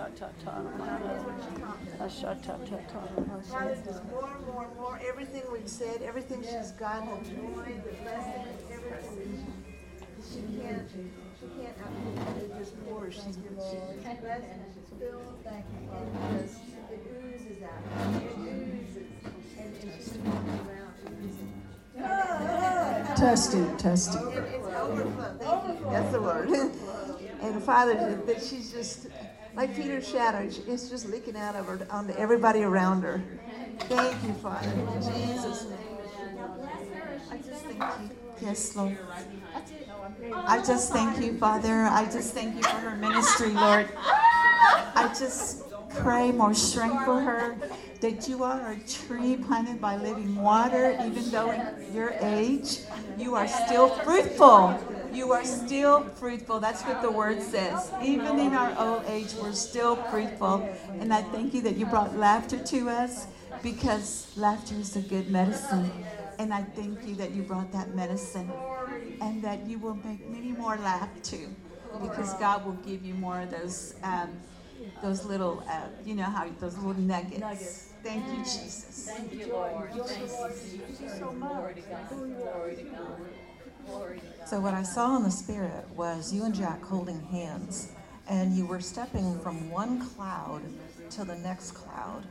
More 4.11 4.31
and 4.35 4.47
more 4.47 4.65
and 4.65 4.77
more, 4.77 4.99
everything 5.07 5.43
we've 5.53 5.69
said, 5.69 6.01
everything 6.01 6.43
she's 6.43 6.71
got, 6.71 7.05
the 7.05 7.17
joy, 7.29 7.75
the 7.85 7.93
blessing, 8.01 8.47
everything. 8.73 9.53
She 10.27 10.41
can't, 10.59 10.89
she 10.91 11.47
can't 11.61 11.77
outdo 11.85 12.45
just 12.59 12.75
more. 12.89 13.11
She's 13.11 13.37
been, 13.37 13.59
she's 13.59 14.21
blessed 14.21 14.45
and 14.55 14.73
she's 14.73 14.91
filled, 14.99 15.45
and 15.45 16.41
just, 16.41 16.61
it 16.91 17.03
oozes 17.23 17.63
out. 17.63 17.83
It 18.23 18.39
oozes. 18.39 19.09
And, 19.59 19.69
and 19.77 19.93
she's 19.99 20.17
walking 20.17 20.61
around. 20.67 20.81
Testing, 23.17 23.77
testing. 23.77 24.23
Overflow, 24.81 25.36
thank 25.39 25.81
you, 25.81 25.86
that's 25.90 26.12
the 26.12 26.20
word. 26.23 26.48
And 27.43 27.62
Father, 27.62 28.20
that 28.27 28.43
she's 28.43 28.70
just, 28.70 29.07
like 29.55 29.74
Peter's 29.74 30.07
shadow, 30.07 30.47
it's 30.47 30.90
just 30.90 31.09
leaking 31.09 31.36
out 31.36 31.57
of 31.57 31.66
her 31.66 31.86
onto 31.90 32.12
everybody 32.15 32.62
around 32.62 33.01
her. 33.01 33.23
Thank 33.81 34.23
you, 34.24 34.35
Father, 34.35 34.69
in 34.69 35.02
Jesus' 35.02 35.65
name. 35.65 35.78
I 37.31 37.36
just 37.39 37.65
thank 37.65 37.78
you. 37.78 38.11
Yes, 38.43 38.77
Lord. 38.77 38.98
I 40.47 40.59
just 40.59 40.93
thank 40.93 41.24
you, 41.24 41.39
Father. 41.39 41.85
I 41.85 42.05
just 42.05 42.35
thank 42.35 42.57
you 42.57 42.62
for 42.62 42.77
her 42.77 42.97
ministry, 42.97 43.52
Lord. 43.52 43.89
I 43.97 45.15
just 45.19 45.70
pray 45.97 46.33
more 46.33 46.55
strength 46.55 47.05
for 47.05 47.21
her. 47.21 47.57
That 48.01 48.29
you 48.29 48.43
are 48.43 48.73
a 48.73 48.79
tree 48.89 49.37
planted 49.37 49.79
by 49.79 49.97
living 49.97 50.35
water, 50.37 50.99
even 51.05 51.31
though 51.31 51.51
in 51.51 51.93
your 51.93 52.15
age, 52.21 52.79
you 53.19 53.35
are 53.35 53.47
still 53.47 53.91
fruitful. 53.91 54.79
You 55.12 55.33
are 55.33 55.45
still 55.45 56.05
fruitful. 56.05 56.61
That's 56.61 56.83
what 56.83 57.03
the 57.03 57.11
word 57.11 57.43
says. 57.43 57.93
Even 58.03 58.39
in 58.39 58.55
our 58.55 58.75
old 58.79 59.05
age, 59.07 59.35
we're 59.35 59.53
still 59.53 59.97
fruitful. 59.97 60.67
And 60.99 61.12
I 61.12 61.23
thank 61.23 61.53
you 61.53 61.61
that 61.62 61.77
you 61.77 61.85
brought 61.85 62.17
laughter 62.17 62.59
to 62.59 62.89
us 62.89 63.27
because 63.62 64.33
laughter 64.37 64.77
is 64.77 64.97
a 64.97 65.03
good 65.03 65.31
medicine. 65.31 65.91
And 66.39 66.55
I 66.55 66.62
thank 66.62 67.07
you 67.07 67.15
that 67.17 67.33
you 67.33 67.43
brought 67.43 67.71
that 67.73 67.95
medicine 67.95 68.51
and 69.21 69.43
that 69.43 69.67
you 69.67 69.79
will 69.79 69.97
make 69.97 70.27
many 70.31 70.53
more 70.53 70.77
laugh 70.79 71.11
too 71.23 71.49
because 72.01 72.33
God 72.35 72.65
will 72.65 72.79
give 72.87 73.05
you 73.05 73.15
more 73.15 73.41
of 73.41 73.51
those. 73.51 73.95
Um, 74.03 74.31
those 75.03 75.25
little, 75.25 75.63
uh, 75.69 75.89
you 76.05 76.15
know 76.15 76.25
how 76.25 76.49
those 76.61 76.77
little 76.77 77.01
nuggets. 77.01 77.39
Nuggets. 77.39 77.93
Thank 78.03 78.27
you, 78.27 78.39
Jesus. 78.39 79.11
Thank 79.15 79.35
you, 79.35 79.53
Lord. 79.53 79.91
Thank 79.93 79.97
you, 79.97 80.13
Jesus. 80.89 81.19
Glory 81.19 81.75
to 81.75 81.81
God. 81.83 82.09
Glory 82.09 82.77
to 82.77 82.83
God. 82.83 83.21
Glory 83.87 84.21
to 84.21 84.27
God. 84.27 84.49
So 84.49 84.61
what 84.61 84.75
I 84.75 84.83
saw 84.83 85.17
in 85.17 85.23
the 85.23 85.31
spirit 85.31 85.89
was 85.95 86.33
you 86.33 86.45
and 86.45 86.55
Jack 86.55 86.83
holding 86.83 87.21
hands, 87.21 87.93
and 88.29 88.57
you 88.57 88.67
were 88.67 88.81
stepping 88.81 89.39
from 89.41 89.71
one 89.71 90.01
cloud 90.11 90.63
to 91.11 91.25
the 91.25 91.37
next 91.37 91.73
cloud. 91.73 92.25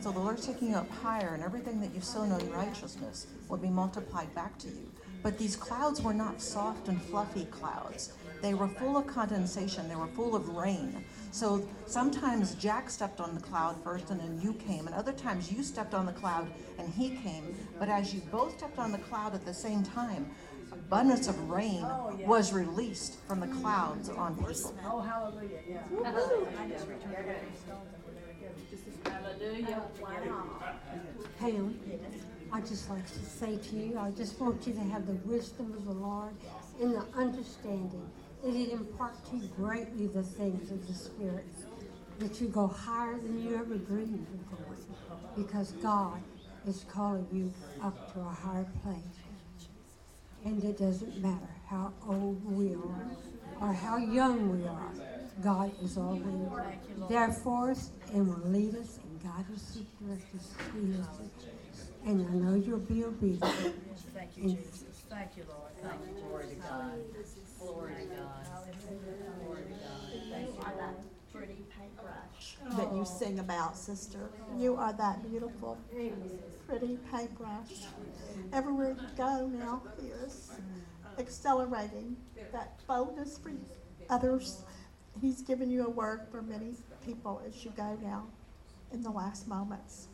So 0.00 0.10
the 0.10 0.18
Lord's 0.18 0.46
taking 0.46 0.70
you 0.70 0.76
up 0.76 0.90
higher, 0.90 1.34
and 1.34 1.42
everything 1.42 1.80
that 1.80 1.94
you've 1.94 2.04
sown 2.04 2.32
in 2.32 2.50
righteousness 2.50 3.26
will 3.48 3.58
be 3.58 3.68
multiplied 3.68 4.34
back 4.34 4.58
to 4.58 4.68
you. 4.68 4.90
But 5.22 5.38
these 5.38 5.54
clouds 5.54 6.02
were 6.02 6.14
not 6.14 6.40
soft 6.40 6.88
and 6.88 7.00
fluffy 7.00 7.44
clouds. 7.44 8.12
They 8.42 8.54
were 8.54 8.66
full 8.66 8.96
of 8.96 9.06
condensation. 9.06 9.88
They 9.88 9.94
were 9.94 10.08
full 10.08 10.34
of 10.34 10.48
rain. 10.48 11.04
So 11.30 11.66
sometimes 11.86 12.56
Jack 12.56 12.90
stepped 12.90 13.20
on 13.20 13.34
the 13.34 13.40
cloud 13.40 13.76
first 13.82 14.10
and 14.10 14.20
then 14.20 14.40
you 14.42 14.52
came, 14.54 14.86
and 14.86 14.94
other 14.94 15.12
times 15.12 15.50
you 15.50 15.62
stepped 15.62 15.94
on 15.94 16.04
the 16.04 16.12
cloud 16.12 16.48
and 16.78 16.92
he 16.92 17.10
came. 17.10 17.54
But 17.78 17.88
as 17.88 18.12
you 18.12 18.20
both 18.32 18.58
stepped 18.58 18.78
on 18.78 18.90
the 18.92 18.98
cloud 18.98 19.34
at 19.34 19.44
the 19.46 19.54
same 19.54 19.84
time, 19.84 20.28
abundance 20.72 21.28
of 21.28 21.38
rain 21.48 21.86
was 22.26 22.52
released 22.52 23.18
from 23.26 23.40
the 23.40 23.46
clouds 23.46 24.08
on 24.08 24.34
people. 24.34 24.74
Oh, 24.84 25.00
hallelujah. 25.00 25.60
Yeah. 25.68 25.82
Hallelujah. 29.04 29.82
Pam, 31.38 31.78
I 32.52 32.60
just 32.60 32.90
like 32.90 33.06
to 33.06 33.18
say 33.24 33.56
to 33.56 33.76
you, 33.76 33.98
I 33.98 34.10
just 34.10 34.38
want 34.40 34.66
you 34.66 34.72
to 34.74 34.80
have 34.80 35.06
the 35.06 35.14
wisdom 35.28 35.72
of 35.72 35.84
the 35.86 35.92
Lord 35.92 36.34
and 36.80 36.94
the 36.94 37.04
understanding 37.16 38.10
that 38.16 38.21
it 38.44 38.70
impart 38.70 39.24
to 39.30 39.36
you 39.36 39.48
greatly 39.56 40.06
the 40.06 40.22
things 40.22 40.70
of 40.70 40.86
the 40.86 40.94
Spirit, 40.94 41.46
that 42.18 42.40
you 42.40 42.48
go 42.48 42.66
higher 42.66 43.18
than 43.18 43.42
you 43.42 43.56
ever 43.56 43.76
dreamed 43.76 44.26
of 44.34 44.66
going, 44.66 44.84
because 45.36 45.72
God 45.72 46.20
is 46.66 46.84
calling 46.88 47.26
you 47.32 47.52
up 47.82 48.12
to 48.14 48.20
a 48.20 48.24
higher 48.24 48.66
place. 48.82 48.98
And 50.44 50.62
it 50.64 50.78
doesn't 50.78 51.20
matter 51.22 51.48
how 51.68 51.92
old 52.06 52.44
we 52.44 52.74
are 52.74 53.10
or 53.60 53.72
how 53.72 53.96
young 53.96 54.58
we 54.58 54.66
are, 54.66 54.90
God 55.42 55.70
is 55.82 55.96
always 55.96 56.22
there 57.08 57.32
for 57.32 57.70
us 57.70 57.90
and 58.12 58.28
will 58.28 58.50
lead 58.50 58.74
us 58.74 58.98
and 59.02 59.22
guide 59.22 59.46
us 59.54 59.76
and 59.76 59.86
direct. 60.00 60.34
Us. 60.34 60.52
And 62.04 62.26
I 62.28 62.32
know 62.34 62.54
you'll 62.56 62.80
be 62.80 63.04
obedient. 63.04 63.40
Thank 64.12 64.36
you, 64.36 64.42
Jesus. 64.50 64.84
Thank 65.08 65.36
you, 65.36 65.44
Lord. 65.48 65.70
Thank 65.80 66.16
you. 66.16 66.22
Glory 66.24 66.46
to 66.48 66.54
God. 66.56 66.92
Glory 67.72 67.94
to 67.94 68.14
God. 68.16 68.46
Glory 69.44 69.62
to 69.62 69.70
God. 69.70 70.22
Thank 70.30 70.48
you, 70.48 70.62
Lord. 70.76 70.94
Pretty 71.32 71.64
paintbrush 71.78 72.56
that 72.76 72.94
you 72.94 73.04
sing 73.06 73.38
about, 73.38 73.76
sister. 73.76 74.30
You 74.58 74.76
are 74.76 74.92
that 74.92 75.28
beautiful, 75.28 75.78
pretty 76.68 76.98
paintbrush. 77.10 77.86
Everywhere 78.52 78.90
you 78.90 79.06
go 79.16 79.46
now 79.46 79.82
is 79.98 80.50
accelerating 81.18 82.16
that 82.52 82.78
boldness 82.86 83.38
for 83.38 83.52
others. 84.10 84.62
He's 85.20 85.40
given 85.42 85.70
you 85.70 85.86
a 85.86 85.90
word 85.90 86.20
for 86.30 86.42
many 86.42 86.74
people 87.04 87.40
as 87.46 87.64
you 87.64 87.72
go 87.76 87.98
now 88.02 88.26
in 88.92 89.02
the 89.02 89.10
last 89.10 89.48
moments. 89.48 90.08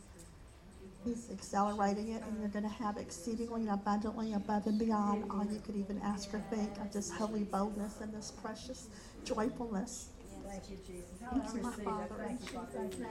He's 1.05 1.29
accelerating 1.31 2.09
it, 2.09 2.21
and 2.23 2.39
you're 2.39 2.49
going 2.49 2.63
to 2.63 2.83
have 2.83 2.97
exceedingly 2.97 3.61
and 3.61 3.71
abundantly 3.71 4.33
above 4.33 4.67
and 4.67 4.77
beyond 4.77 5.23
all 5.31 5.45
you 5.45 5.59
could 5.59 5.75
even 5.75 5.99
ask 6.03 6.33
or 6.33 6.39
think 6.49 6.77
of 6.79 6.91
this 6.91 7.09
holy 7.09 7.43
boldness 7.43 8.01
and 8.01 8.13
this 8.13 8.31
precious 8.31 8.89
joyfulness. 9.23 10.09
Thank 10.47 10.69
you, 10.69 10.77
Jesus. 10.85 11.05
Thank 11.31 11.55
you, 11.55 11.61
my. 11.61 11.71
Father. 11.71 12.15
Thank 12.17 12.53
you, 12.53 13.05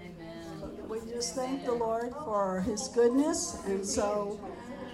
Amen. 0.00 0.88
We 0.88 1.00
just 1.10 1.34
thank 1.34 1.64
the 1.64 1.72
Lord 1.72 2.12
for 2.24 2.60
his 2.60 2.88
goodness. 2.88 3.58
And 3.66 3.84
so, 3.84 4.40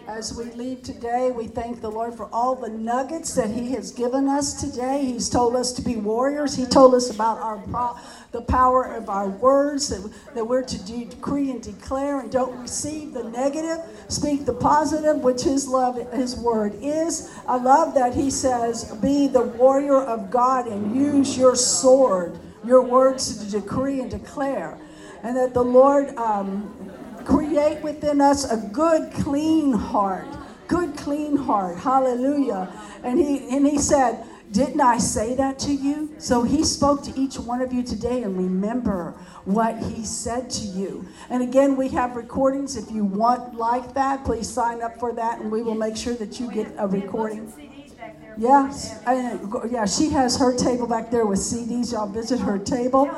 as 0.08 0.36
we 0.36 0.44
leave 0.52 0.82
today, 0.82 1.30
we 1.30 1.46
thank 1.46 1.80
the 1.80 1.90
Lord 1.90 2.14
for 2.14 2.28
all 2.32 2.54
the 2.54 2.68
nuggets 2.68 3.34
that 3.34 3.50
he 3.50 3.72
has 3.72 3.92
given 3.92 4.28
us 4.28 4.54
today. 4.54 5.04
He's 5.04 5.28
told 5.28 5.54
us 5.54 5.72
to 5.74 5.82
be 5.82 5.96
warriors. 5.96 6.56
He 6.56 6.66
told 6.66 6.94
us 6.94 7.10
about 7.10 7.38
our 7.38 7.58
pro- 7.58 7.96
the 8.32 8.40
power 8.40 8.84
of 8.84 9.08
our 9.08 9.28
words, 9.28 9.88
that, 9.88 10.10
that 10.34 10.44
we're 10.44 10.62
to 10.62 10.84
de- 10.84 11.04
decree 11.04 11.50
and 11.50 11.62
declare 11.62 12.20
and 12.20 12.32
don't 12.32 12.58
receive 12.60 13.12
the 13.12 13.24
negative, 13.24 13.78
speak 14.08 14.44
the 14.46 14.54
positive, 14.54 15.18
which 15.18 15.42
his 15.42 15.68
love, 15.68 15.96
his 16.12 16.36
word 16.36 16.74
is. 16.80 17.30
I 17.46 17.56
love 17.56 17.94
that 17.94 18.14
he 18.14 18.30
says, 18.30 18.92
be 19.02 19.28
the 19.28 19.42
warrior 19.42 20.02
of 20.02 20.30
God 20.30 20.66
and 20.66 20.96
use 20.96 21.36
your 21.36 21.54
sword, 21.54 22.38
your 22.64 22.82
words 22.82 23.36
to 23.36 23.50
decree 23.50 24.00
and 24.00 24.10
declare 24.10 24.78
and 25.22 25.36
that 25.36 25.54
the 25.54 25.62
Lord 25.62 26.14
um, 26.16 26.90
create 27.24 27.80
within 27.82 28.20
us 28.20 28.50
a 28.50 28.56
good, 28.56 29.12
clean 29.12 29.72
heart. 29.72 30.26
Good, 30.68 30.96
clean 30.96 31.36
heart. 31.36 31.78
Hallelujah. 31.78 32.72
And 33.04 33.18
he 33.18 33.48
and 33.54 33.66
he 33.66 33.78
said, 33.78 34.24
"Didn't 34.52 34.80
I 34.80 34.98
say 34.98 35.34
that 35.34 35.58
to 35.60 35.72
you?" 35.72 36.10
So 36.18 36.42
he 36.42 36.62
spoke 36.62 37.02
to 37.04 37.18
each 37.18 37.38
one 37.38 37.60
of 37.60 37.72
you 37.72 37.82
today, 37.82 38.22
and 38.22 38.36
remember 38.36 39.14
what 39.44 39.78
he 39.78 40.04
said 40.04 40.50
to 40.50 40.64
you. 40.64 41.04
And 41.30 41.42
again, 41.42 41.76
we 41.76 41.88
have 41.88 42.14
recordings. 42.14 42.76
If 42.76 42.90
you 42.90 43.04
want 43.04 43.56
like 43.56 43.94
that, 43.94 44.24
please 44.24 44.48
sign 44.48 44.82
up 44.82 45.00
for 45.00 45.12
that, 45.14 45.40
and 45.40 45.50
we 45.50 45.62
will 45.62 45.74
make 45.74 45.96
sure 45.96 46.14
that 46.14 46.38
you 46.38 46.50
get 46.52 46.72
a 46.78 46.86
recording. 46.86 47.46
CDs 47.48 47.96
back 47.98 48.20
there 48.20 48.34
Yeah, 48.36 48.72
and, 49.06 49.72
yeah, 49.72 49.86
she 49.86 50.10
has 50.10 50.36
her 50.38 50.54
table 50.54 50.86
back 50.86 51.10
there 51.10 51.26
with 51.26 51.40
CDs. 51.40 51.92
Y'all 51.92 52.06
visit 52.06 52.40
her 52.40 52.58
table. 52.58 53.10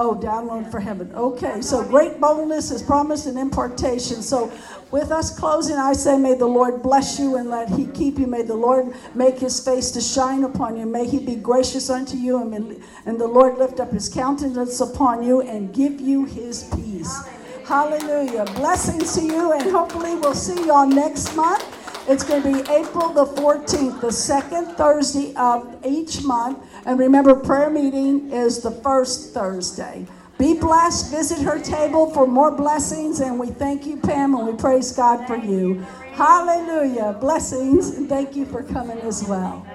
Oh, 0.00 0.14
download 0.14 0.70
for 0.70 0.78
heaven. 0.78 1.10
Okay, 1.12 1.60
so 1.60 1.82
great 1.82 2.20
boldness 2.20 2.70
is 2.70 2.82
promised 2.82 3.26
and 3.26 3.36
impartation. 3.36 4.22
So, 4.22 4.48
with 4.90 5.10
us 5.10 5.36
closing, 5.36 5.76
I 5.76 5.92
say, 5.92 6.16
may 6.16 6.34
the 6.34 6.46
Lord 6.46 6.82
bless 6.82 7.18
you 7.18 7.36
and 7.36 7.50
let 7.50 7.68
He 7.68 7.86
keep 7.86 8.18
you. 8.18 8.26
May 8.26 8.42
the 8.42 8.54
Lord 8.54 8.94
make 9.14 9.38
His 9.38 9.62
face 9.62 9.90
to 9.92 10.00
shine 10.00 10.44
upon 10.44 10.76
you. 10.76 10.86
May 10.86 11.06
He 11.06 11.18
be 11.18 11.36
gracious 11.36 11.90
unto 11.90 12.16
you, 12.16 12.40
and, 12.40 13.20
the 13.20 13.26
Lord 13.26 13.58
lift 13.58 13.80
up 13.80 13.92
His 13.92 14.08
countenance 14.08 14.80
upon 14.80 15.22
you 15.22 15.42
and 15.42 15.74
give 15.74 16.00
you 16.00 16.24
His 16.24 16.64
peace. 16.74 17.22
Hallelujah. 17.66 18.44
Blessings 18.54 19.14
to 19.16 19.22
you, 19.22 19.52
and 19.52 19.70
hopefully, 19.70 20.14
we'll 20.14 20.34
see 20.34 20.64
you 20.64 20.72
all 20.72 20.86
next 20.86 21.36
month. 21.36 21.64
It's 22.08 22.24
going 22.24 22.42
to 22.42 22.50
be 22.50 22.60
April 22.72 23.10
the 23.12 23.26
14th, 23.26 24.00
the 24.00 24.10
second 24.10 24.68
Thursday 24.76 25.34
of 25.34 25.84
each 25.84 26.22
month. 26.22 26.58
And 26.86 26.98
remember, 26.98 27.34
prayer 27.34 27.68
meeting 27.68 28.32
is 28.32 28.62
the 28.62 28.70
first 28.70 29.34
Thursday. 29.34 30.06
Be 30.38 30.54
blessed. 30.54 31.10
Visit 31.10 31.40
her 31.40 31.58
table 31.58 32.10
for 32.10 32.26
more 32.26 32.52
blessings. 32.52 33.20
And 33.20 33.40
we 33.40 33.48
thank 33.48 33.86
you, 33.86 33.96
Pam, 33.96 34.34
and 34.36 34.46
we 34.46 34.52
praise 34.54 34.92
God 34.92 35.26
for 35.26 35.36
you. 35.36 35.84
Hallelujah. 36.12 37.16
Blessings. 37.20 37.90
And 37.90 38.08
thank 38.08 38.36
you 38.36 38.46
for 38.46 38.62
coming 38.62 38.98
as 39.00 39.24
well. 39.24 39.66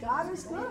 God 0.00 0.32
is 0.32 0.44
good. 0.44 0.56